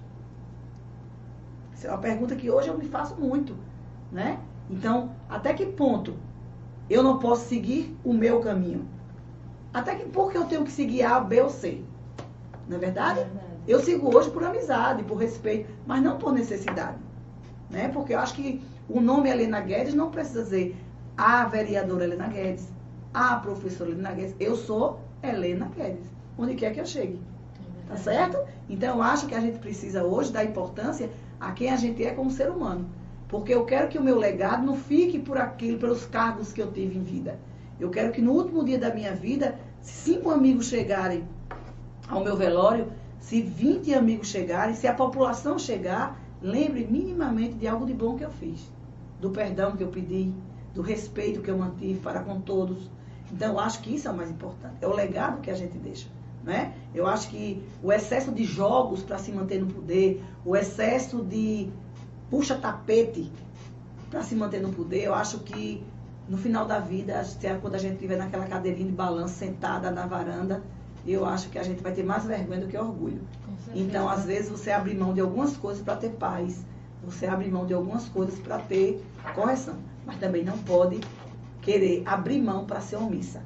Essa 1.74 1.90
é 1.90 1.92
uma 1.92 2.00
pergunta 2.00 2.38
que 2.38 2.50
hoje 2.50 2.70
eu 2.70 2.78
me 2.78 2.86
faço 2.86 3.16
muito. 3.20 3.54
Né? 4.10 4.40
Então, 4.70 5.12
até 5.30 5.54
que 5.54 5.66
ponto 5.66 6.16
eu 6.90 7.04
não 7.04 7.20
posso 7.20 7.48
seguir 7.48 7.96
o 8.04 8.14
meu 8.14 8.40
caminho? 8.40 8.88
Até 9.74 9.96
que 9.96 10.06
porque 10.06 10.38
eu 10.38 10.46
tenho 10.46 10.64
que 10.64 10.72
seguir 10.72 11.04
A, 11.04 11.20
B 11.20 11.42
ou 11.42 11.50
C? 11.50 11.82
Não 12.68 12.78
é 12.78 12.80
verdade? 12.80 13.20
É 13.20 13.24
verdade. 13.24 13.48
Eu 13.68 13.80
sigo 13.82 14.16
hoje 14.16 14.30
por 14.32 14.44
amizade, 14.44 15.04
por 15.04 15.18
respeito, 15.18 15.70
mas 15.86 16.02
não 16.02 16.18
por 16.18 16.32
necessidade. 16.32 16.98
Né? 17.70 17.90
Porque 17.90 18.14
eu 18.14 18.20
acho 18.20 18.34
que 18.34 18.64
o 18.88 19.02
nome 19.02 19.30
Helena 19.30 19.60
Guedes 19.60 19.94
não 19.94 20.10
precisa 20.10 20.44
dizer 20.44 20.76
a 21.18 21.46
vereadora 21.46 22.06
Helena 22.06 22.28
Guedes, 22.28 22.70
a 23.14 23.36
professora 23.36 23.90
Helena 23.90 24.12
Guedes. 24.12 24.36
Eu 24.40 24.56
sou 24.56 25.00
Helena 25.22 25.70
Guedes, 25.76 26.08
onde 26.38 26.56
quer 26.56 26.74
que 26.74 26.80
eu 26.80 26.86
chegue. 26.86 27.20
É 27.88 27.90
tá 27.90 27.98
certo? 27.98 28.38
Então 28.70 28.96
eu 28.96 29.02
acho 29.02 29.28
que 29.28 29.36
a 29.36 29.40
gente 29.40 29.60
precisa 29.60 30.04
hoje 30.04 30.32
dar 30.32 30.46
importância 30.46 31.10
a 31.40 31.52
quem 31.52 31.70
a 31.70 31.76
gente 31.76 32.04
é 32.06 32.12
como 32.14 32.30
ser 32.32 32.50
humano. 32.50 32.88
Porque 33.28 33.54
eu 33.54 33.66
quero 33.66 33.90
que 33.90 33.98
o 33.98 34.04
meu 34.04 34.18
legado 34.18 34.66
não 34.66 34.76
fique 34.76 35.20
por 35.20 35.38
aquilo, 35.38 35.78
pelos 35.78 36.06
cargos 36.06 36.54
que 36.54 36.62
eu 36.62 36.72
tive 36.72 36.98
em 36.98 37.04
vida. 37.04 37.40
Eu 37.80 37.90
quero 37.90 38.12
que 38.12 38.22
no 38.22 38.32
último 38.32 38.64
dia 38.64 38.80
da 38.80 38.94
minha 38.94 39.14
vida, 39.14 39.60
se 39.82 40.14
cinco 40.14 40.30
amigos 40.30 40.68
chegarem 40.68 41.24
ao 42.08 42.24
meu 42.24 42.36
velório, 42.36 42.88
se 43.20 43.42
20 43.42 43.94
amigos 43.94 44.30
chegarem, 44.30 44.74
se 44.74 44.88
a 44.88 44.94
população 44.94 45.60
chegar, 45.60 46.20
lembre 46.42 46.88
minimamente 46.90 47.56
de 47.56 47.68
algo 47.68 47.86
de 47.86 47.94
bom 47.94 48.16
que 48.16 48.24
eu 48.24 48.32
fiz. 48.32 48.72
Do 49.20 49.32
perdão 49.32 49.76
que 49.76 49.84
eu 49.84 49.90
pedi, 49.90 50.34
do 50.74 50.82
respeito 50.82 51.42
que 51.42 51.50
eu 51.50 51.58
mantive 51.58 52.00
para 52.00 52.22
com 52.22 52.40
todos. 52.40 52.90
Então, 53.32 53.54
eu 53.54 53.60
acho 53.60 53.82
que 53.82 53.94
isso 53.94 54.08
é 54.08 54.12
o 54.12 54.16
mais 54.16 54.30
importante. 54.30 54.76
É 54.80 54.88
o 54.88 54.94
legado 54.94 55.42
que 55.42 55.52
a 55.52 55.56
gente 55.56 55.78
deixa. 55.78 56.08
Né? 56.44 56.74
Eu 56.96 57.06
acho 57.06 57.30
que 57.30 57.62
o 57.84 57.92
excesso 57.92 58.32
de 58.32 58.46
jogos 58.46 59.04
para 59.04 59.18
se 59.18 59.32
manter 59.34 59.60
no 59.60 59.68
poder, 59.68 60.24
o 60.46 60.56
excesso 60.56 61.22
de 61.22 61.70
puxa-tapete 62.30 63.32
para 64.10 64.24
se 64.24 64.36
manter 64.36 64.62
no 64.62 64.72
poder, 64.72 65.04
eu 65.04 65.14
acho 65.14 65.40
que 65.40 65.84
no 66.28 66.38
final 66.38 66.66
da 66.66 66.80
vida, 66.80 67.24
quando 67.62 67.76
a 67.76 67.78
gente 67.78 67.94
estiver 67.94 68.18
naquela 68.18 68.46
cadeirinha 68.46 68.88
de 68.88 68.94
balanço 68.94 69.36
sentada 69.36 69.92
na 69.92 70.06
varanda, 70.06 70.62
eu 71.06 71.26
acho 71.26 71.50
que 71.50 71.58
a 71.58 71.64
gente 71.64 71.82
vai 71.82 71.94
ter 71.94 72.04
mais 72.04 72.26
vergonha 72.26 72.62
do 72.62 72.68
que 72.68 72.78
orgulho. 72.78 73.22
Então, 73.74 74.10
às 74.10 74.26
vezes, 74.26 74.50
você 74.50 74.72
abre 74.72 74.94
mão 74.94 75.14
de 75.14 75.22
algumas 75.22 75.56
coisas 75.56 75.82
para 75.82 75.96
ter 75.96 76.10
paz. 76.12 76.66
Você 77.04 77.26
abre 77.26 77.50
mão 77.50 77.66
de 77.66 77.74
algumas 77.74 78.10
coisas 78.10 78.38
para 78.40 78.60
ter 78.60 79.02
correção. 79.34 79.76
Mas 80.06 80.18
também 80.18 80.44
não 80.44 80.58
pode 80.58 81.00
querer 81.62 82.04
abrir 82.06 82.42
mão 82.42 82.66
para 82.66 82.82
ser 82.82 82.98
omissa. 82.98 83.42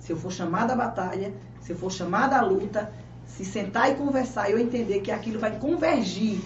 Se 0.00 0.12
eu 0.12 0.16
for 0.16 0.32
chamada 0.32 0.72
à 0.72 0.76
batalha, 0.76 1.32
se 1.60 1.72
eu 1.72 1.76
for 1.76 1.90
chamada 1.90 2.36
à 2.36 2.42
luta, 2.42 2.92
se 3.26 3.44
sentar 3.44 3.90
e 3.90 3.94
conversar 3.94 4.50
eu 4.50 4.58
entender 4.58 5.00
que 5.00 5.10
aquilo 5.10 5.38
vai 5.38 5.58
convergir 5.58 6.40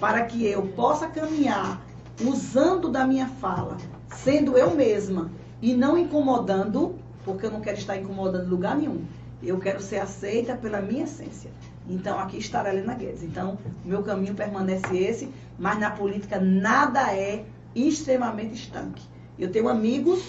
para 0.00 0.24
que 0.24 0.44
eu 0.46 0.62
possa 0.68 1.08
caminhar 1.08 1.80
usando 2.20 2.88
da 2.88 3.06
minha 3.06 3.28
fala, 3.28 3.76
sendo 4.08 4.56
eu 4.56 4.74
mesma 4.74 5.30
e 5.60 5.74
não 5.74 5.96
incomodando, 5.96 6.96
porque 7.24 7.46
eu 7.46 7.50
não 7.50 7.60
quero 7.60 7.78
estar 7.78 7.96
incomodando 7.96 8.48
lugar 8.48 8.76
nenhum. 8.76 9.04
Eu 9.42 9.58
quero 9.58 9.80
ser 9.80 9.98
aceita 9.98 10.56
pela 10.56 10.80
minha 10.80 11.04
essência. 11.04 11.50
Então, 11.88 12.18
aqui 12.18 12.38
estará 12.38 12.70
Helena 12.70 12.94
Guedes. 12.94 13.22
Então, 13.22 13.58
meu 13.84 14.02
caminho 14.02 14.34
permanece 14.34 14.96
esse, 14.96 15.30
mas 15.58 15.78
na 15.78 15.90
política 15.90 16.40
nada 16.40 17.12
é 17.14 17.44
extremamente 17.74 18.54
estanque. 18.54 19.02
Eu 19.38 19.50
tenho 19.52 19.68
amigos 19.68 20.22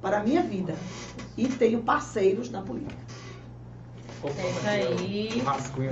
para 0.00 0.18
a 0.18 0.22
minha 0.22 0.42
vida 0.42 0.74
e 1.36 1.46
tenho 1.46 1.82
parceiros 1.82 2.50
na 2.50 2.62
política. 2.62 3.07
É 4.24 4.50
isso 4.50 4.66
aí. 4.66 5.42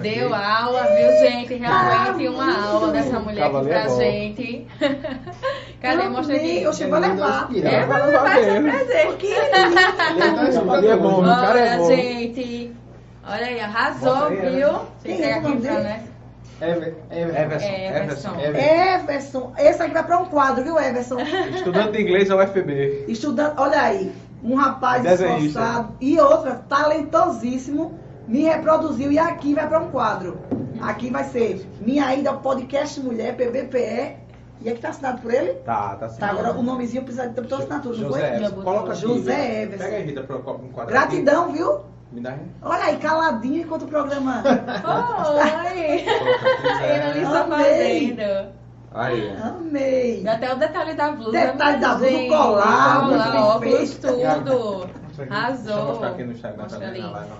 Deu 0.02 0.34
aula, 0.34 0.82
viu, 0.82 1.10
gente? 1.20 1.54
Realmente 1.54 2.28
uma 2.28 2.68
aula 2.68 2.92
dessa 2.92 3.20
mulher 3.20 3.44
aqui 3.44 3.68
pra 3.68 3.88
gente. 3.88 4.66
Cadê? 5.80 6.08
Mostra 6.08 6.36
aqui. 6.36 6.62
Eu 6.62 6.72
chego 6.72 6.94
a 6.96 6.98
levar. 6.98 7.48
É, 7.54 7.86
vai 7.86 8.06
levar 8.06 8.40
esse 8.40 8.60
presente. 8.60 9.26
É 10.88 10.96
bom, 10.96 11.20
o 11.20 11.24
cara 11.24 11.60
é 11.60 11.76
bom. 11.76 11.86
gente. 11.86 12.72
Olha 13.28 13.46
aí, 13.46 13.60
arrasou, 13.60 14.30
viu? 14.30 14.68
Quem 15.04 15.22
é 15.22 15.34
aqui 15.34 15.56
pra, 15.56 15.80
né? 15.80 16.04
Everson. 16.60 17.66
Everson. 18.40 18.40
Everson. 18.40 19.52
Esse 19.58 19.82
aqui 19.82 19.92
vai 19.92 20.04
para 20.04 20.18
um 20.18 20.24
quadro, 20.26 20.64
viu, 20.64 20.78
Everson? 20.78 21.20
Estudante 21.54 21.92
de 21.92 22.02
inglês 22.02 22.28
da 22.28 22.36
UFB. 22.36 23.04
Estudante, 23.08 23.54
olha 23.58 23.80
aí, 23.80 24.12
um 24.42 24.54
rapaz 24.54 25.04
esforçado 25.04 25.94
e 26.00 26.18
outra, 26.18 26.62
talentosíssimo 26.68 27.98
me 28.26 28.42
reproduziu 28.42 29.12
e 29.12 29.18
aqui 29.18 29.54
vai 29.54 29.68
para 29.68 29.80
um 29.80 29.90
quadro. 29.90 30.38
Aqui 30.80 31.10
vai 31.10 31.24
ser 31.24 31.66
Minha 31.80 32.14
Ida 32.14 32.30
ao 32.30 32.40
Podcast 32.40 33.00
Mulher, 33.00 33.36
PBPE. 33.36 34.26
E 34.60 34.68
é 34.68 34.72
que 34.72 34.80
tá 34.80 34.88
assinado 34.88 35.20
por 35.20 35.32
ele? 35.32 35.54
Tá, 35.54 35.96
tá 35.96 36.06
assinado. 36.06 36.34
Tá, 36.34 36.40
agora 36.40 36.58
o 36.58 36.62
nomezinho 36.62 37.02
precisa 37.02 37.28
de 37.28 37.34
toda 37.34 37.58
assinatura, 37.58 37.96
não 37.98 38.10
foi? 38.10 38.62
Coloca 38.62 38.94
José 38.94 39.62
Everson. 39.62 39.84
Pega 39.84 39.96
aí, 39.96 40.02
Rita, 40.04 40.22
para 40.22 40.36
um 40.36 40.68
quadro. 40.68 40.92
Gratidão, 40.92 41.52
viu? 41.52 41.80
Me 42.12 42.20
dá 42.20 42.30
aí. 42.30 42.40
Olha 42.62 42.84
aí, 42.84 42.96
caladinho 42.98 43.62
enquanto 43.62 43.82
o 43.82 43.88
programa. 43.88 44.42
Oi! 45.74 46.04
Ele 46.84 47.02
ali 47.02 47.26
só 47.26 47.46
fazendo. 47.46 48.52
Aí. 48.94 49.36
Amei. 49.42 50.26
Até 50.26 50.54
o 50.54 50.56
detalhe 50.56 50.94
da 50.94 51.12
blusa. 51.12 51.32
Detalhe 51.32 51.80
da 51.80 51.94
blusa, 51.96 52.16
o 52.16 52.28
colar, 52.28 53.00
colar 53.00 53.46
óculos, 53.56 53.94
tudo. 53.96 54.88
Arrasou. 55.22 55.74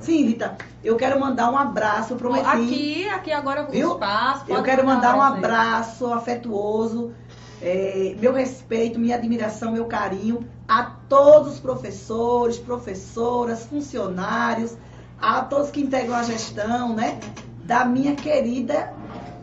Sim, 0.00 0.24
Rita, 0.26 0.56
eu 0.82 0.96
quero 0.96 1.18
mandar 1.20 1.50
um 1.50 1.56
abraço, 1.56 2.16
prometi. 2.16 2.46
Aqui, 2.46 3.08
aqui 3.08 3.32
agora 3.32 3.68
o 3.68 3.74
espaço. 3.74 4.44
Eu 4.48 4.62
quero 4.62 4.84
mandar 4.86 5.16
um 5.16 5.22
abraço 5.22 6.12
afetuoso, 6.12 7.12
é, 7.60 8.14
meu 8.18 8.32
respeito, 8.32 8.98
minha 8.98 9.16
admiração, 9.16 9.72
meu 9.72 9.86
carinho 9.86 10.46
a 10.68 10.82
todos 11.08 11.54
os 11.54 11.60
professores, 11.60 12.58
professoras, 12.58 13.66
funcionários, 13.66 14.76
a 15.20 15.42
todos 15.42 15.70
que 15.70 15.80
integram 15.80 16.16
a 16.16 16.22
gestão, 16.22 16.94
né? 16.94 17.18
Da 17.64 17.84
minha 17.84 18.14
querida, 18.14 18.92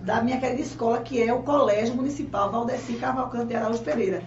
da 0.04 0.22
minha 0.22 0.40
querida 0.40 0.62
escola, 0.62 1.00
que 1.00 1.22
é 1.22 1.34
o 1.34 1.44
Colégio 1.44 1.96
Municipal 1.96 2.52
Valdeci 2.52 2.94
Cavalcante 2.96 3.48
de 3.48 3.56
Araújo 3.56 3.82
Pereira 3.84 4.22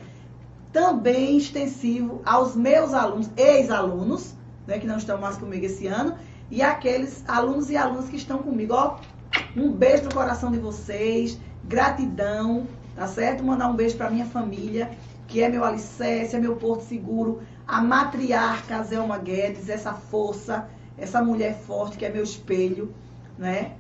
também 0.77 1.39
extensivo 1.39 2.21
aos 2.23 2.55
meus 2.55 2.93
alunos, 2.93 3.31
ex-alunos, 3.35 4.35
né, 4.67 4.79
que 4.79 4.87
não 4.87 4.99
estão 4.99 5.19
mais 5.19 5.39
comigo 5.39 5.65
esse 5.65 5.87
ano, 5.87 6.15
e 6.51 6.61
aqueles 6.61 7.25
alunos 7.27 7.71
e 7.71 7.79
alunas 7.79 8.11
que 8.11 8.17
estão 8.17 8.41
comigo. 8.41 8.75
Ó, 8.75 8.99
um 9.57 9.73
beijo 9.73 10.05
no 10.05 10.13
coração 10.13 10.53
de 10.53 10.59
vocês, 10.59 11.41
gratidão, 11.65 12.67
tá 12.95 13.07
certo? 13.07 13.43
Mandar 13.43 13.71
um 13.71 13.75
beijo 13.75 13.97
para 13.97 14.11
minha 14.11 14.27
família, 14.27 14.91
que 15.27 15.43
é 15.43 15.49
meu 15.49 15.65
alicerce, 15.65 16.37
é 16.37 16.39
meu 16.39 16.57
porto 16.57 16.83
seguro, 16.83 17.41
a 17.67 17.81
matriarca 17.81 18.83
Zelma 18.83 19.17
Guedes, 19.17 19.71
essa 19.71 19.95
força, 19.95 20.69
essa 20.99 21.23
mulher 21.23 21.59
forte 21.67 21.97
que 21.97 22.05
é 22.05 22.11
meu 22.11 22.23
espelho, 22.23 22.95
né? 23.39 23.73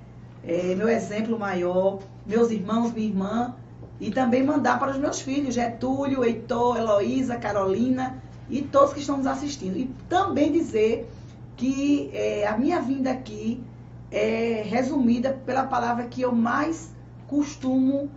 É 0.43 0.75
meu 0.75 0.89
exemplo 0.89 1.39
maior, 1.39 1.99
meus 2.25 2.51
irmãos, 2.51 2.91
minha 2.91 3.07
irmã, 3.07 3.55
e 4.01 4.11
também 4.11 4.43
mandar 4.43 4.79
para 4.79 4.91
os 4.91 4.99
meus 4.99 5.21
filhos, 5.21 5.55
Getúlio, 5.55 6.25
Heitor, 6.25 6.77
Heloísa, 6.77 7.37
Carolina 7.37 8.23
e 8.49 8.63
todos 8.63 8.93
que 8.93 9.01
estão 9.01 9.17
nos 9.17 9.27
assistindo. 9.27 9.77
E 9.77 9.91
também 10.09 10.53
dizer 10.53 11.09
que 11.57 12.11
é, 12.13 12.47
a 12.47 12.57
minha 12.57 12.81
vinda 12.81 13.11
aqui 13.11 13.63
é 14.11 14.63
resumida 14.65 15.33
pela 15.45 15.65
palavra 15.65 16.05
que 16.05 16.21
eu 16.21 16.33
mais 16.33 16.95
costumo 17.27 18.11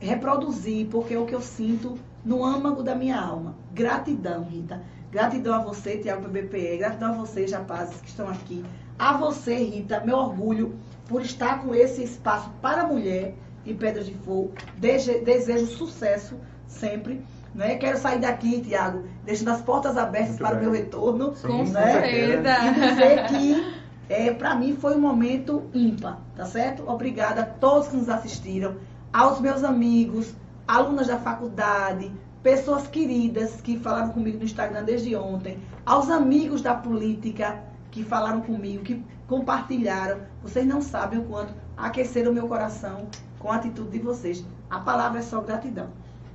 reproduzir, 0.00 0.86
porque 0.88 1.14
é 1.14 1.18
o 1.18 1.26
que 1.26 1.34
eu 1.34 1.40
sinto 1.40 1.98
no 2.24 2.44
âmago 2.44 2.82
da 2.82 2.94
minha 2.94 3.20
alma. 3.20 3.54
Gratidão, 3.72 4.44
Rita. 4.44 4.82
Gratidão 5.10 5.54
a 5.54 5.58
você, 5.58 5.98
Tiago 5.98 6.28
PBPE. 6.28 6.78
Gratidão 6.78 7.12
a 7.12 7.16
vocês, 7.16 7.52
rapazes, 7.52 8.00
que 8.00 8.08
estão 8.08 8.28
aqui. 8.28 8.64
A 8.98 9.16
você, 9.16 9.54
Rita, 9.56 10.00
meu 10.00 10.16
orgulho 10.16 10.74
por 11.06 11.22
estar 11.22 11.62
com 11.62 11.74
esse 11.74 12.02
espaço 12.02 12.50
para 12.60 12.82
a 12.82 12.86
mulher 12.86 13.34
em 13.66 13.74
Pedras 13.74 14.06
de 14.06 14.14
Fogo. 14.14 14.52
Desejo 14.78 15.66
sucesso 15.66 16.36
sempre. 16.66 17.24
Né? 17.54 17.76
Quero 17.76 17.98
sair 17.98 18.20
daqui, 18.20 18.60
Tiago, 18.60 19.04
deixando 19.24 19.48
as 19.48 19.62
portas 19.62 19.96
abertas 19.96 20.30
Muito 20.30 20.42
para 20.42 20.56
bem. 20.56 20.68
o 20.68 20.70
meu 20.70 20.72
retorno. 20.72 21.34
Sim, 21.34 21.48
com 21.48 21.64
né? 21.64 21.92
certeza. 21.92 22.48
E 22.64 22.74
dizer 22.74 23.26
que, 23.28 23.74
é, 24.10 24.34
para 24.34 24.54
mim, 24.54 24.76
foi 24.76 24.94
um 24.94 25.00
momento 25.00 25.64
ímpar, 25.72 26.20
tá 26.36 26.44
certo? 26.44 26.88
Obrigada 26.88 27.42
a 27.42 27.46
todos 27.46 27.88
que 27.88 27.96
nos 27.96 28.10
assistiram, 28.10 28.76
aos 29.10 29.40
meus 29.40 29.64
amigos, 29.64 30.34
alunas 30.68 31.06
da 31.06 31.18
faculdade, 31.18 32.12
pessoas 32.42 32.86
queridas 32.86 33.60
que 33.62 33.78
falaram 33.78 34.10
comigo 34.10 34.38
no 34.38 34.44
Instagram 34.44 34.84
desde 34.84 35.16
ontem, 35.16 35.58
aos 35.84 36.10
amigos 36.10 36.60
da 36.60 36.74
política 36.74 37.62
que 37.90 38.04
falaram 38.04 38.42
comigo, 38.42 38.84
que 38.84 39.02
compartilharam. 39.26 40.20
Vocês 40.42 40.66
não 40.66 40.82
sabem 40.82 41.20
o 41.20 41.24
quanto 41.24 41.54
aqueceram 41.76 42.30
o 42.30 42.34
meu 42.34 42.46
coração 42.46 43.08
com 43.46 43.52
a 43.52 43.56
atitude 43.56 43.90
de 43.90 44.00
vocês. 44.00 44.44
A 44.68 44.80
palavra 44.80 45.20
é 45.20 45.22
só 45.22 45.40
gratidão. 45.40 45.88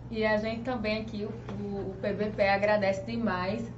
E 0.09 0.25
a 0.25 0.37
gente 0.37 0.61
também 0.61 1.01
aqui, 1.01 1.25
o, 1.25 1.89
o 1.89 1.95
PBP, 2.01 2.41
agradece 2.47 3.05
demais 3.05 3.69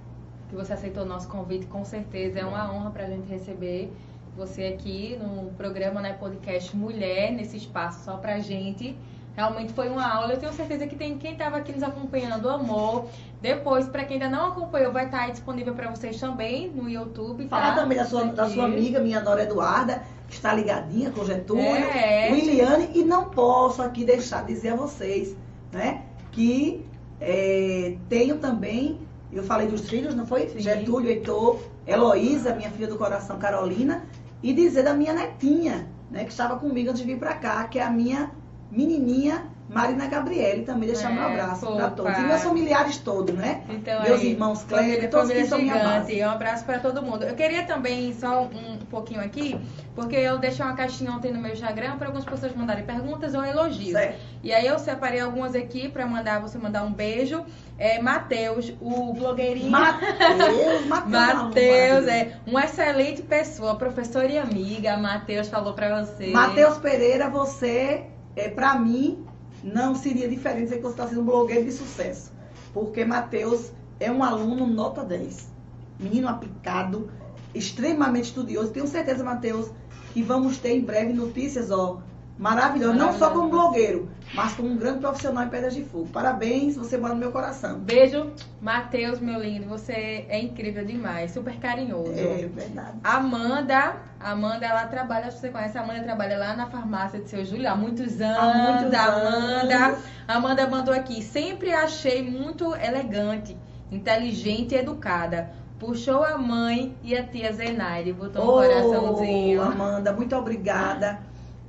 que 0.49 0.55
você 0.55 0.73
aceitou 0.73 1.01
o 1.01 1.05
nosso 1.07 1.27
convite, 1.27 1.65
com 1.65 1.83
certeza. 1.83 2.39
É 2.39 2.45
uma 2.45 2.71
honra 2.71 2.91
para 2.91 3.05
a 3.05 3.07
gente 3.07 3.27
receber 3.27 3.91
você 4.37 4.65
aqui 4.65 5.17
no 5.19 5.51
programa, 5.53 5.99
né, 5.99 6.13
podcast 6.13 6.75
Mulher, 6.77 7.31
nesse 7.31 7.57
espaço 7.57 8.03
só 8.05 8.17
para 8.17 8.37
gente. 8.37 8.95
Realmente 9.35 9.73
foi 9.73 9.89
uma 9.89 10.07
aula. 10.07 10.33
Eu 10.33 10.39
tenho 10.39 10.53
certeza 10.53 10.85
que 10.85 10.95
tem 10.95 11.17
quem 11.17 11.31
estava 11.31 11.57
aqui 11.57 11.71
nos 11.71 11.81
acompanhando, 11.81 12.47
amor. 12.47 13.07
Depois, 13.41 13.87
para 13.87 14.05
quem 14.05 14.21
ainda 14.21 14.29
não 14.29 14.49
acompanhou, 14.49 14.91
vai 14.91 15.05
estar 15.05 15.31
disponível 15.31 15.73
para 15.73 15.89
vocês 15.89 16.19
também 16.19 16.69
no 16.69 16.87
YouTube. 16.87 17.45
Tá? 17.45 17.59
Fala 17.59 17.73
também 17.73 17.97
da 17.97 18.05
sua, 18.05 18.25
da 18.25 18.47
sua 18.47 18.65
amiga, 18.65 18.99
minha 18.99 19.21
Nora 19.21 19.41
Eduarda, 19.41 20.03
está 20.35 20.53
ligadinha 20.53 21.11
com 21.11 21.25
Getúlio, 21.25 21.63
é. 21.63 22.31
Williane. 22.31 22.89
E 22.93 23.03
não 23.03 23.25
posso 23.25 23.81
aqui 23.81 24.03
deixar 24.03 24.45
de 24.45 24.53
dizer 24.53 24.69
a 24.69 24.75
vocês, 24.75 25.35
né, 25.71 26.03
que 26.31 26.85
é, 27.19 27.95
tenho 28.09 28.37
também, 28.37 28.99
eu 29.31 29.43
falei 29.43 29.67
dos 29.67 29.89
filhos, 29.89 30.13
não 30.13 30.25
foi? 30.25 30.49
Sim. 30.49 30.59
Getúlio, 30.59 31.09
Heitor, 31.09 31.59
Heloísa, 31.87 32.53
minha 32.53 32.69
filha 32.69 32.87
do 32.87 32.97
coração, 32.97 33.37
Carolina. 33.39 34.03
E 34.41 34.53
dizer 34.53 34.83
da 34.83 34.93
minha 34.93 35.13
netinha, 35.13 35.87
né, 36.11 36.25
que 36.25 36.31
estava 36.31 36.57
comigo 36.57 36.89
antes 36.89 37.01
de 37.01 37.07
vir 37.07 37.17
para 37.17 37.33
cá, 37.35 37.63
que 37.65 37.79
é 37.79 37.83
a 37.83 37.89
minha 37.89 38.31
menininha 38.69 39.52
Marina 39.73 40.07
Gabriele, 40.07 40.63
também 40.63 40.87
deixar 40.87 41.11
é, 41.11 41.13
meu 41.13 41.23
abraço 41.23 41.65
para 41.65 41.89
todos. 41.89 42.17
E 42.17 42.21
meus 42.21 42.43
familiares 42.43 42.97
todos, 42.99 43.35
né? 43.35 43.63
Então, 43.69 44.03
Meus 44.03 44.21
aí, 44.21 44.31
irmãos 44.31 44.63
Cléber, 44.63 45.09
todos 45.09 45.31
que 45.31 45.45
são 45.45 45.59
minha 45.59 45.83
base. 45.83 46.23
Um 46.23 46.29
abraço 46.29 46.63
para 46.63 46.79
todo 46.79 47.01
mundo. 47.01 47.23
Eu 47.23 47.33
queria 47.33 47.63
também, 47.63 48.13
só 48.13 48.43
um 48.43 48.77
pouquinho 48.89 49.21
aqui, 49.21 49.59
porque 49.95 50.15
eu 50.15 50.37
deixei 50.37 50.63
uma 50.63 50.75
caixinha 50.75 51.11
ontem 51.11 51.33
no 51.33 51.41
meu 51.41 51.51
Instagram 51.51 51.97
para 51.97 52.07
algumas 52.07 52.25
pessoas 52.25 52.55
mandarem 52.55 52.85
perguntas 52.85 53.33
ou 53.33 53.43
elogios. 53.43 53.93
Certo. 53.93 54.19
E 54.43 54.53
aí 54.53 54.67
eu 54.67 54.77
separei 54.77 55.19
algumas 55.19 55.55
aqui 55.55 55.89
para 55.89 56.05
mandar 56.05 56.39
você 56.39 56.57
mandar 56.57 56.83
um 56.83 56.93
beijo. 56.93 57.43
É, 57.77 57.99
Matheus, 57.99 58.71
o 58.79 59.13
blogueirinho. 59.13 59.71
Matheus, 59.71 60.85
Matheus, 61.07 62.07
é 62.07 62.37
uma 62.45 62.65
excelente 62.65 63.23
pessoa, 63.23 63.75
professora 63.75 64.27
e 64.27 64.37
amiga. 64.37 64.95
Matheus 64.97 65.47
falou 65.47 65.73
para 65.73 66.03
você. 66.03 66.27
Matheus 66.27 66.77
Pereira, 66.77 67.29
você 67.29 68.05
é, 68.35 68.49
para 68.49 68.75
mim, 68.75 69.25
não 69.63 69.95
seria 69.95 70.27
diferente 70.27 70.65
dizer 70.65 70.75
que 70.77 70.81
você 70.81 70.89
está 70.89 71.07
sendo 71.07 71.21
um 71.21 71.25
blogueiro 71.25 71.63
de 71.65 71.71
sucesso. 71.71 72.31
Porque 72.73 73.05
Matheus 73.05 73.71
é 73.99 74.11
um 74.11 74.23
aluno 74.23 74.67
nota 74.67 75.03
10. 75.03 75.51
Menino 75.99 76.27
aplicado, 76.27 77.09
extremamente 77.53 78.25
estudioso. 78.25 78.71
Tenho 78.71 78.87
certeza, 78.87 79.23
Matheus, 79.23 79.71
que 80.13 80.21
vamos 80.21 80.57
ter 80.57 80.75
em 80.75 80.81
breve 80.81 81.13
notícias, 81.13 81.71
ó, 81.71 82.01
maravilhosas. 82.37 82.97
Não 82.97 83.13
só 83.13 83.29
como 83.29 83.49
blogueiro, 83.49 84.09
mas 84.33 84.53
como 84.53 84.69
um 84.69 84.77
grande 84.77 84.99
profissional 84.99 85.43
em 85.43 85.49
Pedras 85.49 85.73
de 85.73 85.83
Fogo. 85.83 86.07
Parabéns, 86.11 86.75
você 86.75 86.97
mora 86.97 87.13
no 87.13 87.19
meu 87.19 87.31
coração. 87.31 87.79
Beijo, 87.79 88.31
Matheus, 88.61 89.19
meu 89.19 89.39
lindo. 89.39 89.67
Você 89.67 90.25
é 90.27 90.39
incrível 90.39 90.83
demais, 90.85 91.31
super 91.31 91.57
carinhoso. 91.57 92.13
É 92.13 92.47
verdade. 92.47 92.97
Amanda, 93.03 93.95
Amanda, 94.19 94.65
ela 94.65 94.85
trabalha, 94.87 95.29
se 95.31 95.39
você 95.39 95.49
conhece, 95.49 95.77
a 95.77 95.81
Amanda 95.81 96.03
trabalha 96.03 96.37
lá 96.37 96.55
na 96.55 96.67
farmácia 96.67 97.19
de 97.19 97.29
seu 97.29 97.45
Júlio 97.45 97.69
há 97.69 97.75
muitos 97.75 98.19
anos. 98.19 98.37
Há 98.37 98.53
muitos 98.53 98.99
Amanda. 98.99 99.75
Anos. 99.75 99.99
Amanda 100.27 100.67
mandou 100.67 100.93
aqui. 100.93 101.21
Sempre 101.21 101.71
achei 101.73 102.23
muito 102.23 102.75
elegante, 102.75 103.55
inteligente 103.91 104.73
e 104.73 104.77
educada. 104.77 105.51
Puxou 105.77 106.23
a 106.23 106.37
mãe 106.37 106.95
e 107.03 107.15
a 107.15 107.23
tia 107.23 107.51
Zenaide, 107.51 108.13
botou 108.13 108.41
um 108.41 108.47
oh, 108.47 108.51
coraçãozinho. 108.53 109.61
Amanda, 109.61 110.13
muito 110.13 110.33
obrigada. 110.33 111.19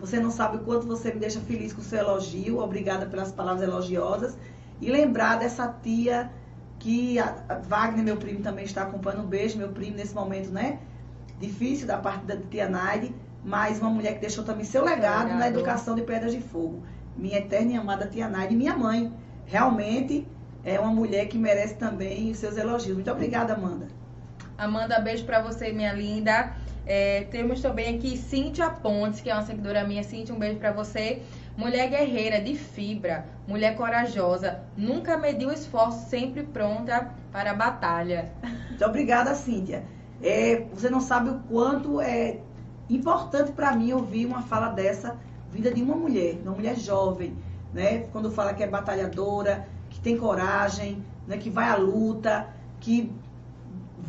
Você 0.04 0.20
não 0.20 0.30
sabe 0.30 0.58
o 0.58 0.60
quanto 0.60 0.86
você 0.86 1.10
me 1.10 1.18
deixa 1.18 1.40
feliz 1.40 1.72
com 1.72 1.80
o 1.80 1.84
seu 1.84 1.98
elogio. 1.98 2.58
Obrigada 2.58 3.06
pelas 3.06 3.32
palavras 3.32 3.66
elogiosas. 3.66 4.36
E 4.78 4.90
lembrar 4.90 5.38
dessa 5.38 5.66
tia 5.82 6.30
que 6.78 7.18
a, 7.18 7.58
Wagner, 7.66 8.04
meu 8.04 8.18
primo, 8.18 8.42
também 8.42 8.66
está 8.66 8.82
acompanhando. 8.82 9.24
Um 9.24 9.26
beijo, 9.26 9.56
meu 9.56 9.70
primo, 9.70 9.96
nesse 9.96 10.14
momento, 10.14 10.50
né? 10.50 10.78
Difícil 11.40 11.86
da 11.86 11.96
parte 11.96 12.26
da 12.26 12.36
tia 12.36 12.68
Naide, 12.68 13.14
mas 13.42 13.80
uma 13.80 13.88
mulher 13.88 14.12
que 14.12 14.20
deixou 14.20 14.44
também 14.44 14.66
seu 14.66 14.84
legado 14.84 15.34
na 15.38 15.48
educação 15.48 15.94
de 15.94 16.02
Pedras 16.02 16.32
de 16.32 16.40
Fogo. 16.42 16.82
Minha 17.16 17.38
eterna 17.38 17.72
e 17.72 17.76
amada 17.76 18.06
tia 18.06 18.28
Naide, 18.28 18.54
minha 18.54 18.76
mãe. 18.76 19.10
Realmente 19.46 20.28
é 20.62 20.78
uma 20.78 20.92
mulher 20.92 21.28
que 21.28 21.38
merece 21.38 21.76
também 21.76 22.30
os 22.30 22.36
seus 22.36 22.58
elogios. 22.58 22.94
Muito 22.94 23.10
obrigada, 23.10 23.54
Amanda. 23.54 23.88
Amanda, 24.56 25.00
beijo 25.00 25.24
para 25.24 25.40
você, 25.40 25.72
minha 25.72 25.92
linda. 25.92 26.52
É, 26.86 27.24
temos 27.30 27.60
também 27.60 27.96
aqui 27.96 28.16
Cíntia 28.16 28.70
Pontes, 28.70 29.20
que 29.20 29.28
é 29.28 29.34
uma 29.34 29.42
seguidora 29.42 29.84
minha. 29.84 30.04
Cíntia, 30.04 30.34
um 30.34 30.38
beijo 30.38 30.58
para 30.58 30.72
você. 30.72 31.22
Mulher 31.56 31.88
guerreira, 31.88 32.40
de 32.40 32.54
fibra, 32.56 33.26
mulher 33.46 33.76
corajosa, 33.76 34.60
nunca 34.76 35.16
mediu 35.16 35.52
esforço, 35.52 36.08
sempre 36.08 36.42
pronta 36.42 37.10
para 37.32 37.52
a 37.52 37.54
batalha. 37.54 38.32
Muito 38.68 38.84
obrigada, 38.84 39.34
Cíntia. 39.34 39.84
É, 40.22 40.64
você 40.72 40.88
não 40.88 41.00
sabe 41.00 41.30
o 41.30 41.40
quanto 41.48 42.00
é 42.00 42.38
importante 42.88 43.52
para 43.52 43.72
mim 43.72 43.92
ouvir 43.92 44.26
uma 44.26 44.42
fala 44.42 44.68
dessa 44.68 45.16
vinda 45.50 45.70
de 45.72 45.82
uma 45.82 45.94
mulher, 45.94 46.38
uma 46.42 46.52
mulher 46.52 46.76
jovem, 46.76 47.36
né? 47.72 48.06
Quando 48.12 48.30
fala 48.30 48.54
que 48.54 48.62
é 48.62 48.66
batalhadora, 48.66 49.66
que 49.90 50.00
tem 50.00 50.16
coragem, 50.16 51.04
né? 51.26 51.38
que 51.38 51.50
vai 51.50 51.68
à 51.68 51.76
luta, 51.76 52.48
que 52.80 53.12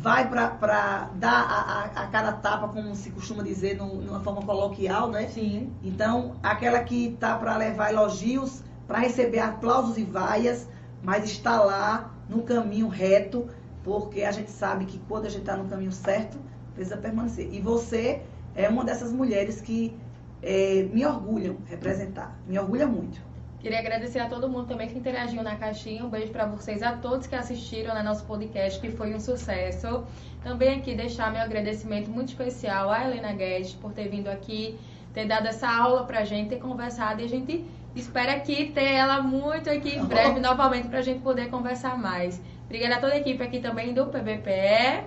vai 0.06 0.30
para 0.30 1.10
dar 1.14 1.32
a, 1.32 2.00
a, 2.00 2.04
a, 2.04 2.06
cara 2.06 2.30
tapa, 2.30 2.68
como 2.68 2.94
se 2.94 3.10
costuma 3.10 3.42
dizer, 3.42 3.76
no, 3.76 3.96
numa 3.96 4.20
forma 4.20 4.40
coloquial, 4.40 5.10
né? 5.10 5.26
Sim. 5.26 5.72
Então, 5.82 6.36
aquela 6.44 6.78
que 6.84 7.16
tá 7.18 7.36
para 7.36 7.56
levar 7.56 7.90
elogios, 7.90 8.62
para 8.86 9.00
receber 9.00 9.40
aplausos 9.40 9.98
e 9.98 10.04
vaias, 10.04 10.68
mas 11.02 11.24
está 11.24 11.60
lá 11.60 12.14
no 12.28 12.44
caminho 12.44 12.86
reto, 12.86 13.48
porque 13.82 14.22
a 14.22 14.30
gente 14.30 14.48
sabe 14.48 14.84
que 14.84 15.00
quando 15.08 15.26
a 15.26 15.28
gente 15.28 15.40
está 15.40 15.56
no 15.56 15.68
caminho 15.68 15.90
certo, 15.90 16.38
precisa 16.72 16.96
permanecer. 16.96 17.52
E 17.52 17.60
você 17.60 18.22
é 18.54 18.68
uma 18.68 18.84
dessas 18.84 19.10
mulheres 19.12 19.60
que 19.60 19.92
é, 20.40 20.88
me 20.92 21.04
orgulham 21.04 21.56
representar, 21.66 22.38
me 22.46 22.56
orgulha 22.56 22.86
muito. 22.86 23.20
Queria 23.66 23.80
agradecer 23.80 24.20
a 24.20 24.28
todo 24.28 24.48
mundo 24.48 24.68
também 24.68 24.86
que 24.86 24.96
interagiu 24.96 25.42
na 25.42 25.56
caixinha. 25.56 26.04
Um 26.04 26.08
beijo 26.08 26.30
para 26.30 26.46
vocês, 26.46 26.84
a 26.84 26.92
todos 26.92 27.26
que 27.26 27.34
assistiram 27.34 27.96
no 27.96 28.04
nosso 28.04 28.24
podcast, 28.24 28.78
que 28.78 28.90
foi 28.90 29.12
um 29.12 29.18
sucesso. 29.18 30.06
Também 30.40 30.78
aqui 30.78 30.94
deixar 30.94 31.32
meu 31.32 31.42
agradecimento 31.42 32.08
muito 32.08 32.28
especial 32.28 32.88
à 32.92 33.04
Helena 33.04 33.32
Guedes 33.32 33.72
por 33.72 33.92
ter 33.92 34.06
vindo 34.08 34.28
aqui 34.28 34.78
ter 35.12 35.26
dado 35.26 35.48
essa 35.48 35.68
aula 35.68 36.04
pra 36.04 36.24
gente, 36.24 36.50
ter 36.50 36.60
conversado 36.60 37.20
e 37.20 37.24
a 37.24 37.28
gente 37.28 37.64
espera 37.96 38.34
aqui 38.34 38.70
ter 38.70 38.84
ela 38.84 39.20
muito 39.20 39.68
aqui 39.68 39.96
em 39.96 40.04
breve 40.04 40.38
novamente 40.48 40.86
pra 40.86 41.02
gente 41.02 41.18
poder 41.18 41.50
conversar 41.50 41.98
mais. 41.98 42.40
Obrigada 42.66 42.94
a 42.94 43.00
toda 43.00 43.14
a 43.14 43.18
equipe 43.18 43.42
aqui 43.42 43.58
também 43.58 43.92
do 43.92 44.06
PBPE. 44.06 45.02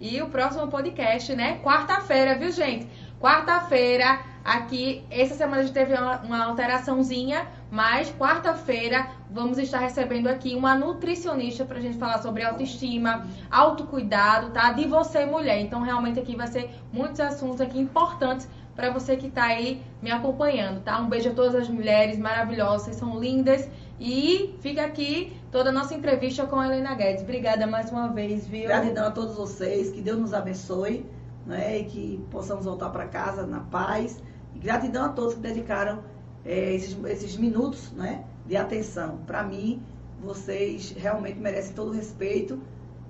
E 0.00 0.22
o 0.22 0.28
próximo 0.28 0.68
podcast, 0.68 1.34
né? 1.34 1.58
Quarta-feira, 1.60 2.38
viu, 2.38 2.52
gente? 2.52 2.86
Quarta-feira, 3.20 4.33
aqui, 4.44 5.04
essa 5.10 5.34
semana 5.34 5.62
a 5.62 5.64
gente 5.64 5.72
teve 5.72 5.94
uma, 5.94 6.44
alteraçãozinha, 6.44 7.46
mas 7.70 8.12
quarta-feira 8.12 9.08
vamos 9.30 9.58
estar 9.58 9.78
recebendo 9.78 10.28
aqui 10.28 10.54
uma 10.54 10.74
nutricionista 10.74 11.64
pra 11.64 11.80
gente 11.80 11.96
falar 11.96 12.20
sobre 12.20 12.44
autoestima, 12.44 13.26
autocuidado, 13.50 14.50
tá? 14.50 14.72
De 14.72 14.86
você, 14.86 15.24
mulher. 15.24 15.60
Então, 15.60 15.80
realmente 15.80 16.20
aqui 16.20 16.36
vai 16.36 16.46
ser 16.46 16.70
muitos 16.92 17.18
assuntos 17.20 17.60
aqui 17.60 17.80
importantes 17.80 18.48
para 18.76 18.90
você 18.90 19.16
que 19.16 19.30
tá 19.30 19.44
aí 19.44 19.82
me 20.02 20.10
acompanhando, 20.10 20.82
tá? 20.82 21.00
Um 21.00 21.08
beijo 21.08 21.30
a 21.30 21.34
todas 21.34 21.54
as 21.54 21.68
mulheres 21.68 22.18
maravilhosas, 22.18 22.82
vocês 22.82 22.96
são 22.96 23.18
lindas. 23.18 23.68
E 23.98 24.56
fica 24.60 24.84
aqui 24.84 25.32
toda 25.52 25.70
a 25.70 25.72
nossa 25.72 25.94
entrevista 25.94 26.44
com 26.46 26.56
a 26.56 26.66
Helena 26.66 26.94
Guedes. 26.94 27.22
Obrigada 27.22 27.66
mais 27.66 27.90
uma 27.90 28.08
vez, 28.08 28.46
viu? 28.46 28.66
Gratidão 28.66 29.06
a 29.06 29.10
todos 29.10 29.36
vocês, 29.36 29.90
que 29.90 30.00
Deus 30.00 30.18
nos 30.18 30.34
abençoe, 30.34 31.06
né? 31.46 31.78
E 31.78 31.84
que 31.84 32.24
possamos 32.30 32.64
voltar 32.64 32.90
para 32.90 33.06
casa 33.06 33.46
na 33.46 33.60
paz. 33.60 34.20
E 34.54 34.58
gratidão 34.58 35.04
a 35.04 35.08
todos 35.08 35.34
que 35.34 35.40
dedicaram 35.40 36.02
é, 36.44 36.74
esses, 36.74 36.96
esses 37.04 37.36
minutos, 37.36 37.92
né? 37.92 38.24
De 38.46 38.56
atenção. 38.56 39.18
Para 39.26 39.42
mim, 39.42 39.82
vocês 40.20 40.94
realmente 40.96 41.38
merecem 41.38 41.74
todo 41.74 41.88
o 41.88 41.92
respeito 41.94 42.60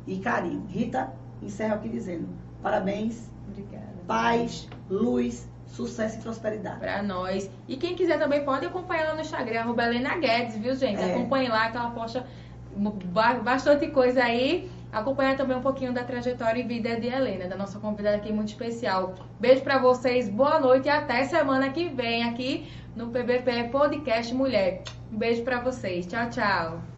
e 0.06 0.18
carinho. 0.18 0.64
Rita, 0.68 1.12
encerro 1.42 1.74
aqui 1.74 1.88
dizendo: 1.88 2.28
parabéns, 2.62 3.30
Obrigada. 3.48 3.84
paz, 4.06 4.68
luz, 4.88 5.48
sucesso 5.66 6.18
e 6.18 6.22
prosperidade. 6.22 6.78
Pra 6.80 7.02
nós. 7.02 7.50
E 7.68 7.76
quem 7.76 7.94
quiser 7.94 8.18
também 8.18 8.44
pode 8.44 8.66
acompanhar 8.66 9.04
ela 9.06 9.14
no 9.14 9.20
Instagram, 9.20 9.60
arroba 9.60 9.84
Helena 9.84 10.16
Guedes, 10.16 10.56
viu, 10.56 10.74
gente? 10.74 11.00
É. 11.02 11.14
Acompanhe 11.14 11.48
lá 11.48 11.70
que 11.70 11.76
ela 11.76 11.90
posta 11.90 12.24
ba- 12.76 13.34
bastante 13.34 13.88
coisa 13.88 14.22
aí. 14.24 14.70
Acompanha 14.94 15.36
também 15.36 15.56
um 15.56 15.60
pouquinho 15.60 15.92
da 15.92 16.04
trajetória 16.04 16.60
e 16.60 16.62
vida 16.62 16.94
de 17.00 17.08
Helena, 17.08 17.48
da 17.48 17.56
nossa 17.56 17.80
convidada 17.80 18.16
aqui 18.16 18.32
muito 18.32 18.50
especial. 18.50 19.16
Beijo 19.40 19.60
pra 19.62 19.76
vocês, 19.76 20.28
boa 20.28 20.60
noite 20.60 20.86
e 20.86 20.88
até 20.88 21.24
semana 21.24 21.70
que 21.70 21.88
vem 21.88 22.22
aqui 22.22 22.68
no 22.94 23.08
PBP 23.08 23.70
Podcast 23.72 24.32
Mulher. 24.32 24.84
Um 25.12 25.18
beijo 25.18 25.42
pra 25.42 25.58
vocês. 25.58 26.06
Tchau, 26.06 26.30
tchau. 26.30 26.93